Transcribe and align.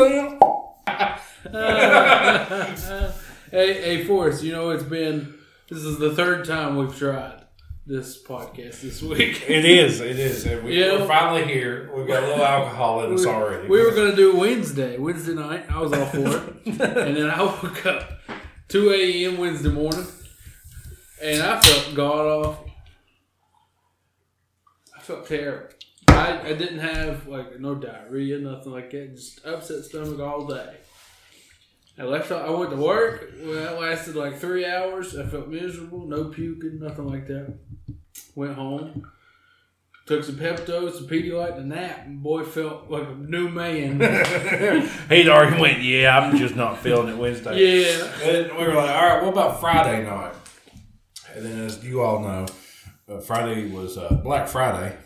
hey, 3.50 3.82
hey, 3.82 4.04
Forrest, 4.04 4.42
you 4.42 4.52
know 4.52 4.70
it's 4.70 4.82
been 4.82 5.34
this 5.68 5.84
is 5.84 5.98
the 5.98 6.14
third 6.14 6.46
time 6.46 6.76
we've 6.76 6.96
tried 6.96 7.42
this 7.86 8.22
podcast 8.22 8.80
this 8.80 9.02
week. 9.02 9.44
It 9.48 9.64
is. 9.66 10.00
It 10.00 10.18
is. 10.18 10.46
And 10.46 10.64
we, 10.64 10.80
Yeah. 10.80 10.98
We're 11.00 11.06
finally 11.06 11.44
here. 11.44 11.90
We've 11.94 12.06
got 12.06 12.22
a 12.22 12.26
little 12.28 12.44
alcohol 12.44 13.04
in 13.04 13.12
us 13.12 13.26
already. 13.26 13.68
We 13.68 13.82
were 13.84 13.90
gonna 13.94 14.16
do 14.16 14.36
Wednesday, 14.36 14.96
Wednesday 14.96 15.34
night. 15.34 15.66
I 15.70 15.80
was 15.80 15.92
all 15.92 16.06
for 16.06 16.18
it, 16.18 16.54
and 16.66 17.16
then 17.16 17.28
I 17.28 17.42
woke 17.42 17.84
up 17.84 18.20
two 18.68 18.92
a.m. 18.92 19.36
Wednesday 19.36 19.70
morning, 19.70 20.06
and 21.22 21.42
I 21.42 21.60
felt 21.60 21.94
god 21.94 22.26
awful. 22.26 22.70
I 24.96 25.00
felt 25.02 25.26
terrible. 25.26 25.74
I, 26.26 26.48
I 26.48 26.52
didn't 26.54 26.78
have 26.78 27.26
like 27.26 27.58
no 27.60 27.74
diarrhea, 27.74 28.38
nothing 28.38 28.72
like 28.72 28.90
that. 28.90 29.14
Just 29.14 29.44
upset 29.44 29.84
stomach 29.84 30.20
all 30.20 30.46
day. 30.46 30.76
I 31.98 32.04
left. 32.04 32.30
I 32.32 32.48
went 32.50 32.70
to 32.70 32.76
work. 32.76 33.30
Well, 33.42 33.54
that 33.54 33.80
lasted 33.80 34.16
like 34.16 34.38
three 34.38 34.64
hours. 34.64 35.16
I 35.16 35.26
felt 35.26 35.48
miserable. 35.48 36.06
No 36.06 36.24
puking, 36.24 36.78
nothing 36.80 37.06
like 37.06 37.26
that. 37.26 37.54
Went 38.34 38.54
home. 38.54 39.10
Took 40.06 40.24
some 40.24 40.36
Pepto, 40.36 40.92
some 40.92 41.06
Pedialyte, 41.06 41.58
and 41.58 41.72
a 41.72 41.76
nap. 41.76 42.06
And 42.06 42.22
boy, 42.22 42.42
felt 42.44 42.90
like 42.90 43.06
a 43.06 43.14
new 43.14 43.48
man. 43.48 44.00
He'd 45.08 45.28
already 45.28 45.60
went, 45.60 45.82
yeah, 45.82 46.18
I'm 46.18 46.36
just 46.36 46.56
not 46.56 46.78
feeling 46.78 47.08
it 47.08 47.16
Wednesday. 47.16 47.82
yeah. 47.82 48.28
And 48.28 48.56
we 48.58 48.64
were 48.66 48.74
like, 48.74 48.90
all 48.90 49.08
right, 49.08 49.22
what 49.22 49.32
about 49.32 49.60
Friday 49.60 50.04
night? 50.04 50.34
And 51.34 51.44
then, 51.44 51.60
as 51.60 51.84
you 51.84 52.00
all 52.02 52.20
know, 52.20 52.46
uh, 53.08 53.20
Friday 53.20 53.70
was 53.70 53.98
uh, 53.98 54.14
Black 54.24 54.48
Friday, 54.48 54.96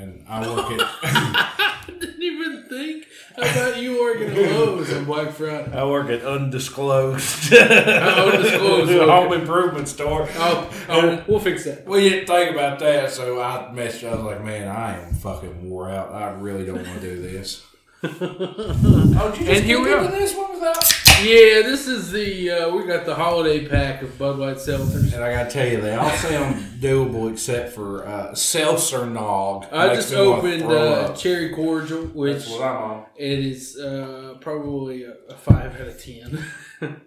and 0.00 0.24
I 0.28 0.40
work 0.48 0.70
at 0.72 0.80
I 1.02 1.92
didn't 2.00 2.22
even 2.22 2.64
think 2.68 3.06
about 3.36 3.80
you 3.80 4.00
working 4.00 4.30
at 4.30 4.52
Lowe's 4.52 4.92
on 4.92 5.04
Black 5.04 5.32
Friday. 5.32 5.76
I 5.76 5.84
work 5.84 6.08
at 6.08 6.22
undisclosed, 6.22 7.52
uh, 7.52 7.56
undisclosed, 7.56 8.90
okay. 8.90 9.10
home 9.10 9.32
improvement 9.32 9.88
store. 9.88 10.28
Oh, 10.34 10.84
oh, 10.88 11.24
we'll 11.26 11.40
fix 11.40 11.64
that. 11.64 11.86
We 11.86 12.08
didn't 12.08 12.26
think 12.26 12.52
about 12.52 12.78
that, 12.78 13.10
so 13.10 13.40
I 13.40 13.70
messaged. 13.72 14.08
I 14.08 14.14
was 14.14 14.24
like, 14.24 14.44
"Man, 14.44 14.68
I 14.68 15.00
am 15.00 15.14
fucking 15.14 15.68
wore 15.68 15.90
out. 15.90 16.12
I 16.12 16.30
really 16.30 16.64
don't 16.64 16.86
want 16.86 17.00
to 17.00 17.00
do 17.00 17.20
this." 17.20 17.66
oh, 18.04 19.34
did 19.36 19.40
you 19.46 19.52
And 19.52 19.64
here 19.64 19.78
we 19.80 19.86
get 19.88 19.98
are. 19.98 20.08
this 20.10 20.34
one 20.34 20.52
without? 20.52 20.76
Yeah, 21.22 21.60
this 21.68 21.86
is 21.86 22.10
the 22.10 22.50
uh, 22.50 22.70
we 22.74 22.86
got 22.86 23.04
the 23.04 23.14
holiday 23.14 23.66
pack 23.68 24.00
of 24.00 24.16
Bud 24.18 24.38
Light 24.38 24.56
seltzers. 24.56 25.12
And 25.12 25.22
I 25.22 25.32
gotta 25.34 25.50
tell 25.50 25.66
you, 25.68 25.80
they 25.82 25.94
all 25.94 26.08
sound 26.10 26.56
doable 26.80 27.30
except 27.30 27.74
for 27.74 28.06
uh, 28.06 28.34
seltzer 28.34 29.04
nog. 29.04 29.66
I 29.70 29.88
Makes 29.88 30.04
just 30.04 30.14
opened 30.14 30.62
throw 30.62 30.92
uh, 30.92 31.14
cherry 31.14 31.50
cordial, 31.50 32.04
which 32.06 32.38
That's 32.38 32.50
what 32.50 32.62
I'm 32.62 32.76
on. 32.82 33.04
it 33.16 33.38
is 33.40 33.76
uh, 33.78 34.36
probably 34.40 35.04
a, 35.04 35.14
a 35.28 35.34
five 35.34 35.74
out 35.78 35.88
of 35.88 36.02
ten. 36.02 36.44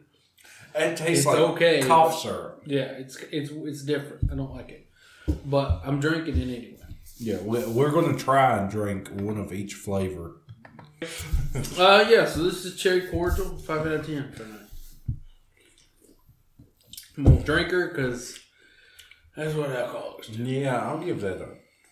It 0.76 0.98
tastes 0.98 1.20
It's 1.20 1.26
like 1.28 1.38
okay. 1.38 1.84
cough 1.84 2.20
syrup. 2.20 2.64
yeah, 2.66 2.86
it's 2.98 3.16
it's 3.32 3.52
it's 3.52 3.84
different. 3.84 4.32
I 4.32 4.36
don't 4.36 4.56
like 4.56 4.70
it, 4.70 4.88
but 5.46 5.82
I'm 5.86 6.00
drinking 6.00 6.36
it 6.38 6.44
anyway. 6.46 6.78
Yeah, 7.20 7.38
we're 7.44 7.92
gonna 7.92 8.18
try 8.18 8.58
and 8.58 8.72
drink 8.72 9.10
one 9.10 9.38
of 9.38 9.54
each 9.54 9.76
flavor. 9.76 10.38
Uh, 11.78 12.06
yeah. 12.10 12.26
So 12.26 12.44
this 12.44 12.66
is 12.66 12.76
cherry 12.76 13.08
cordial, 13.08 13.58
five 13.58 13.82
out 13.82 13.88
of 13.94 14.06
ten 14.06 14.32
tonight. 14.36 14.60
I'm 17.18 17.28
a 17.28 17.40
drinker 17.42 17.90
because 17.90 18.40
that's 19.38 19.54
what 19.54 19.70
alcoholics 19.70 20.28
do. 20.30 20.44
Yeah, 20.44 20.78
I'll 20.78 21.04
give 21.04 21.22
that 21.22 21.42
a 21.42 21.50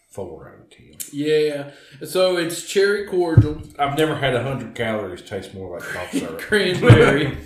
four 0.10 0.50
out 0.50 0.62
of 0.62 0.70
ten. 0.70 0.96
Yeah. 1.12 1.72
So 2.06 2.38
it's 2.38 2.68
cherry 2.68 3.06
cordial, 3.08 3.62
I've 3.78 3.98
never 3.98 4.16
had 4.16 4.36
a 4.36 4.44
hundred 4.44 4.76
calories 4.76 5.22
taste 5.22 5.54
more 5.54 5.78
like 5.78 5.88
cough 5.88 6.12
syrup. 6.12 6.40
cranberry, 6.42 7.38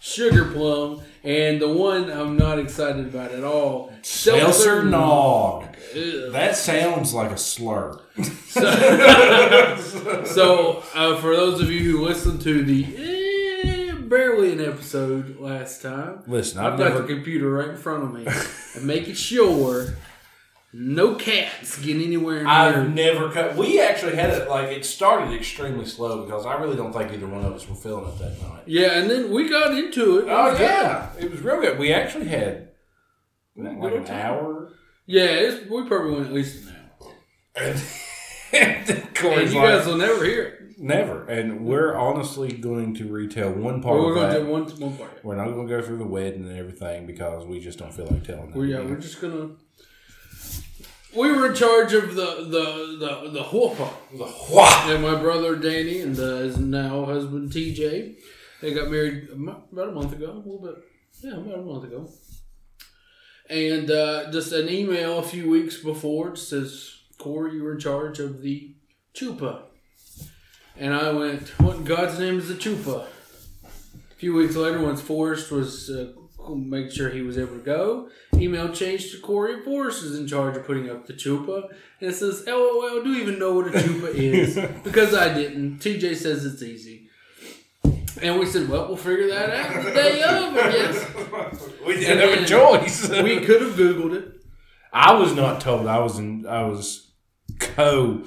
sugar 0.00 0.52
plum, 0.52 1.02
and 1.22 1.60
the 1.60 1.68
one 1.72 2.10
I'm 2.10 2.36
not 2.36 2.58
excited 2.58 3.06
about 3.06 3.32
at 3.32 3.44
all. 3.44 3.92
Seltzer 4.02 4.84
nog. 4.84 5.73
Ew. 5.94 6.30
That 6.32 6.56
sounds 6.56 7.12
like 7.14 7.30
a 7.30 7.36
slur. 7.38 8.00
So, 10.26 10.82
uh, 10.94 11.16
for 11.20 11.34
those 11.36 11.60
of 11.60 11.70
you 11.70 11.80
who 11.98 12.04
listened 12.04 12.40
to 12.42 12.64
the 12.64 12.84
eh, 12.96 13.92
barely 13.94 14.52
an 14.52 14.60
episode 14.64 15.38
last 15.38 15.82
time, 15.82 16.22
Listen, 16.26 16.58
I've 16.60 16.74
I've 16.74 16.78
got 16.78 16.88
never. 16.90 17.02
the 17.02 17.14
computer 17.14 17.50
right 17.50 17.68
in 17.70 17.76
front 17.76 18.04
of 18.04 18.12
me 18.14 18.26
and 18.74 18.84
making 18.86 19.14
sure 19.14 19.94
no 20.72 21.14
cats 21.14 21.78
get 21.84 21.96
anywhere 21.96 22.38
near. 22.38 22.48
I've 22.48 22.92
never 22.92 23.30
cut. 23.30 23.56
We 23.56 23.80
actually 23.80 24.16
had 24.16 24.30
it 24.30 24.48
like 24.48 24.68
it 24.68 24.84
started 24.84 25.32
extremely 25.34 25.84
slow 25.86 26.24
because 26.24 26.46
I 26.46 26.54
really 26.54 26.76
don't 26.76 26.92
think 26.92 27.12
either 27.12 27.26
one 27.28 27.44
of 27.44 27.52
us 27.52 27.68
were 27.68 27.76
feeling 27.76 28.06
it 28.08 28.18
that 28.18 28.42
night. 28.42 28.62
yeah, 28.66 28.98
and 28.98 29.10
then 29.10 29.30
we 29.32 29.48
got 29.48 29.72
into 29.76 30.18
it. 30.18 30.26
Oh 30.28 30.56
yeah, 30.58 31.10
it 31.18 31.30
was 31.30 31.40
real 31.40 31.60
good. 31.60 31.78
We 31.78 31.92
actually 31.92 32.26
had 32.26 32.70
like 33.56 33.94
an 33.94 34.08
hour. 34.08 34.72
Yeah, 35.06 35.24
it's, 35.24 35.70
we 35.70 35.84
probably 35.86 36.12
went 36.12 36.26
at 36.26 36.32
least 36.32 36.64
an 36.68 36.76
hour. 37.00 37.12
And, 37.56 37.82
and 38.52 38.88
And 38.88 39.52
you 39.52 39.60
like, 39.60 39.68
guys 39.68 39.86
will 39.86 39.96
never 39.96 40.24
hear 40.24 40.42
it. 40.44 40.78
never. 40.78 41.24
And 41.26 41.64
we're 41.64 41.94
honestly 41.94 42.52
going 42.52 42.94
to 42.94 43.08
retell 43.10 43.52
one 43.52 43.82
part 43.82 43.96
But 43.98 44.02
we're 44.04 44.10
of 44.10 44.14
going 44.16 44.34
to 44.34 44.40
do 44.40 44.46
one, 44.80 44.90
one 44.90 44.96
part. 44.98 45.24
We're 45.24 45.36
not 45.36 45.48
going 45.48 45.68
to 45.68 45.76
go 45.76 45.82
through 45.82 45.98
the 45.98 46.06
wedding 46.06 46.48
and 46.48 46.58
everything 46.58 47.06
because 47.06 47.44
we 47.46 47.60
just 47.60 47.78
don't 47.78 47.92
feel 47.92 48.06
like 48.06 48.24
telling 48.24 48.50
them. 48.50 48.58
We, 48.58 48.72
yeah, 48.72 48.80
we're 48.80 48.96
just 48.96 49.20
gonna. 49.20 49.50
We 51.16 51.30
were 51.30 51.46
in 51.50 51.54
charge 51.54 51.92
of 51.92 52.14
the 52.16 52.26
the 52.48 52.96
the 52.98 53.30
the 53.30 53.42
the 54.22 54.92
And 54.92 55.02
my 55.02 55.14
brother 55.14 55.54
Danny 55.54 56.00
and 56.00 56.18
uh, 56.18 56.38
his 56.38 56.58
now 56.58 57.04
husband 57.04 57.52
TJ, 57.52 58.16
they 58.60 58.74
got 58.74 58.90
married 58.90 59.28
about 59.30 59.68
a 59.72 59.92
month 59.92 60.12
ago, 60.12 60.32
a 60.32 60.36
little 60.38 60.58
bit, 60.60 60.74
yeah, 61.22 61.36
about 61.36 61.58
a 61.58 61.62
month 61.62 61.84
ago. 61.84 62.10
And 63.48 63.90
uh, 63.90 64.30
just 64.30 64.52
an 64.52 64.68
email 64.68 65.18
a 65.18 65.22
few 65.22 65.50
weeks 65.50 65.76
before 65.76 66.30
it 66.30 66.38
says, 66.38 66.96
Corey, 67.18 67.54
you 67.54 67.62
were 67.62 67.72
in 67.72 67.78
charge 67.78 68.18
of 68.18 68.40
the 68.40 68.74
chupa. 69.14 69.62
And 70.76 70.94
I 70.94 71.10
went, 71.12 71.48
what 71.60 71.76
in 71.76 71.84
God's 71.84 72.18
name 72.18 72.38
is 72.38 72.48
the 72.48 72.54
chupa? 72.54 73.06
A 73.64 74.14
few 74.16 74.34
weeks 74.34 74.56
later, 74.56 74.80
once 74.80 75.00
Forrest 75.00 75.50
was 75.50 75.90
uh, 75.90 76.12
making 76.48 76.90
sure 76.90 77.10
he 77.10 77.20
was 77.20 77.38
able 77.38 77.56
to 77.56 77.62
go, 77.62 78.08
email 78.34 78.72
changed 78.72 79.12
to 79.12 79.20
Corey. 79.20 79.62
Forrest 79.62 80.02
is 80.02 80.18
in 80.18 80.26
charge 80.26 80.56
of 80.56 80.64
putting 80.64 80.90
up 80.90 81.06
the 81.06 81.12
chupa. 81.12 81.68
And 82.00 82.10
it 82.10 82.14
says, 82.14 82.44
LOL, 82.46 83.02
do 83.02 83.12
you 83.12 83.22
even 83.22 83.38
know 83.38 83.54
what 83.54 83.68
a 83.68 83.70
chupa 83.70 84.14
is? 84.14 84.54
because 84.84 85.14
I 85.14 85.32
didn't. 85.34 85.80
TJ 85.80 86.16
says 86.16 86.44
it's 86.46 86.62
easy. 86.62 87.03
And 88.22 88.38
we 88.38 88.46
said, 88.46 88.68
well, 88.68 88.86
we'll 88.88 88.96
figure 88.96 89.28
that 89.28 89.50
out 89.50 89.84
the 89.84 89.90
day 89.90 90.22
of, 90.22 90.54
I 90.56 90.70
guess. 90.72 91.68
we 91.86 91.94
And 91.94 92.00
didn't 92.20 92.30
have 92.30 92.42
a 92.42 92.46
choice. 92.46 93.08
We 93.08 93.40
could 93.40 93.60
have 93.62 93.72
Googled 93.72 94.14
it. 94.14 94.30
I 94.92 95.12
was 95.14 95.34
not 95.34 95.60
told. 95.60 95.86
I 95.88 95.98
was 95.98 96.18
in. 96.18 96.46
I 96.46 96.62
was 96.64 97.10
co 97.58 98.24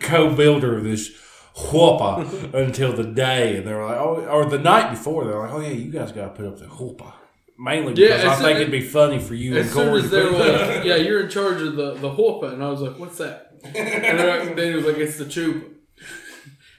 co 0.00 0.34
builder 0.34 0.78
of 0.78 0.84
this 0.84 1.10
whopper 1.54 2.22
until 2.58 2.92
the 2.92 3.04
day, 3.04 3.56
and 3.56 3.66
they 3.66 3.72
were 3.72 3.84
like, 3.86 3.96
oh, 3.98 4.26
or 4.26 4.44
the 4.46 4.58
night 4.58 4.90
before, 4.90 5.24
they're 5.24 5.38
like, 5.38 5.52
oh 5.52 5.60
yeah, 5.60 5.68
you 5.70 5.90
guys 5.90 6.10
got 6.12 6.24
to 6.24 6.30
put 6.42 6.44
up 6.46 6.58
the 6.58 6.66
whopper. 6.66 7.12
Mainly 7.58 7.94
because 7.94 8.20
as 8.20 8.24
I 8.26 8.34
soon 8.34 8.44
think 8.44 8.54
as- 8.56 8.60
it'd 8.62 8.72
be 8.72 8.80
funny 8.82 9.18
for 9.18 9.34
you 9.34 9.56
As 9.56 9.66
and 9.66 9.74
soon 9.74 9.88
Corey. 9.88 10.02
as 10.02 10.10
to 10.10 10.16
they 10.16 10.22
put 10.24 10.32
were 10.32 10.44
it 10.46 10.54
up. 10.60 10.74
like, 10.76 10.84
yeah, 10.84 10.96
you're 10.96 11.20
in 11.20 11.30
charge 11.30 11.62
of 11.62 11.76
the, 11.76 11.94
the 11.94 12.10
whopper. 12.10 12.48
And 12.48 12.62
I 12.62 12.68
was 12.68 12.82
like, 12.82 12.98
what's 12.98 13.16
that? 13.18 13.52
And 13.64 13.74
then 14.18 14.56
Danny 14.56 14.74
was 14.74 14.84
like, 14.84 14.98
it's 14.98 15.16
the 15.16 15.24
chupa. 15.24 15.64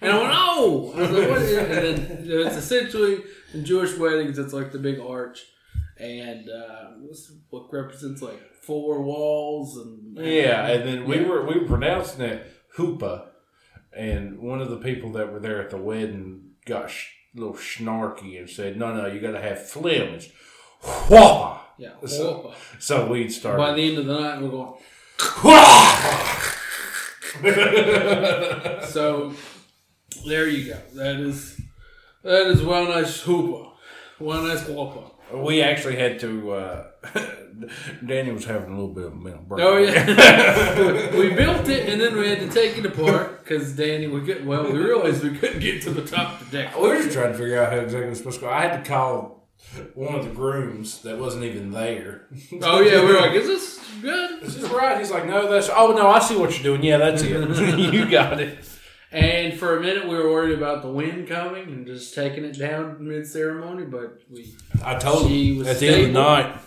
And 0.02 0.12
I 0.12 0.18
went, 0.22 0.34
oh! 0.36 0.94
I 0.96 1.00
was 1.02 1.12
like, 1.12 1.30
what 1.30 1.42
is 1.42 1.52
it? 1.52 1.72
And 1.72 2.08
then 2.30 2.48
it's 2.48 2.56
essentially 2.56 3.24
in 3.54 3.66
Jewish 3.66 3.98
weddings, 3.98 4.38
it's 4.38 4.54
like 4.54 4.72
the 4.72 4.78
big 4.80 5.00
arch. 5.00 5.44
And 5.98 6.48
uh, 6.50 6.90
what 7.50 7.74
represents 7.74 8.22
like 8.22 8.40
four 8.62 9.02
walls 9.02 9.78
and 9.78 10.16
Yeah, 10.24 10.68
and 10.68 10.88
then 10.88 11.06
we 11.08 11.22
Yeah. 11.22 11.28
were 11.28 11.46
we 11.48 11.58
were 11.60 11.66
pronouncing 11.66 12.22
it 12.24 12.46
hoopa, 12.78 13.30
and 13.96 14.38
one 14.40 14.62
of 14.62 14.70
the 14.70 14.78
people 14.78 15.12
that 15.14 15.34
were 15.34 15.40
there 15.40 15.60
at 15.60 15.72
the 15.72 15.78
wedding 15.78 16.52
got 16.68 16.92
sh- 16.92 17.08
a 17.36 17.40
little 17.40 17.56
snarky 17.56 18.38
and 18.40 18.48
said, 18.48 18.78
"No, 18.78 18.94
no, 18.94 19.08
you 19.08 19.20
got 19.20 19.32
to 19.32 19.42
have 19.42 19.68
phlegm. 19.68 20.14
It's 20.14 20.28
whopper." 21.10 21.62
yeah, 21.80 21.94
So- 22.06 22.54
So 22.78 23.08
we'd 23.08 23.32
start 23.32 23.58
By 23.58 23.74
the 23.74 23.90
end 23.90 23.98
of 23.98 24.06
the 24.06 24.20
night, 24.20 24.40
we're 24.40 24.50
going. 24.50 24.74
So 28.88 29.34
there 30.26 30.48
you 30.48 30.74
go. 30.74 30.80
That 30.96 31.20
is 31.20 31.60
that 32.24 32.48
is 32.48 32.62
one 32.62 32.90
nice 32.90 33.22
hooper, 33.22 33.70
one 34.20 34.48
nice 34.48 34.68
whopper. 34.68 35.12
we 35.34 35.62
actually 35.62 35.96
had 35.96 36.20
to. 36.20 36.52
Uh, 36.52 36.88
Danny 38.06 38.32
was 38.32 38.46
having 38.46 38.70
a 38.70 38.72
little 38.72 38.94
bit 38.94 39.06
of 39.06 39.14
a 39.14 39.16
mental 39.16 39.44
break. 39.44 39.66
Oh 39.66 39.78
yeah, 39.78 41.12
we 41.18 41.34
built 41.34 41.68
it 41.70 41.90
and 41.90 42.02
then 42.02 42.16
we 42.16 42.28
had 42.28 42.40
to 42.40 42.50
take 42.50 42.78
it 42.78 42.86
apart 42.86 43.44
because 43.44 43.76
Danny, 43.76 44.08
we 44.08 44.22
could 44.22 44.46
well, 44.46 44.72
we 44.72 44.78
realized 44.78 45.24
we 45.24 45.38
couldn't 45.38 45.60
get 45.60 45.82
to 45.84 45.92
the 45.92 46.06
top 46.06 46.42
of 46.42 46.52
the 46.52 46.58
deck. 46.58 46.76
We 46.76 46.88
were 46.88 46.98
just 46.98 47.14
trying 47.14 47.32
to 47.32 47.38
figure 47.38 47.62
out 47.62 47.72
how 47.72 47.80
exactly 47.80 48.08
it 48.08 48.10
was 48.10 48.18
supposed 48.20 48.40
to 48.40 48.46
go. 48.46 48.52
I 48.52 48.62
had 48.62 48.84
to 48.84 48.90
call 48.90 49.48
one 49.96 50.16
of 50.16 50.26
the 50.26 50.32
grooms 50.32 51.02
that 51.02 51.18
wasn't 51.18 51.44
even 51.44 51.72
there. 51.72 52.28
Oh 52.62 52.82
yeah, 52.82 53.02
we 53.02 53.14
were 53.14 53.22
like, 53.22 53.32
is 53.34 53.48
this 53.48 53.84
good? 54.02 54.44
Is 54.44 54.56
this 54.56 54.70
right? 54.72 54.98
He's 55.00 55.12
like, 55.12 55.26
no, 55.26 55.50
that's. 55.50 55.70
Oh 55.70 55.94
no, 55.94 56.08
I 56.08 56.20
see 56.20 56.36
what 56.36 56.54
you're 56.54 56.64
doing. 56.64 56.84
Yeah, 56.84 56.98
that's 56.98 57.22
it. 57.24 57.80
you 57.94 58.10
got 58.10 58.40
it. 58.40 58.60
And 59.12 59.58
for 59.58 59.78
a 59.78 59.82
minute, 59.82 60.08
we 60.08 60.16
were 60.16 60.30
worried 60.30 60.58
about 60.58 60.82
the 60.82 60.90
wind 60.90 61.28
coming 61.30 61.64
and 61.66 61.86
just 61.86 62.14
taking 62.14 62.44
it 62.44 62.58
down 62.58 62.98
mid 63.00 63.26
ceremony, 63.26 63.86
but 63.86 64.22
we 64.30 64.54
I 64.84 64.96
told 64.96 65.28
She 65.28 65.58
was 65.58 65.68
at 65.68 65.80
the 65.80 65.88
end 65.88 66.02
of 66.02 66.08
the 66.08 66.14
night, 66.14 66.60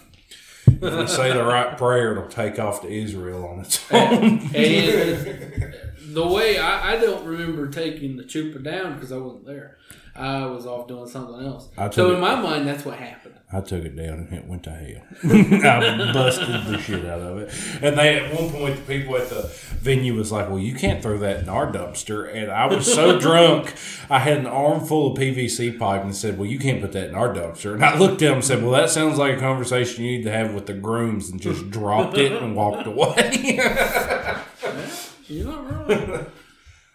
if 0.66 0.80
we 0.80 1.06
say 1.06 1.32
the 1.32 1.44
right 1.44 1.76
prayer, 1.76 2.12
it'll 2.12 2.28
take 2.28 2.58
off 2.58 2.80
to 2.82 2.88
Israel 2.88 3.46
on 3.46 3.60
its 3.60 3.84
own. 3.92 4.40
and 4.54 5.74
the 6.14 6.26
way 6.26 6.58
I, 6.58 6.94
I 6.94 6.96
don't 7.00 7.26
remember 7.26 7.68
taking 7.68 8.16
the 8.16 8.24
chupa 8.24 8.62
down 8.62 8.94
because 8.94 9.12
I 9.12 9.18
wasn't 9.18 9.46
there. 9.46 9.76
I 10.16 10.44
was 10.46 10.66
off 10.66 10.88
doing 10.88 11.08
something 11.08 11.44
else. 11.46 11.68
So 11.92 12.10
it- 12.10 12.14
in 12.14 12.20
my 12.20 12.34
mind, 12.40 12.66
that's 12.66 12.84
what 12.84 12.98
happened. 12.98 13.34
I 13.52 13.60
took 13.60 13.84
it 13.84 13.96
down 13.96 14.28
and 14.30 14.32
it 14.32 14.46
went 14.46 14.62
to 14.64 14.70
hell. 14.70 15.02
I 15.24 16.12
busted 16.12 16.46
the 16.66 16.78
shit 16.78 17.04
out 17.04 17.20
of 17.20 17.38
it. 17.38 17.52
And 17.82 17.98
they 17.98 18.20
at 18.20 18.32
one 18.32 18.48
point 18.50 18.76
the 18.76 18.82
people 18.82 19.16
at 19.16 19.28
the 19.28 19.50
venue 19.80 20.14
was 20.14 20.30
like, 20.30 20.48
Well, 20.48 20.60
you 20.60 20.72
can't 20.74 21.02
throw 21.02 21.18
that 21.18 21.40
in 21.40 21.48
our 21.48 21.72
dumpster 21.72 22.32
and 22.32 22.48
I 22.48 22.66
was 22.66 22.92
so 22.92 23.18
drunk 23.26 23.74
I 24.08 24.20
had 24.20 24.38
an 24.38 24.46
armful 24.46 25.12
of 25.12 25.18
PVC 25.18 25.76
pipe 25.80 26.02
and 26.04 26.14
said, 26.14 26.38
Well, 26.38 26.48
you 26.48 26.60
can't 26.60 26.80
put 26.80 26.92
that 26.92 27.08
in 27.08 27.16
our 27.16 27.34
dumpster 27.34 27.74
and 27.74 27.84
I 27.84 27.98
looked 27.98 28.22
at 28.22 28.26
them 28.28 28.34
and 28.34 28.44
said, 28.44 28.62
Well 28.62 28.70
that 28.72 28.88
sounds 28.90 29.18
like 29.18 29.36
a 29.36 29.40
conversation 29.40 30.04
you 30.04 30.18
need 30.18 30.24
to 30.24 30.30
have 30.32 30.54
with 30.54 30.66
the 30.66 30.74
grooms 30.74 31.28
and 31.30 31.40
just 31.40 31.70
dropped 31.70 32.16
it 32.18 32.30
and 32.30 32.54
walked 32.54 32.86
away. 32.86 33.32
You're 35.26 35.46
not 35.46 35.88
wrong. 35.88 36.26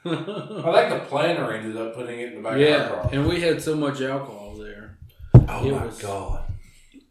I 0.06 0.90
think 0.90 1.02
the 1.04 1.06
planner 1.10 1.52
ended 1.52 1.78
up 1.78 1.96
putting 1.96 2.20
it 2.20 2.34
in 2.34 2.36
the 2.44 2.50
back 2.50 2.60
yeah, 2.60 3.08
and 3.12 3.28
we 3.28 3.42
had 3.42 3.62
so 3.62 3.76
much 3.76 4.02
alcohol 4.02 4.56
there. 4.58 4.98
Oh 5.48 5.66
It 5.68 5.72
my 5.72 5.86
was- 5.86 6.02
god. 6.02 6.44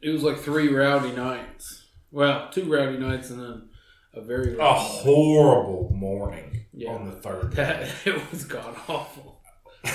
It 0.02 0.10
was 0.10 0.22
like 0.22 0.38
three 0.38 0.68
rowdy 0.68 1.12
nights. 1.12 1.86
Well, 2.12 2.48
two 2.50 2.64
rowdy 2.70 2.98
nights 2.98 3.30
and 3.30 3.40
then 3.40 3.68
a 4.12 4.20
very 4.20 4.54
A 4.54 4.56
rowdy 4.58 4.78
night. 4.78 4.78
horrible 5.02 5.90
morning 5.94 6.66
Yeah. 6.72 6.92
on 6.92 7.06
the 7.06 7.12
third. 7.16 7.52
That, 7.52 7.88
it 8.04 8.30
was 8.30 8.44
god 8.44 8.76
awful. 8.88 9.40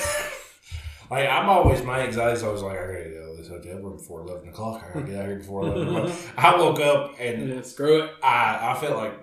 Like 1.12 1.28
I'm 1.28 1.50
always 1.50 1.82
my 1.84 2.02
anxiety 2.02 2.38
is 2.38 2.44
always 2.44 2.62
like 2.62 2.78
I 2.78 2.82
gotta 2.86 3.10
get 3.10 3.18
out 3.24 3.32
of 3.32 3.38
this 3.38 3.48
hotel 3.48 3.78
room 3.80 3.98
before 3.98 4.22
eleven 4.22 4.50
o'clock. 4.50 4.84
I 4.84 4.94
gotta 4.94 5.06
get 5.12 5.16
out 5.20 5.26
here 5.26 5.38
before 5.38 5.64
eleven 5.64 5.96
o'clock. 5.96 6.16
I 6.38 6.56
woke 6.56 6.80
up 6.80 7.16
and 7.20 7.50
Yeah, 7.50 7.62
screw 7.62 8.04
it. 8.04 8.12
I 8.22 8.60
I 8.76 8.78
felt 8.80 8.96
like 8.98 9.14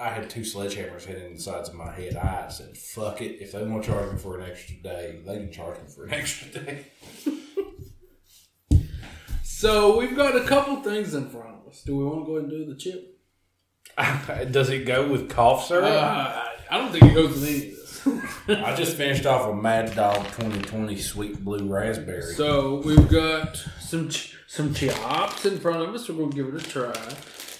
I 0.00 0.08
had 0.08 0.30
two 0.30 0.40
sledgehammers 0.40 1.04
hitting 1.04 1.34
the 1.34 1.40
sides 1.40 1.68
of 1.68 1.74
my 1.74 1.92
head. 1.92 2.16
I 2.16 2.48
said, 2.48 2.76
"Fuck 2.76 3.20
it! 3.20 3.40
If 3.42 3.52
they 3.52 3.62
want 3.62 3.84
to 3.84 3.90
charge 3.90 4.12
me 4.12 4.18
for 4.18 4.38
an 4.38 4.50
extra 4.50 4.76
day, 4.76 5.20
they 5.26 5.34
can 5.36 5.52
charge 5.52 5.76
me 5.76 5.84
for 5.94 6.04
an 6.06 6.14
extra 6.20 6.48
day." 6.48 6.86
So 9.42 9.98
we've 9.98 10.16
got 10.16 10.36
a 10.36 10.44
couple 10.44 10.76
things 10.82 11.14
in 11.14 11.28
front 11.28 11.48
of 11.60 11.68
us. 11.68 11.82
Do 11.82 11.96
we 11.96 12.04
want 12.04 12.20
to 12.20 12.26
go 12.26 12.36
ahead 12.36 12.50
and 12.50 12.66
do 12.66 12.72
the 12.72 12.78
chip? 12.78 13.18
Does 14.52 14.70
it 14.70 14.86
go 14.86 15.06
with 15.10 15.28
cough 15.28 15.66
syrup? 15.66 15.84
Uh, 15.84 16.44
I 16.70 16.78
don't 16.78 16.90
think 16.92 17.04
it 17.04 17.14
goes 17.14 17.30
with 17.34 17.44
any 17.44 17.56
of 17.56 17.76
this. 17.76 17.78
I 18.64 18.74
just 18.74 18.96
finished 18.96 19.26
off 19.26 19.46
a 19.50 19.54
Mad 19.54 19.94
Dog 19.94 20.16
2020 20.28 20.96
Sweet 20.96 21.44
Blue 21.44 21.68
Raspberry. 21.68 22.22
so 22.34 22.80
we've 22.84 23.08
got 23.08 23.56
some 23.80 24.08
ch- 24.08 24.36
some 24.46 24.72
chops 24.72 25.44
in 25.44 25.58
front 25.58 25.82
of 25.82 25.94
us. 25.94 26.08
We're 26.08 26.16
gonna 26.24 26.32
give 26.32 26.54
it 26.54 26.66
a 26.66 26.68
try. 26.68 26.94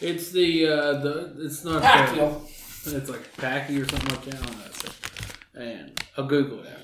It's 0.01 0.31
the 0.31 0.67
uh, 0.69 0.93
the 1.01 1.35
it's 1.41 1.65
not 1.65 1.83
Pacquiao. 1.83 2.43
It's 2.87 3.11
like 3.11 3.37
Packy 3.37 3.81
or 3.81 3.87
something 3.89 4.09
like 4.11 4.25
that. 4.25 4.35
I 4.35 4.47
don't 4.47 4.59
know. 4.59 4.65
So- 4.73 5.61
And 5.61 6.05
I'll 6.17 6.27
Google 6.27 6.61
it. 6.65 6.77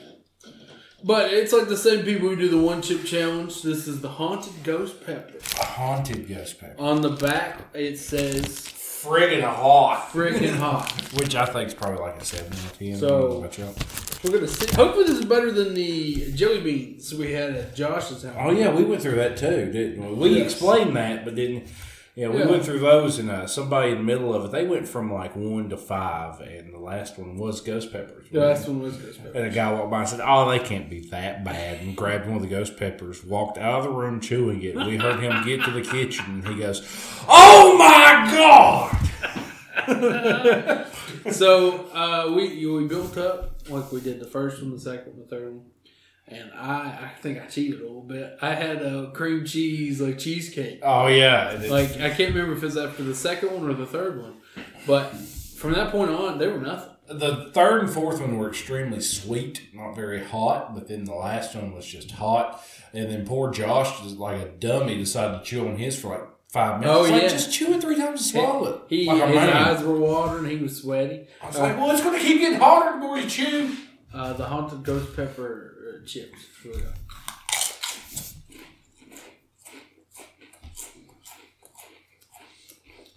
But 1.05 1.33
it's 1.33 1.53
like 1.53 1.69
the 1.69 1.77
same 1.77 2.05
people 2.05 2.29
who 2.29 2.37
do 2.37 2.49
the 2.49 2.59
one 2.61 2.83
chip 2.83 3.05
challenge. 3.05 3.63
This 3.63 3.87
is 3.87 4.01
the 4.01 4.09
haunted 4.09 4.63
ghost 4.65 5.05
pepper. 5.07 5.39
A 5.61 5.65
haunted 5.65 6.29
ghost 6.29 6.61
pepper. 6.61 6.81
On 6.81 7.01
the 7.01 7.11
back 7.11 7.61
it 7.75 7.97
says 7.99 8.49
Friggin' 8.49 9.43
hot. 9.43 10.09
freaking 10.13 10.57
hot. 10.59 10.91
Which 11.15 11.35
I 11.37 11.47
think 11.47 11.69
is 11.69 11.75
probably 11.75 12.01
like 12.01 12.21
a 12.21 12.25
7 12.25 12.47
out 12.53 12.53
of 12.59 12.79
10. 12.79 12.97
So- 12.97 13.07
I 13.07 13.11
don't 13.11 13.31
know 13.31 13.37
about 13.39 13.59
y'all. 13.59 13.75
We're 14.25 14.31
gonna 14.33 14.49
see. 14.49 14.75
Hopefully 14.75 15.05
this 15.05 15.19
is 15.19 15.25
better 15.27 15.53
than 15.53 15.75
the 15.75 16.33
jelly 16.33 16.61
beans 16.61 17.15
we 17.15 17.33
had 17.33 17.51
at 17.55 17.77
Josh's 17.77 18.25
house. 18.25 18.35
Oh 18.39 18.51
yeah, 18.51 18.75
we 18.75 18.83
went 18.83 19.01
through 19.03 19.15
that 19.17 19.37
too, 19.37 19.71
didn't 19.71 20.05
we? 20.05 20.15
We 20.31 20.37
Yes. 20.39 20.51
explained 20.53 20.97
that, 20.97 21.25
but 21.25 21.37
didn't. 21.37 21.69
Yeah, 22.17 22.29
we 22.29 22.39
Yeah. 22.39 22.47
went 22.47 22.65
through 22.65 22.79
those, 22.79 23.19
and 23.19 23.31
uh, 23.31 23.47
somebody 23.47 23.91
in 23.93 23.99
the 23.99 24.03
middle 24.03 24.33
of 24.35 24.47
it, 24.47 24.51
they 24.51 24.65
went 24.67 24.89
from 24.89 25.13
like 25.13 25.37
one 25.37 25.69
to 25.69 25.77
five, 25.77 26.41
and 26.41 26.73
the 26.73 26.79
last 26.79 27.19
one 27.19 27.37
was 27.37 27.61
ghost 27.61 27.93
peppers. 27.93 28.27
The 28.33 28.41
last 28.41 28.67
one 28.67 28.81
was 28.81 28.97
ghost 28.97 29.23
pepper. 29.23 29.37
And 29.37 29.47
a 29.47 29.51
guy 29.55 29.71
walked 29.71 29.91
by 29.91 30.01
and 30.01 30.09
said, 30.09 30.21
"Oh, 30.25 30.49
they 30.49 30.59
can't 30.59 30.89
be 30.89 31.01
that 31.11 31.45
bad," 31.45 31.83
and 31.83 31.95
grabbed 31.95 32.27
one 32.27 32.37
of 32.37 32.43
the 32.43 32.49
ghost 32.49 32.79
peppers, 32.79 33.23
walked 33.23 33.59
out 33.59 33.81
of 33.81 33.85
the 33.85 33.91
room 33.91 34.21
chewing 34.21 34.63
it. 34.63 34.75
We 34.77 34.97
heard 34.97 35.21
him 35.21 35.45
get 35.45 35.63
to 35.65 35.71
the 35.71 35.83
kitchen, 35.83 36.25
and 36.43 36.49
he 36.49 36.55
goes, 36.59 36.81
"Oh 37.29 37.77
my 37.79 38.31
god!" 38.35 38.97
so 41.33 41.87
uh, 41.93 42.33
we 42.35 42.65
we 42.67 42.87
built 42.87 43.19
up 43.19 43.57
like 43.69 43.93
we 43.93 44.01
did 44.01 44.21
the 44.21 44.27
first 44.27 44.63
one, 44.63 44.73
the 44.73 44.81
second, 44.81 45.19
the 45.19 45.25
third 45.29 45.53
one, 45.53 45.67
and 46.29 46.51
I 46.53 47.11
I 47.15 47.21
think 47.21 47.41
I 47.41 47.47
cheated 47.47 47.81
a 47.81 47.85
little 47.85 48.03
bit. 48.03 48.39
I 48.43 48.55
had 48.55 48.83
a 48.83 49.11
cream 49.13 49.45
cheese 49.45 50.01
like 50.01 50.19
cheesecake. 50.19 50.81
Oh 50.83 51.07
yeah, 51.07 51.59
Like 51.69 51.93
I 52.01 52.11
can't 52.11 52.35
remember 52.35 52.53
if 52.57 52.63
it 52.63 52.67
was 52.67 52.77
after 52.77 53.03
the 53.03 53.15
second 53.15 53.53
one 53.53 53.69
or 53.71 53.75
the 53.75 53.87
third 53.87 54.21
one, 54.21 54.35
but 54.87 55.11
from 55.57 55.73
that 55.73 55.91
point 55.91 56.11
on, 56.11 56.39
they 56.39 56.49
were 56.49 56.59
nothing. 56.61 56.91
The 57.09 57.51
third 57.55 57.83
and 57.83 57.91
fourth 57.91 58.21
one 58.21 58.37
were 58.37 58.49
extremely 58.49 59.01
sweet, 59.01 59.69
not 59.73 59.95
very 59.95 60.25
hot, 60.25 60.75
but 60.75 60.89
then 60.89 61.05
the 61.05 61.15
last 61.15 61.55
one 61.55 61.73
was 61.73 61.87
just 61.87 62.11
hot. 62.11 62.61
And 62.93 63.09
then 63.11 63.25
poor 63.25 63.53
Josh, 63.53 64.01
just 64.03 64.17
like 64.17 64.41
a 64.43 64.49
dummy, 64.49 64.97
decided 64.99 65.39
to 65.39 65.45
chew 65.45 65.69
on 65.69 65.77
his 65.77 65.97
for 66.01 66.09
like 66.09 66.29
five 66.49 66.81
minutes. 66.81 66.97
Oh, 66.99 67.03
It's 67.05 67.13
like, 67.13 67.23
yeah. 67.23 67.29
just 67.29 67.53
chew 67.53 67.73
it 67.75 67.81
three 67.81 67.95
times 67.97 68.21
and 68.23 68.43
swallow 68.43 68.75
it. 68.75 68.81
He 68.89 69.07
like 69.07 69.29
his 69.29 69.39
eyes 69.39 69.85
were 69.85 69.97
watering. 69.99 70.51
He 70.51 70.57
was 70.57 70.79
sweaty. 70.83 71.29
I 71.41 71.47
was 71.47 71.59
like, 71.59 71.77
well, 71.77 71.91
it's 71.93 72.03
going 72.03 72.19
to 72.19 72.25
keep 72.27 72.41
getting 72.41 72.59
hotter 72.59 72.93
the 72.93 72.99
more 72.99 73.19
you 73.19 73.29
chew. 73.29 73.77
Uh, 74.13 74.33
the 74.33 74.45
haunted 74.47 74.83
ghost 74.83 75.15
pepper 75.15 75.66
uh, 75.66 75.66
chips. 76.07 76.47
It's 76.49 76.65
really 76.65 76.83
good. 76.83 76.93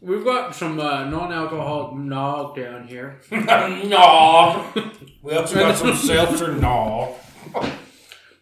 We've 0.02 0.24
got 0.24 0.56
some 0.56 0.80
uh, 0.80 1.10
non-alcoholic 1.10 1.98
nog 1.98 2.56
down 2.56 2.88
here. 2.88 3.20
nog. 3.32 4.74
We 5.22 5.34
also 5.34 5.56
got 5.56 5.78
some 5.78 5.96
seltzer. 5.96 6.54
nog. 6.54 7.18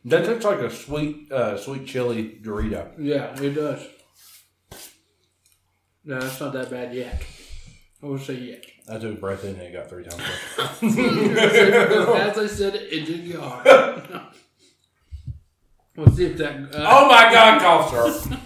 That 0.06 0.26
looks 0.28 0.46
like 0.46 0.60
a 0.60 0.70
sweet, 0.70 1.32
uh, 1.32 1.58
sweet 1.58 1.88
chili 1.88 2.40
Dorito. 2.42 2.94
Yeah, 2.98 3.36
it 3.42 3.56
does. 3.56 3.86
No, 6.06 6.20
that's 6.20 6.40
not 6.40 6.54
that 6.54 6.70
bad 6.70 6.94
yet. 6.94 7.22
I 8.02 8.06
would 8.06 8.22
say 8.22 8.36
yet. 8.36 8.64
I 8.90 8.98
took 8.98 9.18
a 9.18 9.20
breath 9.20 9.44
in 9.44 9.56
and 9.56 9.62
it 9.62 9.74
got 9.74 9.90
three 9.90 10.04
times. 10.06 10.24
As 10.58 12.38
I 12.38 12.48
said, 12.48 12.76
it 12.76 13.06
did 13.06 13.26
get 13.28 13.40
hard. 13.40 14.22
Let's 15.98 16.16
see 16.16 16.26
if 16.26 16.38
that. 16.38 16.56
Uh, 16.74 16.86
oh 16.90 17.08
my 17.08 17.32
God, 17.34 17.62
cough 17.62 17.90
syrup. 17.92 18.40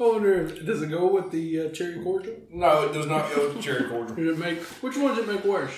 I 0.00 0.02
wonder 0.02 0.32
if 0.46 0.66
does 0.66 0.82
it 0.82 0.90
go 0.90 1.06
with 1.06 1.30
the 1.30 1.60
uh, 1.60 1.68
cherry 1.68 2.02
cordial? 2.02 2.34
No, 2.50 2.84
it 2.88 2.92
does 2.92 3.06
not 3.06 3.32
go 3.34 3.46
with 3.46 3.56
the 3.56 3.62
cherry 3.62 3.88
cordial. 3.88 4.16
Did 4.16 4.26
it 4.28 4.38
make 4.38 4.58
which 4.82 4.96
one 4.96 5.14
did 5.14 5.28
it 5.28 5.32
make 5.32 5.44
worse? 5.44 5.72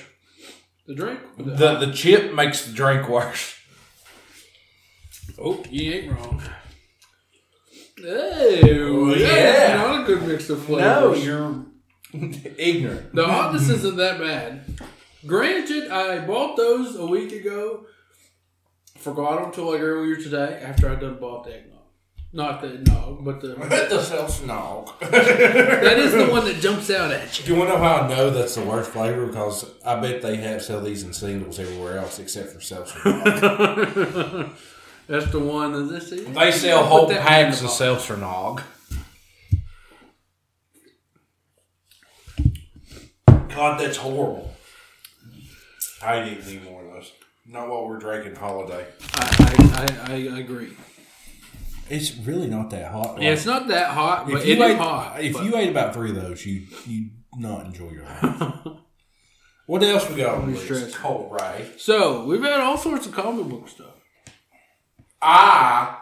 The 0.87 0.95
drink? 0.95 1.21
or 1.39 1.43
the- 1.45 1.51
The 1.57 1.87
the 1.87 1.93
chip 1.93 2.33
makes 2.33 2.65
the 2.65 2.73
drink 2.73 3.09
worse. 3.09 3.55
oh, 5.39 5.63
you 5.69 5.93
ain't 5.93 6.13
wrong. 6.13 6.43
Oh, 8.09 9.15
yeah. 9.17 9.75
not 9.77 10.03
a 10.03 10.05
good 10.07 10.27
mix 10.29 10.49
of 10.51 10.63
flavors. 10.63 11.25
you're 11.25 11.65
ignorant. 12.59 13.15
The 13.15 13.27
hotness 13.27 13.69
isn't 13.69 13.97
that 13.97 14.19
bad. 14.19 14.65
Granted, 15.27 15.91
I 15.91 16.25
bought 16.25 16.57
those 16.57 16.97
a 16.97 17.07
week 17.07 17.33
ago. 17.33 17.87
Forgot 18.99 19.43
them 19.43 19.53
till 19.53 19.71
like 19.71 19.81
earlier 19.81 20.17
today 20.17 20.61
after 20.63 20.91
I 20.91 20.97
done 20.97 21.19
bought 21.19 21.45
the 21.45 21.57
eggnog. 21.57 21.77
Not 22.33 22.61
the 22.61 22.79
nog, 22.91 23.25
but 23.25 23.41
the 23.41 23.49
the 23.89 24.03
self 24.03 24.41
snog. 24.43 24.99
that 25.01 25.99
is 25.99 26.13
the 26.13 26.27
one 26.27 26.45
that 26.45 26.61
jumps 26.61 26.91
out 26.91 27.11
at 27.11 27.39
you. 27.39 27.47
Do 27.47 27.53
you. 27.53 27.59
want 27.59 27.71
to 27.71 27.77
know 27.77 27.83
how 27.83 28.03
I 28.03 28.09
know 28.09 28.31
that's 28.31 28.57
the 28.57 28.65
worst 28.65 28.91
flavor? 28.91 29.27
Because 29.27 29.65
I 29.85 29.99
bet 30.01 30.23
they 30.23 30.37
have 30.37 30.63
sell 30.63 30.81
these 30.83 31.03
in 31.03 31.13
singles 31.13 31.59
everywhere 31.59 31.99
else 31.99 32.19
except 32.19 32.51
for 32.53 32.61
seltzer. 32.61 32.99
That's 35.09 35.31
the 35.31 35.39
one 35.39 35.73
that 35.73 35.85
this 35.85 36.11
is. 36.11 36.27
they 36.35 36.51
sell 36.51 36.85
whole 36.85 37.09
packs 37.09 37.63
of 37.63 37.71
seltzer 37.71 38.17
nog. 38.17 38.61
God, 43.57 43.81
that's 43.81 43.97
horrible. 43.97 44.55
I 46.03 46.25
need 46.25 46.39
any 46.47 46.59
more 46.61 46.85
of 46.85 46.93
those. 46.93 47.13
Not 47.47 47.69
while 47.69 47.89
we're 47.89 47.99
drinking 47.99 48.37
holiday. 48.37 48.87
I, 49.15 49.97
I, 50.07 50.13
I, 50.13 50.15
I 50.37 50.39
agree. 50.41 50.77
It's 51.89 52.17
really 52.17 52.49
not 52.49 52.71
that 52.71 52.91
hot. 52.93 53.21
Yeah, 53.23 53.31
it's 53.31 53.47
not 53.47 53.69
that 53.69 53.91
hot, 53.91 54.27
but 54.27 54.39
if 54.39 54.43
it 54.43 54.49
you 54.59 54.65
is 54.65 54.71
ate, 54.73 54.77
hot. 54.77 55.21
if 55.23 55.33
but- 55.33 55.45
you 55.45 55.57
ate 55.57 55.71
about 55.71 55.95
three 55.95 56.11
of 56.11 56.17
those, 56.17 56.45
you 56.45 56.67
you 56.87 57.11
not 57.37 57.65
enjoy 57.67 57.91
your 57.91 58.03
life. 58.05 58.67
what 59.67 59.83
else 59.85 60.09
we 60.11 60.17
got 60.17 60.35
on 60.39 60.53
the 60.53 60.59
Pretty 60.59 60.75
list? 60.75 60.95
stressful. 60.95 61.39
So 61.79 62.25
we've 62.25 62.43
had 62.43 62.61
all 62.61 62.77
sorts 62.77 63.07
of 63.07 63.13
comic 63.13 63.47
book 63.47 63.69
stuff. 63.69 63.95
I 65.23 65.97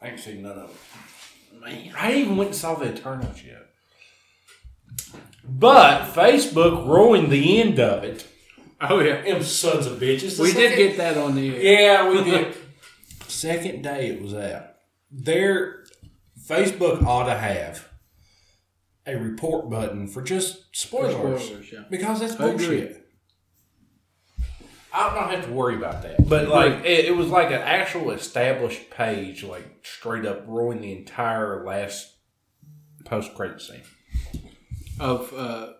I 0.00 0.08
ain't 0.08 0.20
seen 0.20 0.42
none 0.42 0.58
of 0.58 0.70
it. 0.70 1.60
Man, 1.60 1.92
I 1.96 2.14
even 2.14 2.36
went 2.36 2.50
and 2.50 2.56
saw 2.56 2.74
the 2.74 2.92
Eternals 2.92 3.42
yet. 3.42 3.68
But 5.44 6.12
Facebook 6.12 6.86
ruined 6.86 7.30
the 7.30 7.60
end 7.60 7.80
of 7.80 8.04
it. 8.04 8.26
Oh 8.80 9.00
yeah, 9.00 9.22
Them 9.22 9.42
sons 9.42 9.86
of 9.86 9.98
bitches. 9.98 10.36
The 10.36 10.42
we 10.42 10.52
did 10.52 10.76
get 10.76 10.96
that 10.96 11.16
on 11.16 11.34
the 11.34 11.56
air. 11.56 11.80
Yeah, 11.80 12.10
we 12.10 12.24
did. 12.24 12.56
Second 13.28 13.82
day 13.82 14.08
it 14.08 14.22
was 14.22 14.34
out. 14.34 14.74
Their 15.10 15.84
Facebook 16.48 17.04
ought 17.04 17.26
to 17.26 17.34
have 17.34 17.88
a 19.06 19.16
report 19.16 19.70
button 19.70 20.08
for 20.08 20.22
just 20.22 20.74
spoilers. 20.76 21.42
Spoilers, 21.44 21.72
yeah. 21.72 21.84
Because 21.90 22.20
that's 22.20 22.34
I 22.34 22.50
bullshit. 22.50 22.98
I 24.94 25.14
don't 25.14 25.30
have 25.30 25.46
to 25.46 25.52
worry 25.52 25.76
about 25.76 26.02
that. 26.02 26.28
But 26.28 26.48
like 26.48 26.84
it, 26.84 27.06
it 27.06 27.16
was 27.16 27.28
like 27.28 27.48
an 27.48 27.62
actual 27.62 28.10
established 28.10 28.90
page, 28.90 29.42
like 29.42 29.66
straight 29.82 30.26
up 30.26 30.44
ruined 30.46 30.84
the 30.84 30.92
entire 30.92 31.64
last 31.64 32.14
post 33.04 33.34
credit 33.34 33.60
scene. 33.60 33.82
Of 35.00 35.32
uh, 35.34 35.72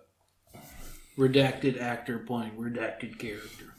redacted 1.19 1.81
actor 1.81 2.19
playing 2.19 2.53
redacted 2.53 3.19
character. 3.19 3.75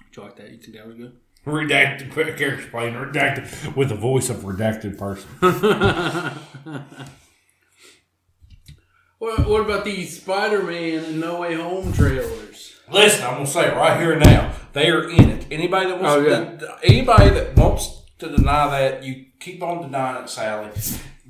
Did 0.00 0.16
you 0.16 0.22
like 0.22 0.36
that? 0.36 0.50
You 0.50 0.58
think 0.58 0.76
that 0.76 0.86
was 0.86 0.96
good? 0.96 1.16
Redacted 1.46 2.12
character 2.14 2.58
playing 2.70 2.94
redacted 2.94 3.76
with 3.76 3.90
the 3.90 3.94
voice 3.94 4.28
of 4.30 4.38
redacted 4.38 4.98
person. 4.98 5.28
What, 9.18 9.48
what 9.48 9.62
about 9.62 9.84
these 9.84 10.20
Spider-Man 10.20 11.04
and 11.04 11.20
No 11.20 11.40
Way 11.40 11.54
Home 11.56 11.92
trailers? 11.92 12.76
Listen, 12.88 13.24
I'm 13.26 13.32
gonna 13.34 13.46
say 13.48 13.66
it 13.66 13.74
right 13.74 14.00
here 14.00 14.12
and 14.12 14.22
now. 14.22 14.52
They 14.74 14.90
are 14.90 15.10
in 15.10 15.28
it. 15.30 15.46
Anybody 15.50 15.86
that 15.90 16.00
wants 16.00 16.16
Oh, 16.16 16.20
yeah. 16.28 16.56
to, 16.56 16.78
anybody 16.84 17.30
that 17.30 17.56
wants 17.56 18.02
to 18.20 18.28
deny 18.28 18.70
that, 18.70 19.02
you 19.02 19.26
keep 19.40 19.60
on 19.60 19.82
denying 19.82 20.22
it, 20.22 20.28
Sally. 20.30 20.70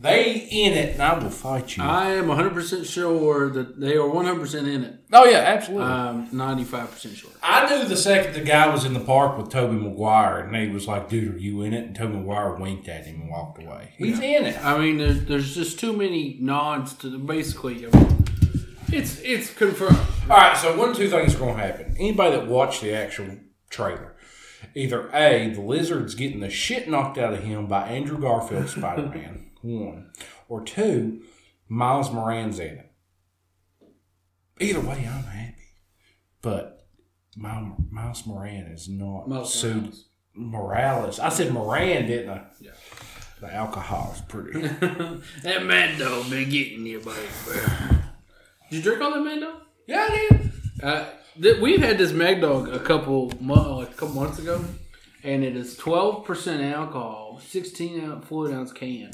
They 0.00 0.46
in 0.48 0.74
it, 0.74 0.92
and 0.94 1.02
I 1.02 1.18
will 1.18 1.28
fight 1.28 1.76
you. 1.76 1.82
I 1.82 2.10
am 2.10 2.26
100% 2.26 2.86
sure 2.86 3.50
that 3.50 3.80
they 3.80 3.96
are 3.96 4.08
100% 4.08 4.54
in 4.72 4.84
it. 4.84 5.00
oh 5.12 5.24
yeah, 5.24 5.38
absolutely. 5.38 5.86
Um, 5.86 6.28
95% 6.30 7.16
sure. 7.16 7.30
I 7.42 7.68
knew 7.68 7.84
the 7.88 7.96
second 7.96 8.34
the 8.34 8.42
guy 8.42 8.68
was 8.68 8.84
in 8.84 8.92
the 8.94 9.00
park 9.00 9.36
with 9.36 9.50
Tobey 9.50 9.74
Maguire, 9.76 10.38
and 10.40 10.54
he 10.54 10.68
was 10.68 10.86
like, 10.86 11.08
"Dude, 11.08 11.34
are 11.34 11.38
you 11.38 11.62
in 11.62 11.74
it?" 11.74 11.84
And 11.86 11.96
Tobey 11.96 12.14
Maguire 12.16 12.54
winked 12.54 12.86
at 12.88 13.06
him 13.06 13.22
and 13.22 13.30
walked 13.30 13.60
away. 13.60 13.94
He's 13.98 14.20
in 14.20 14.46
it. 14.46 14.64
I 14.64 14.78
mean, 14.78 14.98
there's, 14.98 15.24
there's 15.24 15.54
just 15.54 15.80
too 15.80 15.92
many 15.92 16.38
nods 16.40 16.94
to 16.98 17.10
the 17.10 17.18
basically. 17.18 17.84
I 17.84 17.90
mean, 17.90 18.24
it's 18.92 19.18
it's 19.24 19.52
confirmed. 19.52 19.98
All 20.30 20.36
right, 20.36 20.56
so 20.56 20.76
one, 20.78 20.90
or 20.90 20.94
two 20.94 21.10
things 21.10 21.34
are 21.34 21.38
going 21.38 21.56
to 21.56 21.62
happen. 21.62 21.96
Anybody 21.98 22.36
that 22.36 22.46
watched 22.46 22.82
the 22.82 22.92
actual 22.94 23.36
trailer, 23.68 24.14
either 24.76 25.10
A, 25.12 25.50
the 25.50 25.60
lizard's 25.60 26.14
getting 26.14 26.38
the 26.38 26.50
shit 26.50 26.88
knocked 26.88 27.18
out 27.18 27.32
of 27.32 27.42
him 27.42 27.66
by 27.66 27.88
Andrew 27.88 28.18
Garfield's 28.18 28.72
Spider 28.76 29.06
Man, 29.06 29.47
one, 29.62 30.10
or 30.48 30.62
two, 30.62 31.22
Miles 31.68 32.10
Moran's 32.10 32.58
in 32.58 32.78
it. 32.78 32.92
Either 34.60 34.80
way, 34.80 35.08
I'm 35.10 35.24
happy. 35.24 35.54
But 36.42 36.86
Miles, 37.36 38.26
Moran 38.26 38.66
is 38.66 38.88
not 38.88 39.28
Miles 39.28 40.04
Morales. 40.34 41.18
I 41.18 41.28
said 41.28 41.52
Moran, 41.52 42.06
didn't 42.06 42.30
I? 42.30 42.42
Yeah. 42.60 42.70
The 43.40 43.54
alcohol 43.54 44.12
is 44.16 44.20
pretty. 44.22 44.60
that 45.42 45.64
Mad 45.64 45.98
Dog 45.98 46.28
been 46.28 46.50
getting 46.50 46.86
you, 46.86 46.98
baby. 46.98 47.60
Did 48.70 48.76
you 48.76 48.82
drink 48.82 49.00
all 49.00 49.12
that 49.12 49.20
Mad 49.20 49.40
Dog? 49.40 49.62
yeah, 49.86 50.08
I 50.10 50.28
did. 50.30 50.52
Uh, 50.82 51.04
th- 51.40 51.60
we've 51.60 51.80
had 51.80 51.98
this 51.98 52.12
Mad 52.12 52.40
Dog 52.40 52.68
a 52.68 52.80
couple 52.80 53.32
mo- 53.40 53.78
like 53.78 53.90
a 53.90 53.94
couple 53.94 54.14
months 54.16 54.38
ago, 54.40 54.64
and 55.22 55.44
it 55.44 55.56
is 55.56 55.76
12% 55.78 56.72
alcohol, 56.72 57.40
16 57.46 58.04
ounce 58.04 58.26
fluid 58.26 58.52
ounce 58.52 58.72
can. 58.72 59.12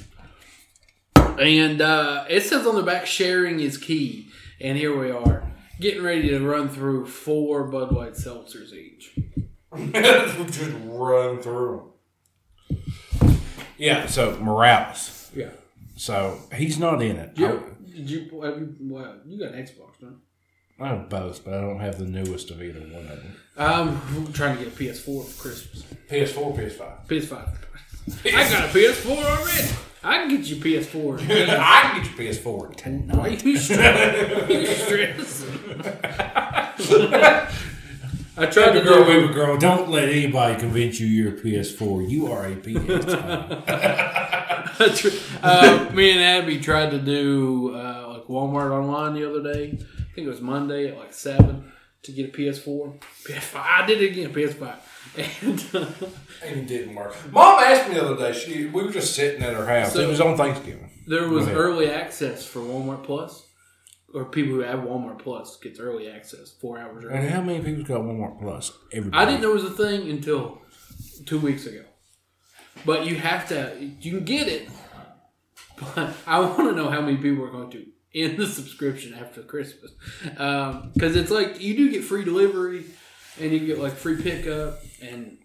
And 1.39 1.81
uh, 1.81 2.25
it 2.29 2.43
says 2.43 2.67
on 2.67 2.77
the 2.77 2.83
back, 2.83 3.07
sharing 3.07 3.61
is 3.61 3.79
key. 3.79 4.29
And 4.61 4.79
here 4.79 4.97
we 4.97 5.11
are, 5.11 5.45
getting 5.81 6.03
ready 6.03 6.29
to 6.29 6.41
run 6.41 6.69
through 6.69 7.07
four 7.07 7.65
Bud 7.65 7.93
Light 7.93 8.13
seltzers 8.13 8.73
each. 8.73 9.19
Just 9.93 10.73
run 10.85 11.43
through 11.43 11.93
'em. 12.71 13.41
Yeah, 13.77 14.07
so 14.07 14.39
Morales. 14.39 15.31
Yeah. 15.35 15.51
So 15.97 16.39
he's 16.55 16.79
not 16.79 17.03
in 17.03 17.17
it. 17.17 17.37
You, 17.37 17.77
did 17.85 18.11
you, 18.11 18.41
have 18.43 18.59
you, 18.59 18.75
well, 18.81 19.17
you 19.27 19.39
got 19.39 19.55
an 19.55 19.63
Xbox, 19.63 20.01
don't 20.01 20.11
you? 20.11 20.21
I, 20.81 20.89
have 20.89 21.09
both, 21.09 21.45
but 21.45 21.55
I 21.55 21.61
don't 21.61 21.81
have 21.81 21.99
the 21.99 22.05
newest 22.05 22.51
of 22.51 22.63
either 22.63 22.81
one 22.81 23.07
of 23.07 23.23
them. 23.23 23.37
Um, 23.57 24.03
I'm 24.09 24.33
trying 24.33 24.59
to 24.59 24.65
get 24.65 24.73
a 24.73 24.77
PS4 24.77 25.25
for 25.25 25.43
Christmas. 25.43 25.85
PS4, 26.11 26.57
PS5. 26.57 27.07
PS5. 27.07 27.57
I 28.27 28.51
got 28.51 28.65
a 28.65 28.73
PS4 28.73 29.25
already. 29.25 29.69
I 30.05 30.19
can 30.19 30.29
get 30.29 30.47
you 30.47 30.57
PS4. 30.57 31.21
I 31.59 31.81
can 31.83 32.03
get 32.03 32.19
your 32.19 32.35
PS4 32.35 32.69
Why 32.69 32.75
tonight. 32.75 33.45
you 33.45 33.57
stressing? 33.57 34.51
you 34.51 34.67
stressing? 34.67 35.61
I 38.37 38.47
tried 38.47 38.73
to 38.73 38.81
Baby 38.81 38.85
girl, 38.85 39.05
do. 39.05 39.21
baby 39.23 39.33
girl, 39.33 39.57
don't 39.57 39.89
let 39.91 40.09
anybody 40.09 40.59
convince 40.59 40.99
you 40.99 41.07
you're 41.07 41.35
a 41.35 41.37
PS4. 41.41 42.09
You 42.11 42.33
are 42.33 42.47
a 42.47 42.57
PS5. 42.57 43.63
uh, 45.43 45.91
me 45.93 46.11
and 46.11 46.21
Abby 46.21 46.59
tried 46.59 46.91
to 46.91 46.99
do 46.99 47.73
uh, 47.75 48.09
like 48.09 48.25
Walmart 48.25 48.73
online 48.73 49.15
the 49.15 49.25
other 49.29 49.41
day. 49.55 49.79
I 49.79 50.15
think 50.15 50.27
it 50.27 50.31
was 50.31 50.41
Monday 50.41 50.89
at 50.89 50.97
like 50.99 51.13
seven 51.13 51.71
to 52.03 52.13
get 52.13 52.31
a 52.31 52.33
PS4. 52.37 53.01
PS5. 53.25 53.55
I 53.57 53.87
did 53.87 54.03
it 54.03 54.11
again. 54.11 54.33
PS5. 54.35 54.75
And 55.17 55.65
uh, 55.75 55.87
and 56.45 56.61
it 56.61 56.67
didn't 56.67 56.95
work. 56.97 57.15
Mom 57.33 57.63
asked 57.63 57.89
me 57.89 57.95
the 57.95 58.05
other 58.05 58.17
day, 58.17 58.37
she, 58.37 58.67
we 58.67 58.83
were 58.83 58.91
just 58.91 59.15
sitting 59.15 59.43
at 59.43 59.55
her 59.55 59.65
house. 59.67 59.93
So- 59.93 60.01
it 60.01 60.09
was 60.09 60.21
on 60.21 60.37
Thanksgiving. 60.37 60.91
there 61.07 61.29
was 61.29 61.47
early 61.49 61.89
access 61.91 62.45
for 62.47 62.59
Walmart 62.61 63.05
Plus, 63.05 63.47
or 64.13 64.25
people 64.25 64.55
who 64.55 64.61
have 64.61 64.81
Walmart 64.81 65.21
Plus 65.21 65.57
gets 65.59 65.79
early 65.79 66.09
access 66.11 66.51
four 66.61 66.79
hours 66.79 67.05
early. 67.05 67.15
And 67.17 67.29
how 67.31 67.43
many 67.43 67.63
people's 67.63 67.87
got 67.87 68.01
Walmart 68.01 68.41
Plus? 68.41 68.73
Everybody. 68.93 69.23
I 69.23 69.25
didn't 69.29 69.43
know 69.43 69.51
it 69.51 69.63
was 69.63 69.65
a 69.65 69.71
thing 69.71 70.11
until 70.11 70.61
two 71.27 71.39
weeks 71.39 71.67
ago. 71.67 71.85
But 72.85 73.07
you 73.07 73.15
have 73.17 73.49
to, 73.49 73.73
you 74.01 74.11
can 74.11 74.25
get 74.25 74.49
it. 74.49 74.69
But 75.95 76.13
I 76.27 76.41
want 76.41 76.59
to 76.59 76.73
know 76.73 76.91
how 76.91 77.01
many 77.01 77.17
people 77.19 77.45
are 77.45 77.51
going 77.51 77.71
to 77.73 77.87
end 78.15 78.37
the 78.37 78.47
subscription 78.47 79.15
after 79.15 79.43
Christmas. 79.43 79.93
Because 80.23 81.15
it's 81.17 81.31
like 81.31 81.61
you 81.61 81.77
do 81.77 81.91
get 81.91 82.05
free 82.05 82.25
delivery 82.25 82.85
and 83.41 83.53
you 83.53 83.61
get 83.67 83.79
like 83.79 83.93
free 83.93 84.21
pickup 84.23 84.81
and 85.03 85.39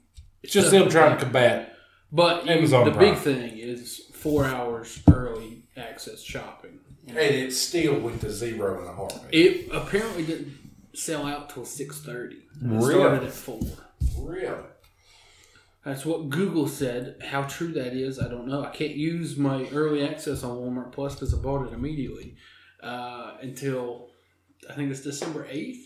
It's 0.43 0.53
just 0.53 0.72
them 0.72 0.89
trying 0.89 1.17
to 1.17 1.24
combat. 1.24 1.75
But 2.12 2.46
you, 2.46 2.51
Amazon 2.51 2.86
the 2.86 2.91
Prime. 2.91 3.13
big 3.13 3.17
thing 3.24 3.58
is 3.58 4.01
four 4.13 4.46
hours 4.46 5.01
early 5.12 5.63
access 5.77 6.22
shopping. 6.22 6.79
And 7.08 7.17
it 7.17 7.53
still 7.53 8.00
went 8.00 8.22
to 8.22 8.31
zero 8.31 8.81
in 8.81 8.88
a 8.88 8.93
heartbeat. 8.93 9.34
It 9.34 9.69
apparently 9.72 10.25
didn't 10.25 10.55
sell 10.93 11.25
out 11.25 11.50
till 11.50 11.65
six 11.65 12.00
thirty. 12.01 12.36
It 12.36 12.43
Really? 12.62 12.93
started 12.96 13.24
at 13.24 13.34
four. 13.34 13.60
Really? 14.19 14.55
That's 15.86 16.05
what 16.05 16.29
Google 16.29 16.67
said. 16.67 17.15
How 17.25 17.43
true 17.43 17.72
that 17.74 17.93
is, 17.93 18.19
I 18.19 18.27
don't 18.27 18.48
know. 18.48 18.63
I 18.63 18.69
can't 18.69 18.96
use 18.96 19.38
my 19.38 19.67
early 19.69 20.05
access 20.05 20.43
on 20.43 20.58
Walmart 20.58 20.91
Plus 20.91 21.15
because 21.15 21.34
I 21.34 21.38
bought 21.38 21.67
it 21.67 21.74
immediately 21.74 22.36
uh, 22.84 23.38
until 23.41 24.10
I 24.69 24.74
think 24.74 24.91
it's 24.91 25.01
December 25.01 25.46
8th. 25.48 25.86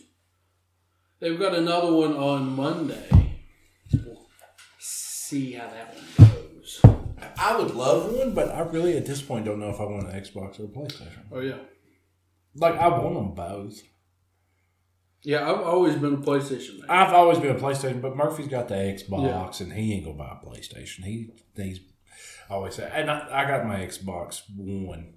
They've 1.24 1.40
got 1.40 1.56
another 1.56 1.90
one 1.90 2.18
on 2.18 2.54
Monday. 2.54 3.40
We'll 3.94 4.28
see 4.78 5.54
how 5.54 5.70
that 5.70 5.96
one 6.18 6.30
goes. 6.30 6.82
I 7.38 7.56
would 7.56 7.74
love 7.74 8.14
one, 8.14 8.34
but 8.34 8.50
I 8.50 8.60
really 8.64 8.98
at 8.98 9.06
this 9.06 9.22
point 9.22 9.46
don't 9.46 9.62
know 9.62 9.70
if 9.70 9.80
I 9.80 9.86
want 9.86 10.06
an 10.06 10.22
Xbox 10.22 10.60
or 10.60 10.66
a 10.66 10.68
PlayStation. 10.68 11.24
Oh, 11.32 11.40
yeah. 11.40 11.60
Like 12.56 12.76
I 12.76 12.90
want 12.90 13.16
them 13.16 13.34
both. 13.36 13.82
Yeah, 15.24 15.50
I've 15.50 15.62
always 15.62 15.96
been 15.96 16.16
a 16.16 16.18
PlayStation 16.18 16.82
man. 16.82 16.90
I've 16.90 17.14
always 17.14 17.40
been 17.40 17.56
a 17.56 17.60
PlayStation, 17.60 18.02
but 18.02 18.18
Murphy's 18.18 18.50
got 18.50 18.68
the 18.68 18.76
Xbox, 18.76 19.62
and 19.62 19.72
he 19.72 19.94
ain't 19.94 20.04
gonna 20.04 20.18
buy 20.18 20.38
a 20.42 20.46
PlayStation. 20.46 21.06
He 21.06 21.30
he's 21.56 21.80
always 22.50 22.76
said, 22.76 22.92
and 22.94 23.10
I, 23.10 23.44
I 23.44 23.48
got 23.48 23.66
my 23.66 23.78
Xbox 23.78 24.42
One 24.58 25.14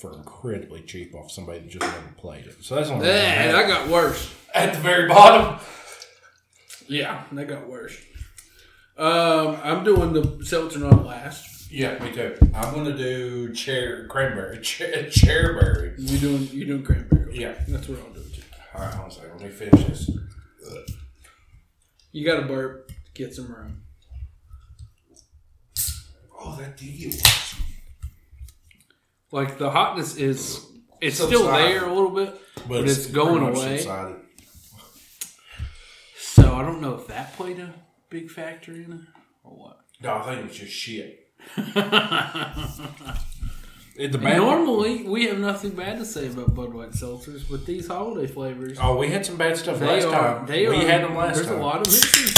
for 0.00 0.14
incredibly 0.14 0.82
cheap 0.82 1.14
off 1.14 1.30
somebody 1.30 1.60
that 1.60 1.68
just 1.68 1.80
never 1.84 2.14
played 2.16 2.46
it. 2.46 2.56
So 2.62 2.74
that's 2.76 2.88
only 2.90 3.06
Man, 3.06 3.52
that 3.52 3.68
got 3.68 3.88
worse. 3.88 4.34
at 4.54 4.72
the 4.74 4.80
very 4.80 5.08
bottom. 5.08 5.58
Yeah, 6.88 7.22
that 7.32 7.46
got 7.48 7.68
worse. 7.68 7.96
Um, 8.96 9.58
I'm 9.62 9.84
doing 9.84 10.12
the 10.12 10.44
seltzer 10.44 10.84
on 10.86 11.04
last. 11.06 11.70
Yeah, 11.70 12.02
me 12.02 12.10
too. 12.12 12.36
I'm 12.54 12.74
gonna 12.74 12.96
do 12.96 13.52
chair 13.54 14.06
cranberry, 14.08 14.58
chair, 14.62 15.08
chairberry. 15.08 15.94
You 15.98 16.18
doing 16.18 16.48
you 16.50 16.64
doing 16.66 16.82
cranberry? 16.82 17.38
Yeah. 17.38 17.54
that's 17.68 17.88
what 17.88 18.00
I'll 18.00 18.12
do. 18.12 18.20
Too. 18.22 18.42
All 18.74 18.82
right, 18.82 18.92
hold 18.94 19.04
on 19.04 19.10
a 19.10 19.14
second. 19.14 19.30
Let 19.32 19.40
me 19.42 19.48
finish 19.50 19.84
this. 19.86 20.10
You 22.12 22.26
got 22.26 22.40
to 22.40 22.46
burp. 22.46 22.90
Get 23.14 23.34
some 23.34 23.52
room. 23.52 23.82
Oh, 26.38 26.56
that 26.58 26.76
deal. 26.76 27.12
Like 29.32 29.58
the 29.58 29.70
hotness 29.70 30.16
is 30.16 30.66
it's 31.00 31.16
still 31.16 31.46
there 31.46 31.84
a 31.84 31.92
little 31.92 32.10
bit, 32.10 32.40
but, 32.68 32.88
it's, 32.88 33.06
going 33.06 33.42
away. 33.42 33.78
subsided. 33.78 34.16
So 36.16 36.54
I 36.54 36.62
don't 36.62 36.80
know 36.80 36.94
if 36.94 37.06
that 37.08 37.34
played 37.36 37.58
a 37.58 37.72
big 38.10 38.30
factor 38.30 38.72
in 38.72 38.92
it 38.92 39.00
or 39.44 39.52
what. 39.52 39.80
No, 40.02 40.16
I 40.16 40.34
think 40.34 40.46
it's 40.46 40.56
just 40.58 40.72
shit. 40.72 41.28
It, 43.96 44.12
the 44.12 44.18
bad 44.18 44.38
normally, 44.38 45.02
we 45.02 45.26
have 45.26 45.38
nothing 45.38 45.72
bad 45.72 45.98
to 45.98 46.06
say 46.06 46.28
about 46.28 46.54
Bud 46.54 46.72
Light 46.74 46.92
seltzers, 46.92 47.42
but 47.50 47.66
these 47.66 47.86
holiday 47.88 48.26
flavors, 48.26 48.78
Oh, 48.80 48.96
we 48.96 49.10
had 49.10 49.26
some 49.26 49.36
bad 49.36 49.58
stuff 49.58 49.78
last 49.82 50.06
are. 50.06 50.36
time. 50.38 50.46
They 50.46 50.66
we 50.66 50.76
are. 50.76 50.86
had 50.88 51.02
them 51.04 51.16
last 51.16 51.34
there's 51.34 51.48
time. 51.48 51.58
a 51.58 51.62
lot 51.62 51.86
of 51.86 51.92
mixes. 51.92 52.34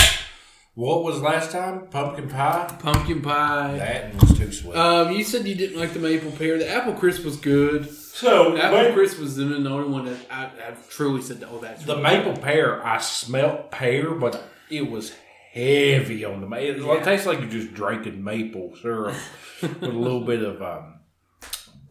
What 0.74 1.04
was 1.04 1.20
last 1.20 1.50
time? 1.52 1.86
Pumpkin 1.88 2.28
pie. 2.30 2.74
Pumpkin 2.78 3.20
pie. 3.20 3.76
That 3.78 4.14
was 4.20 4.38
too 4.38 4.50
sweet. 4.50 4.74
Um, 4.74 5.12
you 5.12 5.22
said 5.22 5.46
you 5.46 5.54
didn't 5.54 5.78
like 5.78 5.92
the 5.92 5.98
maple 6.00 6.30
pear. 6.30 6.56
The 6.58 6.68
apple 6.68 6.94
crisp 6.94 7.24
was 7.24 7.36
good. 7.36 7.90
so 7.92 8.56
Apple 8.56 8.94
crisp 8.94 9.18
was 9.20 9.36
the 9.36 9.44
the 9.44 9.68
only 9.68 9.90
one 9.90 10.06
that 10.06 10.16
I, 10.30 10.44
I 10.46 10.74
truly 10.88 11.20
said, 11.20 11.44
"Oh, 11.50 11.58
that's 11.58 11.84
the 11.84 11.96
really 11.96 12.02
maple 12.18 12.36
pear, 12.42 12.84
I 12.86 12.98
smelt 12.98 13.70
pear, 13.70 14.14
but 14.14 14.42
it 14.70 14.90
was 14.90 15.14
heavy 15.52 16.24
on 16.24 16.40
the 16.40 16.46
maple. 16.48 16.84
it, 16.84 16.86
Yeah. 16.86 17.00
it 17.00 17.04
tastes 17.04 17.26
like 17.26 17.40
you're 17.40 17.50
just 17.50 17.74
drinking 17.74 18.24
maple 18.24 18.74
syrup 18.80 19.14
with 19.62 19.82
a 19.82 19.88
little 19.88 20.24
bit 20.24 20.42
of 20.42 20.62
um, 20.62 21.00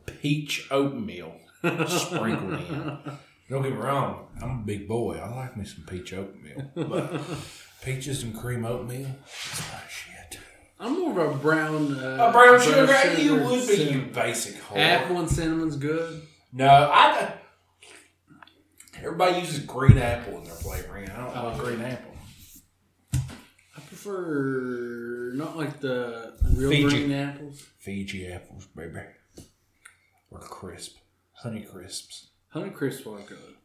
peach 0.07 0.67
oatmeal 0.71 1.35
sprinkled 1.87 2.53
in. 2.53 2.97
Don't 3.51 3.63
get 3.63 3.73
me 3.73 3.77
wrong, 3.77 4.27
I'm 4.41 4.61
a 4.61 4.63
big 4.65 4.87
boy. 4.87 5.17
I 5.17 5.29
like 5.35 5.55
me 5.57 5.65
some 5.65 5.83
peach 5.85 6.13
oatmeal, 6.13 6.71
but 6.73 7.21
peaches 7.81 8.23
and 8.23 8.35
cream 8.37 8.65
oatmeal, 8.65 9.07
that's 9.25 9.71
my 9.71 9.79
shit. 9.89 10.39
I'm 10.79 10.99
more 10.99 11.19
of 11.21 11.35
a 11.35 11.37
brown. 11.37 11.93
Uh, 11.97 12.27
A 12.29 12.31
brown 12.31 12.59
sugar, 12.59 12.81
you 13.17 13.29
sugar, 13.37 13.45
would 13.45 13.67
be, 13.67 13.83
you 13.83 14.01
basic 14.13 14.55
whore. 14.63 14.77
Apple 14.77 15.19
and 15.19 15.29
cinnamon's 15.29 15.75
good. 15.75 16.21
No, 16.53 16.67
I. 16.67 17.33
Everybody 18.97 19.39
uses 19.39 19.59
green 19.59 19.97
apple 19.97 20.37
in 20.39 20.43
their 20.43 20.53
flavoring. 20.53 21.09
I 21.09 21.17
don't 21.17 21.35
like 21.35 21.57
Oh. 21.59 21.63
green 21.63 21.81
apple. 21.81 22.11
I 23.13 23.79
prefer 23.87 25.31
not 25.35 25.57
like 25.57 25.79
the 25.79 26.33
real 26.55 26.69
Fiji. 26.69 26.83
green 26.89 27.11
apples. 27.13 27.65
Fiji 27.79 28.27
apples, 28.27 28.67
baby. 28.75 28.99
Or 30.29 30.39
crisp. 30.39 30.97
Honey 31.33 31.61
crisps. 31.61 32.27
Honey 32.49 32.69
crisp 32.69 33.07
are 33.07 33.19
good. 33.21 33.55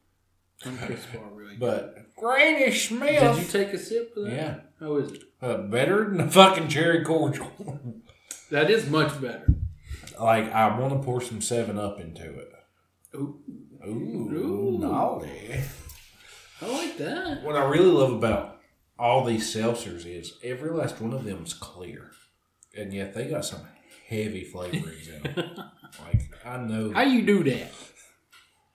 Honey 0.62 0.76
crisp 0.86 1.08
are 1.14 1.34
really 1.34 1.56
good. 1.56 1.60
But 1.60 2.05
Greenish 2.18 2.88
Smith. 2.88 3.20
Did 3.20 3.36
you 3.38 3.44
take 3.44 3.72
a 3.74 3.78
sip 3.78 4.16
of 4.16 4.24
that? 4.24 4.32
Yeah. 4.32 4.54
How 4.80 4.96
is 4.96 5.12
it? 5.12 5.22
uh, 5.42 5.58
better 5.58 6.04
than 6.04 6.18
the 6.18 6.28
fucking 6.30 6.68
cherry 6.68 7.04
cordial. 7.04 7.50
That 8.48 8.70
is 8.70 8.88
much 8.88 9.20
better. 9.20 9.52
like, 10.20 10.52
I 10.52 10.78
want 10.78 10.92
to 10.92 11.00
pour 11.04 11.20
some 11.20 11.40
7 11.40 11.76
Up 11.80 11.98
into 11.98 12.22
it. 12.38 12.52
Ooh, 13.16 13.40
Ooh, 13.84 13.90
Ooh. 14.32 14.78
naughty. 14.78 15.62
I 16.62 16.66
like 16.68 16.96
that. 16.98 17.42
What 17.42 17.56
I 17.56 17.64
really 17.64 17.90
love 17.90 18.12
about 18.12 18.60
all 19.00 19.24
these 19.24 19.52
seltzers 19.52 20.06
is 20.06 20.34
every 20.44 20.70
last 20.70 21.00
one 21.00 21.12
of 21.12 21.24
them 21.24 21.42
is 21.44 21.54
clear. 21.54 22.12
And 22.78 22.94
yet 22.94 23.14
they 23.14 23.24
got 23.26 23.44
some 23.44 23.62
heavy 24.08 24.48
flavorings 24.48 25.08
in 25.08 25.22
them. 25.34 25.50
like, 26.06 26.30
I 26.44 26.58
know. 26.58 26.92
How 26.92 27.02
you 27.02 27.22
do 27.26 27.42
that? 27.42 27.72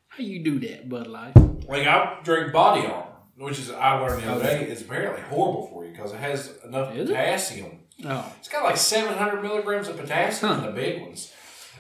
How 0.10 0.22
you 0.22 0.44
do 0.44 0.60
that, 0.68 0.90
Bud 0.90 1.08
Light? 1.08 1.38
Like 1.66 1.88
I 1.88 2.20
drink 2.26 2.52
Body 2.52 2.86
Armor, 2.86 3.11
which 3.38 3.60
is 3.60 3.72
I 3.72 4.00
learned 4.00 4.24
the 4.24 4.32
other 4.32 4.44
day 4.44 4.64
is 4.68 4.82
apparently 4.82 5.22
horrible 5.24 5.68
for 5.68 5.86
you 5.86 5.92
because 5.92 6.12
it 6.14 6.20
has 6.20 6.58
enough 6.66 6.96
Is 6.96 7.10
it? 7.10 7.14
potassium. 7.14 7.80
Oh, 8.06 8.34
It's 8.40 8.50
got 8.50 8.64
like 8.64 8.78
seven 8.78 9.16
hundred 9.18 9.42
milligrams 9.44 9.88
of 9.88 9.98
potassium 9.98 10.60
in 10.60 10.66
the 10.66 10.72
big 10.72 11.02
ones. 11.02 11.32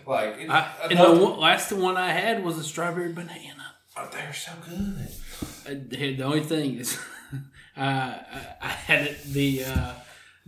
Like 0.05 0.37
it, 0.39 0.49
I, 0.49 0.71
and 0.89 0.99
the 0.99 1.23
one, 1.25 1.39
last 1.39 1.71
one 1.71 1.97
I 1.97 2.11
had 2.11 2.43
was 2.43 2.57
a 2.57 2.63
strawberry 2.63 3.11
banana. 3.13 3.75
oh, 3.97 4.09
they're 4.11 4.33
so 4.33 4.51
good. 4.67 5.07
I, 5.67 5.73
the 6.15 6.23
only 6.23 6.41
thing 6.41 6.75
is, 6.79 6.97
uh, 7.77 7.79
I, 7.79 8.47
I 8.61 8.67
had 8.67 9.05
it 9.07 9.23
the 9.25 9.63
uh, 9.65 9.93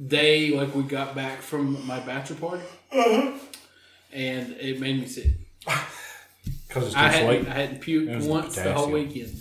day 0.06 0.50
like 0.58 0.74
we 0.74 0.84
got 0.84 1.14
back 1.16 1.42
from 1.42 1.86
my 1.86 2.00
bachelor 2.00 2.38
party, 2.38 2.64
and 4.12 4.52
it 4.60 4.80
made 4.80 5.00
me 5.00 5.08
sick. 5.08 5.32
Because 6.68 6.88
it's 6.88 6.96
I 6.96 7.12
too 7.12 7.26
hadn't. 7.26 7.48
I 7.48 7.54
hadn't 7.54 7.82
puked 7.82 8.16
was 8.16 8.26
the 8.26 8.32
once 8.32 8.56
the 8.56 8.74
whole 8.74 8.90
weekend. 8.90 9.38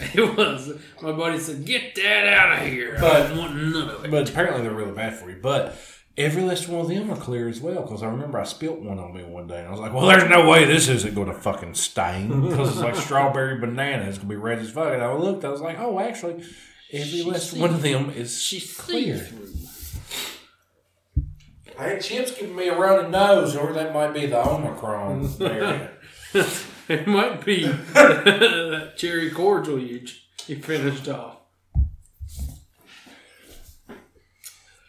It 0.14 0.36
was. 0.36 0.72
My 1.02 1.12
buddy 1.12 1.38
said, 1.38 1.64
"Get 1.64 1.94
that 1.96 2.26
out 2.26 2.58
of 2.62 2.68
here." 2.68 2.94
I 2.96 3.00
But- 3.00 3.22
didn't 3.22 3.38
want 3.38 3.56
none 3.56 3.88
of 3.90 4.04
it. 4.04 4.10
But 4.10 4.28
apparently 4.30 4.62
they're 4.62 4.72
really 4.72 4.92
bad 4.92 5.16
for 5.18 5.30
you. 5.30 5.36
But 5.42 5.76
every 6.16 6.42
last 6.42 6.68
one 6.68 6.80
of 6.80 6.88
them 6.88 7.10
are 7.10 7.16
clear 7.16 7.48
as 7.48 7.60
well. 7.60 7.82
Because 7.82 8.02
I 8.02 8.06
remember 8.06 8.38
I 8.38 8.44
spilt 8.44 8.80
one 8.80 8.98
on 8.98 9.14
me 9.14 9.22
one 9.24 9.46
day, 9.46 9.58
and 9.58 9.68
I 9.68 9.70
was 9.70 9.80
like, 9.80 9.92
"Well, 9.92 10.06
there's 10.06 10.28
no 10.28 10.48
way 10.48 10.64
this 10.64 10.88
isn't 10.88 11.14
going 11.14 11.28
to 11.28 11.34
fucking 11.34 11.74
stain 11.74 12.48
because 12.48 12.70
it's 12.70 12.78
like 12.78 12.96
strawberry 12.96 13.58
banana. 13.58 14.04
It's 14.04 14.18
going 14.18 14.28
to 14.28 14.34
be 14.34 14.36
red 14.36 14.58
as 14.58 14.70
fuck." 14.70 14.92
And 14.92 15.02
I 15.02 15.12
looked, 15.12 15.44
I 15.44 15.48
was 15.50 15.60
like, 15.60 15.78
"Oh, 15.78 16.00
actually, 16.00 16.42
every 16.92 17.08
She 17.08 17.22
last 17.22 17.52
one 17.54 17.70
of 17.70 17.82
them 17.82 18.10
is 18.10 18.40
She's 18.42 18.74
clear." 18.76 19.16
through. 19.18 19.48
I 21.78 21.84
had 21.84 22.02
Chip's 22.02 22.32
giving 22.32 22.54
me 22.56 22.68
a 22.68 22.76
runny 22.78 23.08
nose, 23.08 23.56
or 23.56 23.72
that 23.72 23.94
might 23.94 24.12
be 24.12 24.26
the 24.26 24.36
Omicron 24.46 25.30
area. 25.40 25.90
It 26.90 27.06
might 27.06 27.44
be 27.44 27.62
that 27.68 28.94
cherry 28.96 29.30
cordial 29.30 29.78
you 29.78 30.04
you 30.48 30.56
finished 30.56 31.08
off. 31.08 31.36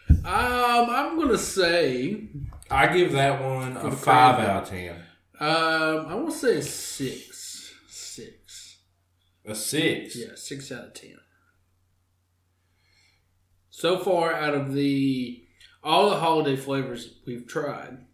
Um, 0.10 0.90
I'm 0.90 1.20
gonna 1.20 1.38
say, 1.38 2.28
I 2.72 2.88
give 2.96 3.12
that 3.12 3.40
one 3.40 3.78
a 3.78 3.92
five 3.92 4.40
out 4.40 4.64
of 4.64 4.70
ten. 4.70 4.96
um, 5.40 6.06
I 6.08 6.16
want 6.16 6.32
to 6.32 6.38
say 6.38 6.58
a 6.58 6.62
six, 6.64 7.72
six, 7.88 8.78
A 9.46 9.54
six. 9.54 10.16
yeah, 10.16 10.34
six 10.36 10.72
out 10.72 10.86
of 10.86 10.94
ten. 10.96 11.18
So 13.70 14.00
far, 14.00 14.34
out 14.34 14.56
of 14.56 14.74
the 14.74 15.44
all 15.84 16.10
the 16.10 16.18
holiday 16.20 16.56
flavors 16.56 17.20
we've 17.28 17.46
tried, 17.48 18.06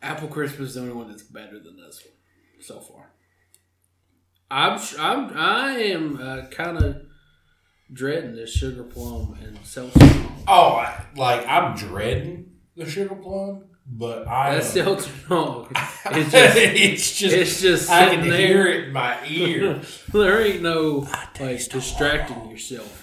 apple 0.00 0.28
crisp 0.28 0.60
is 0.60 0.74
the 0.74 0.80
only 0.80 0.94
one 0.94 1.08
that's 1.08 1.22
better 1.22 1.58
than 1.58 1.76
this 1.76 2.02
one 2.04 2.11
so 2.62 2.80
far. 2.80 3.12
I'm 4.50 4.78
I'm 4.98 5.30
I 5.36 5.70
am 5.78 6.20
uh, 6.20 6.46
kind 6.50 6.76
of 6.78 7.02
dreading 7.92 8.34
this 8.36 8.52
sugar 8.52 8.82
plum 8.82 9.36
and 9.42 9.58
seltzer. 9.64 9.98
Oh, 10.46 10.74
I, 10.76 11.06
like 11.16 11.46
I'm 11.46 11.74
dreading 11.76 12.52
the 12.76 12.88
sugar 12.88 13.14
plum, 13.14 13.64
but 13.86 14.26
I. 14.28 14.56
That 14.56 14.64
seltzer 14.64 15.10
no, 15.30 15.68
it's 16.06 16.30
just 16.32 16.56
it's 16.56 17.18
just. 17.18 17.34
it's 17.36 17.60
just 17.60 17.90
I 17.90 18.04
sitting 18.04 18.20
can 18.20 18.28
there. 18.30 18.38
hear 18.46 18.66
it 18.66 18.84
in 18.88 18.92
my 18.92 19.16
ear. 19.26 19.80
there 20.12 20.42
ain't 20.42 20.62
no 20.62 21.06
like 21.40 21.68
distracting 21.68 22.50
yourself. 22.50 22.98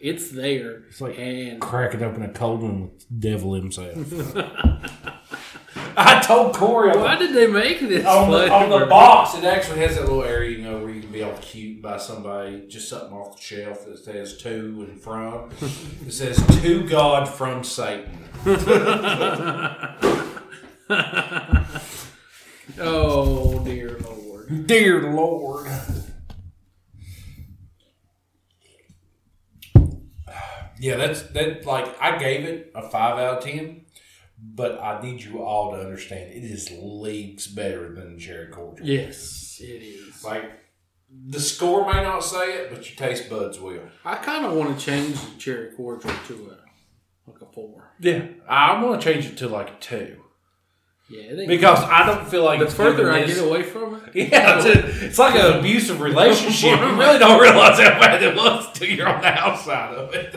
It's 0.00 0.30
there, 0.30 0.84
It's 0.88 1.00
like 1.00 1.18
and 1.18 1.60
Cracking 1.60 2.04
open 2.04 2.22
a 2.22 2.28
cold 2.28 2.62
one 2.62 2.82
with 2.82 3.00
the 3.08 3.14
devil 3.30 3.54
himself. 3.54 3.96
I 6.00 6.20
told 6.20 6.54
Corey 6.54 6.96
why 6.96 7.16
did 7.16 7.34
they 7.34 7.48
make 7.48 7.80
this 7.80 8.06
on, 8.06 8.30
the, 8.30 8.48
on 8.52 8.70
the 8.70 8.86
box, 8.86 9.36
it 9.36 9.42
actually 9.42 9.80
has 9.80 9.96
that 9.96 10.02
little 10.02 10.22
area, 10.22 10.56
you 10.56 10.62
know, 10.62 10.78
where 10.78 10.90
you 10.90 11.00
can 11.00 11.10
be 11.10 11.24
all 11.24 11.36
cute 11.40 11.82
by 11.82 11.96
somebody, 11.96 12.68
just 12.68 12.88
something 12.88 13.12
off 13.12 13.36
the 13.36 13.42
shelf 13.42 13.84
that 13.84 13.98
says 13.98 14.36
to 14.38 14.86
and 14.88 15.02
from. 15.02 15.50
It 16.06 16.12
says 16.12 16.36
to 16.62 16.88
God 16.88 17.28
from 17.28 17.64
Satan. 17.64 18.16
oh 22.78 23.64
dear 23.64 23.98
lord! 23.98 24.66
Dear 24.68 25.12
Lord. 25.12 25.66
Yeah, 30.80 30.96
that's 30.96 31.22
that. 31.22 31.66
Like 31.66 32.00
I 32.00 32.18
gave 32.18 32.44
it 32.44 32.70
a 32.74 32.88
five 32.88 33.18
out 33.18 33.38
of 33.38 33.44
ten, 33.44 33.86
but 34.40 34.80
I 34.80 35.00
need 35.02 35.20
you 35.22 35.42
all 35.42 35.72
to 35.72 35.80
understand 35.80 36.30
it 36.32 36.44
is 36.44 36.70
leagues 36.80 37.46
better 37.46 37.92
than 37.94 38.18
cherry 38.18 38.48
cordial. 38.48 38.86
Yes, 38.86 39.58
it 39.62 39.82
is. 39.82 40.22
Like 40.24 40.50
the 41.28 41.40
score 41.40 41.86
may 41.92 42.02
not 42.02 42.20
say 42.20 42.52
it, 42.54 42.70
but 42.70 42.86
your 42.88 42.96
taste 42.96 43.28
buds 43.30 43.58
will. 43.58 43.82
I 44.04 44.16
kind 44.16 44.44
of 44.46 44.52
want 44.52 44.78
to 44.78 44.84
change 44.84 45.14
the 45.20 45.38
cherry 45.38 45.72
cordial 45.74 46.12
to 46.28 46.34
a 46.52 46.58
like 47.30 47.40
a 47.42 47.46
four. 47.52 47.92
Yeah, 48.00 48.26
I 48.48 48.82
want 48.82 49.00
to 49.00 49.12
change 49.12 49.26
it 49.26 49.36
to 49.38 49.48
like 49.48 49.70
a 49.70 49.76
two 49.80 50.22
Yeah, 51.08 51.46
because 51.46 51.80
I 51.82 52.04
don't 52.06 52.26
feel 52.28 52.44
like 52.44 52.58
the 52.60 52.66
it's 52.66 52.74
further 52.74 53.10
I 53.10 53.24
get 53.24 53.38
away 53.44 53.62
from 53.62 53.94
it, 53.96 54.14
Yeah, 54.32 54.58
it's, 54.58 54.66
a- 54.66 55.06
it's 55.06 55.18
like 55.18 55.34
an 55.34 55.58
abusive 55.58 56.00
relationship. 56.00 56.78
You 56.80 56.96
really 56.98 57.18
don't 57.18 57.40
realize 57.40 57.78
how 57.78 57.98
bad 58.00 58.22
it 58.22 58.36
was 58.36 58.66
until 58.68 58.88
you're 58.88 59.08
on 59.08 59.20
the 59.20 59.28
outside 59.28 59.94
of 59.94 60.14
it. 60.14 60.34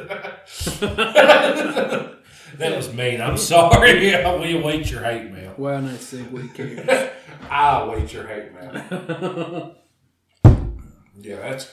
that 2.57 2.75
was 2.75 2.93
mean. 2.93 3.21
I'm 3.21 3.37
sorry. 3.37 3.99
we 4.39 4.57
await 4.57 4.89
your 4.91 5.03
hate 5.03 5.31
mail. 5.31 5.53
well, 5.57 5.81
nice 5.81 6.13
segue, 6.13 6.53
cares. 6.53 7.11
I 7.49 7.81
await 7.81 8.13
your 8.13 8.27
hate 8.27 8.53
mail. 8.53 9.75
Yeah, 11.19 11.35
that's. 11.37 11.71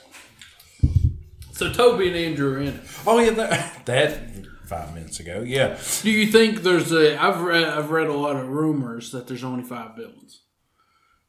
so 1.52 1.72
Tobey 1.72 2.08
and 2.08 2.16
Andrew 2.16 2.54
are 2.54 2.60
in 2.60 2.68
it. 2.68 2.80
Oh 3.06 3.18
yeah, 3.18 3.30
that, 3.30 3.86
that 3.86 4.20
five 4.66 4.92
minutes 4.94 5.20
ago. 5.20 5.42
Yeah, 5.46 5.78
Do 6.02 6.10
you 6.10 6.26
think 6.26 6.62
there's 6.62 6.92
a? 6.92 7.20
I've 7.20 7.40
read 7.40 7.64
I've 7.64 7.90
read 7.90 8.08
a 8.08 8.12
lot 8.12 8.36
of 8.36 8.48
rumors 8.48 9.10
that 9.12 9.26
there's 9.26 9.44
only 9.44 9.64
five 9.64 9.96
villains. 9.96 10.42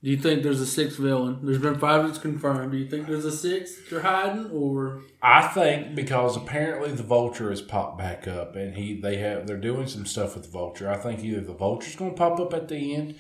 Do 0.02 0.10
you 0.10 0.18
think 0.18 0.44
there's 0.44 0.62
a 0.62 0.66
sixth 0.66 0.98
villain? 0.98 1.40
There's 1.44 1.58
been 1.58 1.78
five 1.78 2.08
that's 2.08 2.18
confirmed. 2.20 2.72
Do 2.72 2.78
you 2.78 2.88
think 2.90 3.08
there's 3.08 3.26
a 3.26 3.36
sixth 3.36 3.76
that 3.76 3.90
they're 3.90 4.02
hiding, 4.02 4.50
or 4.52 5.02
I 5.22 5.48
think 5.48 5.94
because 5.94 6.38
apparently 6.38 6.92
the 6.92 7.04
vulture 7.04 7.50
has 7.50 7.62
popped 7.62 7.98
back 7.98 8.26
up, 8.26 8.56
and 8.56 8.76
he 8.76 9.00
they 9.00 9.18
have 9.18 9.46
they're 9.46 9.58
doing 9.58 9.88
some 9.88 10.06
stuff 10.06 10.36
with 10.36 10.46
the 10.46 10.52
vulture. 10.52 10.90
I 10.90 10.96
think 10.96 11.22
either 11.22 11.42
the 11.42 11.54
vulture's 11.54 11.98
going 11.98 12.12
to 12.12 12.18
pop 12.18 12.40
up 12.40 12.54
at 12.54 12.70
the 12.70 12.96
end, 12.96 13.16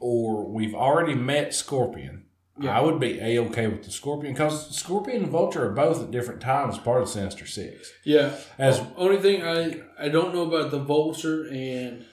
or 0.00 0.48
we've 0.48 0.74
already 0.74 1.14
met 1.14 1.54
Scorpion. 1.54 2.24
Yeah. 2.58 2.78
I 2.78 2.82
would 2.82 3.00
be 3.00 3.18
a 3.18 3.38
okay 3.44 3.66
with 3.66 3.82
the 3.82 3.90
Scorpion 3.90 4.34
because 4.34 4.74
Scorpion 4.76 5.24
and 5.24 5.32
Vulture 5.32 5.66
are 5.66 5.72
both 5.72 6.02
at 6.02 6.10
different 6.10 6.40
times 6.42 6.78
part 6.78 7.02
of 7.02 7.08
Sinister 7.08 7.46
Six. 7.46 7.92
yeah? 8.04 8.36
As 8.58 8.80
Only 8.96 9.18
thing 9.18 9.42
I 9.42 9.80
I 9.98 10.08
don't 10.08 10.34
know 10.34 10.42
about 10.42 10.70
the 10.70 10.78
vulture, 10.78 11.46
and 11.50 12.06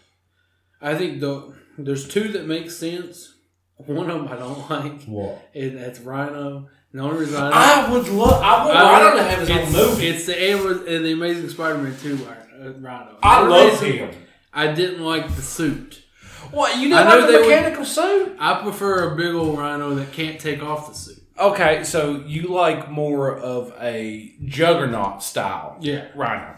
I 0.82 0.96
think 0.96 1.22
the 1.22 1.54
there's 1.78 2.08
two 2.08 2.30
that 2.34 2.46
make 2.46 2.70
sense. 2.70 3.36
One 3.86 4.10
of 4.10 4.20
them 4.24 4.28
I 4.28 4.36
don't 4.38 4.70
like, 4.70 5.04
what 5.06 5.42
and 5.56 5.78
that's 5.78 6.00
Rhino. 6.00 6.68
The 6.92 7.00
only 7.02 7.20
reason 7.20 7.42
I, 7.42 7.86
I 7.86 7.92
would 7.92 8.08
love, 8.10 8.42
I 8.42 8.66
would 8.66 8.76
I 8.76 9.04
Rhino 9.04 9.18
to 9.18 9.24
have 9.24 9.40
his 9.40 9.50
own 9.52 9.58
it's, 9.60 9.72
movie. 9.74 10.08
It's 10.08 10.26
the 10.26 10.34
Amaz- 10.34 10.88
and 10.88 11.06
the 11.06 11.12
Amazing 11.14 11.50
Spider-Man 11.50 11.96
two 12.02 12.20
uh, 12.26 12.72
Rhino. 12.80 13.18
I 13.24 13.44
The 13.44 13.50
love 13.50 13.82
him. 13.82 14.10
I 14.54 14.72
didn't 14.74 15.02
like 15.04 15.34
the 15.36 15.42
suit. 15.44 16.04
What 16.52 16.78
you 16.80 16.88
I 16.96 17.04
know, 17.04 17.10
like 17.20 17.28
the 17.28 17.34
would- 17.38 17.42
mechanical 17.48 17.86
suit? 17.86 18.36
I 18.40 18.62
prefer 18.64 19.14
a 19.14 19.16
big 19.16 19.36
old 19.36 19.58
Rhino 19.58 19.94
that 19.96 20.12
can't 20.12 20.40
take 20.42 20.64
off 20.64 20.90
the 20.90 20.96
suit. 20.96 21.24
Okay, 21.40 21.84
so 21.84 22.24
you 22.26 22.48
like 22.48 22.90
more 22.90 23.38
of 23.38 23.72
a 23.80 24.34
juggernaut 24.46 25.22
style. 25.24 25.78
Yeah. 25.80 26.08
Rhino. 26.16 26.56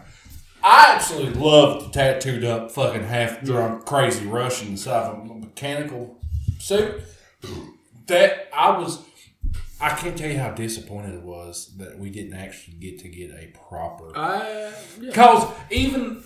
I 0.64 0.94
absolutely 0.94 1.40
love 1.40 1.84
the 1.84 1.90
tattooed 1.90 2.44
up, 2.44 2.70
fucking 2.72 3.04
half 3.04 3.42
drunk, 3.42 3.84
crazy 3.84 4.26
Russian 4.26 4.68
inside 4.68 5.04
of 5.10 5.18
a 5.30 5.34
mechanical 5.34 6.18
suit. 6.62 7.02
That 8.06 8.48
I 8.54 8.78
was, 8.78 9.00
I 9.80 9.90
can't 9.90 10.16
tell 10.16 10.30
you 10.30 10.38
how 10.38 10.50
disappointed 10.50 11.14
it 11.14 11.22
was 11.22 11.74
that 11.78 11.98
we 11.98 12.10
didn't 12.10 12.34
actually 12.34 12.74
get 12.78 12.98
to 13.00 13.08
get 13.08 13.30
a 13.30 13.52
proper. 13.68 14.16
I 14.16 14.48
yeah. 15.00 15.06
Because 15.08 15.46
even 15.70 16.22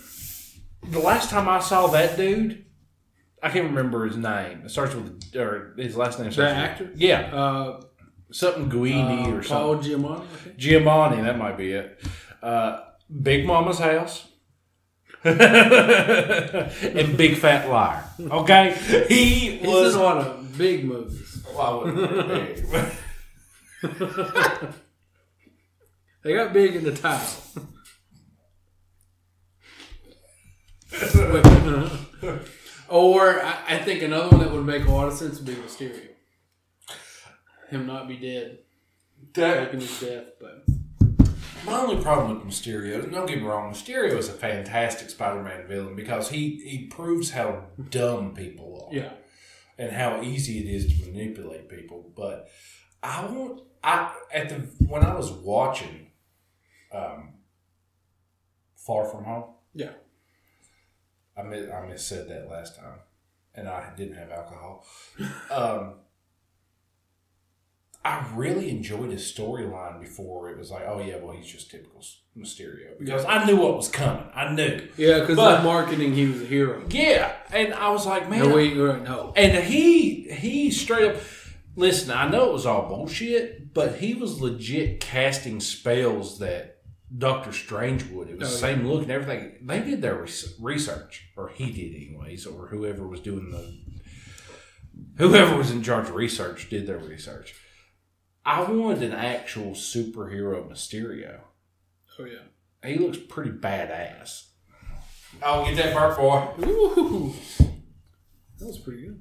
the 0.89 0.99
last 0.99 1.29
time 1.29 1.47
I 1.47 1.59
saw 1.59 1.87
that 1.87 2.17
dude, 2.17 2.65
I 3.41 3.49
can't 3.49 3.65
remember 3.65 4.05
his 4.07 4.17
name. 4.17 4.63
It 4.65 4.71
starts 4.71 4.95
with, 4.95 5.35
or 5.35 5.73
his 5.77 5.95
last 5.95 6.19
name 6.19 6.31
starts 6.31 6.53
with- 6.53 6.63
actor? 6.63 6.91
Yeah, 6.95 7.21
Uh, 7.35 7.81
something 8.31 8.69
Guini 8.69 9.25
uh, 9.27 9.29
or 9.31 9.41
Paul 9.43 9.81
something. 9.81 9.91
Giamatti. 10.01 10.21
I 10.21 10.35
think. 10.37 10.57
Giamatti, 10.57 11.23
that 11.23 11.37
might 11.37 11.57
be 11.57 11.71
it. 11.73 12.01
Uh, 12.41 12.81
Big 13.21 13.45
Mama's 13.45 13.79
house. 13.79 14.27
and 16.99 17.17
Big 17.17 17.37
Fat 17.37 17.69
Liar. 17.69 18.03
Okay? 18.19 18.75
He 19.09 19.57
He's 19.57 19.67
was. 19.67 19.95
in 19.95 20.01
a 20.01 20.03
lot 20.03 20.17
of 20.17 20.57
big 20.57 20.85
movies. 20.85 21.43
Well, 21.53 21.61
I 21.61 21.75
wouldn't 21.91 22.27
big. 22.29 22.65
They 26.23 26.33
got 26.33 26.51
big 26.51 26.75
in 26.75 26.83
the 26.83 26.91
title. 26.93 27.43
or 32.89 33.41
I, 33.43 33.63
I 33.69 33.77
think 33.79 34.01
another 34.01 34.29
one 34.29 34.39
that 34.39 34.51
would 34.51 34.65
make 34.65 34.85
a 34.85 34.91
lot 34.91 35.07
of 35.07 35.13
sense 35.13 35.37
would 35.37 35.45
be 35.45 35.55
Mysterio. 35.55 36.07
Him 37.69 37.85
not 37.85 38.07
be 38.07 38.17
dead, 38.17 38.59
That- 39.33 39.73
his 39.73 39.99
death, 39.99 40.25
but 40.39 40.63
My 41.67 41.81
only 41.81 42.01
problem 42.01 42.33
with 42.33 42.47
Mysterio, 42.47 43.11
don't 43.11 43.25
get 43.25 43.39
me 43.39 43.43
wrong, 43.43 43.73
Mysterio 43.73 44.17
is 44.17 44.29
a 44.29 44.33
fantastic 44.33 45.09
Spider-Man 45.09 45.67
villain 45.67 45.97
because 45.97 46.29
he, 46.29 46.61
he 46.65 46.87
proves 46.87 47.31
how 47.31 47.65
dumb 47.89 48.33
people 48.33 48.87
are 48.89 48.95
yeah, 48.95 49.11
and 49.77 49.91
how 49.91 50.21
easy 50.21 50.59
it 50.59 50.73
is 50.73 50.87
to 50.87 51.11
manipulate 51.11 51.67
people. 51.67 52.09
But 52.15 52.47
I 53.03 53.25
want 53.25 53.63
I 53.83 54.13
at 54.33 54.47
the 54.47 54.55
when 54.87 55.03
I 55.03 55.13
was 55.13 55.29
watching 55.31 56.11
um, 56.93 57.33
Far 58.75 59.05
From 59.05 59.25
Home, 59.25 59.53
yeah. 59.73 59.91
I 61.37 61.43
mis 61.43 61.69
I 61.69 61.85
mis 61.85 62.05
said 62.05 62.29
that 62.29 62.49
last 62.49 62.77
time, 62.77 62.99
and 63.53 63.67
I 63.67 63.93
didn't 63.95 64.15
have 64.15 64.31
alcohol. 64.31 64.85
Um, 65.51 65.95
I 68.07 68.25
really 68.35 68.69
enjoyed 68.69 69.11
his 69.11 69.23
storyline 69.31 69.99
before 69.99 70.49
it 70.49 70.57
was 70.57 70.71
like, 70.71 70.83
oh 70.87 70.99
yeah, 71.01 71.17
well 71.17 71.35
he's 71.35 71.47
just 71.47 71.69
typical 71.71 72.01
Mysterio 72.37 72.97
because 72.99 73.25
I 73.25 73.45
knew 73.45 73.57
what 73.57 73.75
was 73.75 73.89
coming. 73.89 74.23
I 74.33 74.53
knew. 74.53 74.87
Yeah, 74.97 75.19
because 75.21 75.35
the 75.35 75.61
marketing, 75.63 76.13
he 76.13 76.27
was 76.27 76.41
a 76.41 76.45
hero. 76.45 76.83
Yeah, 76.89 77.33
and 77.51 77.73
I 77.73 77.89
was 77.89 78.05
like, 78.05 78.29
man, 78.29 78.47
No, 78.47 78.55
wait, 78.55 78.75
no. 78.75 79.33
and 79.35 79.63
he 79.63 80.29
he 80.31 80.71
straight 80.71 81.15
up. 81.15 81.21
Listen, 81.75 82.11
I 82.11 82.27
know 82.29 82.49
it 82.49 82.53
was 82.53 82.65
all 82.65 82.87
bullshit, 82.87 83.73
but 83.73 83.97
he 83.97 84.13
was 84.15 84.41
legit 84.41 84.99
casting 84.99 85.59
spells 85.59 86.39
that 86.39 86.77
Doctor 87.15 87.51
Strange 87.53 88.03
would. 88.11 88.29
It 88.29 88.39
was 88.39 88.49
Oh, 88.49 88.51
the 88.51 88.57
same 88.57 88.87
look 88.87 89.03
and 89.03 89.11
everything. 89.11 89.57
They 89.61 89.79
did 89.81 90.01
their 90.01 90.25
research, 90.59 91.27
or 91.35 91.49
he 91.49 91.71
did, 91.71 91.95
anyways, 91.95 92.45
or 92.47 92.67
whoever 92.67 93.07
was 93.07 93.19
doing 93.19 93.51
the. 93.51 93.79
Whoever 95.17 95.55
was 95.57 95.71
in 95.71 95.83
charge 95.83 96.09
of 96.09 96.15
research 96.15 96.69
did 96.69 96.87
their 96.87 96.97
research. 96.99 97.53
I 98.47 98.61
wanted 98.61 99.03
an 99.03 99.11
actual 99.11 99.71
superhero 99.71 100.65
Mysterio. 100.71 101.41
Oh 102.17 102.23
yeah. 102.23 102.45
He 102.89 102.97
looks 102.97 103.17
pretty 103.17 103.51
badass. 103.51 104.45
Oh, 105.43 105.65
get 105.65 105.75
that 105.75 105.93
part 105.93 106.15
for. 106.15 106.55
Ooh, 106.65 107.33
that 108.57 108.65
was 108.65 108.77
pretty 108.77 109.01
good. 109.01 109.19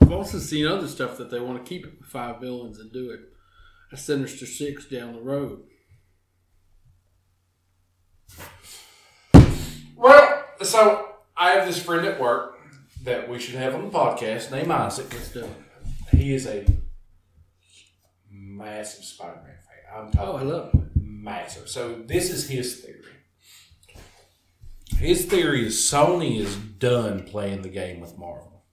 I've 0.00 0.10
also 0.10 0.40
seen 0.40 0.66
other 0.66 0.88
stuff 0.88 1.18
that 1.18 1.30
they 1.30 1.38
want 1.38 1.64
to 1.64 1.68
keep 1.68 1.86
it 1.86 1.92
with 2.00 2.08
five 2.08 2.40
villains 2.40 2.80
and 2.80 2.92
do 2.92 3.10
it 3.10 3.20
a 3.92 3.96
Sinister 3.96 4.44
Six 4.44 4.86
down 4.86 5.12
the 5.12 5.20
road. 5.20 5.62
Well, 9.94 10.44
so 10.62 11.14
I 11.36 11.52
have 11.52 11.64
this 11.64 11.80
friend 11.80 12.04
at 12.04 12.18
work 12.18 12.57
that 13.08 13.28
we 13.28 13.38
should 13.38 13.54
have 13.54 13.74
on 13.74 13.84
the 13.86 13.90
podcast 13.90 14.50
named 14.50 14.70
Isaac. 14.70 15.12
Let's 15.12 15.32
do 15.32 15.40
it. 15.40 16.16
He 16.16 16.34
is 16.34 16.46
a 16.46 16.66
massive 18.30 19.04
Spider 19.04 19.40
Man 19.44 19.54
fan. 19.64 19.96
I'm 20.06 20.12
talking 20.12 20.28
Oh, 20.28 20.36
I 20.36 20.42
love 20.42 20.74
it. 20.74 20.80
massive. 21.00 21.68
So 21.68 22.02
this 22.06 22.30
is 22.30 22.48
his 22.48 22.80
theory. 22.80 22.94
His 24.98 25.24
theory 25.26 25.66
is 25.66 25.76
Sony 25.76 26.40
is 26.40 26.54
done 26.56 27.24
playing 27.24 27.62
the 27.62 27.68
game 27.68 28.00
with 28.00 28.18
Marvel. 28.18 28.64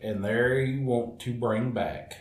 And 0.00 0.24
they 0.24 0.78
want 0.80 1.20
to 1.20 1.34
bring 1.34 1.72
back 1.72 2.16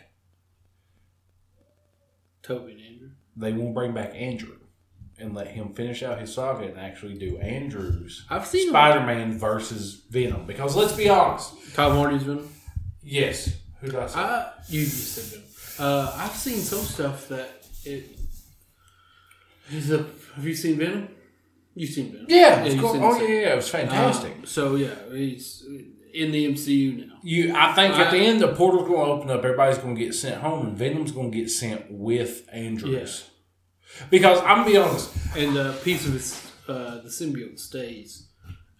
Tobey 2.43 2.73
and 2.73 2.81
Andrew. 2.81 3.09
they 3.35 3.53
won't 3.53 3.73
bring 3.73 3.93
back 3.93 4.11
Andrew 4.15 4.57
and 5.19 5.33
let 5.33 5.47
him 5.47 5.73
finish 5.73 6.03
out 6.03 6.19
his 6.19 6.33
saga 6.33 6.65
and 6.65 6.77
actually 6.77 7.15
do 7.15 7.37
Andrew's 7.37 8.25
I've 8.29 8.45
seen 8.45 8.69
Spider 8.69 9.01
Man 9.05 9.37
versus 9.37 10.01
Venom. 10.09 10.45
Because 10.45 10.75
let's 10.75 10.93
be 10.93 11.09
honest, 11.09 11.53
Tom 11.73 11.93
Hardy's 11.95 12.23
Venom. 12.23 12.49
yes, 13.01 13.55
who 13.81 13.87
does? 13.91 14.15
I 14.15 14.19
say? 14.19 14.27
I 14.27 14.51
you 14.67 14.83
just 14.83 15.13
said 15.13 15.41
Venom. 15.41 15.45
Uh, 15.77 16.11
I've 16.17 16.35
seen 16.35 16.59
some 16.59 16.79
stuff 16.79 17.27
that 17.29 17.49
it. 17.83 18.17
A. 19.71 20.05
Have 20.35 20.45
you 20.45 20.53
seen 20.53 20.77
Venom? 20.77 21.09
You've 21.73 21.89
seen 21.89 22.11
Venom. 22.11 22.27
yeah, 22.29 22.59
course. 22.79 22.93
seen 22.93 23.03
oh 23.03 23.19
yeah, 23.19 23.27
yeah, 23.27 23.53
it 23.53 23.55
was 23.55 23.69
fantastic. 23.69 24.33
Um, 24.33 24.45
so 24.45 24.75
yeah, 24.75 24.93
he's 25.11 25.65
in 26.13 26.31
the 26.31 26.47
MCU 26.53 27.07
now. 27.07 27.15
you, 27.23 27.53
I 27.55 27.73
think 27.73 27.95
at 27.95 28.11
the 28.11 28.17
end 28.17 28.39
the 28.39 28.53
portal's 28.53 28.87
going 28.87 29.05
to 29.05 29.11
open 29.11 29.29
up. 29.29 29.43
Everybody's 29.43 29.77
going 29.77 29.95
to 29.95 30.01
get 30.01 30.13
sent 30.15 30.41
home, 30.41 30.67
and 30.67 30.77
Venom's 30.77 31.11
going 31.11 31.31
to 31.31 31.37
get 31.37 31.49
sent 31.49 31.91
with 31.91 32.47
Andrews. 32.51 33.29
Because 34.09 34.39
I'm 34.39 34.57
gonna 34.59 34.65
be 34.71 34.77
honest, 34.77 35.11
And 35.35 35.57
a 35.57 35.73
piece 35.73 36.05
of 36.07 36.13
his, 36.13 36.51
uh, 36.67 37.01
the 37.01 37.09
symbiote 37.09 37.59
stays, 37.59 38.27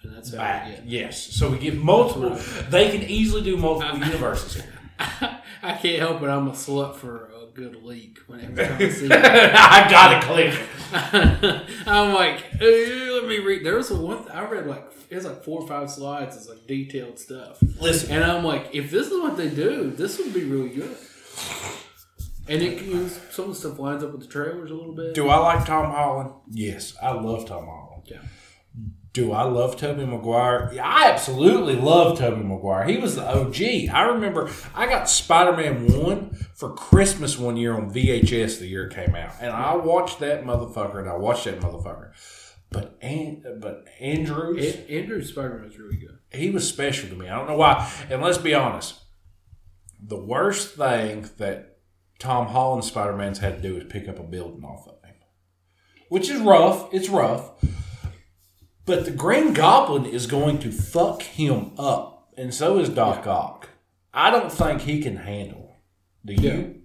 and 0.03 0.15
that's 0.15 0.31
how 0.31 0.37
back 0.37 0.79
yes. 0.85 1.21
So 1.21 1.49
we 1.51 1.57
get 1.57 1.75
multiple. 1.77 2.37
They 2.69 2.89
can 2.91 3.03
easily 3.09 3.41
do 3.43 3.57
multiple 3.57 3.97
universes 4.05 4.55
here. 4.55 4.73
I 4.99 5.73
can't 5.81 5.99
help 5.99 6.21
it. 6.21 6.27
I'm 6.29 6.47
a 6.47 6.51
slut 6.51 6.95
for 6.95 7.25
a 7.41 7.47
good 7.53 7.83
leak 7.83 8.19
whenever 8.27 8.61
I 8.61 8.89
see 8.89 9.05
it. 9.07 9.11
I 9.11 9.87
gotta 9.89 10.25
click. 10.25 10.57
I'm 11.87 12.13
like, 12.13 12.43
"Eh, 12.61 13.09
let 13.11 13.27
me 13.27 13.39
read. 13.39 13.65
There 13.65 13.75
was 13.75 13.91
a 13.91 13.95
one 13.95 14.29
I 14.31 14.45
read 14.45 14.67
like 14.67 14.85
it 15.09 15.15
was 15.15 15.25
like 15.25 15.43
four 15.43 15.61
or 15.61 15.67
five 15.67 15.89
slides. 15.91 16.35
It's 16.37 16.47
like 16.49 16.65
detailed 16.67 17.19
stuff, 17.19 17.57
Listen, 17.81 18.11
and 18.11 18.23
I'm 18.23 18.43
like, 18.43 18.69
if 18.73 18.89
this 18.91 19.07
is 19.07 19.21
what 19.21 19.37
they 19.37 19.49
do, 19.49 19.91
this 19.91 20.17
would 20.17 20.33
be 20.33 20.43
really 20.43 20.69
good. 20.69 20.95
And 22.47 22.61
it 22.61 22.81
use 22.83 23.19
some 23.31 23.45
of 23.45 23.51
the 23.51 23.55
stuff 23.55 23.79
lines 23.79 24.03
up 24.03 24.11
with 24.11 24.21
the 24.21 24.27
trailers 24.27 24.69
a 24.71 24.73
little 24.75 24.93
bit. 24.93 25.13
do 25.15 25.27
I 25.29 25.37
like 25.37 25.65
Tom 25.65 25.91
Holland? 25.91 26.31
Yes, 26.51 26.95
I 27.01 27.11
love 27.13 27.45
Tom 27.47 27.65
Holland. 27.65 28.03
Yeah. 28.05 28.21
Do 29.13 29.31
I 29.31 29.43
love 29.43 29.77
Tobey 29.77 30.05
Maguire? 30.05 30.71
Yeah, 30.73 30.85
I 30.85 31.09
absolutely 31.09 31.75
love 31.77 32.19
Tobey 32.19 32.43
Maguire. 32.43 32.83
He 32.85 32.97
was 32.97 33.15
the 33.15 33.25
OG. 33.25 33.89
I 33.95 34.01
remember 34.13 34.49
I 34.75 34.87
got 34.87 35.09
Spider 35.09 35.55
Man 35.55 35.87
1 35.87 36.33
for 36.53 36.73
Christmas 36.73 37.39
one 37.39 37.55
year 37.55 37.73
on 37.73 37.93
VHS 37.93 38.59
the 38.59 38.67
year 38.67 38.87
it 38.87 38.93
came 38.93 39.15
out. 39.15 39.31
And 39.39 39.53
I 39.53 39.73
watched 39.77 40.19
that 40.19 40.43
motherfucker 40.43 40.99
and 40.99 41.07
I 41.09 41.15
watched 41.15 41.45
that 41.45 41.61
motherfucker. 41.61 42.11
But 42.71 42.97
and 43.01 43.45
but 43.61 43.85
Andrews, 44.01 44.75
An- 44.75 44.83
Andrew's 44.89 45.29
Spider 45.29 45.59
Man 45.59 45.69
is 45.69 45.79
really 45.79 45.95
good. 45.95 46.17
he 46.33 46.49
was 46.49 46.67
special 46.67 47.07
to 47.07 47.15
me. 47.15 47.29
I 47.29 47.37
don't 47.37 47.47
know 47.47 47.55
why. 47.55 47.89
And 48.09 48.21
let's 48.21 48.37
be 48.37 48.53
honest, 48.53 48.95
the 50.05 50.19
worst 50.21 50.75
thing 50.75 51.29
that 51.37 51.74
Tom 52.19 52.47
Holland 52.47 52.83
Spider 52.83 53.15
Man's 53.15 53.39
had 53.39 53.61
to 53.61 53.67
do 53.67 53.77
is 53.77 53.85
pick 53.89 54.07
up 54.07 54.19
a 54.19 54.23
building 54.23 54.63
off 54.63 54.87
of 54.87 55.03
him, 55.03 55.15
which 56.09 56.29
is 56.29 56.39
rough. 56.41 56.93
It's 56.93 57.09
rough. 57.09 57.51
But 58.85 59.05
the 59.05 59.11
Green 59.11 59.53
Goblin 59.53 60.05
is 60.05 60.27
going 60.27 60.59
to 60.59 60.71
fuck 60.71 61.23
him 61.23 61.71
up, 61.77 62.29
and 62.37 62.53
so 62.53 62.77
is 62.79 62.89
Doc 62.89 63.25
Ock. 63.25 63.69
I 64.13 64.29
don't 64.29 64.51
think 64.51 64.81
he 64.81 65.01
can 65.01 65.17
handle. 65.17 65.77
Do 66.23 66.33
you? 66.33 66.81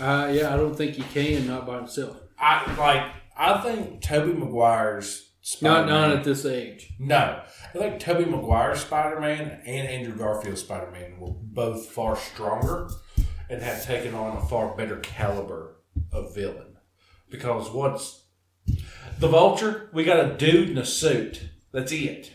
Uh, 0.00 0.30
yeah, 0.32 0.52
I 0.52 0.56
don't 0.56 0.74
think 0.76 0.94
he 0.94 1.02
can 1.02 1.46
not 1.46 1.66
by 1.66 1.76
himself. 1.76 2.16
I 2.38 2.74
like. 2.76 3.12
I 3.36 3.60
think 3.60 4.00
Tobey 4.00 4.32
Maguire's 4.32 5.28
Not 5.60 5.86
Spider-Man. 5.86 5.88
not 5.88 6.16
at 6.18 6.24
this 6.24 6.44
age. 6.46 6.92
No, 7.00 7.42
I 7.74 7.78
think 7.78 7.98
Tobey 8.00 8.24
Maguire's 8.24 8.80
Spider 8.80 9.20
Man 9.20 9.60
and 9.66 9.88
Andrew 9.88 10.16
Garfield's 10.16 10.60
Spider 10.60 10.90
Man 10.92 11.18
were 11.18 11.32
both 11.32 11.86
far 11.90 12.16
stronger 12.16 12.88
and 13.54 13.62
have 13.62 13.84
taken 13.84 14.14
on 14.14 14.36
a 14.36 14.46
far 14.46 14.76
better 14.76 14.96
caliber 14.96 15.76
of 16.12 16.34
villain. 16.34 16.76
Because 17.30 17.70
what's 17.70 18.24
the 19.18 19.28
Vulture? 19.28 19.90
We 19.92 20.04
got 20.04 20.24
a 20.24 20.36
dude 20.36 20.70
in 20.70 20.78
a 20.78 20.84
suit. 20.84 21.48
That's 21.72 21.92
it. 21.92 22.32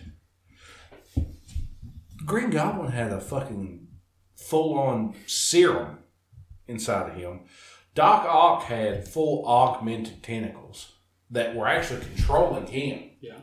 Green 2.25 2.49
Goblin 2.49 2.91
had 2.91 3.12
a 3.12 3.19
fucking 3.19 3.88
full 4.36 4.77
on 4.77 5.15
serum 5.25 5.99
inside 6.67 7.12
of 7.12 7.15
him. 7.17 7.41
Doc 7.95 8.25
Ock 8.25 8.63
had 8.63 9.08
full 9.08 9.45
augmented 9.47 10.23
tentacles 10.23 10.93
that 11.32 11.55
were 11.55 11.67
actually 11.67 12.01
controlling 12.01 12.67
him. 12.67 13.10
Yeah. 13.19 13.39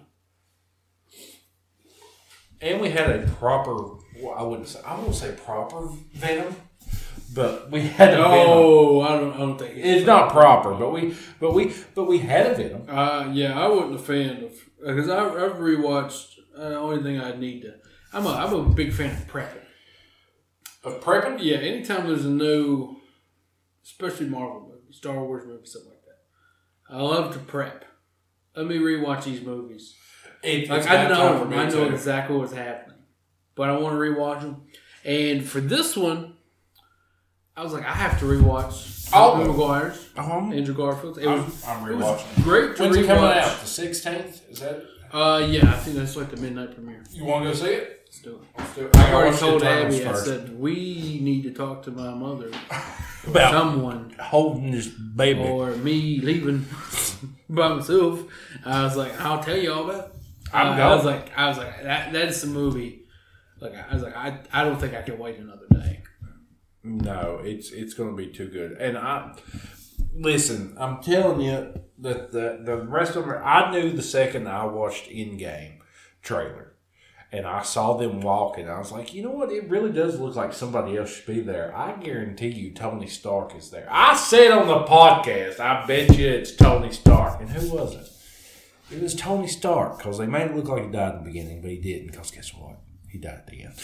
And 2.60 2.80
we 2.80 2.90
had 2.90 3.10
a 3.10 3.26
proper, 3.32 3.74
well, 4.22 4.34
I 4.36 4.42
wouldn't 4.42 4.68
say, 4.68 4.80
I 4.86 4.98
won't 4.98 5.14
say 5.14 5.34
proper 5.44 5.88
venom, 6.14 6.56
but 7.34 7.70
we 7.70 7.80
had 7.82 8.14
a 8.14 8.16
venom. 8.16 8.28
No, 8.28 9.00
I 9.02 9.08
don't. 9.18 9.34
I 9.34 9.38
don't 9.38 9.58
think 9.58 9.72
It's 9.76 10.06
not 10.06 10.30
proper, 10.32 10.74
but 10.74 10.90
we, 10.92 11.14
but 11.40 11.52
we, 11.54 11.72
but 11.94 12.04
we 12.04 12.18
had 12.18 12.46
a 12.52 12.54
venom. 12.54 12.82
Uh, 12.88 13.30
yeah, 13.32 13.58
I 13.58 13.68
wasn't 13.68 13.94
a 13.96 13.98
fan 13.98 14.44
of 14.44 14.52
because 14.84 15.08
I 15.08 15.24
I've 15.24 15.56
rewatched. 15.56 16.34
Uh, 16.56 16.70
the 16.70 16.76
only 16.78 17.02
thing 17.02 17.20
I 17.20 17.36
need 17.36 17.62
to. 17.62 17.74
I'm 18.12 18.24
a 18.26 18.30
I'm 18.30 18.52
a 18.54 18.62
big 18.68 18.92
fan 18.92 19.10
of 19.10 19.26
prepping. 19.28 19.60
Of 20.84 21.00
prepping? 21.02 21.38
Yeah, 21.40 21.56
anytime 21.58 22.06
there's 22.06 22.24
a 22.24 22.30
new, 22.30 22.96
especially 23.84 24.26
Marvel 24.28 24.62
movie, 24.70 24.92
Star 24.92 25.22
Wars 25.22 25.44
movie, 25.46 25.66
something 25.66 25.90
like 25.90 26.00
that. 26.04 26.94
I 26.96 27.02
love 27.02 27.32
to 27.34 27.38
prep. 27.40 27.84
Let 28.54 28.66
me 28.66 28.78
rewatch 28.78 29.24
these 29.24 29.42
movies. 29.42 29.94
It, 30.42 30.70
Like 30.70 30.88
I 30.88 31.08
know, 31.08 31.44
I 31.52 31.64
know 31.64 31.70
too. 31.88 31.92
exactly 31.92 32.36
what's 32.36 32.52
happening, 32.52 32.98
but 33.56 33.68
I 33.68 33.76
want 33.76 33.94
to 33.94 33.98
rewatch 33.98 34.40
them. 34.42 34.62
And 35.04 35.44
for 35.44 35.60
this 35.60 35.96
one, 35.96 36.36
I 37.56 37.62
was 37.62 37.72
like, 37.72 37.84
I 37.84 37.92
have 37.92 38.18
to 38.20 38.24
rewatch 38.26 38.92
Oh. 39.12 39.34
Tobey 39.36 39.48
Maguire's, 39.48 40.08
Um, 40.16 40.52
Andrew 40.52 40.74
Garfield's. 40.74 41.18
It 41.18 41.28
I'm, 41.28 41.44
I'm 41.66 41.88
it 41.90 41.96
was 41.96 42.04
rewatching. 42.20 42.42
great 42.44 42.76
to 42.76 42.82
When's 42.82 42.96
it 42.96 43.06
coming 43.06 43.24
out? 43.24 43.60
The 43.60 43.66
sixteenth? 43.66 44.50
Is 44.50 44.60
that? 44.60 44.82
Uh, 45.12 45.46
yeah, 45.48 45.70
I 45.70 45.76
think 45.76 45.96
that's 45.96 46.16
like 46.16 46.30
the 46.30 46.36
midnight 46.38 46.74
premiere. 46.74 47.04
You 47.12 47.24
want 47.24 47.44
to 47.44 47.50
go 47.50 47.54
see 47.56 47.66
it? 47.72 47.92
Let's 48.06 48.20
do 48.20 48.30
it. 48.34 48.40
Let's 48.58 48.74
do 48.74 48.86
it. 48.86 48.96
I 48.96 49.00
gotta 49.02 49.14
already 49.14 49.36
told 49.36 49.62
Abby. 49.62 50.04
I 50.04 50.14
said 50.14 50.58
we 50.58 51.20
need 51.22 51.42
to 51.44 51.52
talk 51.52 51.84
to 51.84 51.92
my 51.92 52.12
mother, 52.12 52.50
about 53.28 53.52
someone, 53.52 54.14
holding 54.20 54.72
this 54.72 54.88
baby. 54.88 55.40
or 55.40 55.70
me 55.76 56.20
leaving 56.20 56.66
by 57.48 57.68
myself. 57.74 58.24
I 58.64 58.82
was 58.82 58.96
like, 58.96 59.18
I'll 59.20 59.42
tell 59.42 59.56
you 59.56 59.72
all 59.72 59.88
about. 59.88 60.06
It. 60.08 60.12
I'm 60.52 60.78
Uh, 60.78 60.82
I 60.82 60.94
was 60.96 61.04
like, 61.04 61.38
I 61.38 61.48
was 61.48 61.58
like, 61.58 61.82
that 61.84 62.12
that's 62.12 62.40
the 62.42 62.48
movie. 62.48 63.04
Like 63.60 63.74
I 63.88 63.94
was 63.94 64.02
like, 64.02 64.16
I, 64.16 64.40
I 64.52 64.64
don't 64.64 64.78
think 64.80 64.94
I 64.94 65.02
can 65.02 65.16
wait 65.18 65.38
another 65.38 65.66
day. 65.72 66.02
No, 66.87 67.40
it's 67.42 67.72
it's 67.72 67.94
going 67.94 68.11
to 68.11 68.16
be 68.16 68.29
too 68.29 68.46
good. 68.49 68.72
And 68.79 68.96
I 68.96 69.37
listen. 70.14 70.77
I'm 70.79 71.03
telling 71.03 71.40
you 71.40 71.75
that 71.99 72.31
the 72.31 72.61
the 72.62 72.77
rest 72.77 73.16
of 73.16 73.27
them. 73.27 73.40
I 73.42 73.72
knew 73.72 73.90
the 73.90 74.03
second 74.03 74.46
I 74.46 74.66
watched 74.66 75.11
Endgame 75.11 75.79
trailer, 76.22 76.75
and 77.33 77.44
I 77.44 77.62
saw 77.62 77.96
them 77.96 78.20
walking. 78.20 78.68
I 78.68 78.79
was 78.79 78.92
like, 78.92 79.12
you 79.12 79.25
know 79.25 79.31
what? 79.31 79.51
It 79.51 79.68
really 79.68 79.90
does 79.90 80.20
look 80.20 80.37
like 80.37 80.53
somebody 80.53 80.96
else 80.96 81.12
should 81.12 81.27
be 81.27 81.40
there. 81.40 81.77
I 81.77 81.92
guarantee 82.01 82.51
you, 82.51 82.72
Tony 82.72 83.09
Stark 83.09 83.57
is 83.57 83.70
there. 83.70 83.88
I 83.90 84.14
said 84.14 84.53
on 84.53 84.68
the 84.68 84.85
podcast, 84.85 85.59
I 85.59 85.85
bet 85.87 86.16
you 86.16 86.29
it's 86.29 86.55
Tony 86.55 86.92
Stark. 86.92 87.40
And 87.40 87.51
who 87.51 87.75
was 87.75 87.94
it? 87.94 88.94
It 88.94 89.03
was 89.03 89.16
Tony 89.16 89.49
Stark 89.49 89.99
because 89.99 90.18
they 90.18 90.27
made 90.27 90.53
it 90.53 90.55
look 90.55 90.68
like 90.68 90.85
he 90.85 90.90
died 90.92 91.14
in 91.16 91.18
the 91.18 91.25
beginning, 91.25 91.62
but 91.62 91.70
he 91.70 91.79
didn't. 91.79 92.12
Because 92.12 92.31
guess 92.31 92.55
what? 92.55 92.79
He 93.10 93.18
died 93.18 93.34
at 93.34 93.46
the 93.46 93.62
end. 93.62 93.74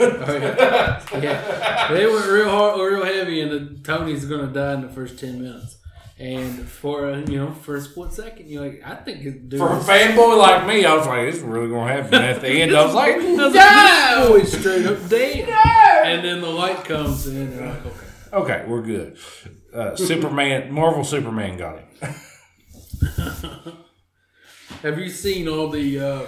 Oh, 0.00 0.36
yeah. 0.38 1.02
yeah, 1.22 1.92
they 1.92 2.06
went 2.06 2.26
real 2.26 2.50
hard, 2.50 2.80
real 2.80 3.04
heavy, 3.04 3.40
and 3.40 3.50
the 3.50 3.82
Tony's 3.82 4.24
gonna 4.24 4.48
die 4.48 4.74
in 4.74 4.82
the 4.82 4.88
first 4.88 5.18
ten 5.18 5.40
minutes. 5.40 5.78
And 6.18 6.66
for 6.66 7.10
a, 7.10 7.18
you 7.30 7.36
know, 7.36 7.52
for 7.52 7.76
a 7.76 7.80
split 7.80 8.10
second, 8.10 8.48
you're 8.48 8.64
like, 8.64 8.82
I 8.82 8.94
think 8.94 9.22
it 9.24 9.50
dude, 9.50 9.60
For 9.60 9.70
a 9.70 9.78
fanboy 9.80 10.38
like 10.38 10.66
me, 10.66 10.84
I 10.86 10.94
was 10.94 11.06
like, 11.06 11.26
"This 11.26 11.36
is 11.36 11.42
really 11.42 11.68
gonna 11.68 11.92
happen." 11.92 12.14
And 12.14 12.24
at 12.24 12.40
the 12.40 12.48
end, 12.48 12.74
I 12.74 12.84
was 12.86 12.94
like, 12.94 13.16
I 13.16 13.18
was 13.18 13.54
like, 13.54 13.54
"No!" 13.54 14.28
boy's 14.30 14.58
straight 14.58 14.86
up 14.86 15.08
dead. 15.10 15.48
And 16.06 16.24
then 16.24 16.40
the 16.40 16.48
light 16.48 16.84
comes 16.84 17.26
in, 17.26 17.52
and 17.52 17.60
I'm 17.60 17.84
like, 17.84 17.86
okay. 17.86 18.06
Okay, 18.32 18.64
we're 18.66 18.82
good. 18.82 19.18
Uh, 19.74 19.94
Superman, 19.94 20.72
Marvel 20.72 21.04
Superman 21.04 21.58
got 21.58 21.80
him. 21.80 21.88
Have 24.82 24.98
you 24.98 25.08
seen 25.10 25.48
all 25.48 25.68
the? 25.68 26.00
Uh, 26.00 26.22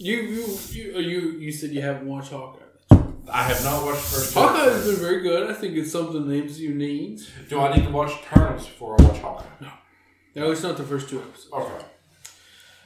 you 0.00 0.16
you 0.16 0.58
you 0.70 0.98
you 0.98 1.20
you 1.32 1.52
said 1.52 1.70
you 1.70 1.82
haven't 1.82 2.08
watched 2.08 2.32
Hawkeye. 2.32 2.64
I 3.30 3.42
have 3.44 3.62
not 3.62 3.84
watched 3.84 4.02
the 4.02 4.16
first. 4.16 4.34
Hawkeye 4.34 4.64
has 4.64 4.86
been 4.86 4.96
very 4.96 5.20
good. 5.20 5.50
I 5.50 5.52
think 5.52 5.76
it's 5.76 5.92
something 5.92 6.24
MCU 6.24 6.74
needs. 6.74 7.30
Do 7.48 7.60
I 7.60 7.76
need 7.76 7.84
to 7.84 7.90
watch 7.90 8.12
Eternals 8.12 8.66
before 8.66 8.96
I 8.98 9.04
watch 9.04 9.18
Hawkeye? 9.18 9.44
No, 9.60 9.70
no, 10.34 10.50
it's 10.50 10.62
not 10.62 10.78
the 10.78 10.84
first 10.84 11.10
two 11.10 11.20
episodes. 11.20 11.52
Okay. 11.52 11.84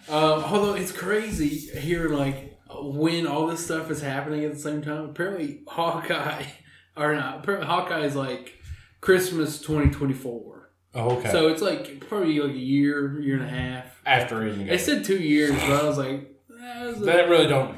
Um, 0.09 0.44
although 0.44 0.74
it's 0.74 0.90
crazy 0.90 1.48
hearing 1.48 2.18
like 2.18 2.59
when 2.68 3.29
all 3.29 3.46
this 3.46 3.64
stuff 3.64 3.90
is 3.92 4.03
happening 4.03 4.44
at 4.44 4.53
the 4.53 4.59
same 4.59 4.83
time. 4.83 5.05
Apparently, 5.05 5.61
Hawkeye 5.68 6.44
or 6.96 7.14
not. 7.14 7.38
Apparently, 7.38 7.68
Hawkeye 7.68 8.05
is 8.05 8.16
like 8.16 8.59
Christmas 9.00 9.61
twenty 9.61 9.90
twenty 9.90 10.14
four. 10.14 10.70
Oh, 10.96 11.18
okay. 11.18 11.31
So 11.31 11.46
it's 11.48 11.62
like 11.62 12.09
probably 12.09 12.40
like 12.40 12.57
a 12.57 12.59
year, 12.59 13.20
year 13.20 13.37
and 13.37 13.44
a 13.44 13.48
half. 13.48 14.00
After 14.05 14.44
it, 14.46 14.81
said 14.81 15.05
two 15.05 15.18
years, 15.18 15.53
but 15.53 15.70
I 15.70 15.85
was 15.85 15.96
like, 15.96 16.33
that 17.05 17.29
really 17.29 17.46
don't 17.46 17.77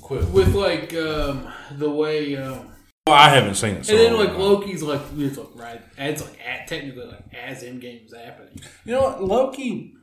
quit. 0.00 0.24
with 0.28 0.54
like 0.54 0.94
um, 0.94 1.52
the 1.72 1.90
way. 1.90 2.36
Um, 2.36 2.68
Well, 3.06 3.16
I 3.16 3.28
haven't 3.30 3.54
seen 3.56 3.76
it. 3.76 3.86
So 3.86 3.92
and 3.94 4.00
then 4.00 4.16
like. 4.16 4.36
Loki's 4.36 4.82
like 4.82 5.00
it's 5.16 5.38
like 5.38 5.48
right, 5.54 5.82
it's 5.98 6.22
like 6.22 6.38
at, 6.46 6.66
technically 6.68 7.04
like 7.06 7.32
as 7.34 7.62
Endgame 7.62 8.06
is 8.06 8.14
happening. 8.14 8.60
You 8.84 8.92
know 8.94 9.02
what, 9.02 9.22
Loki. 9.22 9.94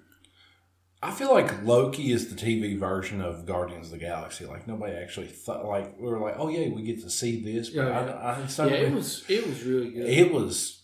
I 1.04 1.12
feel 1.12 1.32
like 1.32 1.64
Loki 1.64 2.12
is 2.12 2.34
the 2.34 2.36
TV 2.36 2.78
version 2.78 3.22
of 3.22 3.46
Guardians 3.46 3.88
of 3.88 3.92
the 3.92 3.98
Galaxy. 4.00 4.46
Like 4.46 4.68
nobody 4.68 4.94
actually 4.96 5.28
thought. 5.28 5.64
Like 5.66 5.96
we 6.00 6.08
were 6.08 6.20
like, 6.20 6.36
oh 6.40 6.50
yeah, 6.50 6.70
we 6.70 6.82
get 6.82 7.02
to 7.04 7.10
see 7.10 7.44
this. 7.44 7.70
But 7.70 7.86
Yeah, 7.88 8.00
I, 8.00 8.34
I, 8.34 8.42
it's 8.42 8.58
Yeah, 8.58 8.66
it 8.66 8.82
really- 8.84 8.96
was 8.96 9.24
it 9.30 9.46
was 9.46 9.64
really 9.64 9.92
good. 9.92 10.06
it 10.10 10.32
was 10.34 10.82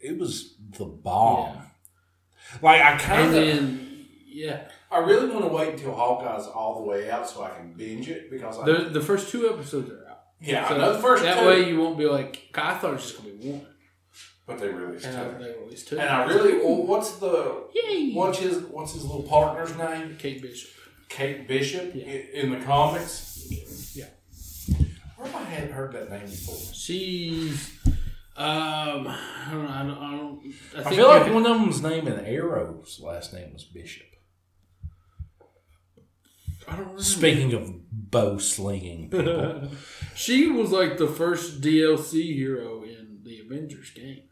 it 0.00 0.18
was 0.18 0.56
the 0.76 0.84
bomb. 0.86 1.54
Yeah. 1.54 1.62
Like 2.60 2.82
I 2.82 2.96
kind 2.98 3.34
of, 3.36 3.78
yeah, 4.26 4.68
I 4.92 4.98
really 4.98 5.28
want 5.30 5.44
to 5.46 5.48
wait 5.52 5.70
until 5.74 5.94
Hawkeye's 5.94 6.46
all 6.46 6.80
the 6.82 6.86
way 6.88 7.10
out 7.10 7.28
so 7.28 7.42
I 7.42 7.50
can 7.50 7.72
binge 7.72 8.08
it 8.08 8.30
because 8.30 8.58
I, 8.58 8.64
the 8.66 8.90
the 8.90 9.00
first 9.00 9.30
two 9.30 9.48
episodes 9.48 9.90
are 9.90 10.06
out. 10.10 10.20
yeah, 10.40 10.68
So 10.68 10.74
I 10.74 10.78
know 10.78 10.92
the 10.92 10.98
first 10.98 11.22
that 11.22 11.40
two, 11.40 11.46
way 11.46 11.68
you 11.68 11.80
won't 11.80 11.96
be 11.98 12.06
like 12.06 12.50
I 12.54 12.74
thought 12.74 12.90
it 12.90 12.94
was 12.94 13.02
just 13.02 13.16
gonna 13.18 13.30
be 13.34 13.48
one, 13.50 13.66
but 14.46 14.58
they 14.58 14.68
released 14.68 15.06
and 15.06 15.38
two. 15.38 15.44
they 15.44 15.54
released 15.58 15.88
two. 15.88 15.98
And 15.98 16.08
I 16.08 16.24
really, 16.26 16.58
well, 16.58 16.84
what's 16.86 17.12
the 17.16 17.64
yay, 17.74 18.12
what's 18.12 18.38
his 18.38 18.58
what's 18.64 18.92
his 18.92 19.04
little 19.04 19.22
partner's 19.22 19.76
name? 19.76 20.16
Kate 20.18 20.42
Bishop. 20.42 20.70
Kate 21.08 21.46
Bishop 21.48 21.92
Yeah. 21.94 22.04
in 22.04 22.50
the 22.50 22.58
comics. 22.64 23.46
Yeah. 23.94 24.06
Where 25.16 25.28
have 25.30 25.40
I 25.40 25.44
had 25.44 25.70
heard 25.70 25.92
that 25.92 26.10
name 26.10 26.26
before? 26.26 26.56
She's 26.74 27.70
um 28.36 29.06
I 29.06 29.48
don't 29.50 29.64
know, 29.64 29.70
I 29.70 29.82
don't, 29.82 29.98
I, 29.98 30.10
don't, 30.16 30.54
I, 30.76 30.80
I 30.90 30.94
feel 30.94 31.06
like 31.06 31.32
one 31.32 31.44
of 31.46 31.58
them's 31.60 31.82
name 31.82 32.08
in 32.08 32.18
Arrow's 32.24 32.98
last 33.02 33.32
name 33.34 33.52
was 33.52 33.64
Bishop. 33.64 34.06
I 36.68 36.72
don't 36.72 36.80
remember. 36.80 37.02
Speaking 37.02 37.52
of 37.54 37.90
bow 37.90 38.38
slinging 38.38 39.10
people, 39.10 39.68
she 40.14 40.48
was 40.48 40.70
like 40.70 40.98
the 40.98 41.08
first 41.08 41.60
DLC 41.60 42.34
hero 42.34 42.82
in 42.82 43.20
the 43.24 43.40
Avengers 43.40 43.90
game. 43.90 44.22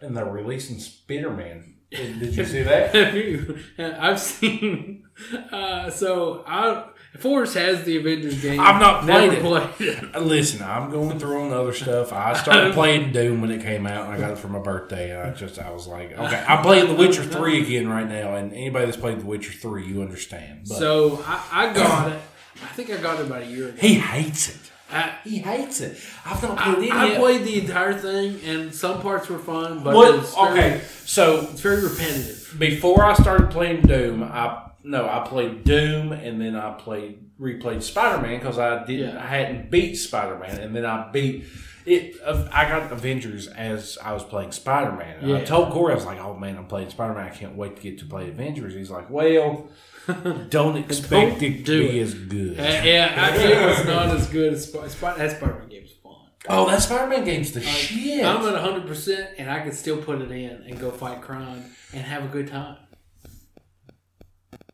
and 0.00 0.16
they're 0.16 0.24
releasing 0.24 0.78
Spider-Man. 0.78 1.76
Did 1.90 2.20
did 2.20 2.36
you 2.36 2.44
see 2.44 2.62
that? 2.62 2.94
Have 2.94 3.14
you? 3.14 3.58
I've 3.78 4.20
seen. 4.20 5.04
Uh, 5.50 5.90
so 5.90 6.44
I 6.46 6.88
Forrest 7.18 7.54
has 7.54 7.84
the 7.84 7.96
Avengers 7.98 8.40
game. 8.40 8.60
I've 8.60 8.80
not 8.80 9.02
played 9.04 9.32
Never 9.32 9.34
it. 9.58 9.72
played 9.76 9.88
it. 10.14 10.22
Listen, 10.22 10.62
I'm 10.62 10.90
going 10.90 11.18
through 11.18 11.40
on 11.42 11.52
other 11.52 11.72
stuff. 11.72 12.12
I 12.12 12.34
started 12.34 12.72
playing 12.74 13.12
Doom 13.12 13.40
when 13.40 13.50
it 13.50 13.62
came 13.62 13.86
out, 13.86 14.06
and 14.06 14.14
I 14.14 14.18
got 14.18 14.30
it 14.30 14.38
for 14.38 14.48
my 14.48 14.60
birthday. 14.60 15.10
And 15.10 15.28
I 15.30 15.34
just, 15.34 15.58
I 15.58 15.70
was 15.70 15.86
like, 15.86 16.12
okay, 16.12 16.44
I'm 16.48 16.62
playing 16.62 16.86
The 16.88 16.94
Witcher 16.94 17.24
Three 17.24 17.60
again 17.62 17.88
right 17.88 18.08
now. 18.08 18.36
And 18.36 18.52
anybody 18.52 18.84
that's 18.86 18.96
played 18.96 19.20
The 19.20 19.26
Witcher 19.26 19.52
Three, 19.52 19.86
you 19.86 20.02
understand. 20.02 20.66
But 20.68 20.78
So 20.78 21.22
I, 21.26 21.46
I 21.68 21.72
got 21.74 22.12
it. 22.12 22.20
I 22.62 22.66
think 22.68 22.90
I 22.90 22.96
got 22.98 23.18
it 23.20 23.26
about 23.26 23.42
a 23.42 23.46
year 23.46 23.68
ago. 23.70 23.78
he 23.80 23.94
hates 23.94 24.48
it. 24.50 24.56
I, 24.92 25.14
He 25.24 25.38
hates 25.38 25.80
it. 25.80 25.98
I've 26.24 26.42
not 26.42 26.58
I, 26.58 26.74
played 26.74 26.88
it 26.88 26.92
I 26.92 27.06
yet. 27.08 27.18
played 27.20 27.44
the 27.44 27.60
entire 27.60 27.94
thing, 27.94 28.40
and 28.44 28.74
some 28.74 29.00
parts 29.00 29.28
were 29.28 29.38
fun, 29.38 29.82
but 29.84 29.94
What? 29.94 30.14
it's 30.18 30.34
very, 30.34 30.48
Okay, 30.50 30.80
so 31.04 31.48
it's 31.52 31.60
very 31.60 31.82
repetitive. 31.82 32.56
before 32.58 33.04
I 33.04 33.14
started 33.14 33.50
playing 33.50 33.82
Doom, 33.82 34.22
I 34.24 34.69
no, 34.82 35.08
I 35.08 35.20
played 35.26 35.64
Doom, 35.64 36.12
and 36.12 36.40
then 36.40 36.56
I 36.56 36.72
played 36.72 37.26
replayed 37.40 37.82
Spider 37.82 38.20
Man 38.22 38.38
because 38.38 38.58
I 38.58 38.84
didn't, 38.84 39.14
Yeah. 39.14 39.22
I 39.22 39.26
hadn't 39.26 39.70
beat 39.70 39.96
Spider 39.96 40.38
Man, 40.38 40.58
and 40.60 40.74
then 40.76 40.84
I 40.86 41.10
beat 41.10 41.44
it. 41.86 42.16
uh, 42.24 42.46
I 42.52 42.68
got 42.68 42.92
Avengers 42.92 43.46
as 43.48 43.96
I 44.04 44.12
was 44.12 44.22
playing 44.22 44.52
Spider 44.52 44.92
Man. 44.92 45.18
And 45.22 45.32
I 45.36 45.44
told 45.44 45.72
Corey, 45.72 45.92
I 45.92 45.96
was 45.96 46.04
like, 46.06 46.18
"Oh 46.18 46.34
man, 46.34 46.56
I'm 46.58 46.66
playing 46.66 46.90
Spider 46.90 47.14
Man. 47.14 47.26
I 47.26 47.30
can't 47.34 47.56
wait 47.56 47.76
to 47.76 47.82
get 47.82 47.98
to 48.00 48.04
play 48.06 48.28
Avengers." 48.28 48.74
He's 48.74 48.90
like, 48.90 49.08
"Well, 49.10 49.68
don't 50.50 50.76
expect 50.76 51.40
Don't 51.40 51.42
it 51.42 51.64
to 51.66 51.78
be 51.88 51.98
it. 51.98 52.02
as 52.02 52.14
good." 52.14 52.60
Uh, 52.60 52.62
yeah, 52.84 53.14
I 53.16 53.36
think 53.36 53.54
it's 53.54 53.86
not 53.86 54.08
as 54.08 54.26
good 54.28 54.52
as 54.54 54.66
Spider. 54.68 54.88
Spider 54.90 55.18
that 55.18 55.36
Spider-Man 55.36 55.68
game's 55.68 55.92
fun. 56.02 56.14
oh, 56.48 56.68
that 56.70 56.82
Spider 56.82 57.06
Man 57.08 57.24
game's 57.24 57.52
the 57.52 57.60
shit. 57.62 58.24
I'm 58.24 58.36
at 58.46 58.52
100, 58.52 58.86
percent 58.86 59.30
and 59.38 59.50
I 59.50 59.60
can 59.60 59.72
still 59.72 59.98
put 60.02 60.20
it 60.20 60.30
in 60.30 60.62
and 60.68 60.78
go 60.78 60.90
fight 60.90 61.22
crime 61.22 61.64
and 61.94 62.02
have 62.04 62.24
a 62.24 62.28
good 62.28 62.48
time. 62.48 62.76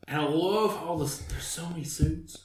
And 0.09 0.21
I 0.21 0.25
love 0.25 0.77
all 0.83 0.99
this. 0.99 1.19
There's 1.19 1.47
so 1.47 1.69
many 1.69 1.85
suits. 1.85 2.45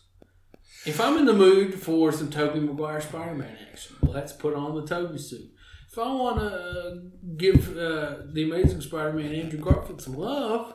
If 0.85 0.99
I'm 0.99 1.17
in 1.17 1.25
the 1.25 1.33
mood 1.33 1.75
for 1.75 2.11
some 2.11 2.29
Tobey 2.31 2.59
Maguire 2.59 3.01
Spider-Man 3.01 3.55
action, 3.71 3.97
let's 4.01 4.33
put 4.33 4.55
on 4.55 4.75
the 4.75 4.85
Tobey 4.85 5.19
suit. 5.19 5.51
If 5.91 5.99
I 5.99 6.11
want 6.11 6.39
to 6.39 7.01
give 7.37 7.77
uh, 7.77 8.17
the 8.33 8.43
Amazing 8.49 8.81
Spider-Man 8.81 9.31
Andrew 9.35 9.59
Garfield 9.59 10.01
some 10.01 10.15
love, 10.15 10.73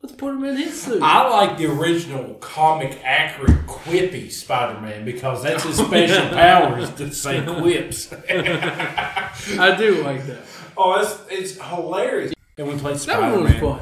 let's 0.00 0.14
put 0.14 0.30
him 0.34 0.44
in 0.44 0.56
his 0.56 0.80
suit. 0.80 1.02
I 1.02 1.28
like 1.28 1.58
the 1.58 1.66
original 1.66 2.34
comic 2.36 2.98
accurate 3.04 3.66
quippy 3.66 4.30
Spider 4.30 4.80
Man 4.80 5.04
because 5.04 5.42
that's 5.42 5.64
his 5.64 5.76
special 5.76 6.28
power 6.30 6.78
is 6.78 6.90
to 6.92 7.12
say 7.12 7.44
quips. 7.44 8.10
I 8.30 9.74
do 9.76 10.02
like 10.04 10.24
that. 10.26 10.38
Oh, 10.76 11.00
it's, 11.00 11.18
it's 11.30 11.60
hilarious. 11.60 12.32
And 12.56 12.68
we 12.68 12.76
played 12.78 12.94
That 12.94 13.00
Spider 13.00 13.34
one 13.34 13.42
was 13.42 13.52
Man. 13.52 13.60
fun. 13.60 13.80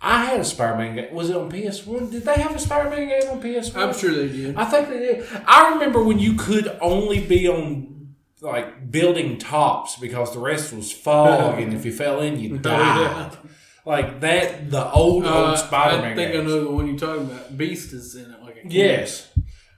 I 0.00 0.26
had 0.26 0.40
a 0.40 0.44
Spider 0.44 0.76
Man 0.76 0.94
game. 0.96 1.14
Was 1.14 1.30
it 1.30 1.36
on 1.36 1.50
PS1? 1.50 2.10
Did 2.10 2.24
they 2.24 2.34
have 2.34 2.54
a 2.54 2.58
Spider 2.58 2.90
Man 2.90 3.08
game 3.08 3.30
on 3.30 3.40
PS1? 3.42 3.76
I'm 3.76 3.94
sure 3.94 4.12
they 4.12 4.28
did. 4.28 4.56
I 4.56 4.64
think 4.66 4.88
they 4.88 4.98
did. 4.98 5.26
I 5.46 5.70
remember 5.74 6.02
when 6.02 6.18
you 6.18 6.34
could 6.34 6.68
only 6.80 7.20
be 7.20 7.48
on 7.48 8.14
like 8.42 8.90
building 8.90 9.38
tops 9.38 9.96
because 9.96 10.32
the 10.34 10.38
rest 10.38 10.72
was 10.72 10.92
fog, 10.92 11.58
and 11.60 11.72
if 11.72 11.84
you 11.84 11.92
fell 11.92 12.20
in, 12.20 12.38
you 12.38 12.58
died. 12.58 13.32
yeah. 13.32 13.50
Like 13.86 14.20
that, 14.20 14.70
the 14.70 14.90
old 14.90 15.24
Uh, 15.24 15.50
old 15.50 15.58
Spider 15.58 16.02
Man. 16.02 16.12
I 16.12 16.14
think 16.16 16.34
I 16.34 16.42
know 16.42 16.64
the 16.64 16.70
one 16.70 16.86
you're 16.88 16.98
talking 16.98 17.24
about. 17.30 17.56
Beast 17.56 17.92
is 17.92 18.14
in 18.16 18.30
it, 18.32 18.42
like 18.42 18.56
a. 18.56 18.68
Yes. 18.68 19.28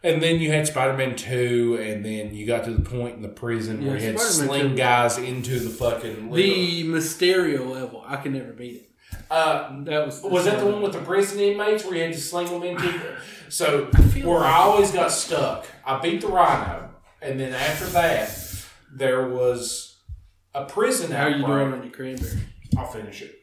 And 0.03 0.23
then 0.23 0.41
you 0.41 0.51
had 0.51 0.67
Spider 0.67 0.95
Man 0.97 1.15
2, 1.17 1.79
and 1.83 2.05
then 2.05 2.33
you 2.35 2.47
got 2.47 2.65
to 2.65 2.71
the 2.71 2.89
point 2.89 3.17
in 3.17 3.23
the 3.23 3.29
prison 3.29 3.85
where 3.85 3.97
you 3.99 4.07
had 4.07 4.17
to 4.17 4.23
Spider-Man 4.23 4.59
sling 4.61 4.71
2. 4.71 4.77
guys 4.77 5.19
into 5.19 5.59
the 5.59 5.71
fucking. 5.71 6.31
The 6.33 6.85
Mysterio 6.85 7.69
level, 7.69 8.03
I 8.07 8.17
can 8.17 8.33
never 8.33 8.53
beat 8.53 8.77
it. 8.77 8.88
Uh, 9.31 9.83
That 9.85 10.07
was 10.07 10.23
was 10.23 10.45
that 10.47 10.59
the 10.59 10.67
one 10.67 10.83
with 10.83 10.93
the 10.93 11.01
prison 11.01 11.39
inmates 11.41 11.85
where 11.85 11.95
you 11.97 12.03
had 12.05 12.13
to 12.15 12.21
sling 12.21 12.47
them 12.49 12.63
into? 12.63 13.17
So, 13.49 13.87
feel 14.13 14.29
where 14.29 14.41
like- 14.41 14.51
I 14.55 14.59
always 14.59 14.91
got 14.93 15.11
stuck, 15.11 15.67
I 15.85 15.99
beat 16.01 16.21
the 16.21 16.29
Rhino, 16.29 16.91
and 17.23 17.39
then 17.41 17.53
after 17.55 17.87
that, 17.87 18.31
there 18.93 19.29
was 19.29 19.97
a 20.55 20.65
prison 20.65 21.11
How 21.11 21.25
are 21.25 21.31
you 21.31 21.47
doing 21.47 21.73
on 21.73 21.83
your 21.83 21.93
cranberry? 21.93 22.41
I'll 22.77 22.87
finish 22.87 23.23
it. 23.23 23.35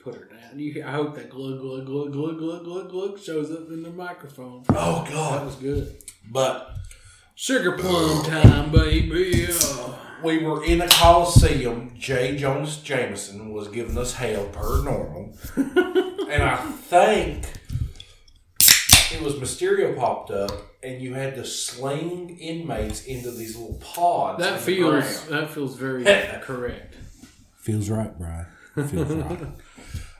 Put 0.00 0.14
her 0.14 0.24
down. 0.24 0.58
You, 0.58 0.82
I 0.86 0.92
hope 0.92 1.14
that 1.16 1.28
glug 1.28 1.60
glug 1.60 1.86
glug 1.86 2.12
glug 2.12 2.38
glug 2.38 2.64
glug 2.64 2.90
glug 2.90 3.20
shows 3.20 3.50
up 3.50 3.68
in 3.68 3.82
the 3.82 3.90
microphone. 3.90 4.64
Oh, 4.70 5.04
God, 5.10 5.40
That 5.40 5.46
was 5.46 5.56
good. 5.56 5.96
But 6.30 6.77
Sugar 7.40 7.70
plum 7.78 8.24
time, 8.24 8.72
baby. 8.72 9.46
Oh. 9.48 9.96
we 10.24 10.38
were 10.42 10.64
in 10.64 10.80
a 10.80 10.88
coliseum. 10.88 11.94
J. 11.96 12.36
Jonah 12.36 12.66
Jameson 12.82 13.52
was 13.52 13.68
giving 13.68 13.96
us 13.96 14.14
hell 14.14 14.46
per 14.46 14.82
normal, 14.82 15.38
and 15.56 16.42
I 16.42 16.56
think 16.56 17.44
it 19.12 19.22
was 19.22 19.34
Mysterio 19.34 19.96
popped 19.96 20.32
up, 20.32 20.50
and 20.82 21.00
you 21.00 21.14
had 21.14 21.36
to 21.36 21.44
sling 21.44 22.36
inmates 22.40 23.04
into 23.04 23.30
these 23.30 23.56
little 23.56 23.76
pods. 23.76 24.42
That 24.42 24.58
feels 24.58 25.24
that 25.26 25.48
feels 25.48 25.76
very 25.76 26.02
correct. 26.42 26.96
feels 27.54 27.88
right, 27.88 28.18
Brian. 28.18 28.46
Feels 28.74 29.12
right. 29.12 29.38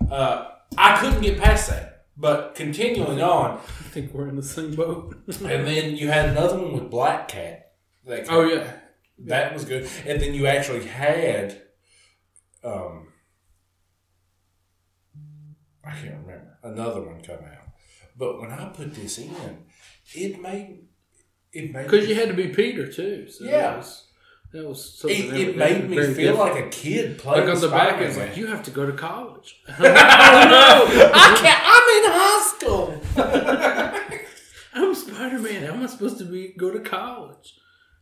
Uh, 0.08 0.52
I 0.78 0.98
couldn't 1.00 1.20
get 1.20 1.38
past 1.38 1.68
that, 1.68 1.97
but 2.18 2.54
continuing 2.56 3.22
on, 3.22 3.58
I 3.58 3.88
think 3.90 4.12
we're 4.12 4.28
in 4.28 4.36
the 4.36 4.42
same 4.42 4.74
boat. 4.74 5.14
and 5.28 5.66
then 5.66 5.96
you 5.96 6.08
had 6.08 6.28
another 6.30 6.58
one 6.58 6.72
with 6.72 6.90
Black 6.90 7.28
Cat. 7.28 7.72
That 8.06 8.26
oh 8.28 8.42
yeah. 8.42 8.72
That 9.20 9.54
was 9.54 9.64
good. 9.64 9.88
And 10.06 10.20
then 10.20 10.34
you 10.34 10.46
actually 10.46 10.84
had 10.84 11.62
um 12.64 13.08
I 15.84 15.92
can't 15.92 16.16
remember. 16.26 16.58
Another 16.62 17.02
one 17.02 17.22
come 17.22 17.36
out. 17.36 17.68
But 18.16 18.40
when 18.40 18.50
I 18.50 18.68
put 18.70 18.94
this 18.94 19.18
in, 19.18 19.30
it 20.14 20.40
made 20.40 20.86
it 21.52 21.72
made 21.72 21.84
Because 21.84 22.08
you 22.08 22.14
had 22.14 22.28
to 22.28 22.34
be 22.34 22.48
Peter 22.48 22.90
too. 22.90 23.28
So 23.30 23.44
Yeah. 23.44 23.76
Was, 23.76 24.07
that 24.52 24.66
was 24.66 24.98
something 24.98 25.26
it, 25.26 25.30
that- 25.30 25.40
it 25.40 25.56
made 25.56 25.90
me 25.90 25.96
feel 25.96 26.32
different. 26.36 26.38
like 26.38 26.64
a 26.64 26.68
kid 26.70 27.18
playing 27.18 27.46
Like 27.46 27.54
on 27.54 27.60
the 27.60 27.68
back, 27.68 27.88
Spider-Man. 27.96 28.08
it's 28.08 28.16
like 28.18 28.36
you 28.36 28.46
have 28.46 28.62
to 28.64 28.70
go 28.70 28.86
to 28.86 28.92
college. 28.92 29.60
oh 29.68 29.82
no! 29.82 31.10
I 31.14 31.38
can't 31.42 31.62
I'm 31.64 31.88
in 31.98 32.10
high 32.12 32.42
school. 32.56 33.00
I'm 34.74 34.94
Spider 34.94 35.38
Man. 35.38 35.64
How 35.64 35.72
am 35.74 35.82
I 35.82 35.86
supposed 35.86 36.18
to 36.18 36.24
be 36.24 36.54
go 36.56 36.70
to 36.70 36.80
college? 36.80 37.54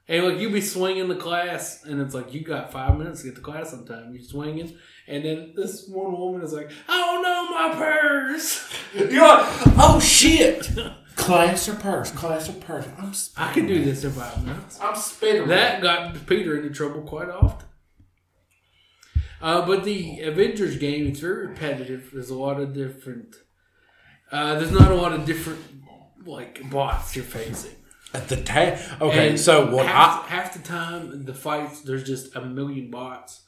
And 0.08 0.24
like 0.24 0.38
you 0.38 0.50
be 0.50 0.60
swinging 0.60 1.08
the 1.08 1.16
class, 1.16 1.82
and 1.84 2.00
it's 2.00 2.14
like 2.14 2.32
you 2.32 2.42
got 2.44 2.72
five 2.72 2.96
minutes 2.96 3.22
to 3.22 3.26
get 3.28 3.34
to 3.36 3.40
class 3.42 3.72
on 3.74 3.84
time. 3.84 4.12
You're 4.14 4.22
swinging, 4.22 4.76
and 5.08 5.24
then 5.24 5.52
this 5.56 5.88
one 5.88 6.12
woman 6.12 6.42
is 6.42 6.52
like, 6.52 6.70
"Oh 6.88 7.20
no, 7.24 7.50
my 7.50 7.74
purse!" 7.76 8.72
You're 8.94 9.26
like, 9.26 9.46
oh 9.78 9.98
shit! 10.00 10.70
Class 11.16 11.68
or 11.68 11.74
purse, 11.74 12.10
class 12.12 12.48
or 12.48 12.52
purse. 12.52 12.86
I'm 12.98 13.12
I 13.36 13.52
can 13.52 13.66
do 13.66 13.82
this 13.84 14.04
in 14.04 14.12
five 14.12 14.44
minutes. 14.44 14.78
I'm 14.80 14.94
Spider-Man. 14.94 15.48
That 15.48 15.82
got 15.82 16.26
Peter 16.26 16.56
into 16.56 16.70
trouble 16.70 17.02
quite 17.02 17.28
often. 17.28 17.66
Uh, 19.40 19.66
but 19.66 19.84
the 19.84 20.20
Avengers 20.20 20.76
game, 20.78 21.06
it's 21.06 21.20
very 21.20 21.48
repetitive. 21.48 22.10
There's 22.12 22.30
a 22.30 22.34
lot 22.34 22.60
of 22.60 22.72
different. 22.74 23.36
Uh, 24.30 24.58
there's 24.58 24.72
not 24.72 24.90
a 24.90 24.94
lot 24.94 25.12
of 25.12 25.24
different 25.24 25.60
like 26.24 26.68
bots 26.70 27.16
you're 27.16 27.24
facing. 27.24 27.76
At 28.14 28.28
the 28.28 28.36
ta- 28.36 28.78
okay, 29.00 29.30
And 29.30 29.40
so 29.40 29.66
what 29.74 29.86
I 29.86 29.90
half, 29.90 30.26
half 30.28 30.52
the 30.54 30.60
time 30.60 31.24
the 31.24 31.34
fights 31.34 31.80
there's 31.82 32.04
just 32.04 32.34
a 32.36 32.40
million 32.44 32.90
bots, 32.90 33.42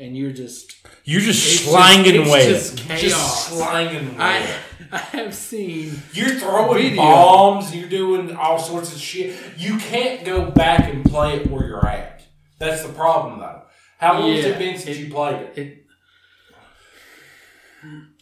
and 0.00 0.16
you're 0.16 0.32
just 0.32 0.74
You're 1.04 1.20
just 1.20 1.46
It's 1.46 1.64
slanging 1.70 2.24
just- 2.24 2.74
it's 2.80 2.86
just 2.88 2.88
chaos. 2.88 3.48
slanging 3.48 4.16
web. 4.16 4.20
I 4.20 4.56
I 4.92 4.98
have 4.98 5.34
seen 5.34 6.02
you're 6.12 6.30
throwing 6.30 6.82
Video. 6.82 6.96
bombs. 6.96 7.74
You're 7.74 7.88
doing 7.88 8.34
all 8.34 8.58
sorts 8.58 8.92
of 8.92 9.00
shit. 9.00 9.36
You 9.56 9.78
can't 9.78 10.24
go 10.24 10.50
back 10.50 10.92
and 10.92 11.04
play 11.04 11.36
it 11.36 11.50
where 11.50 11.66
you're 11.66 11.86
at. 11.86 12.22
That's 12.58 12.82
the 12.82 12.92
problem, 12.92 13.38
though. 13.38 13.62
How 13.98 14.18
long 14.18 14.34
has 14.34 14.44
it 14.44 14.58
been 14.58 14.76
since 14.78 14.96
it- 14.96 15.04
you 15.06 15.12
played 15.12 15.36
it? 15.36 15.58
it. 15.58 15.76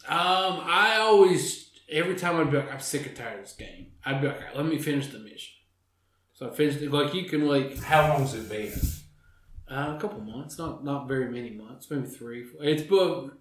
Um, 0.07 0.61
I 0.63 0.97
always 0.99 1.71
every 1.89 2.15
time 2.15 2.39
I'd 2.39 2.51
be 2.51 2.57
like, 2.57 2.71
I'm 2.71 2.79
sick 2.79 3.05
and 3.07 3.15
tired 3.15 3.39
of 3.39 3.45
this 3.45 3.53
game. 3.55 3.87
I'd 4.05 4.21
be 4.21 4.27
like, 4.27 4.37
"All 4.37 4.41
right, 4.43 4.55
let 4.57 4.65
me 4.65 4.77
finish 4.79 5.07
the 5.07 5.19
mission. 5.19 5.53
So 6.33 6.49
I 6.49 6.55
finished 6.55 6.81
it. 6.81 6.91
Like 6.91 7.13
you 7.13 7.25
can 7.25 7.47
like 7.47 7.77
How 7.79 8.09
long 8.09 8.21
has 8.21 8.33
it 8.35 8.47
been? 8.49 8.71
Uh, 9.71 9.95
a 9.95 9.99
couple 9.99 10.19
months, 10.21 10.57
not 10.57 10.83
not 10.83 11.07
very 11.07 11.29
many 11.29 11.51
months, 11.51 11.89
maybe 11.89 12.07
three. 12.07 12.43
Four. 12.43 12.63
It's 12.63 12.83
but 12.83 13.31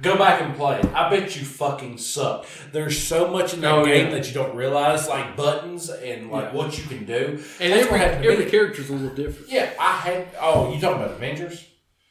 Go 0.00 0.16
back 0.16 0.40
and 0.40 0.56
play. 0.56 0.80
I 0.94 1.10
bet 1.10 1.36
you 1.36 1.44
fucking 1.44 1.98
suck. 1.98 2.46
There's 2.72 2.98
so 2.98 3.28
much 3.30 3.52
in 3.52 3.60
that 3.60 3.72
Oh, 3.74 3.84
game 3.84 4.06
yeah. 4.06 4.12
that 4.14 4.26
you 4.26 4.32
don't 4.32 4.56
realize, 4.56 5.06
like 5.08 5.36
buttons 5.36 5.90
and 5.90 6.30
like 6.30 6.46
Yeah. 6.46 6.54
what 6.54 6.78
you 6.78 6.84
can 6.84 7.04
do. 7.04 7.14
and 7.60 7.72
That's 7.72 7.82
every 7.82 7.90
what 7.90 8.00
happened 8.00 8.22
to 8.24 8.30
every 8.30 8.46
character's 8.50 8.88
a 8.88 8.94
little 8.94 9.14
different. 9.14 9.50
Yeah, 9.52 9.70
I 9.78 9.92
had. 9.98 10.28
Oh, 10.40 10.72
you 10.72 10.80
talking 10.80 11.02
about 11.02 11.12
Avengers? 11.12 11.66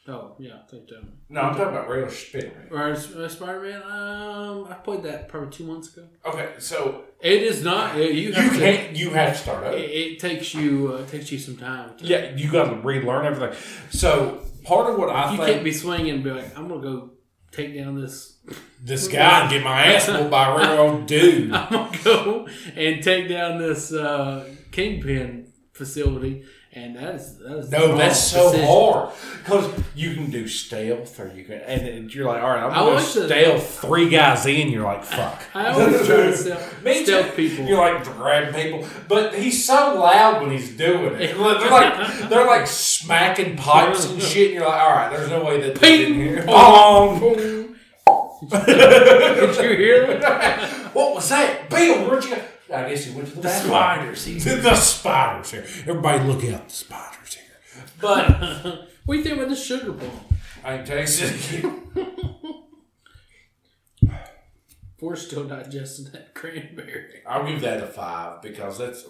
Oh 0.08 0.34
yeah, 0.38 0.54
I 0.64 0.66
think 0.70 0.88
that. 0.88 1.02
No, 1.28 1.42
I'm 1.42 1.54
talking 1.56 1.74
about 1.76 1.88
real 1.88 2.08
Spider-Man. 2.08 2.68
Or 2.70 2.82
uh, 2.92 3.28
Spider 3.28 3.60
Man. 3.60 3.82
Um, 3.82 4.66
I 4.70 4.74
played 4.74 5.02
that 5.02 5.28
probably 5.28 5.50
two 5.50 5.64
months 5.64 5.94
ago. 5.94 6.06
Okay, 6.24 6.50
so 6.58 7.04
It 7.20 7.42
is 7.42 7.62
not. 7.62 7.96
You 7.96 8.04
you 8.04 8.32
to. 8.32 8.40
can't. 8.40 8.96
You 8.96 9.10
have 9.10 9.34
to 9.34 9.38
start 9.38 9.64
over. 9.64 9.76
It, 9.76 9.90
it 9.90 10.18
takes 10.20 10.54
you. 10.54 10.94
Uh, 10.94 11.06
takes 11.06 11.30
you 11.30 11.38
some 11.38 11.56
time. 11.56 11.96
To, 11.98 12.04
Yeah, 12.04 12.34
you 12.34 12.50
got 12.50 12.70
to 12.70 12.76
relearn 12.76 13.26
everything. 13.26 13.58
So 13.90 14.42
part 14.64 14.90
of 14.90 14.98
what 14.98 15.10
I 15.10 15.30
You 15.32 15.36
think, 15.36 15.50
can't 15.50 15.64
be 15.64 15.72
swinging 15.72 16.14
and 16.14 16.24
be 16.24 16.30
like, 16.30 16.56
I'm 16.56 16.68
gonna 16.68 16.80
go 16.80 17.10
take 17.52 17.74
down 17.76 18.00
this. 18.00 18.38
This 18.82 19.08
guy 19.08 19.42
and 19.42 19.50
get 19.50 19.62
my 19.62 19.84
ass 19.86 20.08
whooped 20.08 20.30
by 20.30 20.62
a 20.62 20.78
old 20.78 21.06
dude. 21.12 21.52
I'm 21.52 21.70
gonna 21.70 21.98
go 22.02 22.48
and 22.74 23.02
take 23.02 23.28
down 23.28 23.58
this 23.58 23.92
uh, 23.92 24.48
kingpin 24.72 25.52
facility, 25.72 26.44
and 26.78 26.96
that 26.96 27.14
is 27.16 27.36
that 27.38 27.58
is 27.58 27.70
No, 27.70 27.96
that's 27.96 28.22
so 28.22 28.50
decision. 28.52 28.66
hard 28.68 29.10
because 29.44 29.84
you 29.94 30.14
can 30.14 30.30
do 30.30 30.46
stealth, 30.46 31.18
or 31.20 31.32
you 31.34 31.44
can, 31.44 31.54
and 31.60 32.14
you're 32.14 32.26
like, 32.26 32.42
all 32.42 32.50
right, 32.50 32.62
I'm 32.62 32.72
gonna 32.72 32.94
the- 32.96 33.00
stealth 33.26 33.80
three 33.80 34.08
guys 34.08 34.46
in. 34.46 34.68
You're 34.68 34.84
like, 34.84 35.04
fuck. 35.04 35.42
I 35.54 35.68
always 35.72 36.06
try 36.06 36.16
to 36.16 36.36
stealth, 36.36 36.82
Me 36.84 37.04
stealth 37.04 37.34
people. 37.36 37.64
You're 37.66 37.78
like 37.78 38.04
grabbing 38.04 38.54
people, 38.54 38.88
but 39.08 39.34
he's 39.34 39.64
so 39.64 39.98
loud 40.00 40.42
when 40.42 40.50
he's 40.52 40.76
doing 40.76 41.14
it. 41.14 41.36
They're 41.36 41.70
like 41.70 42.28
they're 42.28 42.46
like 42.46 42.66
smacking 42.66 43.56
pipes 43.56 44.04
and 44.06 44.22
shit. 44.22 44.46
And 44.48 44.54
you're 44.56 44.68
like, 44.68 44.80
all 44.80 44.90
right, 44.90 45.10
there's 45.10 45.28
no 45.30 45.44
way 45.44 45.60
that 45.62 45.74
they 45.76 46.06
Ping, 46.06 46.42
pong, 46.46 47.20
Bong. 47.20 47.74
Did 48.66 49.56
you 49.56 49.76
hear 49.76 50.20
what 50.92 51.14
was 51.16 51.28
that, 51.30 51.68
Bill? 51.68 52.08
Where'd 52.08 52.24
you? 52.24 52.36
Go? 52.68 52.74
I 52.74 52.88
guess 52.88 53.04
he 53.04 53.14
went 53.14 53.28
to 53.28 53.34
the, 53.36 53.40
The 53.42 53.48
spiders. 53.48 54.24
He, 54.24 54.38
The, 54.38 54.56
the 54.56 54.74
spiders 54.74 55.50
here. 55.50 55.66
Everybody, 55.86 56.24
look 56.24 56.44
out! 56.44 56.68
The 56.68 56.74
spiders 56.74 57.34
here. 57.34 57.84
But 58.00 58.28
what 59.04 59.14
do 59.14 59.18
you 59.18 59.24
think 59.24 59.36
about 59.36 59.48
the 59.48 59.56
sugar 59.56 59.92
bomb? 59.92 60.10
I 60.64 60.74
ain't 60.78 60.86
tasted 60.86 61.64
it. 61.64 61.72
We're 65.00 65.14
still 65.16 65.44
digesting 65.44 66.10
that 66.12 66.34
cranberry. 66.34 67.22
I'll 67.26 67.46
give 67.46 67.60
that 67.60 67.80
a 67.82 67.86
five 67.86 68.42
because 68.42 68.78
that's 68.78 69.04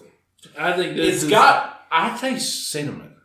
I 0.57 0.73
think 0.73 0.95
this 0.95 1.15
it's 1.15 1.23
is, 1.23 1.29
got. 1.29 1.85
I 1.91 2.15
taste 2.15 2.69
cinnamon. 2.69 3.15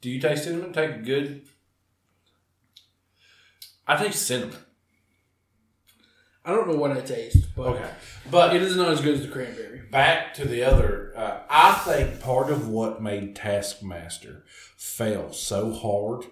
Do 0.00 0.08
you 0.10 0.20
taste 0.20 0.44
cinnamon? 0.44 0.72
Take 0.72 0.90
a 0.90 0.98
good. 0.98 1.42
I 3.88 3.96
taste 3.96 4.24
cinnamon. 4.26 4.56
I 6.46 6.52
don't 6.52 6.68
know 6.68 6.76
what 6.76 6.92
I 6.96 7.00
taste, 7.00 7.48
but 7.56 7.66
Okay, 7.74 7.90
but 8.30 8.54
it 8.54 8.62
is 8.62 8.76
not 8.76 8.88
as 8.88 9.00
good 9.00 9.14
as 9.16 9.22
the 9.22 9.28
cranberry. 9.28 9.82
back 9.90 10.32
to 10.34 10.46
the 10.46 10.62
other. 10.62 11.12
Uh, 11.16 11.40
I 11.50 11.72
think 11.84 12.20
part 12.20 12.50
of 12.50 12.68
what 12.68 13.02
made 13.02 13.34
Taskmaster 13.34 14.44
fail 14.76 15.32
so 15.32 15.72
hard 15.72 16.24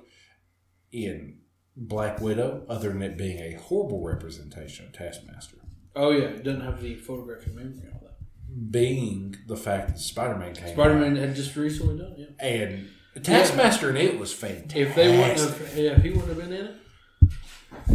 in 0.93 1.39
Black 1.77 2.21
Widow, 2.21 2.65
other 2.69 2.91
than 2.91 3.03
it 3.03 3.19
being 3.19 3.39
a 3.41 3.59
horrible 3.61 4.03
representation 4.03 4.87
of 4.87 4.93
Taskmaster, 4.93 5.57
Oh 5.97 6.11
yeah, 6.11 6.25
it 6.27 6.45
doesn't 6.45 6.61
have 6.63 6.81
the 6.83 6.95
photographic 6.97 7.55
memory 7.55 7.79
and 7.85 7.93
all 7.95 8.01
that. 8.05 8.71
being 8.73 9.37
the 9.49 9.57
fact 9.57 9.89
that 9.89 9.99
Spider 9.99 10.37
Man 10.37 10.55
came 10.55 10.75
Spider 10.75 10.95
Man 10.95 11.17
had 11.17 11.35
just 11.35 11.55
recently 11.57 11.99
done 11.99 12.13
it. 12.19 12.35
Yeah. 12.41 12.47
and 12.47 12.89
Taskmaster 13.25 13.91
in 13.91 13.97
it 13.97 14.19
was 14.19 14.33
fantastic. 14.33 14.77
If 14.89 14.95
they 14.97 15.09
wouldn't 15.09 15.39
have, 15.41 15.77
yeah, 15.77 15.91
if 15.93 16.03
he 16.03 16.11
wouldn't 16.11 16.29
have 16.29 16.37
been 16.39 16.53
in 16.53 16.67
it, 16.67 16.75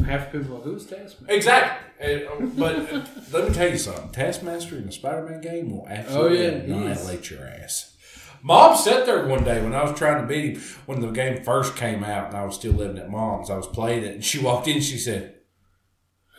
half 0.05 0.31
the 0.31 0.39
people 0.39 0.61
who's 0.61 0.85
Taskmaster? 0.85 1.25
Exactly. 1.35 1.87
And, 1.99 2.23
uh, 2.27 2.45
but 2.57 2.75
uh, 2.93 3.05
let 3.33 3.47
me 3.49 3.53
tell 3.53 3.69
you 3.69 3.77
something. 3.77 4.09
Taskmaster 4.11 4.77
in 4.77 4.85
the 4.85 4.91
Spider-Man 4.91 5.41
game 5.41 5.71
will 5.71 5.87
absolutely 5.87 6.37
Oh, 6.39 6.41
yeah, 6.41 6.49
annihilate 6.49 7.29
your 7.29 7.45
ass. 7.45 7.95
Mom 8.41 8.75
sat 8.77 9.05
there 9.05 9.25
one 9.27 9.43
day 9.43 9.61
when 9.61 9.73
I 9.75 9.83
was 9.83 9.97
trying 9.97 10.21
to 10.21 10.27
beat 10.27 10.55
him 10.55 10.61
when 10.85 11.01
the 11.01 11.11
game 11.11 11.43
first 11.43 11.75
came 11.75 12.03
out 12.05 12.27
and 12.29 12.37
I 12.37 12.45
was 12.45 12.55
still 12.55 12.71
living 12.71 12.97
at 12.97 13.09
mom's. 13.11 13.49
I 13.49 13.57
was 13.57 13.67
playing 13.67 14.03
it 14.03 14.13
and 14.15 14.23
she 14.23 14.39
walked 14.39 14.67
in 14.67 14.75
and 14.75 14.83
she 14.83 14.97
said, 14.97 15.35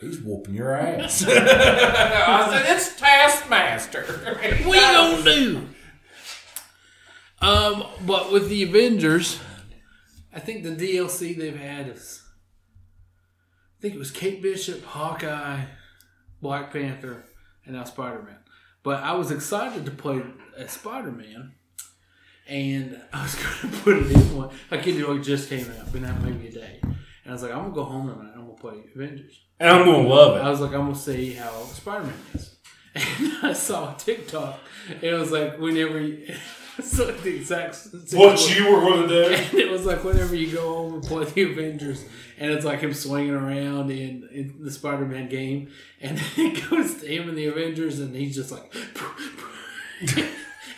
He's 0.01 0.19
whooping 0.23 0.55
your 0.55 0.73
ass. 0.73 1.23
I 1.29 2.49
said, 2.51 2.75
It's 2.75 2.99
Taskmaster. 2.99 4.05
we 4.67 4.73
gonna 4.81 5.23
do? 5.23 5.69
Um, 7.43 7.85
but 8.07 8.33
with 8.33 8.49
the 8.49 8.63
Avengers, 8.63 9.39
I 10.33 10.41
think 10.41 10.63
the 10.63 10.71
DLC 10.71 11.37
they've 11.37 11.57
had 11.57 11.89
is, 11.89 12.23
think 13.81 13.95
it 13.95 13.99
was 13.99 14.11
Kate 14.11 14.43
Bishop, 14.43 14.85
Hawkeye, 14.85 15.65
Black 16.43 16.73
Panther, 16.73 17.25
and 17.65 17.75
now 17.75 17.85
Spider 17.85 18.23
Man. 18.23 18.37
But 18.83 19.03
I 19.03 19.13
was 19.13 19.31
excited 19.31 19.85
to 19.85 19.91
play 19.91 20.23
as 20.57 20.73
Spider 20.73 21.11
Man, 21.11 21.55
and 22.47 23.01
I 23.13 23.23
was 23.23 23.35
going 23.63 23.73
to 23.73 23.81
put 23.81 23.97
it 23.99 24.11
in 24.11 24.37
one. 24.37 24.51
I 24.71 24.79
kid 24.79 24.97
you, 24.97 25.11
it 25.13 25.23
just 25.23 25.49
came 25.49 25.67
out, 25.79 25.93
been 25.93 26.05
out 26.05 26.21
maybe 26.23 26.49
a 26.49 26.53
day, 26.53 26.81
and 26.83 26.97
I 27.27 27.33
was 27.33 27.43
like, 27.43 27.53
I'm 27.53 27.63
gonna 27.63 27.75
go 27.75 27.85
home 27.85 28.09
tonight. 28.09 28.33
I'm 28.35 28.47
gonna 28.47 28.55
play 28.55 28.83
Avengers. 28.95 29.41
And 29.59 29.69
I'm 29.71 29.85
going 29.85 30.05
to 30.05 30.09
love 30.09 30.37
it. 30.37 30.41
I 30.41 30.51
was 30.51 30.61
like, 30.61 30.73
I'm 30.73 30.83
gonna 30.83 30.95
see 30.95 31.33
how 31.33 31.51
Spider 31.65 32.05
Man 32.05 32.15
is. 32.35 32.57
And 32.93 33.33
I 33.43 33.53
saw 33.53 33.95
a 33.95 33.99
TikTok. 33.99 34.59
It 35.01 35.13
was 35.15 35.31
like 35.31 35.59
whenever 35.59 36.01
you, 36.01 36.35
it's 36.81 36.99
like 36.99 37.23
the 37.23 37.37
exact 37.37 37.75
situation. 37.77 38.19
What 38.19 38.57
you 38.57 38.73
were 38.73 38.81
going 38.81 39.09
to 39.09 39.09
do? 39.09 39.35
And 39.51 39.55
it 39.55 39.71
was 39.71 39.87
like 39.87 40.03
whenever 40.05 40.35
you 40.35 40.53
go 40.53 40.63
home 40.63 40.95
and 40.95 41.03
play 41.03 41.25
the 41.25 41.43
Avengers, 41.43 42.05
and 42.39 42.51
it's 42.51 42.65
like 42.65 42.81
him 42.81 42.93
swinging 42.95 43.35
around 43.35 43.91
in, 43.91 44.29
in 44.33 44.55
the 44.61 44.71
Spider 44.71 45.05
Man 45.05 45.29
game, 45.29 45.71
and 46.01 46.19
then 46.19 46.27
it 46.57 46.71
goes 46.71 47.01
to 47.01 47.07
him 47.07 47.29
in 47.29 47.35
the 47.35 47.47
Avengers, 47.47 48.01
and 48.01 48.15
he's 48.15 48.35
just 48.35 48.51
like. 48.51 48.75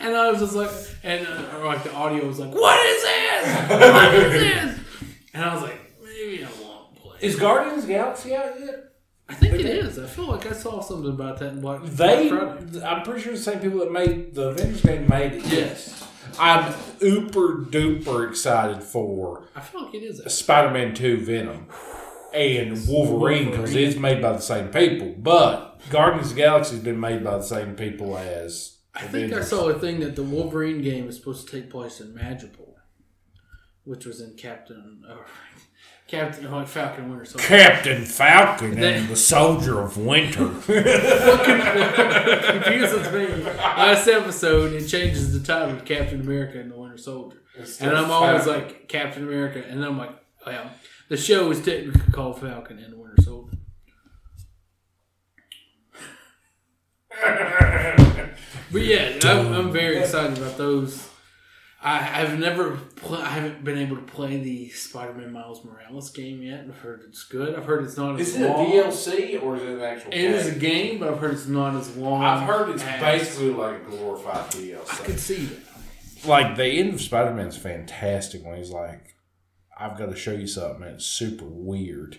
And 0.00 0.16
I 0.16 0.32
was 0.32 0.40
just 0.40 0.54
like, 0.54 0.70
and 1.04 1.24
uh, 1.24 1.58
or 1.58 1.66
like 1.66 1.84
the 1.84 1.94
audio 1.94 2.26
was 2.26 2.40
like, 2.40 2.52
"What 2.52 2.84
is 2.84 3.02
this? 3.04 3.70
What 3.70 4.14
is 4.14 4.32
this?" 4.32 4.80
And 5.32 5.44
I 5.44 5.54
was 5.54 5.62
like, 5.62 5.78
"Maybe 6.02 6.44
I 6.44 6.48
won't 6.60 6.96
play." 6.96 7.18
Is 7.20 7.36
Guardians 7.36 7.84
of 7.84 7.86
the 7.86 7.94
Galaxy 7.94 8.34
out 8.34 8.58
yet? 8.58 8.91
I 9.32 9.34
think 9.36 9.54
it 9.54 9.66
is. 9.66 9.98
I 9.98 10.06
feel 10.06 10.26
like 10.26 10.46
I 10.46 10.52
saw 10.52 10.80
something 10.80 11.10
about 11.10 11.38
that 11.38 11.54
in 11.54 11.60
Black 11.60 11.82
They, 11.84 12.28
Black 12.28 12.58
Friday. 12.60 12.84
I'm 12.84 13.02
pretty 13.02 13.22
sure 13.22 13.32
the 13.32 13.38
same 13.38 13.60
people 13.60 13.78
that 13.78 13.90
made 13.90 14.34
the 14.34 14.48
Avengers 14.50 14.82
game 14.82 15.08
made 15.08 15.32
it. 15.32 15.46
Yes. 15.46 16.06
I'm 16.38 16.74
uber 17.00 17.64
duper 17.64 18.28
excited 18.28 18.82
for 18.82 19.44
I 19.54 19.60
feel 19.60 19.84
like 19.84 19.94
it 19.94 20.02
is. 20.02 20.22
Spider-Man 20.34 20.94
2 20.94 21.18
Venom 21.24 21.66
and 22.34 22.86
Wolverine 22.86 23.50
because 23.50 23.74
it's 23.74 23.96
made 23.96 24.22
by 24.22 24.32
the 24.32 24.40
same 24.40 24.68
people. 24.68 25.14
But 25.18 25.80
Guardians 25.90 26.30
of 26.30 26.36
the 26.36 26.42
Galaxy 26.42 26.76
has 26.76 26.84
been 26.84 27.00
made 27.00 27.24
by 27.24 27.38
the 27.38 27.42
same 27.42 27.74
people 27.74 28.16
as 28.16 28.78
I 28.94 29.02
think 29.02 29.32
I 29.32 29.42
saw 29.42 29.68
a 29.68 29.78
thing 29.78 30.00
that 30.00 30.16
the 30.16 30.22
Wolverine 30.22 30.82
game 30.82 31.08
is 31.08 31.16
supposed 31.16 31.48
to 31.48 31.60
take 31.60 31.70
place 31.70 32.00
in 32.00 32.14
Madripoor, 32.14 32.74
which 33.84 34.04
was 34.04 34.20
in 34.20 34.34
Captain, 34.34 35.02
uh, 35.08 35.16
Captain 36.12 36.50
like 36.52 36.68
Falcon 36.68 37.08
Winter 37.08 37.24
Soldier. 37.24 37.48
Captain 37.48 38.04
Falcon 38.04 38.78
That- 38.78 38.96
and 38.96 39.08
the 39.08 39.16
Soldier 39.16 39.80
of 39.80 39.96
Winter. 39.96 40.44
confuses 42.50 43.10
me. 43.10 43.42
Last 43.56 44.06
episode, 44.06 44.74
it 44.74 44.86
changes 44.88 45.32
the 45.32 45.40
title 45.40 45.74
to 45.74 45.82
Captain 45.82 46.20
America 46.20 46.60
and 46.60 46.70
the 46.70 46.76
Winter 46.76 46.98
Soldier, 46.98 47.38
and 47.80 47.96
I'm 47.96 48.10
always 48.10 48.46
like 48.46 48.88
Captain 48.88 49.22
America, 49.22 49.64
and 49.66 49.82
I'm 49.82 49.96
like, 49.96 50.10
well, 50.46 50.70
the 51.08 51.16
show 51.16 51.50
is 51.50 51.64
technically 51.64 52.12
called 52.12 52.38
Falcon 52.42 52.78
and 52.78 52.92
the 52.92 52.98
Winter 52.98 53.22
Soldier. 53.22 53.56
But 58.70 58.82
yeah, 58.82 59.18
I'm, 59.22 59.50
I'm 59.54 59.72
very 59.72 59.96
excited 59.96 60.36
about 60.36 60.58
those. 60.58 61.08
I, 61.84 62.22
I've 62.22 62.38
never, 62.38 62.76
pl- 62.96 63.16
I 63.16 63.30
haven't 63.30 63.64
been 63.64 63.76
able 63.76 63.96
to 63.96 64.02
play 64.02 64.36
the 64.36 64.68
Spider-Man 64.68 65.32
Miles 65.32 65.64
Morales 65.64 66.10
game 66.10 66.40
yet. 66.40 66.64
I've 66.68 66.78
heard 66.78 67.02
it's 67.08 67.24
good. 67.24 67.56
I've 67.56 67.64
heard 67.64 67.82
it's 67.82 67.96
not 67.96 68.20
as 68.20 68.28
Is 68.28 68.36
it 68.40 68.42
a 68.44 68.48
long. 68.48 68.70
DLC 68.70 69.42
or 69.42 69.56
is 69.56 69.62
it 69.62 69.68
an 69.70 69.80
actual 69.80 70.12
It 70.12 70.20
is 70.20 70.46
a 70.46 70.54
game, 70.58 71.00
but 71.00 71.08
I've 71.08 71.18
heard 71.18 71.32
it's 71.32 71.48
not 71.48 71.74
as 71.74 71.96
long. 71.96 72.22
I've 72.22 72.46
heard 72.46 72.68
it's 72.70 72.84
as- 72.84 73.00
basically 73.00 73.50
like 73.50 73.80
a 73.82 73.90
glorified 73.90 74.48
DLC. 74.52 74.74
I 74.74 74.78
DLC. 74.78 75.04
could 75.04 75.18
see 75.20 75.44
that. 75.46 75.58
like 76.28 76.56
the 76.56 76.66
end 76.66 76.94
of 76.94 77.00
Spider 77.00 77.34
Man's 77.34 77.56
fantastic 77.56 78.44
when 78.44 78.56
he's 78.58 78.70
like, 78.70 79.16
"I've 79.76 79.98
got 79.98 80.06
to 80.10 80.16
show 80.16 80.32
you 80.32 80.46
something. 80.46 80.84
and 80.84 80.94
It's 80.94 81.04
super 81.06 81.46
weird." 81.46 82.18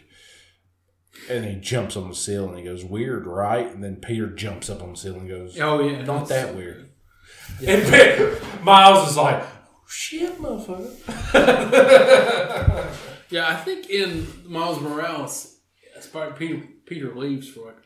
And 1.30 1.46
he 1.46 1.56
jumps 1.56 1.96
on 1.96 2.10
the 2.10 2.16
ceiling 2.16 2.50
and 2.50 2.58
he 2.60 2.66
goes, 2.66 2.84
"Weird, 2.84 3.28
right?" 3.28 3.68
And 3.74 3.84
then 3.84 3.98
Peter 3.98 4.28
jumps 4.28 4.70
up 4.70 4.82
on 4.84 4.90
the 4.92 4.98
ceiling 4.98 5.22
and 5.22 5.30
goes, 5.30 5.58
Oh 5.60 5.80
yeah, 5.80 6.04
"Not 6.04 6.28
that's- 6.28 6.48
that 6.48 6.56
weird." 6.56 6.90
And 7.66 7.82
Pe- 7.84 8.40
Miles 8.64 9.12
is 9.12 9.18
like, 9.18 9.44
"Shit, 9.94 10.40
motherfucker." 10.42 10.90
Yeah, 13.30 13.48
I 13.48 13.56
think 13.56 13.90
in 13.90 14.28
Miles 14.46 14.80
Morales, 14.80 15.58
Spider 16.02 16.34
Peter 16.38 16.62
Peter 16.86 17.16
leaves 17.16 17.50
for 17.50 17.66
like 17.66 17.78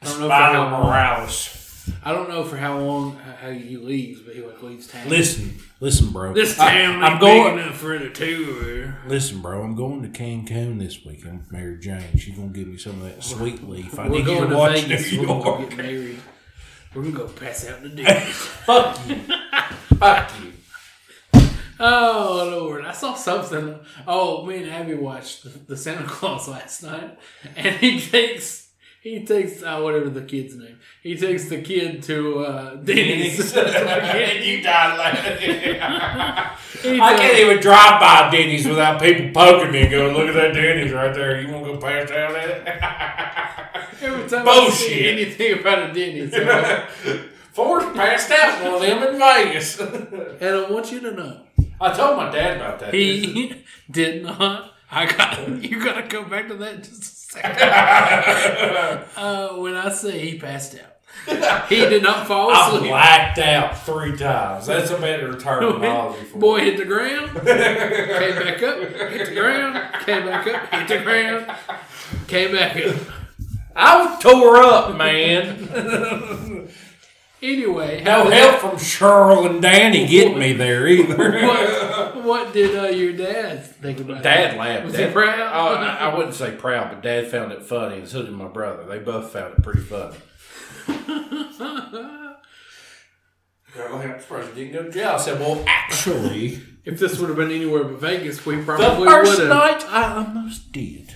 I 0.00 0.06
don't 0.06 0.14
know 0.20 0.24
for 0.28 0.28
Spider 0.28 0.54
how 0.58 0.70
long. 0.70 0.86
Morales. 0.86 1.60
I 2.02 2.12
don't 2.12 2.28
know 2.30 2.42
for 2.44 2.56
how 2.56 2.78
long 2.78 3.16
how 3.16 3.50
he 3.50 3.76
leaves, 3.76 4.20
but 4.22 4.34
he 4.34 4.40
like 4.40 4.62
leaves 4.62 4.86
town. 4.86 5.06
Listen, 5.10 5.58
listen, 5.80 6.08
bro. 6.10 6.32
this 6.32 6.58
I- 6.58 6.70
town 6.72 7.02
I'm 7.04 7.12
ain't 7.12 7.20
going. 7.20 7.56
big 7.56 7.64
enough 7.66 7.76
for 7.76 7.98
the 7.98 8.08
two. 8.08 8.92
Listen, 9.06 9.42
bro, 9.42 9.62
I'm 9.62 9.74
going 9.76 10.00
to 10.02 10.08
Cancun 10.08 10.78
this 10.78 11.04
weekend 11.04 11.40
with 11.40 11.52
Mary 11.52 11.78
Jane. 11.78 12.16
She's 12.16 12.34
gonna 12.38 12.48
give 12.48 12.68
me 12.68 12.78
some 12.78 12.92
of 13.02 13.02
that 13.02 13.22
sweet 13.22 13.62
leaf. 13.68 13.98
I 13.98 14.04
We're 14.08 14.10
need 14.10 14.18
you 14.20 14.24
going 14.24 14.42
to 14.44 14.48
to 14.48 14.56
watch 14.56 14.80
Vegas. 14.80 15.12
New 15.12 15.20
We're 15.20 15.26
gonna 15.26 15.44
go 15.44 15.58
get 15.66 15.76
married. 15.76 16.20
We're 16.94 17.02
gonna 17.02 17.14
go 17.18 17.28
pass 17.28 17.68
out 17.68 17.82
in 17.82 17.90
the 17.94 17.96
dudes. 18.02 18.08
Fuck 18.64 18.98
you. 19.06 19.16
Fuck 19.98 20.32
you. 20.42 20.52
Oh 21.80 22.48
Lord, 22.50 22.84
I 22.84 22.92
saw 22.92 23.14
something. 23.14 23.78
Oh, 24.06 24.44
me 24.46 24.58
and 24.58 24.70
Abby 24.70 24.94
watched 24.94 25.44
the, 25.44 25.50
the 25.50 25.76
Santa 25.76 26.04
Claus 26.04 26.48
last 26.56 26.82
night, 26.82 27.18
and 27.56 27.76
he 27.76 28.00
takes 28.00 28.64
he 29.04 29.24
takes 29.24 29.62
uh, 29.62 29.80
whatever 29.80 30.08
the 30.08 30.22
kid's 30.22 30.56
name. 30.56 30.78
He 31.02 31.14
takes 31.14 31.50
the 31.50 31.60
kid 31.60 32.02
to 32.04 32.38
uh, 32.38 32.74
Denny's. 32.82 33.54
and 33.56 34.44
you 34.44 34.62
died 34.62 34.98
laughing. 34.98 35.80
I 35.80 37.16
can't 37.18 37.38
even 37.38 37.60
drive 37.60 38.00
by 38.00 38.30
Denny's 38.30 38.66
without 38.66 39.02
people 39.02 39.30
poking 39.32 39.72
me 39.72 39.82
and 39.82 39.90
going, 39.90 40.14
look 40.16 40.28
at 40.28 40.34
that 40.34 40.54
Denny's 40.54 40.92
right 40.92 41.14
there. 41.14 41.38
You 41.38 41.52
want 41.52 41.66
to 41.66 41.72
go 41.74 41.78
pass 41.78 42.10
out 42.10 42.34
at 42.34 42.50
it? 42.50 44.02
Every 44.02 44.28
time 44.28 44.48
I 44.48 44.68
see 44.70 44.88
Bullshit. 44.88 45.06
anything 45.06 45.60
about 45.60 45.90
a 45.90 45.92
Denny's, 45.92 46.34
I'm 47.56 47.94
passed 47.94 48.30
out 48.30 48.62
one 48.62 48.74
of 48.74 48.80
them 48.80 49.02
in 49.02 49.18
Vegas. 49.18 49.80
and 49.80 50.42
I 50.42 50.70
want 50.70 50.90
you 50.90 51.00
to 51.00 51.12
know, 51.12 51.43
I 51.84 51.92
told 51.94 52.16
my 52.16 52.30
dad 52.30 52.56
about 52.56 52.78
that. 52.80 52.94
he 52.94 53.62
did 53.90 54.22
not. 54.24 54.72
I 54.90 55.06
got 55.06 55.48
you. 55.62 55.84
Got 55.84 56.00
to 56.00 56.08
go 56.08 56.24
back 56.24 56.48
to 56.48 56.54
that 56.54 56.74
in 56.76 56.82
just 56.82 57.02
a 57.02 57.04
second. 57.04 59.04
Uh, 59.16 59.48
when 59.56 59.74
I 59.74 59.90
say 59.90 60.30
he 60.30 60.38
passed 60.38 60.76
out, 60.76 61.68
he 61.68 61.76
did 61.76 62.02
not 62.02 62.26
fall 62.26 62.50
asleep. 62.52 62.84
I 62.84 62.88
blacked 62.88 63.38
out 63.38 63.78
three 63.84 64.16
times. 64.16 64.66
That's 64.66 64.90
a 64.90 64.98
better 64.98 65.38
terminology 65.38 66.24
for 66.26 66.38
Boy 66.38 66.58
it. 66.58 66.64
hit 66.64 66.76
the 66.78 66.84
ground, 66.84 67.30
came 67.32 67.44
back 67.44 68.62
up, 68.62 68.78
hit 68.78 69.28
the 69.28 69.34
ground, 69.34 70.04
came 70.04 70.26
back 70.26 70.46
up, 70.46 70.74
hit 70.74 70.88
the 70.98 71.04
ground, 71.04 71.46
came 72.28 72.52
back 72.52 72.76
up. 72.76 72.96
I 73.76 74.04
was 74.04 74.22
tore 74.22 74.56
up, 74.58 74.96
man. 74.96 76.68
Anyway, 77.46 78.02
No 78.02 78.24
how 78.24 78.30
help 78.30 78.60
from 78.60 78.70
Cheryl 78.78 79.44
and 79.50 79.60
Danny 79.60 80.06
getting 80.06 80.38
me 80.38 80.54
there 80.54 80.86
either. 80.88 81.32
what, 81.46 82.24
what 82.24 82.52
did 82.54 82.74
uh, 82.74 82.84
your 82.88 83.12
dad 83.12 83.66
think 83.66 84.00
about 84.00 84.22
Dad 84.22 84.54
it? 84.54 84.58
laughed. 84.58 84.84
Was 84.86 84.94
Dad, 84.94 85.08
he 85.08 85.12
proud? 85.12 85.38
Oh, 85.52 85.74
I, 85.74 85.94
I 86.10 86.14
wouldn't 86.16 86.34
say 86.34 86.52
proud, 86.52 86.88
but 86.90 87.02
Dad 87.02 87.26
found 87.30 87.52
it 87.52 87.62
funny, 87.62 87.98
and 87.98 88.08
so 88.08 88.22
did 88.22 88.32
my 88.32 88.48
brother. 88.48 88.84
They 88.86 88.98
both 88.98 89.30
found 89.30 89.52
it 89.58 89.62
pretty 89.62 89.80
funny. 89.82 90.16
I'm 93.76 94.20
surprised 94.20 94.56
you 94.56 94.66
didn't 94.66 94.72
go 94.72 94.82
to 94.84 94.90
jail. 94.90 95.10
I 95.10 95.18
said, 95.18 95.40
well, 95.40 95.62
actually, 95.66 96.62
If 96.84 96.98
this 97.00 97.18
would 97.18 97.28
have 97.28 97.36
been 97.36 97.50
anywhere 97.50 97.82
but 97.84 98.00
Vegas, 98.00 98.46
we 98.46 98.56
the 98.56 98.62
probably 98.62 99.06
first 99.08 99.38
would 99.38 99.48
have. 99.50 99.56
night 99.56 99.84
I 99.88 100.14
almost 100.24 100.70
did. 100.72 101.12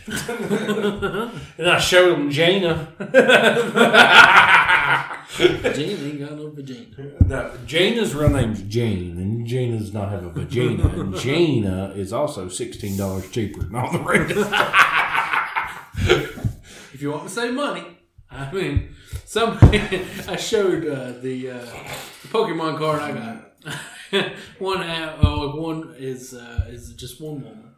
and 1.57 1.69
I 1.71 1.79
showed 1.79 2.19
him 2.19 2.31
Jana. 2.31 2.89
Gene 5.37 5.99
ain't 6.05 6.21
got 6.21 6.33
no 6.37 6.51
vagina. 6.51 6.87
No, 7.27 7.53
Jana's 7.67 8.15
real 8.15 8.31
name's 8.31 8.63
Jane, 8.63 9.19
and 9.19 9.47
Jane 9.47 9.77
does 9.79 9.93
not 9.93 10.09
have 10.11 10.25
a 10.25 10.31
vagina. 10.31 10.89
and 10.89 11.15
Jana 11.19 11.93
is 11.95 12.13
also 12.13 12.49
sixteen 12.49 12.97
dollars 12.97 13.31
cheaper 13.31 13.63
than 13.63 13.75
all 13.77 13.93
the 13.93 13.99
rest. 14.01 14.35
If 16.95 17.03
you 17.03 17.11
want 17.13 17.25
to 17.25 17.29
save 17.29 17.55
money, 17.55 17.85
I 18.31 18.51
mean, 18.53 18.95
somebody 19.25 19.79
I 20.29 20.37
showed 20.37 20.87
uh, 20.87 21.13
the, 21.21 21.51
uh, 21.51 21.59
the 21.59 22.29
Pokemon 22.29 22.79
card 22.79 23.01
I 23.03 23.13
got. 23.13 24.33
one 24.59 24.81
half, 24.81 25.19
oh, 25.23 25.61
one 25.61 25.95
is 25.99 26.33
uh, 26.35 26.65
is 26.69 26.95
just 26.95 27.21
one 27.21 27.43
woman, 27.43 27.75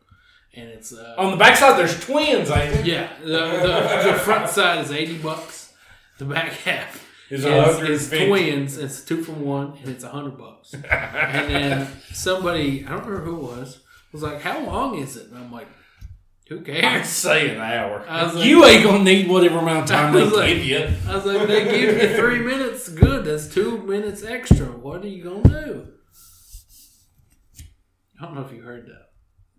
and 0.54 0.68
it's 0.68 0.92
uh, 0.94 1.16
On 1.18 1.32
the 1.32 1.36
backside, 1.36 1.78
there's 1.78 1.98
twins, 2.04 2.48
there? 2.48 2.86
yeah. 2.86 3.10
The, 3.20 3.26
the, 3.26 4.12
the 4.12 4.18
front 4.20 4.48
side 4.48 4.84
is 4.84 4.92
eighty 4.92 5.18
bucks. 5.18 5.72
The 6.18 6.24
back 6.26 6.52
half 6.52 7.09
Is 7.30 8.08
twins. 8.08 8.76
It's 8.76 9.04
two 9.04 9.22
for 9.22 9.32
one, 9.32 9.78
and 9.78 9.88
it's 9.88 10.02
a 10.04 10.08
hundred 10.08 10.36
bucks. 10.36 10.74
and 10.74 10.82
then 10.84 11.88
somebody, 12.12 12.84
I 12.84 12.90
don't 12.90 13.06
remember 13.06 13.24
who 13.24 13.36
it 13.36 13.42
was, 13.58 13.80
was 14.12 14.22
like, 14.22 14.40
"How 14.40 14.60
long 14.64 14.98
is 14.98 15.16
it?" 15.16 15.28
And 15.28 15.38
I'm 15.38 15.52
like, 15.52 15.68
"Who 16.48 16.58
I'd 16.58 16.64
cares?" 16.66 17.08
say 17.08 17.50
an 17.54 17.60
hour. 17.60 18.04
Like- 18.08 18.44
you 18.44 18.64
ain't 18.64 18.82
gonna 18.82 19.04
need 19.04 19.28
whatever 19.28 19.58
amount 19.58 19.84
of 19.84 19.90
time 19.90 20.12
they 20.12 20.24
like- 20.24 20.48
give 20.48 20.64
you. 20.64 20.88
I 21.08 21.14
was 21.14 21.24
like, 21.24 21.46
they 21.46 21.64
give 21.64 22.02
you 22.02 22.16
three 22.16 22.40
minutes, 22.40 22.88
good. 22.88 23.24
That's 23.24 23.46
two 23.46 23.78
minutes 23.78 24.24
extra. 24.24 24.66
What 24.66 25.04
are 25.04 25.08
you 25.08 25.22
gonna 25.22 25.48
do? 25.48 25.86
I 28.20 28.24
don't 28.24 28.34
know 28.34 28.42
if 28.42 28.52
you 28.52 28.62
heard 28.62 28.86
that. 28.86 29.10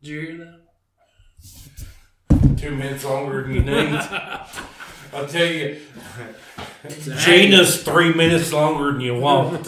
Did 0.03 0.09
you 0.09 0.21
hear 0.21 0.37
that? 0.45 0.57
Two 2.57 2.75
minutes 2.75 3.05
longer 3.05 3.43
than 3.43 3.53
you 3.53 3.63
need. 3.63 4.01
I'll 5.13 5.27
tell 5.27 5.45
you. 5.45 5.79
Gina's 7.19 7.83
three 7.83 8.13
minutes 8.13 8.51
longer 8.53 8.91
than 8.91 9.01
you 9.01 9.15
want. 9.19 9.67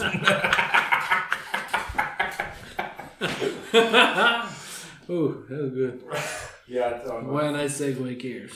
Ooh, 5.10 5.44
that 5.48 5.60
was 5.60 5.70
good. 5.72 6.02
yeah, 6.66 6.86
I 6.86 6.98
thought 7.06 7.24
Why 7.24 7.42
did 7.52 7.56
I 7.56 7.64
segue 7.66 8.18
gears? 8.18 8.52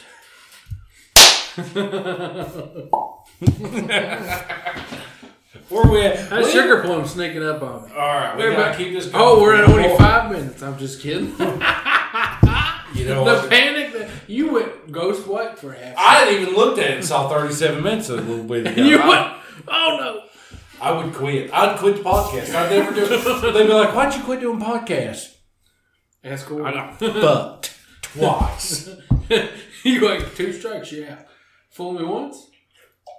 Where 5.69 5.87
we 5.91 6.01
at? 6.07 6.31
That 6.31 6.47
sugar 6.51 6.83
plum 6.83 7.07
sneaking 7.07 7.43
up 7.43 7.63
on 7.63 7.85
me. 7.85 7.91
All 7.93 7.99
right, 7.99 8.37
we 8.37 8.45
We're 8.45 8.57
gotta 8.57 8.77
keep 8.77 8.93
this. 8.95 9.07
Going 9.07 9.23
Oh, 9.25 9.43
we're 9.43 9.57
at 9.57 9.69
only 9.69 9.95
five 9.99 10.31
minutes. 10.33 10.63
I'm 10.63 10.79
just 10.79 11.01
kidding. 11.03 11.29
You 12.95 13.05
know 13.05 13.25
the 13.25 13.35
what? 13.43 13.51
panic 13.51 13.88
you 14.29 14.53
went 14.53 14.93
ghost 14.93 15.27
white 15.27 15.59
for 15.59 15.73
half. 15.73 15.97
I 15.97 16.15
hadn't 16.21 16.43
even 16.43 16.55
looked 16.55 16.79
at 16.79 16.91
it 16.91 16.97
and 16.99 17.05
saw 17.05 17.29
37 17.29 17.83
minutes 17.83 18.09
of 18.09 18.19
a 18.19 18.23
little 18.31 18.45
bit 18.45 18.67
ago. 18.67 18.83
you 18.83 18.99
I- 19.01 19.09
went. 19.09 19.43
Oh 19.69 19.97
no. 20.01 20.23
I 20.81 20.93
would 20.93 21.13
quit. 21.13 21.53
I'd 21.53 21.77
quit 21.79 21.97
the 21.97 22.03
podcast. 22.03 22.55
I'd 22.55 22.71
never 22.71 22.95
do 22.95 23.05
it. 23.05 23.53
They'd 23.53 23.67
be 23.67 23.73
like, 23.73 23.95
"Why'd 23.95 24.15
you 24.15 24.23
quit 24.23 24.41
doing 24.41 24.61
podcasts?" 24.61 25.35
That's 26.23 26.43
cool. 26.45 26.65
I 26.65 26.73
got 26.73 26.99
fucked 27.01 27.75
twice. 28.03 28.89
you 29.85 30.01
like 30.09 30.35
two 30.37 30.53
strikes, 30.53 30.93
you're. 30.93 31.19
Fool 31.71 31.93
me 31.95 32.05
once, 32.05 32.47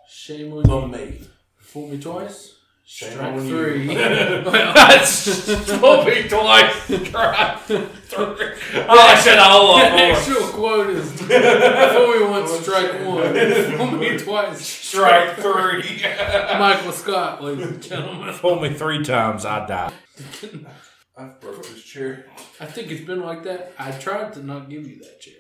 shame 0.10 0.54
on 0.54 0.66
you. 0.66 0.74
On 0.74 0.92
me. 0.92 1.22
Fool 1.58 1.88
me 1.90 2.00
twice, 2.00 2.46
Shame 2.46 2.59
strike 2.92 3.40
three. 3.42 3.88
That's 3.96 5.46
told 5.80 6.08
me 6.08 6.28
twice. 6.28 6.88
Try 7.12 7.56
three. 7.58 7.86
Oh, 8.18 9.00
I 9.00 9.20
said 9.20 9.38
all 9.38 9.78
the 9.78 9.86
of 9.86 9.92
them. 9.92 10.00
actual 10.16 10.48
quote 10.48 10.90
is 10.90 11.12
fool 11.22 11.28
me 11.28 12.26
once, 12.26 12.52
strike 12.62 12.94
one. 13.06 13.78
Fool 13.78 13.92
me 14.00 14.18
twice, 14.18 14.60
Strike 14.66 15.36
three. 15.38 16.02
Michael 16.60 16.92
Scott, 16.92 17.44
ladies 17.44 17.68
and 17.68 17.82
gentlemen. 17.84 18.34
Fool 18.34 18.60
me 18.60 18.74
three 18.74 19.04
times, 19.04 19.46
I 19.46 19.66
die. 19.68 19.94
I've 21.18 21.40
broke 21.40 21.64
this 21.64 21.84
chair. 21.84 22.26
I 22.60 22.66
think 22.66 22.92
it's 22.92 23.06
been 23.06 23.22
like 23.22 23.44
that. 23.44 23.74
I 23.78 23.92
tried 23.92 24.34
to 24.34 24.44
not 24.44 24.70
give 24.70 24.88
you 24.88 25.00
that 25.04 25.20
chair. 25.22 25.36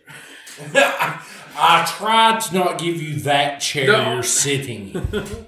I 1.55 1.85
tried 1.97 2.41
to 2.41 2.53
not 2.53 2.77
give 2.77 3.01
you 3.01 3.19
that 3.21 3.59
chair 3.59 3.87
No. 3.87 4.13
you're 4.13 4.23
sitting 4.23 4.89
in. 4.91 5.45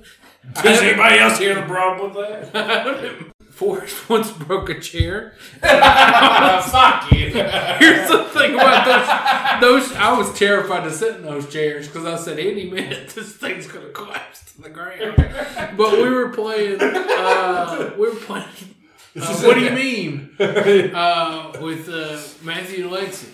Does 0.63 0.81
anybody 0.81 1.19
else 1.19 1.37
hear 1.37 1.55
the 1.55 1.61
problem 1.61 2.13
with 2.13 2.51
that? 2.53 3.25
Forrest 3.51 4.09
once 4.09 4.31
broke 4.31 4.69
a 4.69 4.79
chair. 4.79 5.33
Fuck 5.61 7.11
you. 7.11 7.29
Here's 7.29 8.09
the 8.09 8.27
thing 8.33 8.55
about 8.55 9.59
those. 9.61 9.87
Those 9.89 9.97
I 9.97 10.17
was 10.17 10.33
terrified 10.37 10.83
to 10.85 10.91
sit 10.91 11.17
in 11.17 11.23
those 11.23 11.51
chairs 11.51 11.87
because 11.87 12.05
I 12.05 12.15
said 12.15 12.39
any 12.39 12.69
minute 12.69 13.09
this 13.09 13.33
thing's 13.35 13.67
gonna 13.67 13.89
collapse 13.89 14.51
to 14.53 14.61
the 14.63 14.69
ground. 14.69 15.15
But 15.77 15.91
we 15.93 16.09
were 16.09 16.29
playing. 16.29 16.79
Uh, 16.81 17.93
we 17.97 18.09
were 18.09 18.15
playing. 18.15 18.47
Uh, 19.19 19.41
what 19.41 19.55
do 19.55 19.61
you 19.61 19.71
mean? 19.71 20.29
Uh, 20.41 21.51
with 21.61 21.87
uh, 21.87 22.19
Matthew 22.43 22.85
and 22.85 22.93
Lexi. 22.93 23.27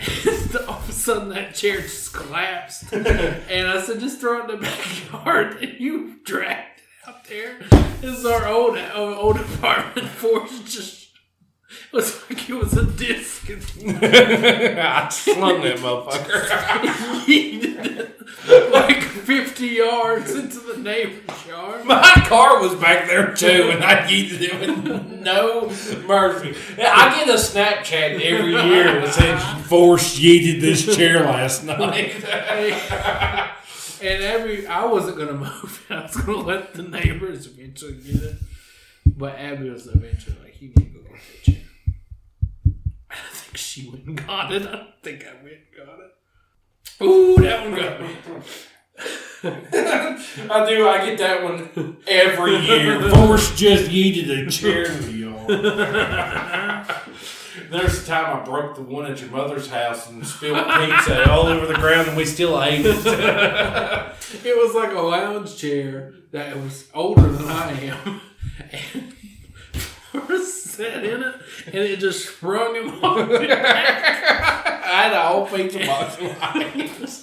All 0.66 0.76
of 0.76 0.88
a 0.88 0.92
sudden 0.92 1.28
that 1.30 1.54
chair 1.54 1.80
just 1.80 2.12
collapsed. 2.12 2.92
And 2.92 3.68
I 3.68 3.80
said, 3.82 4.00
just 4.00 4.20
throw 4.20 4.40
it 4.40 4.50
in 4.50 4.60
the 4.60 4.66
backyard. 4.66 5.58
And 5.62 5.78
you 5.80 6.16
dragged 6.24 6.80
it 6.80 7.08
out 7.08 7.24
there. 7.24 7.58
This 8.00 8.18
is 8.18 8.24
our 8.26 8.46
old 8.46 8.78
old 8.94 9.36
apartment. 9.36 10.08
Force 10.20 10.60
just 10.60 10.99
it 11.92 11.96
was 11.96 12.30
like 12.30 12.48
it 12.48 12.54
was 12.54 12.76
a 12.76 12.84
disc. 12.84 13.48
I 13.50 15.08
slung 15.10 15.62
that 15.62 15.78
motherfucker. 15.78 16.48
yeeted 17.26 17.86
it 17.86 18.72
like 18.72 19.02
50 19.02 19.66
yards 19.66 20.34
into 20.34 20.58
the 20.60 20.78
neighbor's 20.78 21.46
yard. 21.46 21.84
My 21.84 22.12
car 22.26 22.60
was 22.60 22.74
back 22.76 23.06
there 23.06 23.34
too, 23.34 23.70
and 23.70 23.84
I 23.84 24.06
yeeted 24.08 24.40
it 24.40 24.60
with 24.60 25.20
no 25.20 25.68
mercy. 26.06 26.56
I 26.78 27.14
get 27.16 27.28
a 27.28 27.38
Snapchat 27.38 28.20
every 28.20 28.52
year 28.52 29.00
that 29.00 29.14
says 29.14 29.66
"Force 29.66 30.18
yeeted 30.18 30.60
this 30.60 30.96
chair 30.96 31.20
last 31.24 31.64
night." 31.64 32.24
And 34.02 34.22
every 34.22 34.66
I 34.66 34.86
wasn't 34.86 35.18
gonna 35.18 35.34
move. 35.34 35.86
I 35.90 36.02
was 36.02 36.16
gonna 36.16 36.38
let 36.38 36.74
the 36.74 36.82
neighbors 36.82 37.46
eventually 37.46 37.94
get 37.94 38.22
it. 38.22 38.36
But 39.06 39.38
Abby 39.38 39.68
was 39.68 39.86
eventually 39.86 40.36
like, 40.42 40.60
"You 40.62 40.68
need 40.76 40.89
I 43.30 43.34
think 43.34 43.56
she 43.56 43.88
went 43.88 44.04
and 44.04 44.26
got 44.26 44.52
it. 44.52 44.62
I 44.62 44.72
don't 44.72 45.02
think 45.02 45.24
I 45.24 45.34
went 45.42 45.56
and 45.56 45.86
got 45.86 45.98
it. 46.00 46.12
Ooh, 47.02 47.36
that 47.42 47.64
one 47.64 47.74
got 47.74 48.00
me. 48.00 48.16
I 50.50 50.66
do. 50.68 50.86
I 50.88 51.04
get 51.04 51.18
that 51.18 51.42
one 51.42 51.96
every 52.06 52.56
year. 52.58 53.10
Force 53.14 53.56
just 53.56 53.90
yeeted 53.90 54.46
a 54.46 54.50
chair 54.50 54.84
in 54.92 55.02
the 55.02 55.12
yard. 55.12 55.48
There's 57.70 58.02
a 58.02 58.06
time 58.06 58.38
I 58.38 58.44
broke 58.44 58.76
the 58.76 58.82
one 58.82 59.06
at 59.10 59.20
your 59.20 59.30
mother's 59.30 59.68
house 59.68 60.08
and 60.08 60.26
spilled 60.26 60.58
pizza 60.66 61.30
all 61.30 61.46
over 61.46 61.66
the 61.66 61.74
ground, 61.74 62.08
and 62.08 62.16
we 62.16 62.26
still 62.26 62.62
ate 62.62 62.84
it. 62.84 63.06
It 64.44 64.56
was 64.56 64.74
like 64.74 64.92
a 64.92 65.00
lounge 65.00 65.56
chair 65.56 66.12
that 66.32 66.56
was 66.56 66.88
older 66.94 67.26
than 67.26 67.48
I 67.48 67.72
am. 67.72 68.20
And 68.70 69.14
Horace 69.14 69.19
sat 70.44 71.04
in 71.04 71.22
it, 71.22 71.34
and 71.66 71.74
it 71.74 71.98
just 72.00 72.28
sprung 72.28 72.74
him 72.74 73.04
off. 73.04 73.28
I 73.30 75.04
had 75.04 75.12
a 75.12 75.22
whole 75.22 75.46
pizza 75.46 75.78
box 75.80 76.16
of 76.20 76.36
ice. 76.42 77.22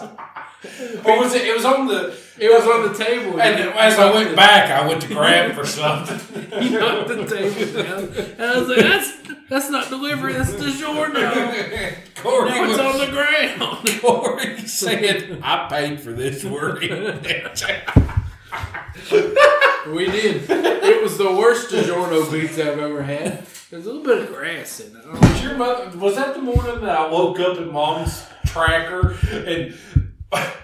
or 1.05 1.19
was 1.19 1.33
it? 1.35 1.45
It 1.47 1.55
was 1.55 1.65
on 1.65 1.88
the. 1.88 2.15
It 2.39 2.49
was 2.51 2.65
on 2.67 2.91
the 2.91 2.97
table. 3.03 3.41
And 3.41 3.55
as 3.77 3.97
I 3.99 4.11
went 4.13 4.35
back, 4.35 4.69
I 4.71 4.88
went 4.88 5.01
to 5.01 5.07
grab 5.07 5.53
for 5.55 5.65
something. 5.65 6.19
he 6.61 6.69
knocked 6.69 7.07
the 7.09 7.25
table 7.25 7.83
down, 7.83 8.03
and 8.13 8.41
I 8.41 8.59
was 8.59 8.67
like, 8.69 8.79
"That's 8.79 9.11
that's 9.49 9.69
not 9.69 9.89
delivery. 9.89 10.33
That's 10.33 10.51
DiGiorno. 10.51 11.93
Corey, 12.15 12.49
Now 12.49 12.63
it's 12.63 12.77
was- 12.77 12.79
on 12.79 12.97
the 12.99 13.07
ground." 13.11 13.89
Corey 14.01 14.57
said, 14.67 15.39
"I 15.43 15.67
paid 15.69 15.99
for 15.99 16.13
this 16.13 16.43
worry." 16.43 16.89
We 19.88 20.05
did. 20.05 20.49
It 20.49 21.01
was 21.03 21.17
the 21.17 21.32
worst 21.32 21.69
DiGiorno 21.69 22.30
pizza 22.32 22.71
I've 22.71 22.80
ever 22.80 23.03
had. 23.03 23.45
There's 23.69 23.86
a 23.86 23.91
little 23.91 24.03
bit 24.03 24.19
of 24.23 24.34
grass 24.34 24.80
in 24.80 24.95
it. 24.95 24.99
I 24.99 25.01
don't 25.11 25.21
know. 25.21 25.30
Was 25.30 25.43
your 25.43 25.55
mother? 25.57 25.97
Was 25.97 26.15
that 26.15 26.34
the 26.36 26.41
morning 26.41 26.82
that 26.82 26.97
I 26.97 27.11
woke 27.11 27.39
up 27.39 27.57
in 27.57 27.71
mom's 27.71 28.25
tracker 28.45 29.17
and 29.30 29.78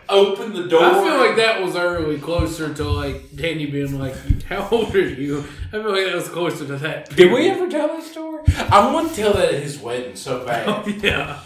opened 0.09 0.55
the 0.55 0.67
door? 0.67 0.83
I 0.83 0.93
feel 1.03 1.17
like 1.17 1.35
that 1.35 1.61
was 1.61 1.75
early, 1.75 2.17
closer 2.17 2.73
to 2.73 2.83
like 2.89 3.35
Danny 3.35 3.65
being 3.65 3.99
like, 3.99 4.15
"How 4.43 4.67
old 4.71 4.95
are 4.95 5.01
you?" 5.01 5.39
I 5.67 5.71
feel 5.71 5.91
like 5.91 6.05
that 6.05 6.15
was 6.15 6.29
closer 6.29 6.65
to 6.65 6.77
that. 6.77 7.09
Did 7.15 7.31
we 7.31 7.49
ever 7.49 7.69
tell 7.69 7.87
that 7.89 8.03
story? 8.03 8.43
I 8.69 8.93
want 8.93 9.09
to 9.09 9.15
tell 9.15 9.33
that 9.33 9.53
at 9.53 9.61
his 9.61 9.79
wedding 9.79 10.15
so 10.15 10.45
bad. 10.45 10.67
Oh, 10.67 10.83
yeah. 10.87 11.39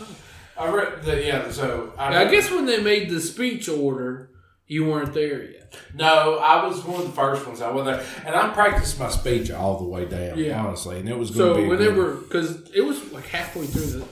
I 0.57 0.71
read 0.71 1.03
the 1.03 1.23
yeah. 1.23 1.51
So 1.51 1.93
I, 1.97 2.23
I 2.23 2.31
guess 2.31 2.49
when 2.51 2.65
they 2.65 2.81
made 2.81 3.09
the 3.09 3.19
speech 3.19 3.69
order, 3.69 4.29
you 4.67 4.85
weren't 4.85 5.13
there 5.13 5.43
yet. 5.43 5.75
no, 5.95 6.37
I 6.39 6.65
was 6.65 6.83
one 6.83 7.01
of 7.01 7.07
the 7.07 7.13
first 7.13 7.45
ones. 7.47 7.61
I 7.61 7.71
was 7.71 7.85
there, 7.85 8.03
and 8.25 8.35
I 8.35 8.49
practiced 8.49 8.99
my 8.99 9.09
speech 9.09 9.49
all 9.51 9.77
the 9.77 9.85
way 9.85 10.05
down. 10.05 10.37
Yeah. 10.37 10.63
honestly, 10.63 10.99
and 10.99 11.07
it 11.09 11.17
was 11.17 11.31
going 11.31 11.49
to 11.49 11.55
So 11.55 11.61
be. 11.63 11.67
when 11.69 11.77
good. 11.77 12.23
because 12.29 12.69
it 12.71 12.81
was 12.81 13.11
like 13.11 13.25
halfway 13.27 13.65
through 13.65 13.85
the, 14.01 14.07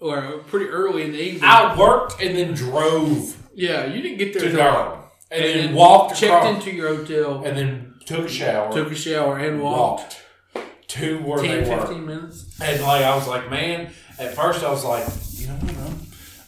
or 0.00 0.38
pretty 0.48 0.66
early 0.66 1.02
in 1.04 1.12
the 1.12 1.20
evening. 1.22 1.44
I 1.44 1.78
worked 1.78 2.20
and 2.20 2.36
then 2.36 2.52
drove 2.54 3.36
Yeah, 3.54 3.86
you 3.86 4.02
didn't 4.02 4.18
get 4.18 4.32
there 4.34 4.42
to 4.50 4.56
Durham, 4.56 5.02
and, 5.30 5.44
and 5.44 5.54
then 5.54 5.66
then 5.66 5.74
walked 5.74 6.16
checked 6.16 6.32
across, 6.32 6.54
into 6.66 6.76
your 6.76 6.94
hotel, 6.96 7.44
and 7.44 7.56
then 7.56 7.94
took 8.04 8.26
a 8.26 8.28
shower, 8.28 8.72
took 8.72 8.90
a 8.90 8.94
shower, 8.94 9.38
and 9.38 9.62
walked. 9.62 10.22
walked 10.54 10.68
to 10.88 11.18
where 11.22 11.42
10, 11.42 11.64
they 11.64 11.70
were. 11.70 11.80
15 11.80 12.06
minutes. 12.06 12.60
And 12.60 12.80
like 12.82 13.02
I 13.04 13.14
was 13.16 13.26
like, 13.26 13.50
man, 13.50 13.92
at 14.18 14.34
first 14.34 14.62
I 14.62 14.70
was 14.70 14.84
like, 14.84 15.04
you 15.40 15.48
know 15.48 15.54
what, 15.54 16.05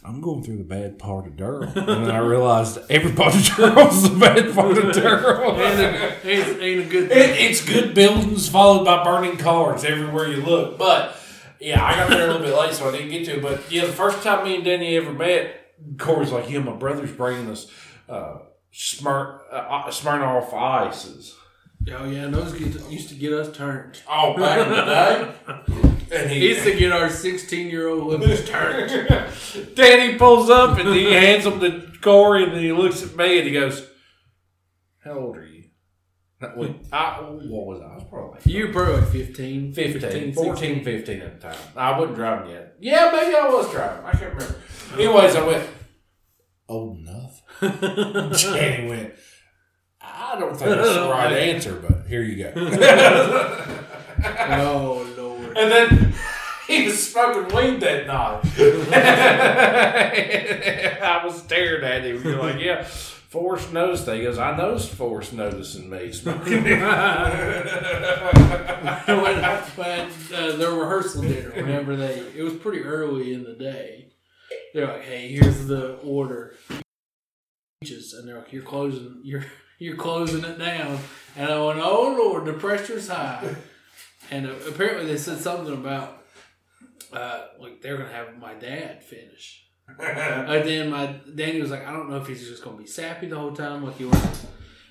I'm, 0.08 0.20
going 0.20 0.42
through 0.42 0.56
the 0.56 0.64
bad 0.64 0.98
part 0.98 1.26
of 1.26 1.36
Durham. 1.36 1.72
And 1.76 2.06
then 2.06 2.10
I 2.10 2.18
realized 2.18 2.78
every 2.90 3.12
part 3.12 3.34
of 3.34 3.42
Durham's 3.44 4.08
the 4.08 4.18
bad 4.18 4.54
part 4.54 4.78
of 4.78 4.92
Durham. 4.92 5.60
Ain't 5.60 5.80
a, 5.80 6.28
ain't, 6.28 6.62
ain't 6.62 6.86
a 6.86 6.88
good 6.88 7.10
It, 7.10 7.40
it's 7.40 7.64
good 7.64 7.94
buildings 7.94 8.48
followed 8.48 8.84
by 8.84 9.04
burning 9.04 9.36
cars 9.36 9.84
everywhere 9.84 10.28
you 10.28 10.42
look. 10.42 10.78
But 10.78 11.16
yeah, 11.60 11.84
I 11.84 11.94
got 11.94 12.10
there 12.10 12.24
a 12.24 12.32
little 12.32 12.46
bit 12.46 12.56
late, 12.56 12.74
so 12.74 12.88
I 12.88 12.92
didn't 12.92 13.10
get 13.10 13.24
to. 13.26 13.36
it. 13.36 13.42
But 13.42 13.70
yeah, 13.70 13.86
the 13.86 13.92
first 13.92 14.22
time 14.22 14.44
me 14.44 14.56
and 14.56 14.64
Danny 14.64 14.96
ever 14.96 15.12
met, 15.12 15.74
Corey's 15.98 16.32
like, 16.32 16.50
"Yeah, 16.50 16.60
my 16.60 16.74
brother's 16.74 17.12
bringing 17.12 17.50
us 17.50 17.70
uh, 18.08 18.38
smart, 18.72 19.42
uh, 19.50 19.88
Smirnoff 19.88 20.52
ices." 20.54 21.34
Oh 21.90 22.04
yeah, 22.10 22.24
and 22.24 22.34
those 22.34 22.52
get, 22.52 22.90
used 22.90 23.08
to 23.08 23.14
get 23.14 23.32
us 23.32 23.56
turned. 23.56 24.02
Oh, 24.08 24.36
back 24.36 24.66
in 24.66 24.72
the 24.72 24.84
day, 24.84 26.20
and 26.20 26.30
He 26.30 26.40
he 26.40 26.48
used 26.48 26.64
to 26.64 26.76
get 26.76 26.92
our 26.92 27.08
16 27.08 27.68
year 27.68 27.88
old 27.88 28.04
limbs 28.04 28.46
turned. 28.48 28.90
Danny 29.74 30.18
pulls 30.18 30.50
up 30.50 30.78
and 30.78 30.88
he 30.94 31.12
hands 31.12 31.46
him 31.46 31.60
to 31.60 31.90
Corey, 32.02 32.44
and 32.44 32.52
then 32.52 32.62
he 32.62 32.72
looks 32.72 33.02
at 33.02 33.16
me 33.16 33.38
and 33.38 33.46
he 33.46 33.52
goes, 33.52 33.88
"How 35.04 35.12
old 35.12 35.36
are 35.36 35.46
you?" 35.46 35.58
Wait, 36.56 36.76
I, 36.92 37.20
what 37.20 37.66
was 37.66 37.80
I? 37.80 37.86
I 37.86 37.94
was 37.94 38.04
probably 38.08 38.52
You 38.52 38.68
were 38.68 38.72
probably 38.72 39.00
like 39.00 39.10
15, 39.10 39.72
15, 39.72 40.34
14, 40.34 40.34
14, 40.34 40.84
15 40.84 41.20
at 41.20 41.40
the 41.40 41.48
time. 41.48 41.58
I 41.76 41.98
wasn't 41.98 42.16
driving 42.16 42.52
yet. 42.52 42.76
Yeah, 42.78 43.10
maybe 43.12 43.34
I 43.34 43.48
was 43.48 43.68
driving. 43.72 44.04
I 44.04 44.12
can't 44.12 44.34
remember. 44.34 44.54
Anyways, 44.94 45.34
I 45.34 45.44
went, 45.46 45.68
oh, 46.68 46.74
old 46.74 46.98
enough. 46.98 47.42
Danny 48.40 48.88
went, 48.88 49.14
I 50.30 50.38
don't 50.38 50.56
think 50.56 50.70
that's 50.70 50.94
the 50.94 51.08
right 51.10 51.32
answer, 51.50 51.74
but 51.76 52.06
here 52.06 52.22
you 52.22 52.44
go. 52.44 52.52
Oh 54.20 55.06
lord. 55.16 55.56
and 55.56 55.70
then 55.70 56.12
he 56.66 56.86
was 56.86 57.10
smoking 57.12 57.54
weed 57.56 57.78
that 57.80 58.06
night. 58.08 58.40
I 61.02 61.24
was 61.24 61.40
staring 61.42 61.84
at 61.84 62.04
him. 62.04 62.22
You're 62.24 62.42
like, 62.42 62.58
yeah. 62.60 62.82
Forrest 62.82 63.72
noticed 63.72 64.06
that. 64.06 64.16
He 64.16 64.22
goes, 64.22 64.38
I 64.38 64.56
noticed 64.56 64.90
Forrest 64.90 65.34
noticing 65.34 65.88
me 65.88 66.10
smoking. 66.12 66.64
when, 66.64 66.80
when 69.76 70.10
uh, 70.34 70.56
their 70.56 70.70
rehearsal 70.72 71.22
dinner, 71.22 71.50
whenever 71.50 71.94
they, 71.94 72.18
it 72.34 72.42
was 72.42 72.54
pretty 72.54 72.82
early 72.82 73.34
in 73.34 73.44
the 73.44 73.54
day. 73.54 74.06
They're 74.74 74.86
like, 74.86 75.04
"Hey, 75.04 75.28
here's 75.28 75.66
the 75.66 75.96
order," 75.96 76.54
and 76.70 76.82
they're 78.26 78.38
like, 78.38 78.52
"You're 78.52 78.62
closing, 78.62 79.20
you're 79.22 79.44
you're 79.78 79.96
closing 79.96 80.44
it 80.44 80.58
down." 80.58 80.98
And 81.36 81.50
I 81.50 81.64
went, 81.64 81.80
"Oh 81.80 82.14
Lord, 82.18 82.44
the 82.44 82.54
pressure's 82.54 83.08
high." 83.08 83.56
And 84.30 84.46
uh, 84.46 84.54
apparently, 84.68 85.06
they 85.06 85.16
said 85.16 85.38
something 85.38 85.72
about 85.72 86.22
uh, 87.12 87.46
like 87.58 87.80
they're 87.80 87.96
gonna 87.96 88.12
have 88.12 88.38
my 88.38 88.54
dad 88.54 89.02
finish. 89.02 89.64
And 89.98 90.68
then 90.68 90.90
my 90.90 91.18
Danny 91.34 91.62
was 91.62 91.70
like, 91.70 91.86
I 91.86 91.92
don't 91.92 92.10
know 92.10 92.18
if 92.18 92.26
he's 92.26 92.46
just 92.46 92.62
gonna 92.62 92.76
be 92.76 92.86
sappy 92.86 93.26
the 93.26 93.38
whole 93.38 93.52
time, 93.54 93.84
like 93.84 93.98
you 93.98 94.12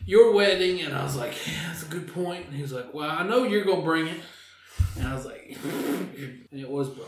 your 0.05 0.33
wedding. 0.33 0.81
And 0.81 0.95
I 0.95 1.03
was 1.03 1.15
like, 1.15 1.33
yeah, 1.45 1.67
that's 1.67 1.83
a 1.83 1.87
good 1.87 2.11
point. 2.11 2.47
And 2.47 2.55
he 2.55 2.63
was 2.63 2.73
like, 2.73 2.93
Well, 2.93 3.09
I 3.09 3.23
know 3.23 3.43
you're 3.43 3.63
gonna 3.63 3.83
bring 3.83 4.07
it. 4.07 4.21
And 4.97 5.07
I 5.07 5.13
was 5.13 5.25
like, 5.25 5.55
and 5.63 6.47
it 6.51 6.69
was 6.69 6.89
bro. 6.89 7.05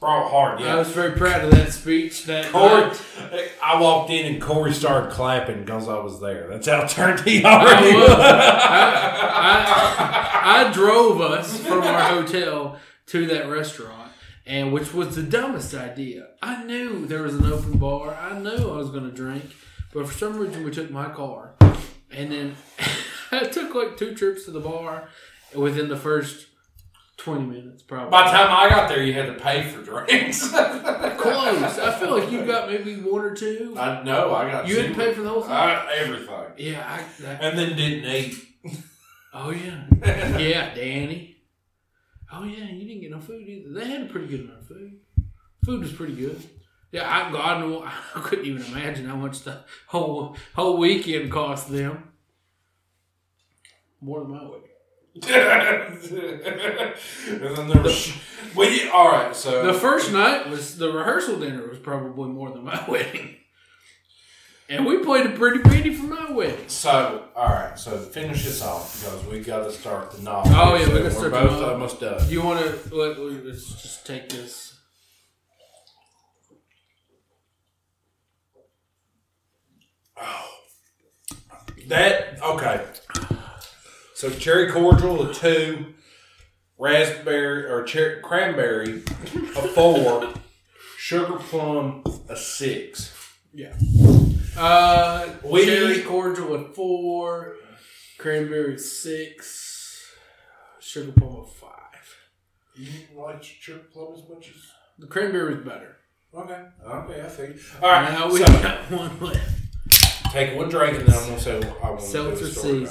Brought 0.00 0.30
hard, 0.30 0.60
yeah. 0.60 0.74
I 0.74 0.76
was 0.76 0.90
very 0.90 1.16
proud 1.18 1.44
of 1.44 1.50
that 1.50 1.72
speech. 1.72 2.24
That 2.26 2.52
Corey, 2.52 2.82
night. 2.82 3.50
I 3.60 3.80
walked 3.80 4.10
in 4.10 4.32
and 4.32 4.40
Corey 4.40 4.72
started 4.72 5.10
clapping 5.10 5.64
because 5.64 5.88
I 5.88 5.98
was 5.98 6.20
there. 6.20 6.46
That's 6.48 6.68
how 6.68 6.86
turned 6.86 7.20
he 7.20 7.44
I, 7.44 7.60
already 7.60 7.96
was. 7.96 8.08
was. 8.08 8.18
I, 8.20 9.58
I, 10.44 10.68
I 10.68 10.72
drove 10.72 11.20
us 11.20 11.58
from 11.66 11.80
our 11.82 12.00
hotel 12.02 12.78
to 13.06 13.26
that 13.26 13.48
restaurant, 13.48 14.12
and 14.46 14.72
which 14.72 14.94
was 14.94 15.16
the 15.16 15.22
dumbest 15.24 15.74
idea. 15.74 16.28
I 16.40 16.62
knew 16.62 17.04
there 17.06 17.22
was 17.24 17.34
an 17.34 17.46
open 17.52 17.78
bar. 17.78 18.14
I 18.14 18.38
knew 18.38 18.70
I 18.70 18.76
was 18.76 18.90
going 18.90 19.10
to 19.10 19.14
drink, 19.16 19.46
but 19.92 20.06
for 20.06 20.14
some 20.16 20.38
reason 20.38 20.62
we 20.64 20.70
took 20.70 20.92
my 20.92 21.08
car, 21.08 21.54
and 22.12 22.30
then 22.30 22.54
I 23.32 23.44
took 23.46 23.74
like 23.74 23.96
two 23.96 24.14
trips 24.14 24.44
to 24.44 24.52
the 24.52 24.60
bar 24.60 25.08
within 25.56 25.88
the 25.88 25.96
first 25.96 26.46
twenty 27.28 27.46
minutes, 27.46 27.82
probably. 27.82 28.10
By 28.10 28.24
the 28.24 28.30
time 28.36 28.48
I 28.50 28.68
got 28.68 28.88
there, 28.88 29.02
you 29.02 29.12
had 29.12 29.26
to 29.26 29.34
pay 29.34 29.62
for 29.68 29.82
drinks. 29.82 30.48
Close. 30.50 31.78
I 31.78 31.98
feel 31.98 32.18
like 32.18 32.30
you 32.30 32.44
got 32.44 32.68
maybe 32.70 32.96
one 32.96 33.22
or 33.22 33.34
two. 33.34 33.74
I 33.78 34.02
know, 34.02 34.34
I 34.34 34.50
got 34.50 34.68
You 34.68 34.80
had 34.80 34.88
to 34.88 34.94
pay 34.94 35.12
for 35.12 35.22
the 35.22 35.28
whole 35.28 35.42
thing. 35.42 35.50
I, 35.52 35.86
everything. 35.94 36.34
yeah, 36.56 36.86
I. 36.98 37.22
That, 37.22 37.42
And 37.42 37.58
then 37.58 37.76
didn't 37.76 38.04
eat. 38.04 38.44
Oh 39.34 39.50
yeah, 39.50 39.84
yeah, 40.38 40.74
Danny. 40.74 41.36
Oh 42.32 42.44
yeah, 42.44 42.64
you 42.64 42.86
didn't 42.86 43.00
get 43.02 43.10
no 43.10 43.20
food 43.20 43.46
either. 43.48 43.72
They 43.72 43.86
had 43.86 44.02
a 44.02 44.06
pretty 44.06 44.26
good 44.26 44.40
amount 44.40 44.60
of 44.60 44.66
food. 44.68 45.00
Food 45.64 45.80
was 45.80 45.92
pretty 45.92 46.14
good. 46.14 46.42
Yeah, 46.92 47.06
I 47.08 47.30
God 47.30 47.60
know 47.60 47.82
I 48.14 48.20
couldn't 48.20 48.46
even 48.46 48.64
imagine 48.64 49.06
how 49.06 49.16
much 49.16 49.42
the 49.42 49.64
whole 49.86 50.36
whole 50.54 50.78
weekend 50.78 51.30
cost 51.30 51.70
them. 51.70 52.04
More 54.00 54.20
than 54.20 54.30
my 54.30 54.42
wedding. 54.44 54.67
And 55.26 56.00
then 57.56 57.68
there 57.68 57.82
was. 57.82 58.12
Well, 58.54 58.70
yeah, 58.70 58.90
all 58.90 59.10
right, 59.10 59.34
so. 59.34 59.66
The 59.66 59.78
first 59.78 60.12
night 60.12 60.48
was 60.48 60.78
the 60.78 60.90
rehearsal 60.92 61.38
dinner 61.38 61.66
was 61.68 61.78
probably 61.78 62.28
more 62.30 62.50
than 62.50 62.64
my 62.64 62.82
wedding. 62.88 63.36
And 64.70 64.84
we 64.84 64.98
played 65.02 65.24
a 65.26 65.30
pretty 65.30 65.60
penny 65.60 65.94
for 65.94 66.04
my 66.04 66.30
wedding. 66.30 66.68
So, 66.68 67.24
all 67.34 67.48
right. 67.48 67.78
So, 67.78 67.98
finish 67.98 68.44
this 68.44 68.62
off 68.62 69.00
because 69.00 69.24
we 69.26 69.40
got 69.40 69.64
to 69.64 69.72
start 69.72 70.10
the 70.12 70.22
novel. 70.22 70.52
Oh, 70.54 70.74
yeah, 70.74 70.86
we 70.86 70.92
gotta 70.92 71.04
We're 71.04 71.10
start 71.10 71.32
the 71.32 71.40
both 71.40 71.62
almost 71.62 72.00
done. 72.00 72.28
You 72.28 72.42
want 72.42 72.60
to 72.60 72.94
let, 72.94 73.18
let's 73.18 73.82
just 73.82 74.06
take 74.06 74.28
this. 74.28 74.74
That 81.88 82.42
okay. 82.42 82.84
So 84.18 84.28
cherry 84.30 84.68
cordial 84.68 85.30
a 85.30 85.32
two, 85.32 85.94
raspberry 86.76 87.66
or 87.66 87.84
cherry 87.84 88.20
cranberry 88.20 89.04
a 89.04 89.68
four, 89.68 90.34
sugar 90.96 91.36
plum 91.36 92.02
a 92.28 92.34
six. 92.34 93.14
Yeah. 93.54 93.76
Uh, 94.56 95.34
We- 95.44 95.66
cherry 95.66 96.02
cordial 96.02 96.52
at 96.58 96.74
four, 96.74 97.58
cranberry 98.18 98.76
six, 98.76 100.04
sugar 100.80 101.12
plum 101.12 101.44
at 101.46 101.54
five. 101.54 102.16
You 102.74 102.90
didn't 102.90 103.16
like 103.16 103.40
triple 103.40 103.84
plum 103.92 104.14
as 104.20 104.28
much 104.28 104.48
as. 104.48 104.56
The 104.98 105.06
cranberry 105.06 105.54
was 105.54 105.64
better. 105.64 105.98
Okay. 106.34 106.60
Okay, 106.84 107.20
I 107.20 107.28
see. 107.28 107.54
All 107.80 107.88
right. 107.88 108.10
now 108.10 108.28
we 108.28 108.40
so 108.40 108.46
got 108.46 108.90
one 108.90 109.20
left. 109.20 110.32
take 110.32 110.56
one 110.56 110.68
drink 110.68 110.98
and 110.98 111.06
then 111.06 111.16
I'm 111.16 111.28
gonna 111.28 111.40
say 111.40 111.62
I 111.84 111.90
want 111.90 112.00
to 112.00 112.06
Seltzer 112.06 112.44
the 112.46 112.50
story 112.50 112.88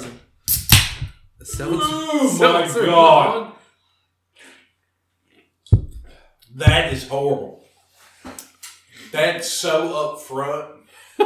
now. 1.58 1.70
season. 1.70 2.38
Seltzer. 2.38 2.80
Oh 2.82 2.86
my 2.86 2.86
God. 2.86 3.52
That 6.56 6.92
is 6.92 7.06
horrible. 7.06 7.64
That's 9.12 9.50
so 9.50 9.94
up 9.94 10.20
front. 10.20 10.74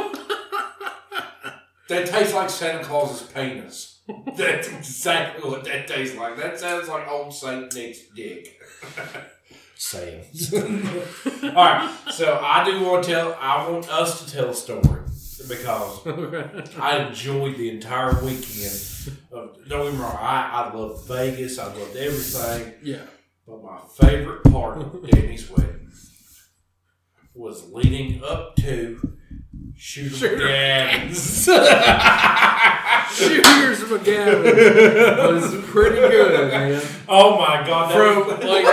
that 1.89 2.05
tastes 2.05 2.33
like 2.33 2.49
Santa 2.49 2.83
Claus's 2.83 3.27
penis. 3.27 4.01
That's 4.37 4.67
exactly 4.67 5.49
what 5.49 5.63
that 5.65 5.87
tastes 5.87 6.15
like. 6.15 6.37
That 6.37 6.59
sounds 6.59 6.87
like 6.87 7.07
old 7.07 7.33
Saint 7.33 7.73
Nick's 7.73 8.07
dick. 8.15 8.59
Sounds. 9.75 10.53
All 10.53 11.53
right, 11.53 11.97
so 12.11 12.39
I 12.41 12.63
do 12.63 12.83
want 12.83 13.03
to 13.05 13.11
tell. 13.11 13.37
I 13.39 13.69
want 13.69 13.89
us 13.89 14.23
to 14.23 14.31
tell 14.31 14.49
a 14.49 14.53
story 14.53 15.02
because 15.47 16.05
I 16.79 17.05
enjoyed 17.07 17.57
the 17.57 17.69
entire 17.69 18.13
weekend. 18.23 18.79
Of, 19.31 19.57
don't 19.67 19.85
get 19.85 19.93
me 19.93 19.99
wrong. 19.99 20.17
I, 20.19 20.49
I 20.71 20.73
loved 20.73 21.07
Vegas. 21.07 21.59
I 21.59 21.65
loved 21.65 21.95
everything. 21.95 22.73
yeah. 22.83 23.01
But 23.47 23.61
my 23.63 23.79
favorite 23.99 24.43
part 24.45 24.77
of 24.77 25.05
Danny's 25.11 25.49
wedding 25.49 25.91
was 27.35 27.69
leading 27.71 28.23
up 28.23 28.55
to 28.57 29.17
Shooter 29.75 30.15
Shooter 30.15 30.37
McGavins. 30.45 31.45
Shooters 33.13 33.79
McGavin 33.79 35.33
was 35.33 35.65
pretty 35.69 35.95
good, 35.97 36.51
man. 36.51 36.81
oh 37.09 37.37
my 37.37 37.65
god! 37.67 37.91
From 37.91 38.27
was- 38.27 38.43
like 38.45 38.65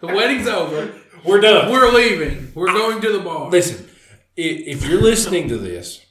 the 0.00 0.06
wedding's 0.06 0.46
over. 0.46 0.92
we're 1.24 1.40
done. 1.40 1.70
We're 1.72 1.90
leaving. 1.92 2.52
We're 2.54 2.72
going 2.72 3.00
to 3.02 3.12
the 3.12 3.20
bar. 3.20 3.50
Listen, 3.50 3.89
if 4.40 4.86
you're 4.86 5.00
listening 5.00 5.48
to 5.48 5.58
this, 5.58 6.04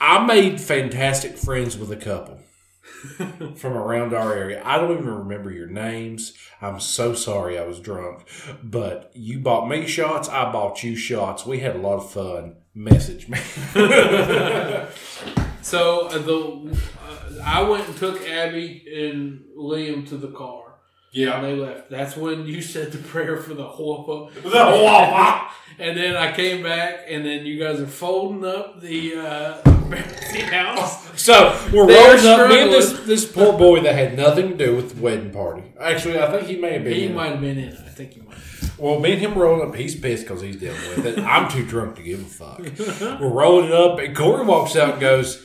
I 0.00 0.24
made 0.24 0.60
fantastic 0.60 1.36
friends 1.36 1.76
with 1.76 1.90
a 1.90 1.96
couple 1.96 2.38
from 3.56 3.72
around 3.72 4.14
our 4.14 4.34
area. 4.34 4.62
I 4.64 4.78
don't 4.78 4.92
even 4.92 5.06
remember 5.06 5.50
your 5.50 5.68
names. 5.68 6.34
I'm 6.60 6.80
so 6.80 7.14
sorry 7.14 7.58
I 7.58 7.64
was 7.64 7.80
drunk. 7.80 8.28
But 8.62 9.10
you 9.14 9.38
bought 9.38 9.68
me 9.68 9.86
shots, 9.86 10.28
I 10.28 10.50
bought 10.50 10.82
you 10.82 10.96
shots. 10.96 11.46
We 11.46 11.60
had 11.60 11.76
a 11.76 11.80
lot 11.80 11.96
of 11.96 12.10
fun. 12.10 12.56
Message 12.74 13.28
me. 13.28 13.38
So 15.64 16.08
uh, 16.08 16.18
the 16.18 16.78
uh, 17.08 17.42
I 17.42 17.62
went 17.62 17.88
and 17.88 17.96
took 17.96 18.20
Abby 18.28 18.84
and 18.86 19.44
Liam 19.56 20.06
to 20.10 20.18
the 20.18 20.28
car. 20.28 20.63
Yeah. 21.14 21.36
And 21.36 21.44
they 21.46 21.54
left. 21.54 21.88
That's 21.90 22.16
when 22.16 22.44
you 22.46 22.60
said 22.60 22.92
the 22.92 22.98
prayer 22.98 23.36
for 23.38 23.54
the 23.54 23.64
whopper. 23.64 24.32
The 24.42 24.48
whopper. 24.50 25.50
And 25.78 25.96
then 25.96 26.14
I 26.16 26.30
came 26.32 26.62
back, 26.62 27.00
and 27.08 27.24
then 27.24 27.46
you 27.46 27.58
guys 27.58 27.80
are 27.80 27.86
folding 27.86 28.44
up 28.44 28.80
the 28.80 29.16
uh, 29.16 29.60
the 29.90 30.46
house. 30.50 31.20
So 31.20 31.58
we're 31.72 31.86
They're 31.86 32.14
rolling 32.16 32.26
up. 32.26 32.48
Me 32.48 32.62
and 32.62 32.72
this 32.72 32.92
this 33.06 33.24
poor 33.24 33.56
boy 33.58 33.80
that 33.80 33.94
had 33.94 34.16
nothing 34.16 34.50
to 34.50 34.56
do 34.56 34.76
with 34.76 34.94
the 34.96 35.02
wedding 35.02 35.30
party. 35.32 35.72
Actually, 35.80 36.18
I 36.20 36.30
think 36.30 36.46
he 36.48 36.56
may 36.58 36.74
have 36.74 36.84
been. 36.84 36.92
He 36.94 37.04
in 37.06 37.12
it. 37.12 37.14
might 37.14 37.30
have 37.32 37.40
been 37.40 37.58
in. 37.58 37.68
it. 37.70 37.78
I 37.80 37.88
think 37.90 38.12
he 38.12 38.20
might. 38.20 38.38
Well, 38.78 38.98
me 39.00 39.12
and 39.12 39.20
him 39.20 39.34
rolling 39.34 39.68
up. 39.68 39.74
He's 39.74 39.98
pissed 39.98 40.24
because 40.24 40.42
he's 40.42 40.56
dealing 40.56 40.80
with 40.96 41.06
it. 41.06 41.18
I'm 41.18 41.48
too 41.50 41.64
drunk 41.66 41.96
to 41.96 42.02
give 42.02 42.20
a 42.20 42.24
fuck. 42.24 42.58
We're 43.20 43.28
rolling 43.28 43.66
it 43.66 43.72
up, 43.74 43.98
and 43.98 44.16
Corey 44.16 44.44
walks 44.44 44.76
out 44.76 44.92
and 44.92 45.00
goes, 45.00 45.44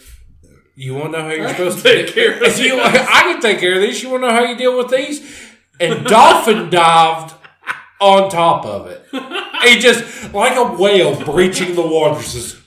"You 0.76 0.94
want 0.96 1.14
to 1.14 1.20
know 1.20 1.26
how 1.26 1.34
you're 1.34 1.50
supposed 1.50 1.78
to 1.80 1.84
take 1.84 2.08
care 2.14 2.34
of 2.44 2.60
you- 2.60 2.80
I 2.80 3.22
can 3.34 3.42
take 3.42 3.60
care 3.60 3.76
of 3.76 3.82
this. 3.82 4.02
You 4.04 4.10
want 4.12 4.24
to 4.24 4.28
know 4.28 4.34
how 4.34 4.44
you 4.46 4.56
deal 4.58 4.78
with 4.78 4.90
these?" 4.90 5.48
And 5.80 6.06
Dolphin 6.06 6.70
dived 6.70 7.34
on 8.00 8.30
top 8.30 8.66
of 8.66 8.88
it. 8.88 9.06
He 9.64 9.80
just 9.80 10.34
like 10.34 10.56
a 10.56 10.64
whale 10.64 11.22
breaching 11.24 11.76
the 11.76 11.82
water, 11.82 12.22
just 12.22 12.58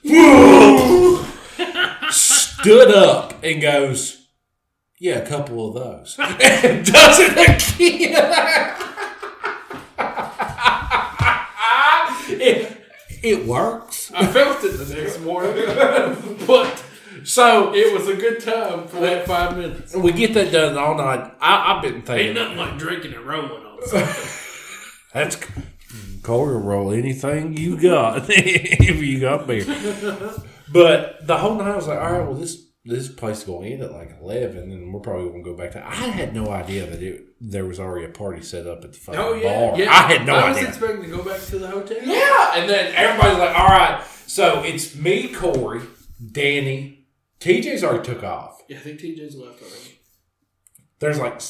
stood 2.10 2.90
up 2.94 3.34
and 3.42 3.60
goes, 3.60 4.26
"Yeah, 4.98 5.18
a 5.18 5.26
couple 5.26 5.68
of 5.68 5.74
those," 5.74 6.16
and 6.18 6.84
does 6.84 7.18
it 7.20 7.32
again. 7.32 8.76
it, 12.28 12.78
it 13.22 13.46
works. 13.46 14.12
I 14.14 14.26
felt 14.26 14.64
it 14.64 14.72
the 14.72 14.94
next 14.94 15.20
morning, 15.20 15.54
but 16.46 16.84
So 17.24 17.74
it 17.74 17.92
was 17.96 18.08
a 18.08 18.14
good 18.16 18.40
time 18.40 18.86
for 18.88 19.00
that 19.00 19.26
five 19.26 19.56
minutes. 19.56 19.94
we 19.94 20.12
get 20.12 20.34
that 20.34 20.52
done 20.52 20.76
all 20.76 20.94
night. 20.96 21.32
I, 21.40 21.74
I've 21.76 21.82
been 21.82 22.02
thinking. 22.02 22.28
Ain't 22.28 22.34
nothing 22.36 22.56
like 22.58 22.78
drinking 22.78 23.14
and 23.14 23.24
rolling 23.26 23.50
on 23.64 23.86
something. 23.86 24.30
that's 25.14 25.36
Corey 26.22 26.54
will 26.54 26.60
roll 26.62 26.92
anything 26.92 27.56
you 27.56 27.76
got 27.80 28.24
if 28.28 29.00
you 29.02 29.20
got 29.20 29.46
beer. 29.46 29.64
But 30.72 31.26
the 31.26 31.36
whole 31.38 31.56
night 31.56 31.68
I 31.68 31.76
was 31.76 31.86
like, 31.88 31.98
all 31.98 32.12
right, 32.12 32.26
well 32.26 32.34
this 32.34 32.66
this 32.84 33.08
place 33.08 33.38
is 33.38 33.44
going 33.44 33.62
to 33.68 33.74
end 33.74 33.82
at 33.84 33.92
like 33.92 34.16
eleven, 34.20 34.72
and 34.72 34.92
we're 34.92 35.00
probably 35.00 35.28
going 35.30 35.44
to 35.44 35.50
go 35.50 35.56
back 35.56 35.72
to. 35.72 35.86
I 35.86 35.94
had 35.94 36.34
no 36.34 36.48
idea 36.50 36.86
that 36.86 37.00
it 37.02 37.26
there 37.40 37.64
was 37.64 37.78
already 37.78 38.06
a 38.06 38.08
party 38.08 38.42
set 38.42 38.66
up 38.66 38.84
at 38.84 38.92
the 38.92 38.98
fucking 38.98 39.20
Oh 39.20 39.34
yeah, 39.34 39.70
bar. 39.70 39.78
yeah. 39.78 39.90
I 39.90 40.02
had 40.12 40.26
no 40.26 40.34
idea. 40.34 40.44
I 40.44 40.48
was 40.48 40.56
idea. 40.58 40.68
expecting 40.68 41.02
to 41.02 41.08
go 41.08 41.22
back 41.22 41.40
to 41.40 41.58
the 41.58 41.68
hotel. 41.68 41.98
Yeah, 42.02 42.52
and 42.56 42.68
then 42.70 42.92
everybody's 42.96 43.38
like, 43.38 43.56
"All 43.56 43.68
right." 43.68 44.02
So 44.26 44.62
it's 44.64 44.96
me, 44.96 45.28
Corey, 45.32 45.82
Danny, 46.32 47.01
TJ's 47.42 47.84
already 47.84 48.04
took 48.04 48.22
off. 48.22 48.62
Yeah, 48.68 48.78
I 48.78 48.80
think 48.80 49.00
TJ's 49.00 49.36
left 49.36 49.60
already. 49.62 49.98
There's 50.98 51.18
like, 51.18 51.40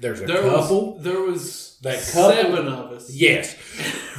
there's 0.00 0.20
a 0.22 0.26
There 0.26 0.42
couple. 0.42 0.94
was 0.94 1.02
there 1.02 1.20
was 1.20 1.78
That 1.82 2.02
couple- 2.02 2.30
seven 2.32 2.68
of 2.68 2.92
us, 2.92 3.10
Yes, 3.10 3.54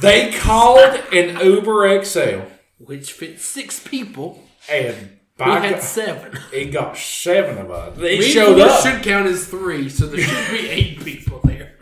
they 0.00 0.32
called 0.32 0.94
an 1.12 1.44
Uber 1.44 2.04
XL, 2.04 2.40
which 2.78 3.12
fit 3.12 3.40
six 3.40 3.80
people. 3.80 4.42
and 4.70 5.18
We 5.38 5.44
had 5.44 5.74
God, 5.74 5.82
seven. 5.82 6.38
it 6.52 6.66
got 6.72 6.96
seven 6.96 7.58
of 7.58 7.70
us. 7.70 7.96
They 7.98 8.18
Me 8.20 8.24
showed 8.30 8.60
up. 8.60 8.82
should 8.84 9.02
count 9.02 9.26
as 9.28 9.46
three, 9.46 9.88
so 9.88 10.06
there 10.06 10.20
should 10.20 10.50
be 10.56 10.68
eight 10.68 11.00
people 11.04 11.40
there. 11.44 11.76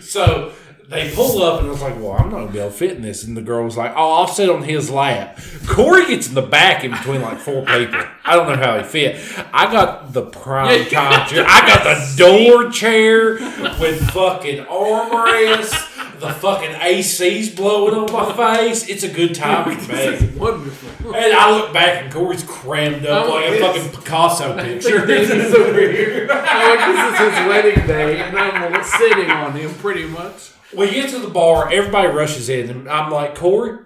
So 0.00 0.52
they 0.88 1.10
pull 1.14 1.42
up, 1.42 1.60
and 1.60 1.68
I 1.68 1.72
was 1.72 1.82
like, 1.82 1.96
"Well, 1.96 2.12
I'm 2.12 2.30
not 2.30 2.38
gonna 2.38 2.52
be 2.52 2.58
able 2.58 2.70
to 2.70 2.76
fit 2.76 2.92
in 2.92 3.02
this." 3.02 3.24
And 3.24 3.36
the 3.36 3.42
girl 3.42 3.64
was 3.64 3.76
like, 3.76 3.92
"Oh, 3.96 4.12
I'll 4.14 4.28
sit 4.28 4.48
on 4.48 4.62
his 4.62 4.90
lap." 4.90 5.38
Corey 5.66 6.06
gets 6.06 6.28
in 6.28 6.34
the 6.34 6.42
back 6.42 6.84
in 6.84 6.92
between 6.92 7.22
like 7.22 7.38
four 7.38 7.62
people. 7.64 8.00
I 8.24 8.36
don't 8.36 8.46
know 8.48 8.56
how 8.64 8.78
he 8.78 8.84
fit. 8.84 9.16
I 9.52 9.70
got 9.72 10.12
the 10.12 10.22
prime 10.22 10.84
time 10.86 11.28
chair. 11.28 11.44
I 11.48 11.66
got 11.66 11.82
the 11.84 12.14
door 12.16 12.70
chair 12.70 13.34
with 13.80 14.10
fucking 14.10 14.64
armrests. 14.66 15.92
The 16.20 16.30
fucking 16.32 16.70
AC's 16.80 17.50
blowing 17.50 17.94
on 17.94 18.10
my 18.10 18.32
face. 18.32 18.88
It's 18.88 19.02
a 19.02 19.08
good 19.08 19.34
time 19.34 19.76
for 19.78 19.92
me. 19.92 19.98
is 19.98 20.22
wonderful. 20.34 21.14
And 21.14 21.34
I 21.34 21.50
look 21.50 21.74
back, 21.74 22.04
and 22.04 22.12
Corey's 22.12 22.42
crammed 22.42 23.04
up 23.04 23.26
Oh, 23.26 23.34
like 23.34 23.50
a 23.50 23.58
yes. 23.58 23.60
fucking 23.60 24.00
Picasso 24.00 24.56
picture. 24.62 25.04
Danny's 25.04 25.52
over 25.54 25.78
here. 25.78 26.26
I 26.30 26.74
Like 26.74 27.20
this 27.20 27.20
is 27.20 27.38
his 27.38 27.48
wedding 27.48 27.86
day, 27.86 28.18
and 28.20 28.38
I'm 28.38 28.82
sitting 28.82 29.30
on 29.30 29.52
him 29.52 29.74
pretty 29.74 30.06
much. 30.06 30.52
We 30.74 30.90
get 30.90 31.10
to 31.10 31.18
the 31.18 31.28
bar, 31.28 31.70
everybody 31.72 32.08
rushes 32.08 32.48
in, 32.48 32.70
and 32.70 32.88
I'm 32.88 33.10
like, 33.10 33.34
Corey, 33.34 33.78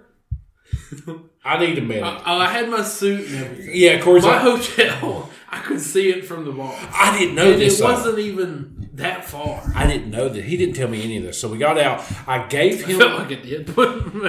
I 1.45 1.57
need 1.59 1.77
a 1.77 1.81
minute. 1.81 2.03
I, 2.03 2.21
oh, 2.25 2.39
I 2.39 2.47
had 2.47 2.69
my 2.69 2.83
suit 2.83 3.27
and 3.27 3.45
everything. 3.45 3.71
yeah, 3.73 4.01
Corey's 4.01 4.23
My 4.23 4.43
like, 4.43 4.61
hotel, 4.63 5.29
I 5.49 5.59
could 5.59 5.81
see 5.81 6.09
it 6.09 6.25
from 6.25 6.45
the 6.45 6.51
bar. 6.51 6.73
I 6.93 7.17
didn't 7.17 7.35
know 7.35 7.51
And 7.51 7.61
this. 7.61 7.79
it 7.79 7.83
though. 7.83 7.93
wasn't 7.93 8.19
even 8.19 8.89
that 8.93 9.25
far. 9.25 9.61
I 9.75 9.87
didn't 9.87 10.11
know 10.11 10.29
that. 10.29 10.43
He 10.43 10.57
didn't 10.57 10.75
tell 10.75 10.87
me 10.87 11.03
any 11.03 11.17
of 11.17 11.23
this. 11.23 11.39
So 11.39 11.47
we 11.49 11.57
got 11.57 11.77
out. 11.77 12.03
I 12.27 12.45
gave 12.47 12.85
him. 12.85 12.97
I 12.97 12.99
felt 12.99 13.19
like 13.19 13.31
it 13.31 13.43
did, 13.43 13.77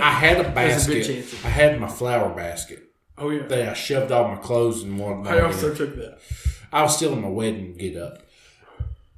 I 0.03 0.11
had 0.11 0.41
a 0.41 0.51
There's 0.55 0.89
a 0.89 0.91
good 0.91 1.07
basket. 1.07 1.45
I 1.45 1.49
had 1.49 1.81
my 1.81 1.89
flower 1.89 2.35
basket 2.35 2.85
oh 3.19 3.31
yeah, 3.31 3.47
that 3.47 3.69
I 3.69 3.75
shoved 3.75 4.11
all 4.13 4.29
my 4.29 4.37
clothes 4.37 4.83
in 4.83 4.97
one. 4.99 5.27
I 5.27 5.41
also 5.41 5.75
took 5.75 5.97
that. 5.97 6.19
I 6.73 6.83
was 6.83 6.97
still 6.97 7.13
in 7.13 7.21
my 7.23 7.29
wedding 7.29 7.77
get 7.77 7.97
up. 7.97 8.23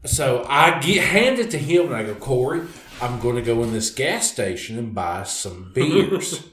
So 0.05 0.45
I 0.49 0.81
get 0.81 1.03
hand 1.05 1.39
it 1.39 1.51
to 1.53 1.59
him 1.59 1.87
and 1.87 1.95
I 1.95 2.03
go, 2.03 2.15
Corey, 2.15 2.63
I'm 3.01 3.21
going 3.21 3.37
to 3.37 3.43
go 3.43 3.63
in 3.63 3.73
this 3.73 3.91
gas 3.91 4.31
station 4.31 4.79
and 4.79 4.95
buy 4.95 5.25
some 5.25 5.73
beers. 5.73 6.45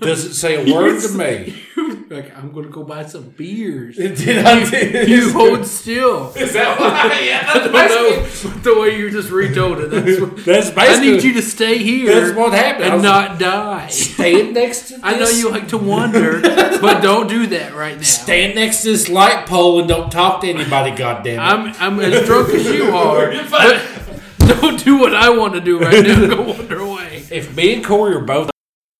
Doesn't 0.00 0.34
say 0.34 0.56
a 0.56 0.74
word 0.74 1.00
to 1.02 1.08
me. 1.10 1.54
like 2.10 2.36
I'm 2.36 2.52
gonna 2.52 2.68
go 2.68 2.84
buy 2.84 3.04
some 3.06 3.30
beers. 3.30 3.96
Did 3.96 4.44
I? 4.44 5.02
You 5.02 5.32
hold 5.32 5.66
still. 5.66 6.32
Is 6.36 6.52
that 6.54 6.78
why? 6.78 7.20
Yeah, 7.20 7.44
I 7.48 7.68
that's 7.68 7.94
don't 7.94 8.22
basically, 8.22 8.50
know 8.50 8.74
the 8.74 8.80
way 8.80 8.98
you 8.98 9.10
just 9.10 9.30
retold 9.30 9.78
it. 9.78 9.90
That's 9.90 10.20
what, 10.20 10.44
that's 10.44 10.76
I 10.76 11.00
need 11.00 11.22
you 11.22 11.34
to 11.34 11.42
stay 11.42 11.78
here 11.78 12.20
That's 12.20 12.36
what 12.36 12.52
happened. 12.52 12.94
And 12.94 13.02
not 13.02 13.38
die. 13.38 13.88
stand 13.88 14.54
next 14.54 14.88
to. 14.88 14.94
This, 14.94 15.00
I 15.02 15.18
know 15.18 15.28
you 15.28 15.50
like 15.50 15.68
to 15.68 15.78
wander, 15.78 16.40
but 16.40 17.00
don't 17.00 17.28
do 17.28 17.46
that 17.48 17.74
right 17.74 17.96
now. 17.96 18.02
stand 18.02 18.54
next 18.54 18.82
to 18.82 18.90
this 18.90 19.08
light 19.08 19.46
pole 19.46 19.78
and 19.80 19.88
don't 19.88 20.10
talk 20.10 20.40
to 20.42 20.48
anybody. 20.48 20.96
Goddamn 20.96 21.38
it! 21.38 21.42
I'm 21.42 21.74
I'm 21.78 22.00
as 22.00 22.26
drunk 22.26 22.48
as 22.50 22.66
you 22.66 22.90
are, 22.90 23.30
but 23.50 24.05
don't 24.46 24.82
do 24.84 24.98
what 24.98 25.14
I 25.14 25.30
want 25.30 25.54
to 25.54 25.60
do 25.60 25.78
right 25.78 26.04
now. 26.04 26.26
Go 26.28 26.42
wander 26.42 26.80
away. 26.80 27.24
if 27.30 27.54
me 27.56 27.74
and 27.74 27.84
Corey 27.84 28.14
are 28.14 28.20
both 28.20 28.50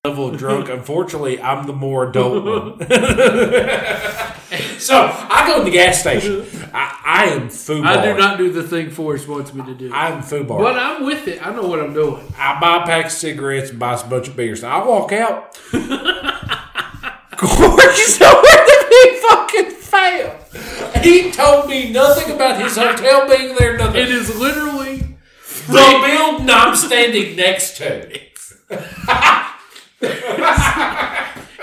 level 0.03 0.31
drunk. 0.31 0.69
Unfortunately, 0.69 1.39
I'm 1.41 1.65
the 1.67 1.73
more 1.73 2.09
adult 2.09 2.43
one. 2.43 2.79
so 4.79 4.95
I 5.29 5.43
go 5.47 5.59
to 5.59 5.65
the 5.65 5.71
gas 5.71 5.99
station. 5.99 6.45
I, 6.73 7.01
I 7.05 7.25
am 7.25 7.49
foo 7.49 7.83
I 7.83 8.03
do 8.05 8.17
not 8.17 8.37
do 8.37 8.51
the 8.51 8.63
thing 8.63 8.89
Forrest 8.89 9.27
wants 9.27 9.53
me 9.53 9.65
to 9.65 9.73
do. 9.73 9.91
I'm 9.93 10.21
FUBAR. 10.21 10.59
but 10.59 10.77
I'm 10.77 11.05
with 11.05 11.27
it. 11.27 11.45
I 11.45 11.53
know 11.53 11.67
what 11.67 11.79
I'm 11.79 11.93
doing. 11.93 12.23
I 12.37 12.59
buy 12.59 12.83
a 12.83 12.85
pack 12.85 13.05
of 13.07 13.11
cigarettes 13.11 13.69
and 13.71 13.79
buy 13.79 13.99
a 13.99 14.07
bunch 14.07 14.27
of 14.29 14.35
beers. 14.35 14.63
I 14.63 14.83
walk 14.83 15.11
out. 15.11 15.55
Corey's 17.37 18.19
nowhere 18.19 18.65
to 18.65 18.87
be 18.89 19.19
fucking 19.27 19.71
found. 19.71 21.03
He 21.03 21.31
told 21.31 21.69
me 21.69 21.91
nothing 21.91 22.33
about 22.35 22.61
his 22.61 22.75
hotel 22.75 23.27
being 23.27 23.55
there. 23.55 23.77
Nothing. 23.77 24.01
It 24.01 24.09
is 24.09 24.35
literally. 24.39 25.06
The 25.67 26.03
building 26.07 26.49
I'm 26.49 26.75
standing 26.75 27.35
next 27.35 27.77
to. 27.77 28.13
It. 28.13 28.23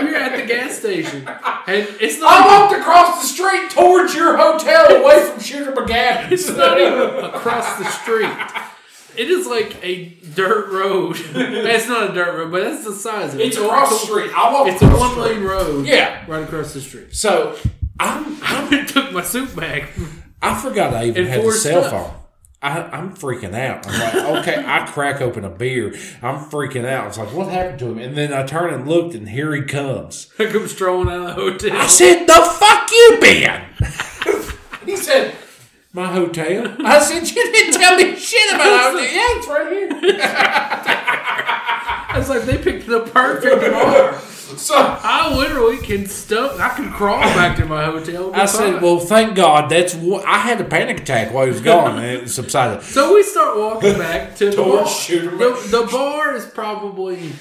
You're 0.01 0.17
at 0.17 0.37
the 0.41 0.47
gas 0.47 0.79
station, 0.79 1.27
and 1.27 1.89
it's 2.01 2.19
not. 2.19 2.33
I 2.33 2.47
walked 2.47 2.75
across 2.79 3.23
the 3.23 3.29
street 3.29 3.71
towards 3.71 4.15
your 4.15 4.37
hotel, 4.37 4.87
away 5.03 5.25
from 5.31 5.41
Shooter 5.41 5.73
McGavin. 5.73 6.31
It's 6.33 6.49
not 6.49 6.79
even 6.81 7.25
across 7.25 7.79
the 7.79 7.85
street. 7.85 8.31
It 9.17 9.31
is 9.31 9.47
like 9.47 9.77
a 9.85 10.07
dirt 10.35 10.71
road. 10.73 11.17
it's 11.19 11.87
not 11.89 12.11
a 12.11 12.13
dirt 12.13 12.37
road, 12.37 12.51
but 12.51 12.65
that's 12.65 12.85
the 12.85 12.93
size 12.93 13.33
of 13.35 13.41
it. 13.41 13.47
It's 13.47 13.57
across 13.57 13.91
the 13.91 14.07
street. 14.07 14.33
I 14.37 14.53
walked. 14.53 14.71
It's 14.71 14.83
a 14.83 14.87
across 14.87 15.01
one 15.01 15.19
the 15.19 15.25
street. 15.25 15.37
lane 15.39 15.45
road. 15.49 15.87
Yeah. 15.87 16.25
right 16.27 16.43
across 16.43 16.75
the 16.75 16.81
street. 16.81 17.15
So 17.15 17.57
I'm, 18.01 18.25
I'm 18.43 18.75
I 18.75 18.85
took 18.85 19.13
my 19.13 19.23
suit 19.23 19.55
bag. 19.55 19.89
I 20.43 20.61
forgot 20.61 20.93
I 20.93 21.05
even 21.07 21.23
And 21.23 21.31
had 21.31 21.39
a 21.41 21.43
four 21.43 21.53
cell 21.53 21.85
stuff. 21.85 22.13
phone. 22.13 22.24
I, 22.65 22.81
I'm 22.97 23.15
freaking 23.15 23.53
out. 23.55 23.87
I'm 23.87 24.01
like, 24.01 24.15
okay, 24.41 24.65
I 24.67 24.87
crack 24.87 25.21
open 25.21 25.45
a 25.45 25.51
beer. 25.51 25.89
I'm 26.23 26.47
freaking 26.49 26.87
out. 26.87 27.09
It's 27.09 27.19
like, 27.19 27.31
what 27.35 27.49
happened 27.49 27.79
to 27.81 27.89
him? 27.89 27.99
And 27.99 28.17
then 28.17 28.33
I 28.33 28.43
turn 28.47 28.73
and 28.73 28.89
looked, 28.89 29.15
and 29.15 29.29
here 29.29 29.55
he 29.55 29.61
comes. 29.61 30.33
I 30.39 30.47
come 30.47 30.67
strolling 30.67 31.11
out 31.11 31.21
of 31.21 31.27
the 31.27 31.35
hotel. 31.35 31.77
I 31.77 31.87
said, 31.87 32.25
the 32.25 32.33
fuck 32.33 32.91
you 32.91 33.19
been? 33.21 33.63
he 34.87 34.97
said, 34.97 35.35
my 35.93 36.07
hotel. 36.07 36.75
I 36.83 37.01
said, 37.01 37.29
you 37.29 37.53
didn't 37.53 37.79
tell 37.79 37.97
me 37.99 38.17
shit 38.17 38.55
about 38.55 38.93
hotel. 38.93 39.05
Yeah, 39.05 39.27
it's 39.29 39.47
right 39.47 39.71
here. 39.71 39.91
I 42.09 42.15
was 42.17 42.31
like, 42.31 42.45
they 42.45 42.57
picked 42.57 42.87
the 42.87 43.01
perfect 43.01 43.61
bar. 43.61 44.19
So 44.59 44.75
I 44.77 45.35
literally 45.35 45.79
can 45.79 46.07
stuff. 46.07 46.59
I 46.61 46.71
can 46.77 46.91
crawl 46.93 47.21
back 47.21 47.57
to 47.59 47.65
my 47.65 47.85
hotel. 47.85 48.27
and 48.27 48.35
be 48.35 48.41
I 48.41 48.47
said, 48.47 48.83
well, 48.83 48.99
thank 49.01 49.35
God. 49.35 49.71
That's 49.71 49.95
what 49.95 50.25
I 50.27 50.39
had 50.39 50.61
a 50.61 50.65
panic 50.65 51.01
attack 51.01 51.33
while 51.33 51.45
he 51.47 51.51
was 51.53 51.61
gone, 51.61 51.99
and 51.99 52.07
it 52.23 52.29
subsided. 52.29 52.83
So 52.95 53.15
we 53.15 53.23
start 53.23 53.57
walking 53.59 53.99
back 53.99 54.37
to 54.37 54.51
the 54.51 54.57
bar. 54.57 54.85
The, 54.85 55.69
the 55.71 55.89
bar 55.91 56.35
is 56.37 56.45
probably 56.47 57.33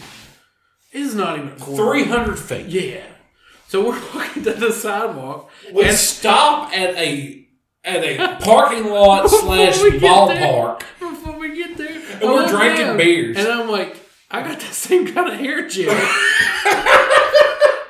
is 0.91 1.13
not 1.15 1.37
even. 1.37 1.55
Three 1.57 2.05
hundred 2.05 2.39
feet. 2.39 2.67
Yeah. 2.67 3.03
So 3.67 3.81
we're 3.89 3.99
walking 4.15 4.43
to 4.43 4.53
the 4.53 4.71
sidewalk. 4.71 5.49
We 5.71 5.83
and 5.85 5.97
stop 5.97 6.71
at 6.73 6.95
a 6.95 7.45
at 7.83 8.03
a 8.03 8.37
parking 8.43 8.89
lot 8.89 9.29
slash 9.29 9.77
ballpark. 9.79 10.83
before 10.99 11.37
we 11.37 11.55
get 11.55 11.75
there, 11.77 12.01
and 12.21 12.21
we're 12.21 12.47
drinking 12.47 12.97
beers. 12.97 13.37
and 13.37 13.47
I'm 13.47 13.69
like, 13.69 13.97
I 14.35 14.41
got 14.41 14.59
the 14.59 14.65
same 14.65 15.05
kind 15.13 15.31
of 15.31 15.39
hair 15.39 15.67
gel. 15.67 15.93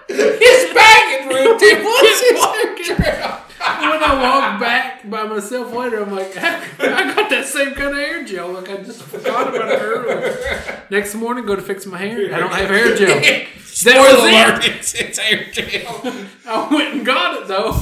His 0.09 0.73
bagging 0.73 1.29
room 1.29 1.57
did 1.57 1.81
what's 1.85 2.19
his 2.19 2.37
when 3.79 4.03
I 4.03 4.21
walk 4.21 4.59
back 4.59 5.09
by 5.09 5.23
myself 5.23 5.73
later, 5.73 6.01
I'm 6.03 6.11
like, 6.15 6.35
I 6.37 7.13
got 7.15 7.29
that 7.29 7.45
same 7.45 7.73
kind 7.73 7.89
of 7.91 7.95
hair 7.95 8.23
gel. 8.25 8.51
Like 8.51 8.69
I 8.69 8.77
just 8.77 9.01
forgot 9.03 9.55
about 9.55 9.71
it 9.71 9.79
earlier. 9.81 10.83
Next 10.89 11.15
morning, 11.15 11.45
go 11.45 11.55
to 11.55 11.61
fix 11.61 11.85
my 11.85 11.97
hair. 11.97 12.33
I 12.33 12.39
don't 12.39 12.51
have 12.53 12.69
hair 12.69 12.95
gel. 12.95 13.21
That 13.85 13.97
was 13.97 14.65
it. 14.69 14.75
It's, 14.75 14.93
it's 14.93 15.17
air 15.19 15.45
gel. 15.51 16.03
I 16.45 16.67
went 16.73 16.93
and 16.93 17.03
got 17.05 17.41
it 17.41 17.47
though. 17.47 17.73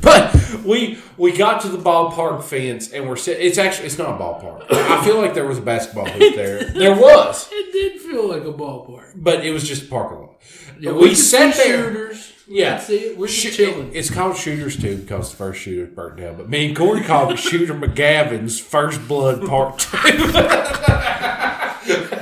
But 0.00 0.62
we 0.64 0.98
we 1.16 1.36
got 1.36 1.62
to 1.62 1.68
the 1.68 1.78
ballpark 1.78 2.44
fence 2.44 2.92
and 2.92 3.08
we're 3.08 3.16
sitting. 3.16 3.44
It's 3.44 3.58
actually 3.58 3.86
it's 3.86 3.98
not 3.98 4.10
a 4.10 4.22
ballpark. 4.22 4.66
I 4.70 5.04
feel 5.04 5.20
like 5.20 5.34
there 5.34 5.44
was 5.46 5.58
a 5.58 5.62
basketball 5.62 6.06
hoop 6.06 6.36
there. 6.36 6.62
There 6.64 6.94
was, 6.94 7.48
It 7.50 7.72
did 7.72 8.00
feel 8.00 8.28
like 8.28 8.44
a 8.44 8.52
ballpark. 8.52 9.14
but 9.16 9.44
it 9.44 9.50
was 9.50 9.66
just 9.66 9.82
a 9.82 9.88
parking 9.88 10.18
lot. 10.20 10.40
Yeah, 10.78 10.92
we 10.92 11.08
could 11.08 11.18
sat 11.18 11.56
there. 11.56 11.88
Shooters. 11.92 12.31
Yeah. 12.52 12.76
That's 12.76 12.90
it. 12.90 13.16
We're 13.16 13.28
just 13.28 13.56
chilling. 13.56 13.94
It's 13.94 14.10
called 14.10 14.36
Shooters 14.36 14.76
Two 14.76 14.98
because 14.98 15.30
the 15.30 15.36
first 15.36 15.60
shooter 15.60 15.86
burnt 15.86 16.18
down. 16.18 16.36
But 16.36 16.50
me 16.50 16.66
and 16.66 16.76
Corey 16.76 17.02
called 17.02 17.32
it 17.32 17.38
Shooter 17.38 17.74
McGavin's 17.74 18.60
First 18.60 19.08
Blood 19.08 19.46
Part 19.46 19.78
Two. 19.78 19.88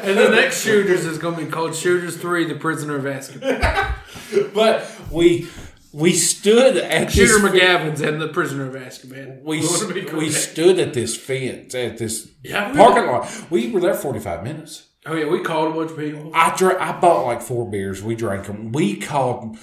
And 0.02 0.18
the 0.18 0.30
next 0.30 0.62
shooters 0.62 1.04
is 1.04 1.18
going 1.18 1.36
to 1.36 1.44
be 1.44 1.50
called 1.50 1.74
Shooters 1.74 2.16
Three: 2.16 2.44
The 2.46 2.54
Prisoner 2.54 2.96
of 2.96 3.04
Azkaban. 3.04 3.94
But 4.54 4.90
we 5.10 5.48
we 5.92 6.12
stood 6.12 6.76
at 6.76 7.12
Shooter 7.12 7.40
this 7.40 7.62
McGavin's 7.62 8.00
and 8.00 8.20
the 8.20 8.28
Prisoner 8.28 8.68
of 8.68 8.74
Azkaban. 8.74 9.42
We, 9.42 9.58
want 9.58 9.88
to 9.88 9.94
be 9.94 10.04
we 10.12 10.30
stood 10.30 10.78
at 10.78 10.94
this 10.94 11.16
fence 11.16 11.74
at 11.74 11.98
this 11.98 12.30
Yeah, 12.42 12.70
we 12.70 12.78
parking 12.78 13.06
lot. 13.06 13.50
We 13.50 13.70
were 13.70 13.80
there 13.80 13.94
forty 13.94 14.20
five 14.20 14.42
minutes. 14.44 14.86
Oh 15.04 15.14
yeah, 15.14 15.26
we 15.26 15.40
called 15.40 15.72
a 15.72 15.74
bunch 15.74 15.90
of 15.90 15.98
people. 15.98 16.30
I. 16.34 16.50
I 16.78 16.98
bought 17.00 17.26
like 17.26 17.42
four 17.42 17.68
beers. 17.68 18.02
We 18.02 18.14
drank 18.14 18.46
them. 18.46 18.72
We 18.72 18.96
called 18.96 19.58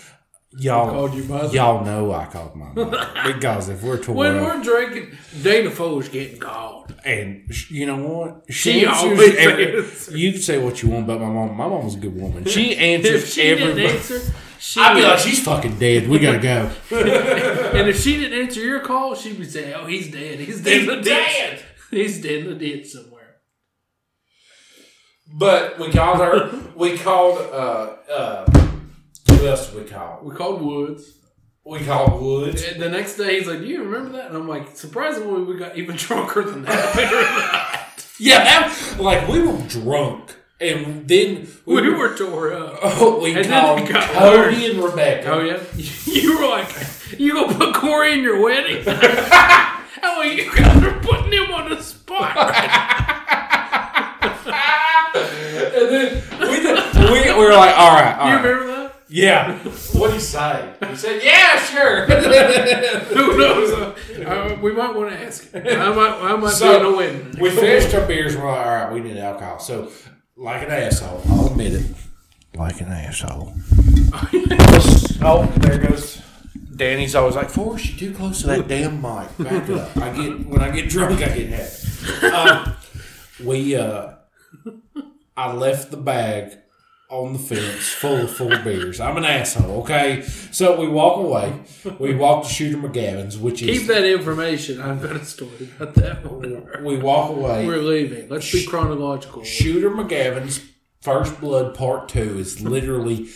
y'all. 0.52 0.90
Called 0.90 1.14
you 1.14 1.24
mother. 1.26 1.54
Y'all 1.56 1.84
know 1.86 2.14
I 2.14 2.26
called 2.26 2.56
my 2.56 2.72
mother 2.74 3.10
because 3.34 3.70
if 3.70 3.84
we're 3.84 3.96
When 3.98 4.04
twelve, 4.04 4.42
we're 4.42 4.64
drinking, 4.64 5.18
Dana 5.42 5.70
Foe's 5.72 6.10
getting 6.10 6.40
called. 6.40 6.94
and 7.06 7.44
sh- 7.54 7.72
you 7.72 7.86
know 7.86 7.98
what, 7.98 8.44
She 8.54 8.86
answers 8.86 9.04
always 9.12 9.36
every- 9.36 9.84
says. 9.84 10.16
You 10.16 10.32
can 10.34 10.42
say 10.42 10.58
what 10.58 10.82
you 10.82 10.90
want 10.90 11.06
about 11.06 11.22
my 11.22 11.28
mom. 11.30 11.56
My 11.56 11.68
mom 11.68 11.86
was 11.86 11.96
a 11.96 12.00
good 12.00 12.16
woman. 12.16 12.46
She 12.46 12.76
answers 12.76 13.24
If 13.24 13.30
she 13.34 13.42
didn't 13.42 13.70
everybody. 13.70 13.98
answer, 13.98 14.34
she 14.60 14.80
I'd 14.82 14.96
be 14.96 15.02
like, 15.04 15.20
she's 15.20 15.44
fucking 15.44 15.78
dead. 15.80 16.08
We 16.10 16.20
gotta 16.20 16.40
go. 16.40 16.72
and 16.92 17.88
if 17.90 18.02
she 18.02 18.18
didn't 18.20 18.42
answer 18.42 18.60
your 18.62 18.80
call, 18.80 19.14
she'd 19.16 19.38
be 19.38 19.46
saying, 19.46 19.74
"Oh, 19.76 19.86
he's 19.86 20.12
dead. 20.12 20.40
He's 20.40 20.62
dead. 20.62 20.82
in 20.82 20.86
the 20.88 20.96
He's 20.96 21.06
ditch. 21.06 21.14
dead." 21.38 21.64
He's 21.92 22.22
dead 22.22 22.34
in 22.40 22.50
the 22.50 22.56
ditch 22.56 22.88
somewhere." 22.88 23.36
But 25.32 25.78
we 25.80 25.92
called 25.92 26.20
her. 26.20 26.60
We 26.76 26.98
called. 26.98 27.38
Uh, 27.38 27.96
uh, 28.12 28.67
who 29.38 29.48
else 29.48 29.68
did 29.70 29.84
we 29.84 29.90
call? 29.90 30.20
We 30.24 30.36
called 30.36 30.62
Woods. 30.62 31.14
We 31.66 31.80
called 31.84 32.22
Woods. 32.22 32.64
And 32.64 32.82
the 32.82 32.90
next 32.90 33.18
day, 33.18 33.38
he's 33.40 33.48
like, 33.48 33.60
"Do 33.60 33.66
you 33.66 33.84
remember 33.84 34.14
that?" 34.18 34.28
And 34.28 34.38
I'm 34.38 34.48
like, 34.48 34.76
"Surprisingly, 34.76 35.44
we 35.44 35.58
got 35.60 35.78
even 35.78 35.96
drunker 35.98 36.44
than 36.44 36.64
that." 36.64 37.84
Yeah, 38.20 38.44
that 38.44 38.96
like 39.00 39.28
we 39.28 39.44
were 39.44 39.60
drunk, 39.68 40.36
and 40.60 41.08
then 41.08 41.48
we, 41.68 41.82
we 41.84 41.90
were. 41.92 41.98
were 42.00 42.18
tore 42.18 42.52
up. 42.52 42.80
Oh, 42.82 43.20
we 43.22 43.36
And 43.36 43.46
called 43.48 43.82
it 43.82 43.90
got 43.94 44.10
Cody 44.12 44.72
and 44.72 44.84
Rebecca. 44.84 45.30
Oh 45.34 45.42
yeah, 45.42 45.62
you 46.06 46.40
were 46.40 46.48
like, 46.48 46.68
"You 47.20 47.34
gonna 47.36 47.54
put 47.56 47.76
Corey 47.76 48.14
in 48.14 48.24
your 48.24 48.42
wedding?" 48.42 48.84
oh, 48.88 50.22
you 50.24 50.50
guys 50.52 50.84
are 50.84 51.00
putting 51.02 51.32
him 51.32 51.52
on 51.54 51.70
the 51.70 51.80
spot. 51.84 52.36
Right? 52.36 52.94
And 55.76 55.88
then 55.92 56.24
we, 56.42 57.12
we 57.12 57.20
we 57.38 57.44
were 57.46 57.54
like, 57.54 57.76
all 57.78 57.94
right, 57.94 58.16
all 58.18 58.30
you 58.30 58.36
right. 58.36 58.44
remember 58.44 58.66
that? 58.68 58.77
Yeah. 59.10 59.58
What 59.94 60.08
did 60.08 60.14
he 60.16 60.20
say? 60.20 60.74
He 60.90 60.96
said, 60.96 61.22
yeah, 61.24 61.60
sure. 61.60 62.06
Who 63.16 63.38
knows? 63.38 63.72
Uh, 63.74 64.58
we 64.62 64.72
might 64.74 64.94
want 64.96 65.12
to 65.12 65.20
ask. 65.20 65.50
I 65.56 65.60
might. 65.60 66.20
I 66.22 66.36
might 66.36 66.52
So, 66.52 66.80
be 66.80 66.86
in 66.88 66.94
a 66.94 66.98
wedding. 66.98 67.36
we 67.40 67.50
finished 67.52 67.94
our 67.96 68.06
beers. 68.06 68.36
We're 68.36 68.50
like, 68.52 68.66
all 68.66 68.76
right, 68.76 68.94
we 68.94 69.00
need 69.00 69.18
alcohol. 69.18 69.60
So, 69.60 69.92
like 70.36 70.64
an 70.64 70.72
asshole, 70.72 71.22
I'll 71.30 71.48
admit 71.48 71.74
it. 71.74 71.86
Like 72.56 72.82
an 72.82 72.88
asshole. 72.88 73.54
oh, 75.22 75.52
there 75.58 75.78
goes. 75.80 76.22
Danny's 76.76 77.16
always 77.16 77.36
like, 77.36 77.50
Forrest, 77.50 78.00
you're 78.00 78.12
too 78.12 78.16
close 78.18 78.42
to 78.42 78.48
that 78.48 78.68
damn 78.68 79.02
mic. 79.02 79.36
Back 79.40 79.68
it 79.70 79.78
up. 79.78 79.98
I 79.98 80.10
get 80.16 80.46
when 80.48 80.62
I 80.62 80.70
get 80.72 80.90
drunk, 80.90 81.22
I 81.22 81.36
get 81.36 81.50
happy. 81.50 82.28
Um, 82.36 82.76
we, 83.44 83.76
uh, 83.76 84.14
I 85.36 85.54
left 85.54 85.92
the 85.92 85.98
bag 85.98 86.58
on 87.10 87.32
the 87.34 87.40
fence 87.40 87.88
full 87.90 88.18
of 88.24 88.32
full 88.32 88.50
beers. 88.64 89.00
I'm 89.00 89.16
an 89.18 89.24
asshole, 89.24 89.80
okay? 89.82 90.22
So 90.24 90.80
we 90.80 90.88
walk 90.90 91.18
away. 91.18 91.58
We 92.00 92.14
walk 92.16 92.46
to 92.46 92.50
Shooter 92.54 92.78
McGavin's, 92.78 93.38
which 93.38 93.62
is 93.62 93.80
Keep 93.80 93.88
that 93.88 94.04
information. 94.04 94.82
I've 94.82 95.02
got 95.02 95.16
a 95.16 95.24
story 95.24 95.70
about 95.80 95.94
that 95.96 96.26
one. 96.30 96.84
we 96.84 96.98
walk 96.98 97.30
away. 97.32 97.66
We're 97.66 97.78
leaving. 97.78 98.28
Let's 98.28 98.52
be 98.52 98.66
chronological. 98.66 99.44
Shooter 99.46 99.90
McGavin's 99.90 100.62
First 101.02 101.40
Blood 101.40 101.76
Part 101.76 102.10
Two 102.10 102.40
is 102.40 102.62
literally 102.62 103.30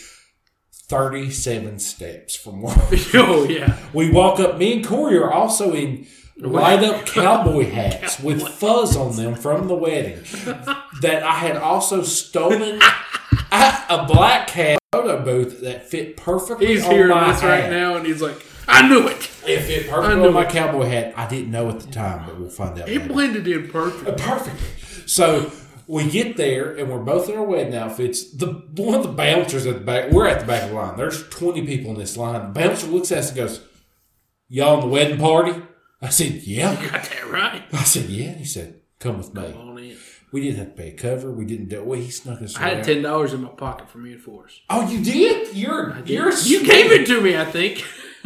thirty-seven 0.73 1.79
steps 1.79 2.35
from 2.35 2.61
where 2.61 2.75
Oh 3.13 3.45
yeah. 3.47 3.77
we 3.93 4.11
walk 4.11 4.39
up. 4.39 4.57
Me 4.57 4.73
and 4.73 4.85
Corey 4.85 5.17
are 5.17 5.31
also 5.31 5.73
in 5.73 6.05
light 6.41 6.83
up 6.83 7.05
cowboy 7.05 7.69
hats 7.69 8.19
with 8.19 8.41
fuzz 8.47 8.97
on 8.97 9.15
them 9.15 9.35
from 9.35 9.67
the 9.67 9.75
wedding 9.75 10.19
that 11.01 11.23
I 11.23 11.33
had 11.35 11.55
also 11.57 12.01
stolen 12.03 12.79
a, 13.51 14.05
black 14.07 14.49
hat 14.49 14.79
photo 14.91 15.23
booth 15.23 15.61
that 15.61 15.87
fit 15.89 16.17
perfectly 16.17 16.67
He's 16.67 16.83
on 16.85 16.91
hearing 16.91 17.09
my 17.09 17.31
this 17.31 17.41
hat. 17.41 17.49
right 17.61 17.69
now, 17.69 17.95
and 17.95 18.05
he's 18.05 18.21
like, 18.21 18.43
"I 18.67 18.87
knew 18.87 19.07
it. 19.07 19.29
It 19.47 19.61
fit 19.61 19.89
perfectly 19.89 20.27
on 20.27 20.33
my 20.33 20.43
it. 20.45 20.49
cowboy 20.49 20.85
hat. 20.85 21.13
I 21.15 21.27
didn't 21.27 21.51
know 21.51 21.69
at 21.69 21.79
the 21.79 21.91
time, 21.91 22.25
but 22.25 22.39
we'll 22.39 22.49
find 22.49 22.79
out. 22.79 22.89
It 22.89 22.97
later. 23.01 23.13
blended 23.13 23.47
in 23.47 23.69
perfect." 23.69 24.07
Uh, 24.09 24.13
perfectly. 24.27 24.59
So 25.07 25.51
We 25.87 26.09
get 26.09 26.37
there 26.37 26.73
and 26.75 26.89
we're 26.89 26.99
both 26.99 27.27
in 27.29 27.35
our 27.37 27.43
wedding 27.43 27.75
outfits. 27.75 28.31
The 28.31 28.47
one 28.75 28.95
of 28.95 29.03
the 29.03 29.11
bouncers 29.11 29.65
at 29.65 29.73
the 29.75 29.81
back, 29.81 30.11
we're 30.11 30.27
at 30.27 30.39
the 30.41 30.45
back 30.45 30.63
of 30.63 30.69
the 30.69 30.75
line. 30.75 30.95
There's 30.97 31.27
20 31.29 31.65
people 31.65 31.91
in 31.91 31.97
this 31.99 32.15
line. 32.15 32.53
The 32.53 32.59
bouncer 32.59 32.87
looks 32.87 33.11
at 33.11 33.17
us 33.19 33.27
and 33.29 33.37
goes, 33.37 33.61
Y'all 34.47 34.75
in 34.75 34.81
the 34.81 34.87
wedding 34.87 35.17
party? 35.17 35.61
I 36.01 36.09
said, 36.09 36.33
Yeah. 36.43 36.81
You 36.81 36.89
got 36.89 37.03
that 37.03 37.29
right. 37.29 37.63
I 37.71 37.83
said, 37.83 38.09
Yeah. 38.09 38.33
He 38.33 38.45
said, 38.45 38.81
Come 38.99 39.17
with 39.17 39.33
me. 39.33 39.53
On 39.53 39.77
in. 39.77 39.97
We 40.31 40.41
didn't 40.41 40.59
have 40.59 40.75
to 40.75 40.81
pay 40.81 40.89
a 40.89 40.93
cover. 40.93 41.31
We 41.31 41.45
didn't 41.45 41.67
do 41.67 41.83
well, 41.83 41.99
he 41.99 42.09
snuck 42.09 42.41
us 42.41 42.55
I 42.57 42.69
had 42.69 42.83
ten 42.83 43.01
dollars 43.01 43.33
in 43.33 43.41
my 43.41 43.49
pocket 43.49 43.89
for 43.89 43.97
me 43.97 44.13
and 44.13 44.21
Forrest. 44.21 44.61
Oh, 44.69 44.89
you 44.89 45.03
did? 45.03 45.55
You're 45.55 45.97
you're 46.05 46.31
You 46.31 46.65
gave 46.65 46.91
it 46.91 47.05
to 47.07 47.19
me, 47.19 47.35
I 47.37 47.45
think. 47.45 47.83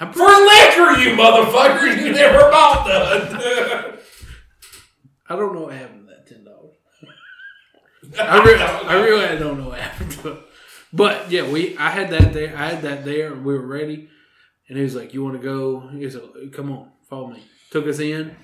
I'm 0.00 0.12
for 0.12 0.26
liquor, 0.26 0.98
you 0.98 1.16
motherfucker. 1.16 2.04
You 2.04 2.12
never 2.12 2.50
bought 2.50 2.86
none. 2.86 3.98
I 5.28 5.36
don't 5.36 5.54
know 5.54 5.62
what 5.62 5.74
happened 5.74 6.08
to 6.08 6.14
that 6.14 6.26
ten 6.26 6.44
dollars. 6.44 6.74
I 8.18 8.42
really, 8.42 8.62
I 8.62 8.94
really 9.00 9.38
don't 9.38 9.58
know 9.60 9.68
what 9.68 9.78
happened 9.78 10.10
to 10.12 10.32
it. 10.32 10.38
But 10.92 11.30
yeah, 11.30 11.48
we 11.48 11.76
I 11.78 11.90
had 11.90 12.10
that 12.10 12.32
there. 12.32 12.56
I 12.56 12.70
had 12.70 12.82
that 12.82 13.04
there. 13.04 13.32
We 13.34 13.54
were 13.54 13.66
ready, 13.66 14.08
and 14.68 14.76
he 14.78 14.84
was 14.84 14.94
like, 14.94 15.14
"You 15.14 15.22
want 15.24 15.36
to 15.40 15.42
go?" 15.42 15.88
He 15.88 16.06
like, 16.08 16.52
"Come 16.52 16.70
on, 16.72 16.90
follow 17.08 17.28
me." 17.28 17.42
Took 17.70 17.86
us 17.86 17.98
in. 17.98 18.34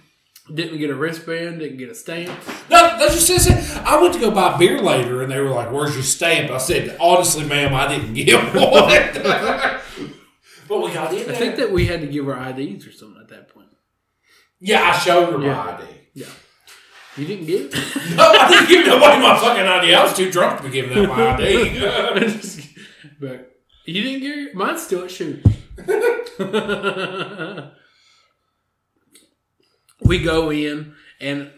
Didn't 0.52 0.78
get 0.78 0.90
a 0.90 0.94
wristband. 0.94 1.60
Didn't 1.60 1.78
get 1.78 1.88
a 1.88 1.94
stamp. 1.94 2.28
No, 2.68 2.98
that's 2.98 3.14
just 3.28 3.48
it. 3.48 3.76
I 3.86 4.00
went 4.00 4.12
to 4.14 4.20
go 4.20 4.30
buy 4.32 4.56
beer 4.58 4.80
later, 4.80 5.22
and 5.22 5.30
they 5.30 5.38
were 5.40 5.50
like, 5.50 5.70
"Where's 5.72 5.94
your 5.94 6.02
stamp?" 6.02 6.50
I 6.50 6.58
said, 6.58 6.96
"Honestly, 7.00 7.44
ma'am, 7.44 7.72
I 7.74 7.86
didn't 7.88 8.14
get 8.14 8.42
one." 8.54 9.80
but 10.68 10.80
we 10.82 10.92
got 10.92 11.12
in 11.12 11.30
I 11.30 11.34
think 11.34 11.56
that 11.56 11.70
we 11.70 11.86
had 11.86 12.00
to 12.00 12.06
give 12.06 12.28
our 12.28 12.48
IDs 12.50 12.86
or 12.86 12.92
something 12.92 13.20
at 13.22 13.28
that 13.28 13.48
point. 13.48 13.68
yeah, 14.60 14.82
I 14.94 14.98
showed 14.98 15.30
her 15.32 15.38
my 15.38 15.46
Yeah. 15.46 15.62
ID. 15.76 15.84
Yeah, 16.14 16.26
you 17.16 17.26
didn't 17.26 17.46
get 17.46 17.60
it. 17.66 17.72
No, 18.16 18.24
I 18.30 18.48
didn't 18.50 18.68
give 18.68 18.86
nobody 18.86 19.20
my 19.22 19.38
fucking 19.38 19.64
ID. 19.66 19.94
I 19.94 20.02
was 20.04 20.14
too 20.14 20.30
drunk 20.30 20.58
to 20.58 20.64
be 20.64 20.70
giving 20.70 20.94
them 20.96 21.08
my 21.08 21.34
ID. 21.36 21.78
but 23.20 23.52
you 23.86 24.02
didn't 24.02 24.20
get 24.20 24.54
mine's 24.54 24.82
still 24.82 25.04
at 25.04 25.10
shoot. 25.10 25.44
we 30.02 30.18
go 30.22 30.50
in, 30.50 30.94
and 31.20 31.50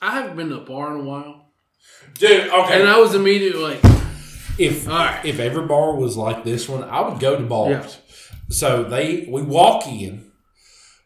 I 0.00 0.12
haven't 0.20 0.36
been 0.36 0.48
to 0.50 0.56
a 0.60 0.64
bar 0.64 0.94
in 0.94 1.00
a 1.00 1.04
while, 1.04 1.52
Dude, 2.14 2.48
okay. 2.48 2.80
and 2.80 2.88
I 2.88 2.98
was 2.98 3.14
immediately 3.14 3.60
like, 3.60 3.80
if 4.58 4.88
All 4.88 4.94
right. 4.94 5.24
if 5.24 5.38
every 5.38 5.66
bar 5.66 5.94
was 5.96 6.16
like 6.16 6.44
this 6.44 6.68
one, 6.68 6.84
I 6.84 7.00
would 7.08 7.20
go 7.20 7.36
to 7.36 7.44
bars. 7.44 7.70
Yeah. 7.70 8.36
So 8.50 8.84
they 8.84 9.26
we 9.28 9.42
walk 9.42 9.86
in. 9.86 10.30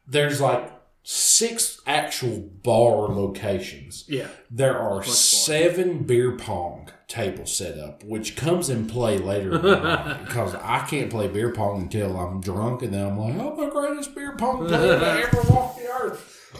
There's 0.08 0.40
like 0.40 0.72
six 1.02 1.80
actual 1.86 2.40
bar 2.62 3.08
locations. 3.14 4.04
yeah, 4.08 4.28
There 4.50 4.76
are 4.78 5.02
seven 5.04 6.02
beer 6.04 6.36
pong 6.36 6.90
tables 7.08 7.56
set 7.56 7.78
up, 7.78 8.02
which 8.04 8.36
comes 8.36 8.68
in 8.68 8.86
play 8.86 9.18
later 9.18 9.54
in 9.56 9.62
the 9.62 9.76
night 9.80 10.24
because 10.24 10.54
I 10.56 10.80
can't 10.80 11.10
play 11.10 11.28
beer 11.28 11.52
pong 11.52 11.82
until 11.82 12.16
I'm 12.18 12.40
drunk, 12.40 12.82
and 12.82 12.92
then 12.92 13.06
I'm 13.06 13.18
like, 13.18 13.34
"I'm 13.34 13.56
the 13.56 13.70
greatest 13.70 14.14
beer 14.14 14.34
pong 14.36 14.66
player 14.66 14.98
that 14.98 15.32
ever 15.34 15.52
walked 15.52 15.78
the 15.78 15.86
earth." 15.88 16.52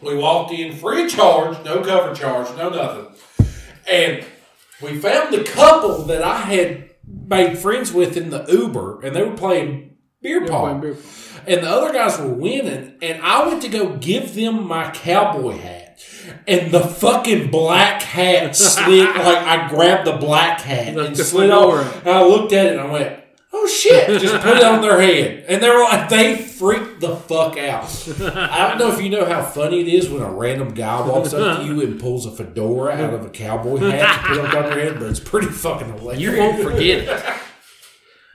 We 0.00 0.16
walked 0.16 0.52
in 0.52 0.76
free 0.76 1.04
of 1.06 1.10
charge, 1.10 1.64
no 1.64 1.82
cover 1.82 2.14
charge, 2.14 2.56
no 2.56 2.68
nothing, 2.70 3.14
and 3.90 4.24
we 4.80 4.98
found 4.98 5.34
the 5.34 5.42
couple 5.42 6.04
that 6.04 6.22
I 6.22 6.36
had 6.38 6.90
made 7.04 7.58
friends 7.58 7.92
with 7.92 8.16
in 8.16 8.30
the 8.30 8.44
Uber, 8.48 9.00
and 9.00 9.16
they 9.16 9.22
were 9.24 9.36
playing 9.36 9.96
beer 10.22 10.46
pong 10.46 10.80
playing 10.80 10.80
beer 10.80 10.94
pong. 10.94 11.42
and 11.48 11.64
the 11.64 11.68
other 11.68 11.92
guys 11.92 12.18
were 12.20 12.28
winning, 12.28 12.96
and 13.02 13.20
I 13.22 13.46
went 13.46 13.62
to 13.62 13.68
go 13.68 13.96
give 13.96 14.34
them 14.36 14.68
my 14.68 14.90
cowboy 14.92 15.56
hat, 15.56 15.77
and 16.46 16.70
the 16.72 16.80
fucking 16.80 17.50
black 17.50 18.02
hat 18.02 18.56
slid 18.56 19.04
like 19.16 19.16
I 19.16 19.68
grabbed 19.68 20.06
the 20.06 20.16
black 20.16 20.60
hat 20.60 20.96
and 20.96 21.16
slid 21.16 21.50
off. 21.50 21.96
And 22.04 22.08
I 22.08 22.22
looked 22.24 22.52
at 22.52 22.66
it 22.66 22.72
and 22.72 22.80
I 22.80 22.90
went, 22.92 23.20
"Oh 23.52 23.66
shit!" 23.66 24.20
Just 24.20 24.42
put 24.42 24.56
it 24.56 24.64
on 24.64 24.80
their 24.82 25.00
head, 25.00 25.44
and 25.48 25.62
they 25.62 25.68
were 25.68 25.82
like, 25.84 26.08
they 26.08 26.36
freaked 26.36 27.00
the 27.00 27.16
fuck 27.16 27.56
out. 27.58 27.84
I 28.20 28.68
don't 28.68 28.78
know 28.78 28.92
if 28.92 29.00
you 29.02 29.10
know 29.10 29.24
how 29.24 29.44
funny 29.44 29.80
it 29.80 29.88
is 29.88 30.08
when 30.08 30.22
a 30.22 30.30
random 30.30 30.74
guy 30.74 31.00
walks 31.06 31.32
up 31.32 31.58
to 31.60 31.64
you 31.64 31.80
and 31.82 32.00
pulls 32.00 32.26
a 32.26 32.30
fedora 32.30 32.92
out 32.94 33.14
of 33.14 33.24
a 33.24 33.30
cowboy 33.30 33.78
hat 33.78 34.22
to 34.22 34.28
put 34.28 34.44
it 34.44 34.54
on 34.54 34.62
their 34.70 34.80
head, 34.80 34.98
but 34.98 35.08
it's 35.10 35.20
pretty 35.20 35.48
fucking 35.48 35.92
hilarious. 35.94 36.20
You 36.22 36.38
won't 36.38 36.62
forget 36.62 36.98
it. 37.08 37.24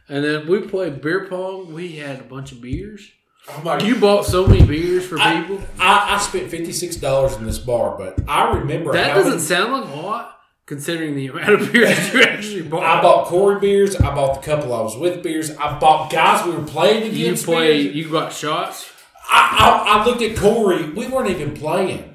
And 0.10 0.24
then 0.24 0.48
we 0.48 0.60
played 0.62 1.02
beer 1.02 1.28
pong. 1.28 1.74
We 1.74 1.94
had 1.98 2.20
a 2.20 2.24
bunch 2.24 2.52
of 2.52 2.62
beers. 2.62 3.10
Oh 3.50 3.78
You 3.80 4.00
bought 4.00 4.26
so 4.26 4.48
many 4.48 4.66
beers 4.66 5.06
for 5.06 5.20
I, 5.20 5.42
people. 5.42 5.62
I, 5.80 6.16
I 6.16 6.18
spent 6.20 6.50
fifty 6.50 6.72
six 6.72 6.96
dollars 6.96 7.36
in 7.36 7.46
this 7.46 7.60
bar, 7.60 7.98
but 7.98 8.18
I 8.28 8.58
remember 8.58 8.94
That 8.94 9.14
doesn't 9.16 9.42
sound 9.42 9.74
like 9.74 9.84
a 9.92 9.96
lot, 10.02 10.40
considering 10.66 11.16
the 11.16 11.28
amount 11.28 11.50
of 11.62 11.74
beers 11.74 12.14
you 12.14 12.22
actually 12.24 12.62
bought. 12.70 12.84
I 12.84 13.02
bought 13.02 13.26
Corey 13.28 13.60
beers. 13.60 13.96
I 13.98 14.16
bought 14.16 14.42
the 14.42 14.46
couple 14.46 14.74
I 14.74 14.80
was 14.82 14.96
with 14.96 15.22
beers. 15.24 15.52
I 15.58 15.78
bought 15.78 16.10
guys 16.12 16.46
we 16.46 16.54
were 16.56 16.64
playing 16.64 17.04
You 17.14 17.26
against. 17.26 17.44
play. 17.46 17.84
beers. 17.84 17.96
You 17.96 18.10
got 18.12 18.32
shots. 18.32 18.90
I, 19.30 19.86
I, 19.98 20.00
I 20.02 20.06
looked 20.06 20.22
at 20.22 20.38
Corey. 20.38 20.90
We 20.92 21.08
weren't 21.08 21.30
even 21.30 21.54
playing. 21.54 22.13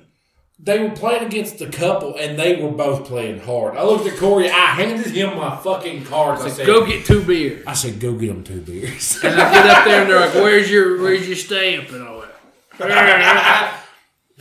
They 0.60 0.80
were 0.80 0.90
playing 0.90 1.24
against 1.24 1.58
the 1.58 1.68
couple, 1.68 2.16
and 2.16 2.36
they 2.36 2.60
were 2.60 2.72
both 2.72 3.06
playing 3.06 3.40
hard. 3.40 3.76
I 3.76 3.84
looked 3.84 4.06
at 4.06 4.18
Corey. 4.18 4.50
I 4.50 4.72
handed 4.72 5.06
him 5.06 5.36
my 5.36 5.56
fucking 5.56 6.04
cards. 6.04 6.42
I 6.42 6.48
said, 6.48 6.66
Go 6.66 6.84
get 6.84 7.06
two 7.06 7.22
beers. 7.22 7.64
I 7.64 7.74
said, 7.74 8.00
go 8.00 8.14
get 8.14 8.28
them 8.28 8.42
two 8.42 8.60
beers. 8.62 9.20
And 9.22 9.40
I 9.40 9.52
get 9.52 9.66
up 9.66 9.84
there 9.84 10.00
and 10.02 10.10
they're 10.10 10.20
like, 10.20 10.34
"Where's 10.34 10.68
your 10.68 11.00
Where's 11.00 11.28
your 11.28 11.36
stamp?" 11.36 11.90
And 11.90 12.02
I 12.02 12.16
went. 12.16 12.30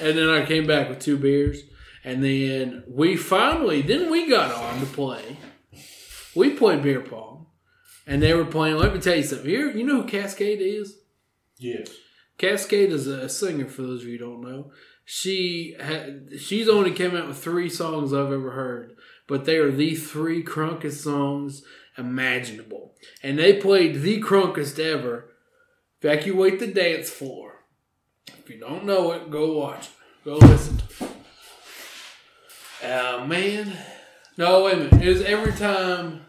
and 0.00 0.18
then 0.18 0.28
I 0.28 0.44
came 0.44 0.66
back 0.66 0.88
with 0.88 0.98
two 1.00 1.16
beers, 1.16 1.62
and 2.04 2.22
then 2.22 2.84
we 2.88 3.16
finally 3.16 3.82
then 3.82 4.10
we 4.10 4.28
got 4.28 4.52
on 4.52 4.80
to 4.80 4.86
play. 4.86 5.38
We 6.34 6.50
played 6.50 6.82
beer 6.82 7.00
pong, 7.00 7.46
and 8.06 8.22
they 8.22 8.34
were 8.34 8.44
playing. 8.44 8.76
Let 8.76 8.92
me 8.94 9.00
tell 9.00 9.16
you 9.16 9.22
something. 9.22 9.48
Here, 9.48 9.70
you 9.70 9.84
know 9.84 10.02
who 10.02 10.08
Cascada 10.08 10.60
is? 10.60 10.96
yes. 11.58 11.90
Cascada 12.40 12.92
is 12.92 13.06
a 13.06 13.28
singer. 13.28 13.68
For 13.68 13.82
those 13.82 14.02
of 14.02 14.08
you 14.08 14.18
who 14.18 14.24
don't 14.24 14.40
know, 14.40 14.72
she 15.04 15.76
had 15.78 16.30
she's 16.38 16.68
only 16.68 16.90
came 16.90 17.14
out 17.14 17.28
with 17.28 17.36
three 17.36 17.68
songs 17.68 18.14
I've 18.14 18.32
ever 18.32 18.52
heard, 18.52 18.96
but 19.28 19.44
they 19.44 19.58
are 19.58 19.70
the 19.70 19.94
three 19.94 20.42
crunkest 20.42 21.02
songs 21.04 21.62
imaginable, 21.98 22.94
and 23.22 23.38
they 23.38 23.60
played 23.60 24.00
the 24.00 24.20
crunkest 24.22 24.78
ever. 24.78 25.26
Evacuate 26.02 26.58
the 26.58 26.66
dance 26.66 27.10
floor. 27.10 27.66
If 28.26 28.48
you 28.48 28.58
don't 28.58 28.86
know 28.86 29.12
it, 29.12 29.30
go 29.30 29.58
watch 29.58 29.88
it. 29.88 30.24
Go 30.24 30.36
listen. 30.36 30.80
Oh 32.82 33.26
man. 33.26 33.76
No, 34.38 34.64
wait 34.64 34.74
a 34.74 34.76
minute. 34.78 35.02
It 35.02 35.08
was 35.08 35.22
every 35.22 35.52
time 35.52 36.22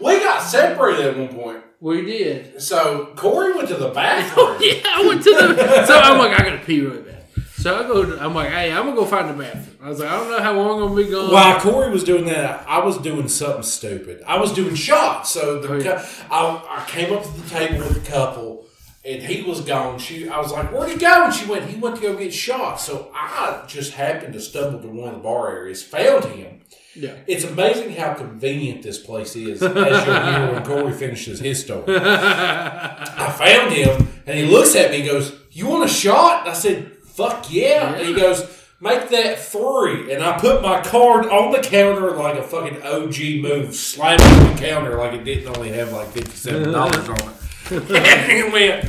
We 0.00 0.18
got 0.20 0.42
separated 0.42 1.06
at 1.06 1.16
one 1.18 1.28
point. 1.28 1.64
we 1.80 2.02
did. 2.04 2.60
So 2.62 3.12
Corey 3.16 3.52
went 3.54 3.68
to 3.68 3.74
the 3.76 3.88
oh, 3.90 3.94
bathroom. 3.94 4.56
Yeah, 4.60 4.82
I 4.86 5.04
went 5.06 5.22
to 5.24 5.30
the. 5.30 5.86
so 5.86 5.98
I'm 5.98 6.18
like, 6.18 6.38
I 6.38 6.44
gotta 6.44 6.58
pee 6.64 6.80
really 6.80 7.02
bad. 7.02 7.24
So 7.56 7.74
I 7.78 7.82
go. 7.86 8.04
To, 8.04 8.22
I'm 8.22 8.34
like, 8.34 8.50
hey, 8.50 8.70
I'm 8.72 8.84
gonna 8.84 8.96
go 8.96 9.06
find 9.06 9.28
the 9.30 9.42
bathroom. 9.42 9.78
I 9.82 9.88
was 9.88 9.98
like, 10.00 10.08
I 10.10 10.16
don't 10.16 10.30
know 10.30 10.40
how 10.42 10.52
long 10.54 10.82
I'm 10.82 10.88
gonna 10.88 11.02
be 11.04 11.10
gone. 11.10 11.32
While 11.32 11.60
Corey 11.60 11.90
was 11.90 12.04
doing 12.04 12.26
that, 12.26 12.66
I 12.68 12.84
was 12.84 12.98
doing 12.98 13.28
something 13.28 13.62
stupid. 13.62 14.22
I 14.26 14.38
was 14.38 14.52
doing 14.52 14.74
shots. 14.74 15.30
So 15.30 15.60
the 15.60 15.72
Oh, 15.72 15.76
yeah. 15.78 16.06
I, 16.30 16.82
I 16.84 16.90
came 16.90 17.12
up 17.12 17.22
to 17.22 17.30
the 17.30 17.48
table 17.48 17.78
with 17.78 18.06
a 18.06 18.10
couple, 18.10 18.66
and 19.04 19.22
he 19.22 19.42
was 19.42 19.60
gone. 19.62 19.98
She, 19.98 20.28
I 20.28 20.38
was 20.40 20.52
like, 20.52 20.72
"Where'd 20.72 20.90
he 20.90 20.96
go?" 20.98 21.24
And 21.24 21.34
she 21.34 21.46
went, 21.46 21.64
"He 21.70 21.76
went 21.78 21.96
to 21.96 22.02
go 22.02 22.16
get 22.16 22.34
shots." 22.34 22.84
So 22.84 23.10
I 23.14 23.64
just 23.66 23.92
happened 23.94 24.34
to 24.34 24.40
stumble 24.40 24.80
to 24.80 24.88
one 24.88 25.08
of 25.10 25.14
the 25.16 25.20
bar 25.22 25.50
areas, 25.56 25.82
found 25.82 26.24
him. 26.26 26.60
Yeah. 26.96 27.14
It's 27.26 27.44
amazing 27.44 27.92
how 27.94 28.14
convenient 28.14 28.82
this 28.82 28.98
place 28.98 29.34
is, 29.36 29.62
as 29.62 30.06
you'll 30.06 30.22
hear 30.22 30.52
when 30.52 30.64
Corey 30.64 30.92
finishes 30.92 31.40
his 31.40 31.62
story. 31.64 31.84
I 31.88 33.34
found 33.36 33.72
him, 33.72 34.08
and 34.26 34.38
he 34.38 34.46
looks 34.46 34.76
at 34.76 34.90
me 34.90 35.00
and 35.00 35.08
goes, 35.08 35.34
You 35.50 35.68
want 35.68 35.84
a 35.84 35.92
shot? 35.92 36.42
And 36.42 36.50
I 36.50 36.54
said, 36.54 36.92
Fuck 37.04 37.50
yeah. 37.50 37.94
And 37.94 38.06
he 38.06 38.14
goes, 38.14 38.48
Make 38.80 39.08
that 39.10 39.38
three. 39.38 40.12
And 40.12 40.22
I 40.22 40.38
put 40.38 40.62
my 40.62 40.82
card 40.82 41.26
on 41.26 41.52
the 41.52 41.60
counter 41.60 42.10
like 42.12 42.38
a 42.38 42.42
fucking 42.42 42.82
OG 42.82 43.40
move, 43.40 43.74
slamming 43.74 44.54
the 44.54 44.60
counter 44.60 44.96
like 44.98 45.14
it 45.14 45.24
didn't 45.24 45.56
only 45.56 45.70
have 45.70 45.92
like 45.92 46.08
$57 46.08 46.74
on 47.08 47.30
it. 47.30 47.90
and 47.90 48.30
he 48.30 48.52
went, 48.52 48.84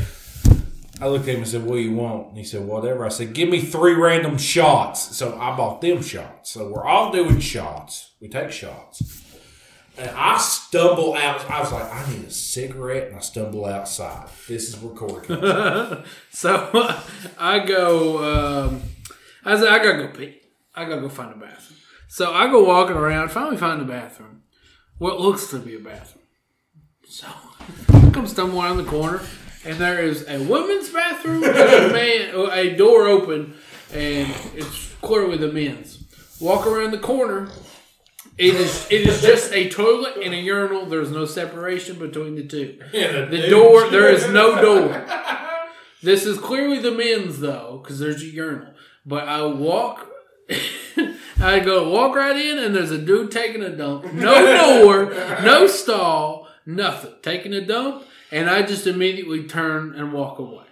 I 1.02 1.08
looked 1.08 1.28
at 1.28 1.36
him 1.36 1.42
and 1.42 1.48
said, 1.48 1.64
What 1.64 1.76
do 1.76 1.82
you 1.82 1.94
want? 1.94 2.30
And 2.30 2.38
he 2.38 2.44
said, 2.44 2.66
Whatever. 2.66 3.06
I 3.06 3.10
said, 3.10 3.34
Give 3.34 3.50
me 3.50 3.62
three 3.62 3.94
random 3.94 4.38
shots. 4.38 5.16
So 5.16 5.38
I 5.38 5.56
bought 5.56 5.82
them 5.82 6.02
shots. 6.02 6.52
So 6.52 6.70
we're 6.70 6.86
all 6.86 7.12
doing 7.12 7.40
shots. 7.40 8.12
We 8.22 8.30
take 8.30 8.52
shots. 8.52 9.24
And 9.98 10.10
I 10.10 10.38
stumble 10.38 11.14
out. 11.16 11.50
I 11.50 11.62
was 11.62 11.72
like, 11.72 11.92
I 11.92 12.10
need 12.12 12.26
a 12.26 12.32
cigarette. 12.32 13.08
And 13.08 13.16
I 13.16 13.20
stumble 13.20 13.66
outside. 13.66 14.28
This 14.48 14.70
is 14.70 14.78
where 14.78 14.94
comes. 14.94 15.28
So 16.32 16.70
I 17.40 17.60
go. 17.60 18.68
Um, 18.68 18.82
I 19.44 19.58
said, 19.58 19.68
I 19.68 19.78
gotta 19.78 20.08
go 20.08 20.08
pee. 20.08 20.42
I 20.74 20.86
gotta 20.86 21.02
go 21.02 21.10
find 21.10 21.32
a 21.32 21.38
bathroom. 21.38 21.80
So 22.08 22.34
I 22.34 22.50
go 22.50 22.64
walking 22.64 22.96
around. 22.96 23.30
Finally, 23.30 23.58
find 23.58 23.82
a 23.82 23.86
bathroom. 23.86 24.44
What 24.98 25.20
looks 25.20 25.48
to 25.48 25.60
be 25.60 25.76
a 25.76 25.80
bathroom. 25.80 26.24
So 27.08 27.28
I 27.90 28.10
come 28.12 28.28
stumbling 28.28 28.64
around 28.66 28.78
the 28.78 28.84
corner, 28.86 29.22
and 29.66 29.78
there 29.78 30.04
is 30.04 30.28
a 30.28 30.40
women's 30.44 30.90
bathroom 30.90 31.44
and 31.44 31.56
a 31.58 31.90
man, 31.94 32.32
oh, 32.34 32.52
a 32.52 32.76
door 32.76 33.08
open, 33.08 33.56
and 33.94 34.34
it's 34.54 34.94
clearly 35.02 35.38
the 35.38 35.52
men's. 35.52 36.04
Walk 36.40 36.68
around 36.68 36.92
the 36.92 37.00
corner. 37.00 37.50
It 38.38 38.56
is 38.56 38.86
it 38.92 39.08
is 39.08 39.22
just 39.22 39.54
a 39.54 39.70
toilet 39.70 40.18
and 40.22 40.34
a 40.34 40.38
urinal. 40.38 40.86
There's 40.86 41.10
no 41.10 41.26
separation 41.26 41.98
between 41.98 42.36
the 42.36 42.44
two. 42.44 42.78
The 42.92 43.48
door 43.50 43.90
there 43.90 44.10
is 44.10 44.30
no 44.30 44.62
door. 44.62 45.06
This 46.04 46.26
is 46.26 46.38
clearly 46.38 46.80
the 46.80 46.92
men's 46.92 47.40
though, 47.40 47.80
because 47.82 48.00
there's 48.00 48.22
a 48.22 48.26
urinal. 48.26 48.74
But 49.06 49.30
I 49.30 49.46
walk, 49.46 50.10
I 51.40 51.60
go 51.60 51.90
walk 51.90 52.16
right 52.16 52.36
in, 52.36 52.58
and 52.58 52.76
there's 52.76 52.92
a 52.92 52.98
dude 52.98 53.32
taking 53.32 53.64
a 53.64 53.76
dump. 53.76 54.12
No 54.14 54.84
door, 54.84 55.14
no 55.42 55.68
stall, 55.68 56.50
nothing. 56.66 57.14
Taking 57.22 57.54
a 57.54 57.62
dump, 57.66 58.04
and 58.32 58.50
I 58.50 58.64
just 58.64 58.88
immediately 58.88 59.48
turn 59.48 59.94
and 59.96 60.14
walk 60.14 60.40
away. 60.40 60.66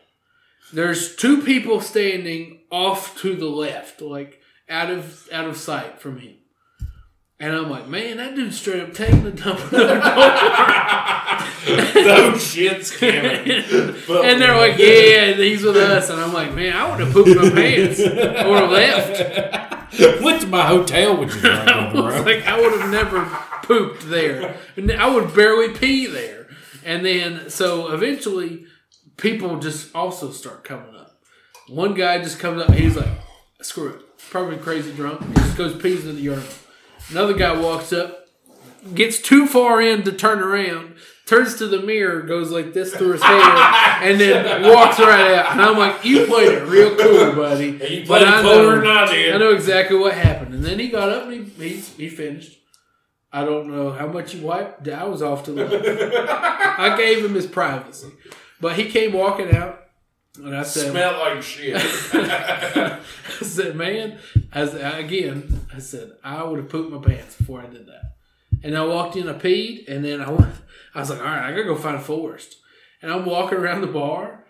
There's 0.71 1.15
two 1.15 1.41
people 1.41 1.81
standing 1.81 2.61
off 2.71 3.19
to 3.21 3.35
the 3.35 3.47
left, 3.47 4.01
like 4.01 4.41
out 4.69 4.89
of 4.89 5.27
out 5.31 5.45
of 5.47 5.57
sight 5.57 5.99
from 5.99 6.19
him. 6.19 6.35
And 7.39 7.53
I'm 7.55 7.69
like, 7.69 7.87
man, 7.87 8.17
that 8.17 8.35
dude's 8.35 8.59
straight 8.59 8.81
up 8.81 8.93
taking 8.93 9.23
the 9.23 9.31
dump. 9.31 9.59
in 9.59 9.69
the 9.69 9.77
door." 9.77 11.03
Those 11.93 12.45
shit's 12.45 12.95
coming. 12.95 13.13
and 13.21 14.41
they're 14.41 14.57
like, 14.57 14.77
yeah, 14.77 15.33
he's 15.33 15.63
with 15.63 15.77
us. 15.77 16.09
And 16.09 16.19
I'm 16.19 16.33
like, 16.33 16.53
man, 16.53 16.75
I 16.75 16.89
would 16.89 16.99
have 16.99 17.13
pooped 17.13 17.35
my 17.35 17.49
pants 17.49 17.99
or 17.99 18.67
left. 18.67 19.93
Went 20.23 20.41
to 20.41 20.47
my 20.47 20.65
hotel 20.65 21.17
with 21.17 21.35
you, 21.43 21.49
I 21.49 21.93
was 21.93 22.25
like, 22.25 22.45
I 22.45 22.59
would 22.59 22.79
have 22.79 22.89
never 22.89 23.23
pooped 23.63 24.09
there. 24.09 24.55
I 24.77 25.13
would 25.13 25.33
barely 25.35 25.73
pee 25.73 26.07
there. 26.07 26.42
And 26.85 27.05
then, 27.05 27.49
so 27.49 27.91
eventually, 27.93 28.65
people 29.17 29.59
just 29.59 29.93
also 29.95 30.31
start 30.31 30.63
coming 30.63 30.95
up. 30.95 31.19
One 31.69 31.93
guy 31.93 32.21
just 32.21 32.39
comes 32.39 32.61
up, 32.61 32.71
he's 32.73 32.95
like, 32.97 33.07
screw 33.61 33.89
it. 33.93 33.99
Probably 34.29 34.57
crazy 34.57 34.91
drunk. 34.93 35.21
He 35.25 35.33
just 35.35 35.57
goes 35.57 35.81
pees 35.81 36.05
in 36.05 36.15
the 36.15 36.21
urinal. 36.21 36.45
Another 37.09 37.33
guy 37.33 37.53
walks 37.59 37.93
up, 37.93 38.27
gets 38.93 39.19
too 39.19 39.47
far 39.47 39.81
in 39.81 40.03
to 40.03 40.11
turn 40.11 40.39
around, 40.39 40.95
turns 41.25 41.55
to 41.55 41.67
the 41.67 41.81
mirror, 41.81 42.21
goes 42.21 42.49
like 42.51 42.73
this 42.73 42.93
through 42.95 43.13
his 43.13 43.23
hair, 43.23 43.41
and 43.41 44.19
then 44.19 44.63
walks 44.73 44.99
right 44.99 45.33
out. 45.35 45.51
And 45.53 45.61
I'm 45.61 45.77
like, 45.77 46.03
you 46.03 46.25
played 46.25 46.49
it 46.53 46.63
real 46.67 46.95
cool, 46.95 47.33
buddy. 47.33 47.67
You 47.71 48.05
But 48.07 48.23
played 48.23 48.27
I 48.27 48.41
know- 48.41 48.81
I. 48.83 49.31
I 49.33 49.37
know 49.37 49.51
exactly 49.53 49.97
what 49.97 50.13
happened. 50.13 50.53
And 50.55 50.63
then 50.65 50.79
he 50.79 50.89
got 50.89 51.09
up 51.09 51.27
and 51.27 51.47
he, 51.47 51.69
he, 51.69 51.79
he 51.79 52.09
finished. 52.09 52.59
I 53.33 53.43
don't 53.43 53.67
know 53.67 53.91
how 53.91 54.05
much 54.05 54.33
he 54.33 54.39
wiped. 54.39 54.87
I 54.87 55.05
was 55.05 55.23
off 55.23 55.43
to 55.45 55.51
the 55.51 55.65
I 56.77 56.95
gave 56.95 57.25
him 57.25 57.33
his 57.33 57.47
privacy. 57.47 58.11
But 58.61 58.75
he 58.75 58.89
came 58.89 59.11
walking 59.11 59.53
out, 59.53 59.87
and 60.37 60.55
I 60.55 60.61
said, 60.61 60.91
"Smell 60.91 61.19
like 61.19 61.41
shit. 61.41 61.75
I 62.13 62.99
said, 63.41 63.75
man, 63.75 64.19
as 64.53 64.75
again, 64.75 65.61
I 65.73 65.79
said 65.79 66.11
I 66.23 66.43
would 66.43 66.59
have 66.59 66.69
pooped 66.69 66.91
my 66.91 66.99
pants 66.99 67.35
before 67.35 67.61
I 67.61 67.65
did 67.65 67.87
that. 67.87 68.13
And 68.63 68.77
I 68.77 68.85
walked 68.85 69.15
in, 69.17 69.27
I 69.27 69.33
peed, 69.33 69.85
and 69.89 70.05
then 70.05 70.21
I 70.21 70.29
went, 70.29 70.53
I 70.95 70.99
was 70.99 71.09
like, 71.09 71.19
all 71.19 71.25
right, 71.25 71.47
I 71.47 71.51
gotta 71.51 71.65
go 71.65 71.75
find 71.75 72.01
Forrest. 72.01 72.55
And 73.01 73.11
I'm 73.11 73.25
walking 73.25 73.57
around 73.57 73.81
the 73.81 73.87
bar. 73.87 74.42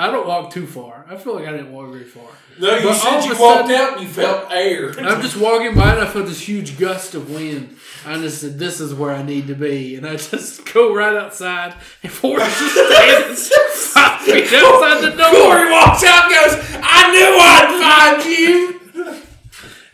I 0.00 0.10
don't 0.12 0.28
walk 0.28 0.52
too 0.52 0.66
far. 0.66 1.04
I 1.10 1.16
feel 1.16 1.34
like 1.34 1.48
I 1.48 1.50
didn't 1.50 1.72
walk 1.72 1.90
very 1.90 2.04
far. 2.04 2.28
No, 2.60 2.76
you 2.76 2.84
But 2.84 2.94
said 2.94 3.24
you 3.24 3.30
walked 3.40 3.68
sudden- 3.68 3.72
out 3.74 3.92
and 3.94 4.02
you 4.02 4.08
felt 4.08 4.50
air. 4.52 4.90
I'm 5.00 5.20
just 5.20 5.36
walking 5.36 5.74
by 5.74 5.90
and 5.94 6.00
I 6.00 6.06
felt 6.06 6.26
this 6.26 6.40
huge 6.46 6.78
gust 6.78 7.14
of 7.16 7.30
wind. 7.30 7.76
I 8.06 8.16
just 8.18 8.40
said, 8.40 8.58
this 8.60 8.80
is 8.80 8.94
where 8.94 9.12
I 9.12 9.22
need 9.24 9.48
to 9.48 9.54
be. 9.54 9.96
And 9.96 10.06
I 10.06 10.14
just 10.16 10.72
go 10.72 10.94
right 10.94 11.16
outside 11.16 11.74
and 12.04 12.12
Forrest 12.12 12.58
just 12.60 12.74
stands 12.74 13.48
five 13.92 14.20
feet 14.20 14.52
outside 14.52 15.00
the 15.00 15.16
door. 15.16 15.30
Corey 15.32 15.70
walks 15.70 16.04
out 16.04 16.24
and 16.30 16.32
goes, 16.32 16.80
I 16.80 17.10
knew 17.10 17.30
I'd 17.40 18.20
find 18.20 18.30
you. 18.38 18.80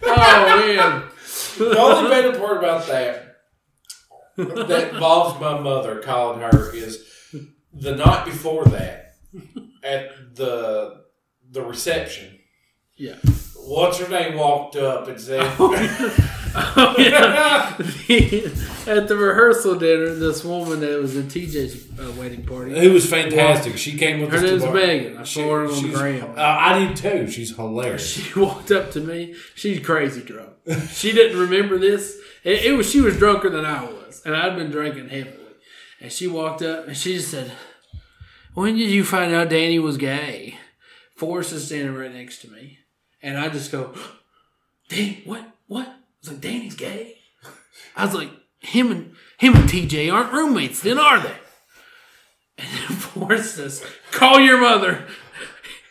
Oh, 0.06 0.66
man. 0.66 1.04
The 1.56 1.78
only 1.78 2.10
better 2.10 2.38
part 2.38 2.58
about 2.58 2.86
that 2.88 3.36
that 4.36 4.92
involves 4.94 5.40
my 5.40 5.58
mother 5.60 6.00
calling 6.00 6.40
her 6.40 6.74
is 6.74 7.06
the 7.72 7.94
night 7.96 8.24
before 8.26 8.64
that 8.66 9.14
at 9.84 10.34
the 10.36 11.04
the 11.50 11.62
reception. 11.62 12.38
Yeah. 12.96 13.16
What's 13.56 13.98
her 13.98 14.08
name 14.08 14.36
walked 14.36 14.76
up 14.76 15.08
and 15.08 15.20
said, 15.20 15.40
Oh, 16.56 16.94
yeah. 16.98 17.74
At 18.86 19.08
the 19.08 19.16
rehearsal 19.16 19.76
dinner, 19.76 20.14
this 20.14 20.44
woman 20.44 20.80
that 20.80 21.00
was 21.00 21.16
at 21.16 21.24
TJ's 21.24 21.98
uh, 21.98 22.12
wedding 22.12 22.44
party, 22.44 22.76
It 22.76 22.92
was 22.92 23.08
fantastic. 23.08 23.76
She 23.78 23.96
came 23.96 24.20
with 24.20 24.30
her 24.32 24.40
name's 24.40 24.64
Megan. 24.66 25.16
I 25.18 25.24
She- 25.24 25.40
saw 25.40 25.50
her 25.54 25.66
on 25.66 25.90
Graham. 25.90 26.30
Uh, 26.36 26.42
I 26.42 26.78
did 26.78 26.96
too. 26.96 27.30
She's 27.30 27.56
hilarious. 27.56 28.06
She 28.06 28.38
walked 28.38 28.70
up 28.70 28.90
to 28.92 29.00
me. 29.00 29.34
She's 29.54 29.84
crazy 29.84 30.22
drunk. 30.22 30.50
She 30.90 31.12
didn't 31.12 31.38
remember 31.38 31.78
this. 31.78 32.16
It, 32.44 32.64
it 32.66 32.72
was 32.76 32.90
she 32.90 33.00
was 33.00 33.16
drunker 33.16 33.50
than 33.50 33.64
I 33.64 33.84
was, 33.84 34.22
and 34.24 34.36
I'd 34.36 34.56
been 34.56 34.70
drinking 34.70 35.08
heavily. 35.08 35.38
And 36.00 36.12
she 36.12 36.26
walked 36.26 36.62
up 36.62 36.86
and 36.86 36.96
she 36.96 37.14
just 37.16 37.30
said, 37.30 37.50
"When 38.54 38.76
did 38.76 38.90
you 38.90 39.04
find 39.04 39.32
out 39.34 39.50
Danny 39.50 39.78
was 39.78 39.96
gay?" 39.96 40.58
Forrest 41.16 41.52
is 41.52 41.66
standing 41.66 41.94
right 41.94 42.12
next 42.12 42.40
to 42.42 42.50
me, 42.50 42.78
and 43.22 43.38
I 43.38 43.48
just 43.48 43.70
go, 43.70 43.94
"Dan, 44.88 45.18
what? 45.24 45.44
What?" 45.66 45.86
I 45.86 45.94
was 46.20 46.30
like, 46.30 46.40
"Danny's 46.40 46.74
gay." 46.74 47.18
I 47.96 48.06
was 48.06 48.14
like, 48.14 48.30
"Him 48.60 48.90
and 48.90 49.14
him 49.38 49.54
and 49.54 49.68
TJ 49.68 50.12
aren't 50.12 50.32
roommates, 50.32 50.80
then 50.80 50.98
are 50.98 51.20
they?" 51.20 51.36
And 52.58 52.68
then 52.68 52.96
Forrest 52.96 53.56
says, 53.56 53.84
"Call 54.10 54.40
your 54.40 54.60
mother." 54.60 55.06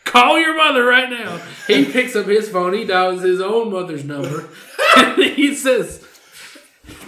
Call 0.04 0.38
your 0.38 0.56
mother 0.56 0.84
right 0.84 1.10
now. 1.10 1.40
He 1.66 1.86
picks 1.86 2.14
up 2.14 2.26
his 2.26 2.48
phone. 2.48 2.72
He 2.72 2.84
dials 2.84 3.22
his 3.22 3.40
own 3.40 3.72
mother's 3.72 4.04
number. 4.04 4.48
And 4.96 5.20
he 5.20 5.56
says, 5.56 6.06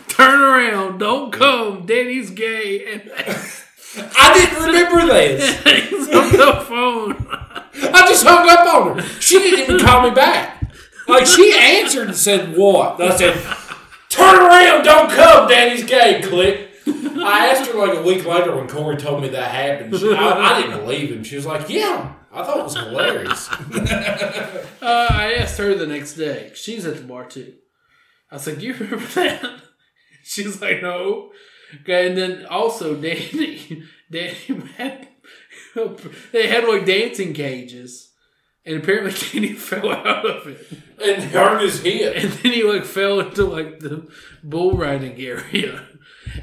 Turn 0.08 0.40
around. 0.40 0.98
Don't 0.98 1.30
come. 1.30 1.86
Danny's 1.86 2.30
gay. 2.30 2.92
And 2.92 3.12
I 4.16 4.34
didn't 4.34 4.64
remember 4.64 5.06
this. 5.12 5.54
hangs 5.64 6.08
up 6.08 6.30
the 6.30 6.64
phone. 6.66 7.26
I 7.94 8.06
just 8.08 8.24
hung 8.26 8.48
up 8.48 8.74
on 8.74 8.98
her. 8.98 9.20
She 9.20 9.38
didn't 9.38 9.60
even 9.60 9.78
call 9.78 10.02
me 10.02 10.10
back. 10.14 10.62
Like 11.08 11.26
she 11.26 11.54
answered 11.56 12.08
and 12.08 12.16
said, 12.16 12.56
"What?" 12.56 13.00
I 13.00 13.16
said, 13.16 13.34
"Turn 14.08 14.36
around, 14.36 14.84
don't 14.84 15.10
come, 15.10 15.48
Daddy's 15.48 15.84
gay." 15.84 16.20
Click. 16.22 16.70
I 16.86 17.48
asked 17.48 17.70
her 17.70 17.78
like 17.78 17.96
a 17.96 18.02
week 18.02 18.24
later 18.24 18.54
when 18.56 18.68
Corey 18.68 18.96
told 18.96 19.22
me 19.22 19.28
that 19.28 19.50
happened. 19.50 19.96
She, 19.96 20.12
I, 20.12 20.54
I 20.54 20.62
didn't 20.62 20.80
believe 20.80 21.10
him. 21.10 21.24
She 21.24 21.36
was 21.36 21.46
like, 21.46 21.68
"Yeah." 21.68 22.12
I 22.32 22.44
thought 22.44 22.58
it 22.58 22.64
was 22.64 22.76
hilarious. 22.76 23.48
Uh, 24.82 25.08
I 25.10 25.34
asked 25.34 25.58
her 25.58 25.74
the 25.74 25.86
next 25.86 26.14
day. 26.14 26.52
She's 26.54 26.86
at 26.86 26.96
the 26.96 27.02
bar 27.02 27.24
too. 27.24 27.54
I 28.30 28.36
said, 28.36 28.62
"You 28.62 28.74
remember 28.74 29.04
that?" 29.14 29.42
She's 30.22 30.60
like, 30.60 30.82
"No." 30.82 31.30
Okay, 31.82 32.08
and 32.08 32.16
then 32.16 32.46
also 32.46 32.94
Danny, 33.00 33.82
Danny 34.10 34.34
had 34.76 35.08
they 36.32 36.46
had 36.48 36.64
like 36.64 36.86
dancing 36.86 37.32
cages, 37.32 38.12
and 38.64 38.76
apparently 38.76 39.12
Danny 39.32 39.52
fell 39.54 39.90
out 39.92 40.24
of 40.24 40.46
it. 40.46 40.66
and 41.02 41.24
hurt 41.24 41.62
his 41.62 41.82
head. 41.82 42.16
and 42.16 42.32
then 42.32 42.52
he 42.52 42.62
like 42.62 42.84
fell 42.84 43.20
into 43.20 43.44
like 43.44 43.80
the 43.80 44.08
bull 44.42 44.72
riding 44.76 45.20
area, 45.20 45.82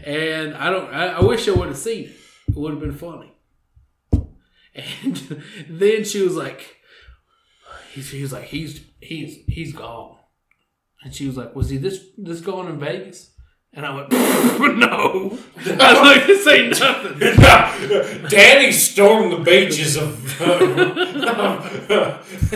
and 0.04 0.56
I 0.56 0.70
don't. 0.70 0.94
I, 0.94 1.08
I 1.08 1.22
wish 1.24 1.48
I 1.48 1.52
would 1.52 1.70
have 1.70 1.78
seen 1.78 2.06
it. 2.06 2.16
It 2.50 2.56
would 2.56 2.72
have 2.72 2.82
been 2.82 2.98
funny. 2.98 3.34
And 4.76 5.44
then 5.70 6.04
she 6.04 6.22
was 6.22 6.36
like, 6.36 6.78
he, 7.92 8.02
he 8.02 8.22
was 8.22 8.34
like, 8.34 8.46
he's 8.46 8.82
he's 9.00 9.38
he's 9.48 9.74
gone, 9.74 10.18
and 11.04 11.14
she 11.14 11.28
was 11.28 11.38
like, 11.38 11.56
was 11.56 11.70
he 11.70 11.78
this 11.78 12.00
this 12.18 12.42
gone 12.42 12.68
in 12.68 12.80
Vegas? 12.80 13.32
And 13.76 13.88
I 13.88 13.96
went, 13.96 14.12
no. 14.78 15.36
I 15.58 15.94
was 15.94 16.02
like, 16.02 16.28
to 16.28 16.38
say 16.38 16.70
nothing. 16.70 17.18
Danny 18.30 18.72
stormed 18.72 19.32
the 19.34 19.38
beaches 19.38 19.98
of, 19.98 20.42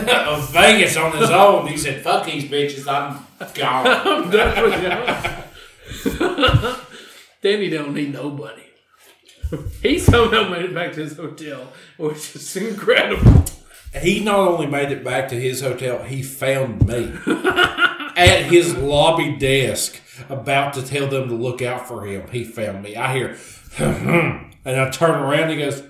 of 0.06 0.50
Vegas 0.52 0.96
on 0.96 1.16
his 1.16 1.30
own. 1.30 1.66
He 1.66 1.76
said, 1.76 2.04
"Fuck 2.04 2.26
these 2.26 2.44
bitches, 2.44 2.86
I'm 2.86 3.26
gone." 3.52 3.86
I'm 3.86 4.30
done 4.30 4.62
with 4.62 4.80
y'all. 6.20 6.76
Danny 7.42 7.68
don't 7.68 7.94
need 7.94 8.12
nobody. 8.12 8.62
He 9.82 9.98
somehow 9.98 10.48
made 10.48 10.66
it 10.66 10.74
back 10.74 10.92
to 10.92 11.00
his 11.00 11.16
hotel, 11.16 11.72
which 11.96 12.36
is 12.36 12.56
incredible. 12.56 13.44
He 14.00 14.20
not 14.22 14.38
only 14.38 14.66
made 14.66 14.92
it 14.92 15.02
back 15.02 15.28
to 15.30 15.40
his 15.40 15.62
hotel, 15.62 16.04
he 16.04 16.22
found 16.22 16.86
me 16.86 17.12
at 18.18 18.46
his 18.46 18.76
lobby 18.76 19.36
desk, 19.36 20.00
about 20.28 20.74
to 20.74 20.82
tell 20.82 21.06
them 21.06 21.28
to 21.28 21.34
look 21.34 21.62
out 21.62 21.86
for 21.86 22.04
him. 22.04 22.28
He 22.30 22.44
found 22.44 22.82
me. 22.82 22.96
I 22.96 23.14
hear, 23.14 23.38
and 23.78 24.56
I 24.66 24.90
turn 24.90 25.10
around. 25.10 25.50
and 25.50 25.52
He 25.52 25.58
goes, 25.58 25.82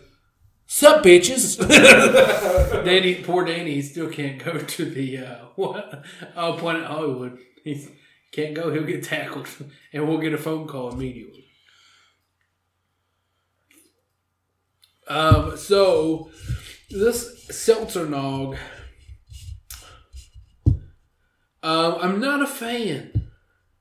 "Sup, 0.67 1.03
bitches?" 1.03 1.59
Danny, 2.85 3.17
poor 3.17 3.45
Danny, 3.45 3.75
he 3.75 3.83
still 3.83 4.11
can't 4.11 4.43
go 4.45 4.59
to 4.59 4.85
the 4.85 5.19
uh, 5.19 5.37
what? 5.57 6.05
Planet 6.35 6.85
Hollywood. 6.85 7.39
He 7.65 7.89
can't 8.31 8.55
go. 8.55 8.73
He'll 8.73 8.85
get 8.85 9.03
tackled, 9.03 9.49
and 9.93 10.07
we'll 10.07 10.19
get 10.19 10.35
a 10.35 10.39
phone 10.39 10.69
call 10.69 10.91
immediately. 10.91 11.47
Um, 15.09 15.57
so 15.57 16.31
this 16.91 17.47
seltzer 17.51 18.07
nog 18.07 18.57
Um, 21.63 21.97
I'm 22.01 22.21
not 22.21 22.43
a 22.43 22.47
fan. 22.47 23.29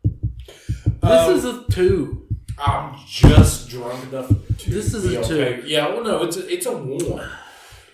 This 0.04 1.04
Um, 1.04 1.32
is 1.36 1.46
a 1.46 1.64
two. 1.70 2.26
I'm 2.58 2.96
just 3.08 3.70
drunk 3.70 4.12
enough. 4.12 4.28
To 4.30 4.70
This 4.70 4.94
is 4.94 5.08
be 5.08 5.16
a 5.16 5.20
okay. 5.20 5.62
Yeah, 5.66 5.90
well, 5.90 6.04
no, 6.04 6.24
it's 6.24 6.38
a, 6.38 6.52
it's 6.52 6.66
a 6.66 6.72
one. 6.76 7.30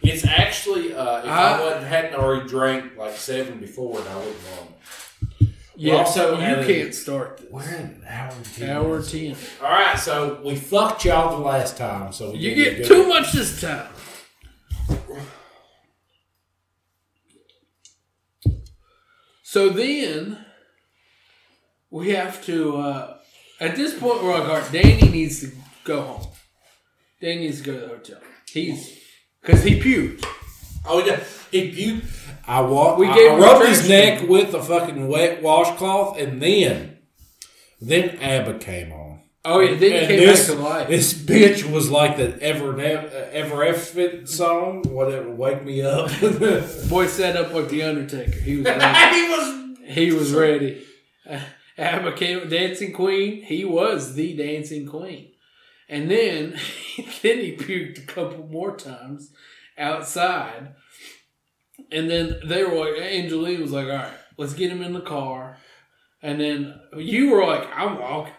It's 0.02 0.26
actually 0.26 0.94
uh, 0.94 1.20
if 1.20 1.26
I, 1.26 1.58
I- 1.58 1.62
wasn't 1.62 1.84
hadn't 1.86 2.16
already 2.16 2.48
drank 2.48 2.98
like 2.98 3.16
seven 3.18 3.60
before, 3.60 4.00
and 4.00 4.08
I 4.08 4.16
wouldn't 4.18 4.36
want. 4.58 4.70
it. 5.42 5.48
Yeah, 5.76 5.96
also 5.96 6.38
you 6.38 6.42
added- 6.44 6.68
can't 6.68 6.96
start 6.96 7.38
this. 7.38 7.48
We're 7.52 7.62
at 7.64 7.80
an 7.80 8.04
hour 8.08 8.32
and 8.32 8.46
ten. 8.46 8.70
Hour 8.70 8.88
minutes. 8.90 9.12
ten. 9.12 9.36
All 9.62 9.70
right, 9.72 10.00
so 10.00 10.42
we 10.46 10.56
fucked 10.56 11.04
y'all 11.06 11.38
the 11.38 11.44
last 11.44 11.78
time, 11.78 12.14
so 12.14 12.32
we 12.32 12.38
You 12.38 12.56
get 12.56 12.86
too 12.86 13.08
much 13.08 13.34
this 13.34 13.60
time. 13.60 13.88
So 19.54 19.70
then 19.70 20.44
we 21.92 22.10
have 22.10 22.44
to. 22.46 22.76
Uh, 22.76 23.18
at 23.60 23.76
this 23.76 23.94
point, 23.94 24.24
we're 24.24 24.32
like, 24.32 24.50
all 24.50 24.58
right, 24.58 24.72
Danny 24.72 25.08
needs 25.12 25.42
to 25.42 25.52
go 25.84 26.02
home. 26.02 26.28
Danny 27.22 27.42
needs 27.42 27.60
to 27.62 27.66
go 27.66 27.74
to 27.74 27.80
the 27.82 27.88
hotel. 27.90 28.18
He's 28.52 29.00
because 29.40 29.64
he 29.64 29.80
puked. 29.80 30.26
Oh 30.88 31.06
yeah, 31.06 31.24
if 31.52 31.78
you, 31.78 32.02
I 32.48 32.62
walk. 32.62 32.98
We 32.98 33.06
gave 33.06 33.34
I, 33.34 33.36
him 33.36 33.42
rubbed 33.42 33.68
his 33.68 33.88
neck 33.88 34.28
with 34.28 34.56
a 34.56 34.64
fucking 34.64 35.08
wet 35.08 35.44
washcloth, 35.44 36.18
and 36.18 36.42
then, 36.42 36.98
then 37.80 38.18
ABBA 38.18 38.58
came 38.58 38.92
on. 38.92 39.03
Oh 39.46 39.60
yeah, 39.60 39.76
then 39.76 39.92
he 40.02 40.08
came 40.08 40.20
this, 40.20 40.48
back 40.48 40.58
to 40.58 40.64
life. 40.64 40.88
This 40.88 41.14
bitch 41.14 41.70
was 41.70 41.92
like 41.92 42.16
the 42.16 42.42
ever 42.42 42.80
ever 42.80 43.64
F 43.66 44.28
song, 44.28 44.84
whatever. 44.84 45.30
Wake 45.30 45.66
me 45.66 45.82
up. 45.82 46.10
Boy 46.90 47.08
sat 47.08 47.36
up 47.36 47.54
like 47.54 47.68
the 47.68 47.84
Undertaker. 47.84 48.40
He 48.40 48.58
was 48.58 48.66
ready. 48.68 49.30
was. 49.30 49.78
he 49.86 50.12
was 50.12 50.34
ready. 50.34 50.84
Uh, 51.26 51.40
Abba 51.78 52.12
came 52.12 52.50
dancing 52.50 52.92
queen. 52.92 53.44
He 53.44 53.64
was 53.64 54.16
the 54.16 54.36
dancing 54.36 54.86
queen. 54.86 55.32
And 55.88 56.12
then 56.12 56.60
then 57.22 57.38
he 57.40 57.56
puked 57.56 57.98
a 57.98 58.06
couple 58.06 58.46
more 58.48 58.76
times 58.76 59.32
outside. 59.78 60.76
And 61.90 62.10
then 62.10 62.42
they 62.46 62.66
were 62.66 62.76
like 62.76 63.02
Angeline 63.02 63.62
was 63.62 63.72
like, 63.72 63.86
all 63.86 63.94
right, 63.94 64.14
let's 64.38 64.54
get 64.54 64.70
him 64.70 64.82
in 64.82 64.92
the 64.92 65.00
car. 65.00 65.58
And 66.22 66.42
then 66.42 66.78
you 66.98 67.32
were 67.32 67.46
like, 67.46 67.70
I'm 67.74 67.98
walking. 67.98 68.34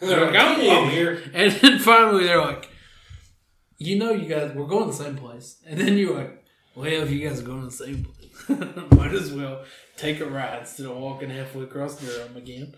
They're 0.00 0.26
like, 0.26 0.36
I'm 0.36 0.60
"Get 0.60 0.82
in 0.82 0.90
here. 0.90 1.22
And 1.32 1.52
then 1.52 1.78
finally 1.78 2.24
they're 2.24 2.40
like, 2.40 2.68
you 3.78 3.98
know, 3.98 4.12
you 4.12 4.28
guys, 4.28 4.52
we're 4.54 4.66
going 4.66 4.90
to 4.90 4.96
the 4.96 5.04
same 5.04 5.16
place. 5.16 5.56
And 5.66 5.80
then 5.80 5.96
you're 5.96 6.14
like, 6.14 6.44
well, 6.74 6.86
if 6.86 7.10
you 7.10 7.26
guys 7.26 7.40
are 7.40 7.44
going 7.44 7.60
to 7.60 7.66
the 7.66 7.72
same 7.72 8.04
place, 8.04 8.90
might 8.92 9.12
as 9.12 9.32
well 9.32 9.62
take 9.96 10.20
a 10.20 10.26
ride 10.26 10.60
instead 10.60 10.86
of 10.86 10.96
walking 10.96 11.30
halfway 11.30 11.64
across 11.64 11.98
Durham 12.00 12.36
again. 12.36 12.74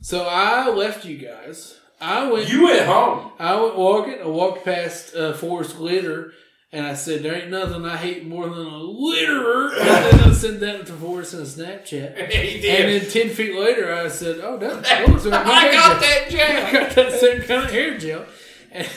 So 0.00 0.26
I 0.26 0.68
left 0.70 1.04
you 1.04 1.18
guys. 1.18 1.78
I 2.00 2.30
went. 2.30 2.48
You 2.48 2.64
went 2.64 2.86
home. 2.86 3.32
I 3.38 3.60
went 3.60 3.76
walking. 3.76 4.18
I 4.20 4.26
walked 4.26 4.64
past 4.64 5.14
uh, 5.14 5.34
Forest 5.34 5.76
Glitter, 5.76 6.32
and 6.72 6.86
I 6.86 6.94
said, 6.94 7.22
"There 7.22 7.34
ain't 7.34 7.50
nothing 7.50 7.84
I 7.84 7.96
hate 7.96 8.26
more 8.26 8.48
than 8.48 8.66
a 8.66 8.70
litterer." 8.70 9.72
and 9.78 10.18
then 10.18 10.20
I 10.20 10.32
sent 10.32 10.60
that 10.60 10.86
to 10.86 10.92
Forrest 10.94 11.34
in 11.34 11.40
a 11.40 11.42
Snapchat. 11.42 12.16
And 12.32 12.62
then 12.62 13.10
ten 13.10 13.28
feet 13.28 13.54
later, 13.54 13.94
I 13.94 14.08
said, 14.08 14.40
"Oh, 14.42 14.56
that, 14.58 14.82
that 14.82 15.08
like 15.08 15.46
my 15.46 15.52
I 15.52 15.72
got 15.72 16.00
gel." 16.02 16.38
that 16.38 16.66
I 16.66 16.72
got 16.72 16.94
that 16.94 17.12
same 17.20 17.42
kind 17.42 17.64
of 17.64 17.70
hair 17.70 17.98
gel. 17.98 18.24
And, 18.70 18.88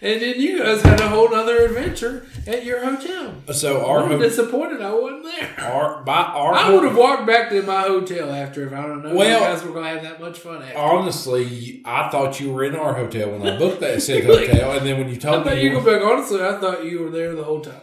and 0.00 0.22
then 0.22 0.40
you 0.40 0.58
guys 0.62 0.80
had 0.82 1.00
a 1.00 1.08
whole 1.08 1.34
other 1.34 1.64
adventure 1.66 2.26
at 2.46 2.64
your 2.64 2.84
hotel. 2.84 3.34
So 3.52 3.84
our 3.86 4.04
I'm 4.04 4.08
ho- 4.10 4.18
disappointed 4.18 4.80
I 4.82 4.94
wasn't 4.94 5.24
there. 5.24 5.54
our 5.60 6.02
by 6.04 6.22
our 6.22 6.54
I 6.54 6.70
would 6.70 6.84
have 6.84 6.96
walked 6.96 7.26
back 7.26 7.50
to 7.50 7.62
my 7.62 7.82
hotel 7.82 8.30
after 8.32 8.66
if 8.66 8.72
I 8.72 8.82
don't 8.82 9.02
know 9.02 9.14
Well- 9.14 9.40
you 9.40 9.46
guys 9.46 9.64
were 9.64 9.72
going 9.72 9.84
to 9.84 9.90
have 9.90 10.02
that 10.02 10.20
much 10.20 10.38
fun 10.38 10.62
after. 10.62 10.78
Honestly, 10.78 11.82
I 11.84 12.08
thought 12.10 12.38
you 12.40 12.52
were 12.52 12.64
in 12.64 12.76
our 12.76 12.94
hotel 12.94 13.30
when 13.30 13.46
I 13.46 13.58
booked 13.58 13.80
that 13.80 14.00
said 14.02 14.24
hotel, 14.26 14.72
and 14.72 14.86
then 14.86 14.98
when 14.98 15.08
you 15.08 15.16
I 15.16 15.18
told 15.18 15.44
thought 15.44 15.54
me 15.56 15.62
you 15.62 15.70
go 15.70 15.80
back. 15.84 16.02
Honestly, 16.02 16.42
I 16.42 16.58
thought 16.58 16.84
you 16.84 17.00
were 17.02 17.10
there 17.10 17.34
the 17.34 17.44
whole 17.44 17.60
time 17.60 17.80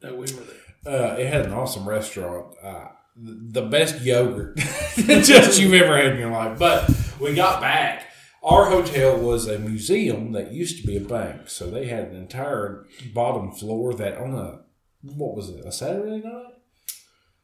that 0.00 0.12
we 0.12 0.20
were 0.20 0.26
there. 0.26 0.54
Uh, 0.86 1.16
it 1.16 1.26
had 1.26 1.46
an 1.46 1.52
awesome 1.52 1.88
restaurant. 1.88 2.46
Uh, 2.62 2.88
the 3.18 3.62
best 3.62 4.02
yogurt 4.02 4.56
just 4.94 5.58
you've 5.58 5.72
ever 5.72 5.96
had 5.96 6.12
in 6.12 6.18
your 6.18 6.30
life. 6.30 6.58
But 6.58 6.88
we 7.18 7.34
got 7.34 7.60
back. 7.62 8.04
Our 8.46 8.66
hotel 8.66 9.18
was 9.18 9.48
a 9.48 9.58
museum 9.58 10.30
that 10.30 10.52
used 10.52 10.80
to 10.80 10.86
be 10.86 10.96
a 10.96 11.00
bank, 11.00 11.48
so 11.50 11.68
they 11.68 11.88
had 11.88 12.04
an 12.04 12.16
entire 12.16 12.86
bottom 13.12 13.50
floor 13.50 13.92
that 13.94 14.16
on 14.18 14.34
a 14.34 14.60
what 15.02 15.34
was 15.34 15.50
it 15.50 15.64
a 15.64 15.72
Saturday 15.72 16.22
night? 16.22 16.55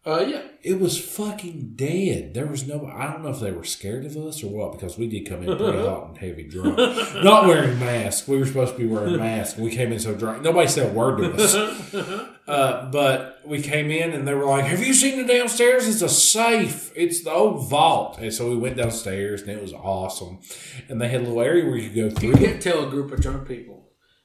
Uh, 0.05 0.25
yeah. 0.27 0.43
It 0.63 0.81
was 0.81 0.99
fucking 0.99 1.75
dead. 1.77 2.35
There 2.35 2.47
was 2.47 2.67
no. 2.67 2.87
I 2.87 3.07
don't 3.11 3.23
know 3.23 3.31
if 3.31 3.39
they 3.39 3.53
were 3.53 3.63
scared 3.63 4.05
of 4.05 4.17
us 4.17 4.43
or 4.43 4.49
what 4.49 4.73
because 4.73 4.99
we 4.99 5.09
did 5.09 5.29
come 5.29 5.43
in 5.43 5.57
pretty 5.57 5.79
hot 5.87 6.09
and 6.09 6.19
heavy 6.19 6.43
drunk, 6.43 6.77
not 7.23 7.47
wearing 7.47 7.79
masks. 7.79 8.27
We 8.27 8.37
were 8.39 8.47
supposed 8.47 8.73
to 8.73 8.79
be 8.79 8.87
wearing 8.87 9.17
masks. 9.19 9.57
We 9.59 9.71
came 9.71 9.93
in 9.93 10.01
so 10.01 10.15
drunk. 10.15 10.43
Nobody 10.43 10.69
said 10.69 10.91
a 10.91 10.93
word 10.93 11.19
to 11.19 11.43
us. 11.43 12.29
Uh, 12.45 12.91
but 12.91 13.41
we 13.47 13.63
came 13.63 13.89
in 13.89 14.11
and 14.11 14.27
they 14.27 14.35
were 14.35 14.45
like, 14.45 14.65
"Have 14.65 14.85
you 14.85 14.93
seen 14.93 15.17
the 15.25 15.33
downstairs? 15.33 15.87
It's 15.87 16.03
a 16.03 16.09
safe. 16.09 16.93
It's 16.97 17.23
the 17.23 17.31
old 17.31 17.69
vault." 17.71 18.19
And 18.19 18.35
so 18.35 18.51
we 18.51 18.57
went 18.57 18.77
downstairs 18.77 19.43
and 19.43 19.51
it 19.51 19.63
was 19.63 19.73
awesome. 19.73 20.41
And 20.89 21.01
they 21.01 21.09
had 21.09 21.21
a 21.21 21.25
little 21.25 21.41
area 21.41 21.65
where 21.65 21.77
you 21.77 21.89
could 21.89 21.95
go 21.95 22.11
through. 22.11 22.31
You 22.31 22.35
can't 22.49 22.61
tell 22.61 22.85
a 22.85 22.91
group 22.91 23.13
of 23.13 23.21
drunk 23.21 23.47
people, 23.47 23.82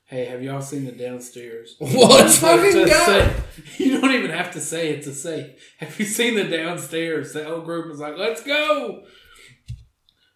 hey, 0.07 0.25
have 0.25 0.41
y'all 0.43 0.61
seen 0.61 0.85
the 0.85 0.91
downstairs? 0.91 1.75
It's 1.81 2.39
fucking 2.39 2.87
say- 2.87 3.33
You 3.77 3.99
don't 4.01 4.11
even 4.13 4.31
have 4.31 4.51
to 4.53 4.59
say 4.59 4.89
it's 4.89 5.07
a 5.07 5.13
safe. 5.13 5.47
Have 5.79 5.97
you 5.99 6.05
seen 6.05 6.35
the 6.35 6.43
downstairs? 6.45 7.33
The 7.33 7.43
whole 7.45 7.61
group 7.61 7.87
was 7.87 7.99
like, 7.99 8.17
let's 8.17 8.43
go. 8.43 9.03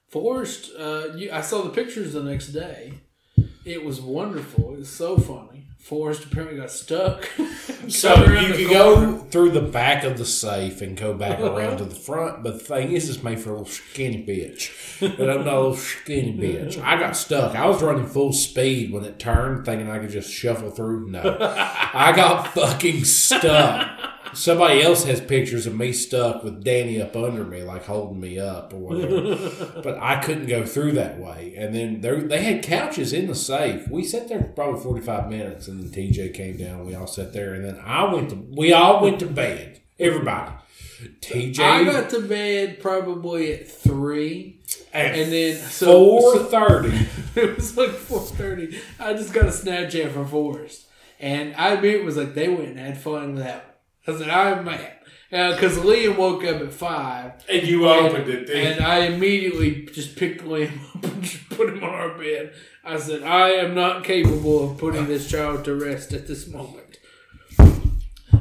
Forrest, 0.10 0.72
uh, 0.78 1.10
you, 1.16 1.32
I 1.32 1.42
saw 1.42 1.62
the 1.64 1.70
pictures 1.70 2.14
the 2.14 2.24
next 2.24 2.48
day. 2.50 2.94
It 3.66 3.86
was 3.86 4.02
wonderful. 4.02 4.74
It 4.74 4.80
was 4.80 4.90
so 4.90 5.18
funny. 5.18 5.51
Forrest 5.82 6.26
apparently 6.26 6.58
got 6.58 6.72
stuck. 6.72 7.28
So 7.88 8.14
you 8.26 8.54
could 8.54 8.70
go 8.70 9.18
through 9.18 9.52
the 9.52 9.62
back 9.62 10.04
of 10.04 10.18
the 10.20 10.26
safe 10.26 10.82
and 10.82 10.96
go 10.96 11.16
back 11.16 11.40
around 11.42 11.78
to 11.78 11.86
the 11.86 11.96
front. 11.96 12.44
But 12.44 12.54
the 12.54 12.60
thing 12.60 12.92
is, 12.92 13.10
it's 13.10 13.24
made 13.24 13.40
for 13.40 13.50
a 13.50 13.54
little 13.54 13.66
skinny 13.66 14.24
bitch. 14.24 15.02
And 15.02 15.30
I'm 15.32 15.44
not 15.44 15.56
a 15.56 15.60
little 15.60 15.76
skinny 15.76 16.38
bitch. 16.38 16.80
I 16.82 17.00
got 17.00 17.18
stuck. 17.18 17.56
I 17.56 17.66
was 17.66 17.82
running 17.82 18.06
full 18.06 18.34
speed 18.34 18.94
when 18.94 19.04
it 19.04 19.18
turned, 19.18 19.66
thinking 19.66 19.90
I 19.90 19.98
could 19.98 20.12
just 20.12 20.32
shuffle 20.32 20.70
through. 20.70 21.10
No, 21.10 21.22
I 21.42 22.14
got 22.16 22.54
fucking 22.54 23.04
stuck. 23.04 23.90
Somebody 24.34 24.82
else 24.82 25.04
has 25.06 25.20
pictures 25.22 25.66
of 25.68 25.76
me 25.76 25.92
stuck 25.94 26.44
with 26.44 26.64
Danny 26.64 27.02
up 27.02 27.16
under 27.16 27.44
me, 27.44 27.64
like 27.64 27.86
holding 27.86 28.20
me 28.20 28.40
up 28.40 28.74
or 28.74 28.78
whatever. 28.78 29.82
but 29.84 29.98
I 30.00 30.22
couldn't 30.22 30.48
go 30.48 30.66
through 30.66 30.94
that 30.94 31.20
way. 31.20 31.54
And 31.58 31.76
then 31.76 32.02
there, 32.02 32.22
they 32.22 32.44
had 32.44 32.64
couches 32.64 33.14
in 33.14 33.28
the 33.28 33.36
safe. 33.36 33.88
We 33.90 34.04
sat 34.04 34.28
there 34.28 34.40
for 34.40 34.50
probably 34.50 34.82
45 34.82 35.30
minutes, 35.30 35.68
and 35.68 35.82
then 35.82 35.90
TJ 35.90 36.34
came 36.34 36.58
down. 36.58 36.86
We 36.86 36.96
all 36.96 37.08
sat 37.08 37.34
there, 37.34 37.54
and 37.54 37.66
then 37.66 37.80
I 37.84 38.12
went 38.14 38.30
to, 38.30 38.36
we 38.36 38.74
all 38.74 39.02
went 39.02 39.20
to 39.20 39.28
bed. 39.28 39.82
Everybody. 40.00 40.52
TJ. 41.20 41.60
I 41.60 41.84
got 41.84 42.10
to 42.12 42.22
bed 42.22 42.80
probably 42.80 43.54
at 43.54 43.68
three, 43.68 44.60
at 44.94 45.16
and 45.16 45.32
then 45.32 45.58
so, 45.58 45.86
four 45.86 46.50
so- 46.50 46.84
it 47.36 47.56
was 47.56 47.76
like 47.76 47.92
four 47.92 48.22
thirty. 48.22 48.80
I 49.00 49.14
just 49.14 49.34
got 49.34 49.46
a 49.46 49.50
Snapchat 49.50 50.12
from 50.12 50.28
Forrest, 50.28 50.86
and 51.20 51.56
I 51.56 51.72
admit 51.72 51.96
it 51.96 52.06
was 52.06 52.18
like 52.18 52.34
they 52.36 52.50
went 52.50 52.70
and 52.70 52.80
had 52.80 53.00
fun 53.00 53.36
with 53.36 53.44
that. 53.44 53.71
I 54.08 54.18
said 54.18 54.30
I'm 54.30 54.66
mad 54.66 54.98
because 55.30 55.78
Liam 55.78 56.18
woke 56.18 56.44
up 56.44 56.62
at 56.62 56.74
five, 56.74 57.34
and 57.48 57.68
you 57.68 57.88
and, 57.88 58.16
and 58.50 58.84
I 58.84 59.06
immediately 59.06 59.86
just 59.94 60.16
picked 60.16 60.44
Liam 60.44 60.80
up 60.96 61.04
and 61.04 61.24
just 61.24 61.50
put 61.50 61.70
him 61.70 61.84
on 61.84 61.90
our 61.90 62.18
bed. 62.18 62.54
I 62.84 62.98
said 63.00 63.24
I 63.24 63.50
am 63.52 63.76
not 63.76 64.04
capable 64.04 64.72
of 64.72 64.78
putting 64.78 65.06
this 65.08 65.30
child 65.30 65.66
to 65.66 65.76
rest 65.76 66.14
at 66.14 66.28
this 66.28 66.48
moment. 66.48 66.98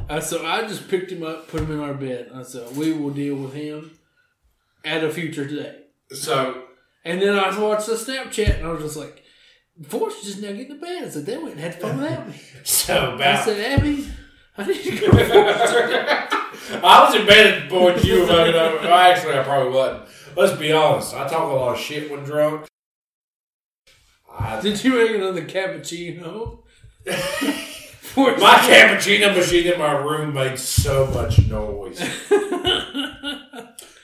Uh, 0.09 0.19
so 0.19 0.45
I 0.45 0.67
just 0.67 0.89
picked 0.89 1.11
him 1.11 1.23
up, 1.23 1.47
put 1.47 1.61
him 1.61 1.71
in 1.71 1.79
our 1.79 1.93
bed. 1.93 2.31
I 2.35 2.43
said 2.43 2.75
we 2.75 2.91
will 2.91 3.11
deal 3.11 3.35
with 3.35 3.53
him 3.53 3.91
at 4.83 5.03
a 5.03 5.09
future 5.09 5.45
day. 5.45 5.83
so 6.09 6.63
And 7.05 7.21
then 7.21 7.37
I 7.37 7.57
watched 7.57 7.87
the 7.87 7.93
Snapchat 7.93 8.57
and 8.57 8.67
I 8.67 8.71
was 8.71 8.83
just 8.83 8.97
like, 8.97 9.23
Forrest 9.87 10.25
just 10.25 10.41
now 10.41 10.49
getting 10.49 10.69
to 10.69 10.75
bed. 10.75 11.03
I 11.05 11.09
said, 11.09 11.25
they 11.25 11.37
went 11.37 11.51
and 11.51 11.59
had 11.61 11.79
fun 11.79 11.97
without 11.97 12.27
me. 12.29 12.35
so 12.63 13.17
I 13.21 13.41
said, 13.41 13.79
Abby, 13.79 14.05
I 14.61 14.67
need 14.67 14.83
to 14.83 14.99
go. 14.99 15.07
I 16.83 17.05
was 17.05 17.15
in 17.15 17.25
bed 17.25 17.63
at 17.63 18.03
you 18.03 18.21
were 18.21 18.27
fucking 18.27 18.55
up. 18.55 18.81
Well, 18.81 18.93
actually, 18.93 19.33
I 19.33 19.43
probably 19.43 19.73
wasn't. 19.73 20.09
Let's 20.35 20.57
be 20.57 20.71
honest. 20.71 21.15
I 21.15 21.27
talk 21.27 21.43
a 21.43 21.53
lot 21.53 21.73
of 21.75 21.79
shit 21.79 22.11
when 22.11 22.23
drunk. 22.23 22.67
I, 24.31 24.61
Did 24.61 24.83
you 24.83 24.93
make 24.93 25.15
another 25.15 25.43
cappuccino? 25.45 26.59
My 28.15 28.57
cappuccino 28.57 29.35
machine 29.35 29.71
in 29.71 29.79
my 29.79 29.93
room 29.93 30.33
made 30.33 30.59
so 30.59 31.07
much 31.07 31.47
noise. 31.47 31.97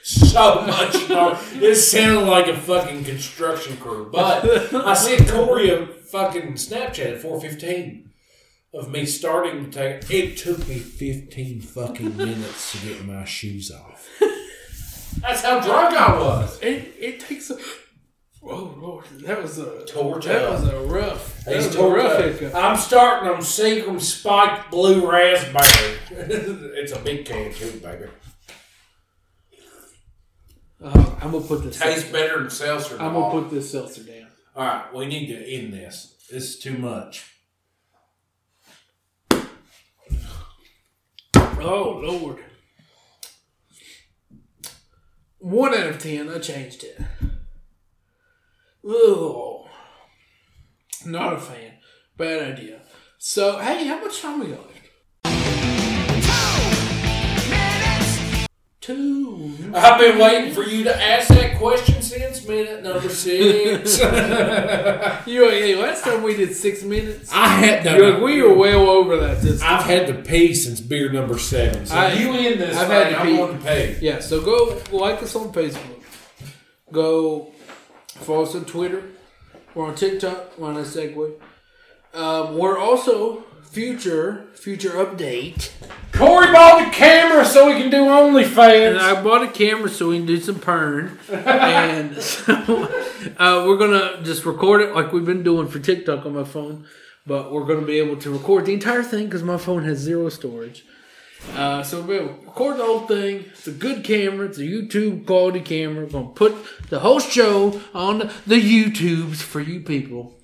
so 0.02 0.62
much 0.62 1.08
noise. 1.10 1.62
It 1.62 1.74
sounded 1.76 2.26
like 2.26 2.46
a 2.46 2.56
fucking 2.56 3.04
construction 3.04 3.76
crew. 3.76 4.08
But 4.10 4.72
I 4.74 4.94
sent 4.94 5.28
Corey 5.28 5.68
a 5.68 5.86
fucking 5.86 6.54
Snapchat 6.54 7.16
at 7.16 7.20
415 7.20 8.07
of 8.74 8.90
me 8.90 9.06
starting 9.06 9.70
to 9.70 9.70
take 9.70 10.10
It 10.10 10.36
took 10.36 10.66
me 10.68 10.78
15 10.78 11.60
fucking 11.60 12.16
minutes 12.16 12.72
to 12.72 12.86
get 12.86 13.04
my 13.04 13.24
shoes 13.24 13.70
off. 13.70 14.08
That's 15.20 15.42
how 15.42 15.60
drunk 15.60 15.96
I 15.96 16.18
was. 16.18 16.60
It 16.62 16.94
it 16.98 17.20
takes 17.20 17.50
a. 17.50 17.58
Oh 18.42 18.74
lord, 18.78 19.04
that 19.22 19.42
was 19.42 19.58
a 19.58 19.84
torture. 19.84 20.28
That 20.28 20.50
was 20.50 20.68
a 20.68 20.78
rough. 20.80 21.44
That 21.44 21.56
He's 21.56 21.66
was 21.66 21.76
a 21.76 21.88
rough 21.88 22.22
hiccup. 22.22 22.54
I'm 22.54 22.76
starting 22.76 23.28
them 23.28 23.40
Seagram 23.40 24.00
spiked 24.00 24.70
blue 24.70 25.10
raspberry. 25.10 25.98
it's 26.10 26.92
a 26.92 26.98
big 27.00 27.24
can 27.24 27.52
too, 27.52 27.80
baby. 27.80 28.06
Uh, 30.82 31.16
I'm 31.20 31.32
gonna 31.32 31.44
put 31.44 31.64
this. 31.64 31.80
Tastes 31.80 32.10
better 32.12 32.38
than 32.38 32.50
seltzer. 32.50 32.94
I'm 33.00 33.14
gonna 33.14 33.30
put 33.30 33.50
this 33.50 33.72
seltzer 33.72 34.04
down. 34.04 34.28
All 34.54 34.64
right, 34.64 34.94
we 34.94 35.06
need 35.06 35.26
to 35.28 35.54
end 35.54 35.72
this. 35.72 36.14
This 36.30 36.54
is 36.54 36.58
too 36.60 36.78
much. 36.78 37.37
Oh 41.60 42.00
lord. 42.02 42.38
One 45.38 45.74
out 45.74 45.88
of 45.88 45.98
ten. 45.98 46.28
I 46.28 46.38
changed 46.38 46.84
it. 46.84 47.00
Oh, 48.84 49.68
not 51.04 51.34
a 51.34 51.38
fan. 51.38 51.72
Bad 52.16 52.52
idea. 52.52 52.82
So 53.18 53.58
hey, 53.58 53.86
how 53.86 54.00
much 54.00 54.20
time 54.22 54.40
we 54.40 54.46
got 54.46 54.66
left? 54.66 54.74
Two. 58.80 59.72
I've 59.74 59.98
been 60.00 60.18
waiting 60.18 60.54
for 60.54 60.62
you 60.62 60.84
to 60.84 61.02
ask 61.02 61.28
that 61.28 61.58
question 61.58 61.97
since 62.08 62.46
minute 62.46 62.82
number 62.82 63.08
six. 63.08 64.00
You 65.26 65.48
hey, 65.50 65.74
last 65.74 66.04
time 66.04 66.22
we 66.22 66.34
did 66.36 66.54
six 66.54 66.82
minutes. 66.82 67.30
I 67.32 67.48
had 67.48 67.84
no, 67.84 67.96
You're 67.96 68.10
like, 68.14 68.22
we 68.22 68.42
were 68.42 68.54
well 68.54 68.88
over 68.88 69.18
that 69.18 69.42
this. 69.42 69.60
I've 69.62 69.84
had 69.84 70.06
to 70.06 70.14
pee 70.14 70.54
since 70.54 70.80
beer 70.80 71.10
number 71.12 71.38
seven. 71.38 71.84
So 71.86 71.94
I- 71.94 72.12
you 72.14 72.32
in 72.34 72.58
this 72.58 72.76
I've 72.76 72.88
thing, 72.88 72.96
had 72.96 73.08
to 73.10 73.18
I'm 73.20 73.26
pee. 73.26 73.36
going 73.36 73.58
to 73.58 73.64
pee. 73.98 74.06
Yeah, 74.06 74.20
so 74.20 74.40
go 74.40 74.80
like 74.96 75.22
us 75.22 75.36
on 75.36 75.52
Facebook. 75.52 76.02
Go 76.92 77.52
follow 78.06 78.42
us 78.44 78.54
on 78.54 78.64
Twitter. 78.64 79.02
We're 79.74 79.86
on 79.86 79.94
TikTok. 79.94 80.56
We're 80.58 80.68
on 80.68 80.76
a 80.78 80.80
segue. 80.82 81.32
Um, 82.14 82.56
we're 82.56 82.78
also 82.78 83.44
future 83.70 84.46
future 84.54 84.90
update. 84.90 85.70
Corey 86.12 86.52
bought 86.52 86.84
the 86.84 86.90
camera 86.90 87.44
so 87.44 87.66
we 87.66 87.80
can 87.80 87.90
do 87.90 87.98
OnlyFans. 87.98 88.90
And 88.90 88.98
I 88.98 89.22
bought 89.22 89.42
a 89.42 89.50
camera 89.50 89.88
so 89.88 90.08
we 90.08 90.18
can 90.18 90.26
do 90.26 90.40
some 90.40 90.56
pern. 90.56 91.18
and 91.30 92.16
so 92.22 92.54
uh, 93.38 93.64
we're 93.66 93.76
gonna 93.76 94.22
just 94.24 94.44
record 94.44 94.80
it 94.80 94.94
like 94.94 95.12
we've 95.12 95.24
been 95.24 95.42
doing 95.42 95.68
for 95.68 95.78
TikTok 95.78 96.26
on 96.26 96.34
my 96.34 96.44
phone. 96.44 96.86
But 97.26 97.52
we're 97.52 97.66
gonna 97.66 97.86
be 97.86 97.98
able 97.98 98.16
to 98.16 98.30
record 98.32 98.66
the 98.66 98.72
entire 98.72 99.02
thing 99.02 99.26
because 99.26 99.42
my 99.42 99.58
phone 99.58 99.84
has 99.84 99.98
zero 99.98 100.28
storage. 100.28 100.84
Uh, 101.54 101.82
so 101.84 101.98
we'll 101.98 102.06
be 102.06 102.14
able 102.14 102.34
to 102.34 102.46
record 102.46 102.78
the 102.78 102.84
whole 102.84 103.06
thing. 103.06 103.44
It's 103.52 103.66
a 103.68 103.72
good 103.72 104.02
camera. 104.02 104.46
It's 104.46 104.58
a 104.58 104.62
YouTube 104.62 105.26
quality 105.26 105.60
camera. 105.60 106.04
We're 106.04 106.10
gonna 106.10 106.28
put 106.28 106.56
the 106.88 107.00
whole 107.00 107.20
show 107.20 107.80
on 107.94 108.30
the 108.46 108.60
YouTubes 108.60 109.36
for 109.36 109.60
you 109.60 109.80
people. 109.80 110.40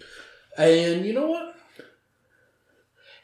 And 0.56 1.04
you 1.04 1.14
know 1.14 1.26
what? 1.26 1.53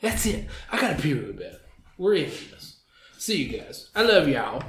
That's 0.00 0.26
it. 0.26 0.48
I 0.70 0.80
gotta 0.80 1.00
pee 1.00 1.12
really 1.12 1.32
bad. 1.32 1.58
We're 1.98 2.14
in 2.14 2.24
this. 2.24 2.80
See 3.18 3.42
you 3.42 3.58
guys. 3.58 3.90
I 3.94 4.02
love 4.02 4.28
y'all. 4.28 4.62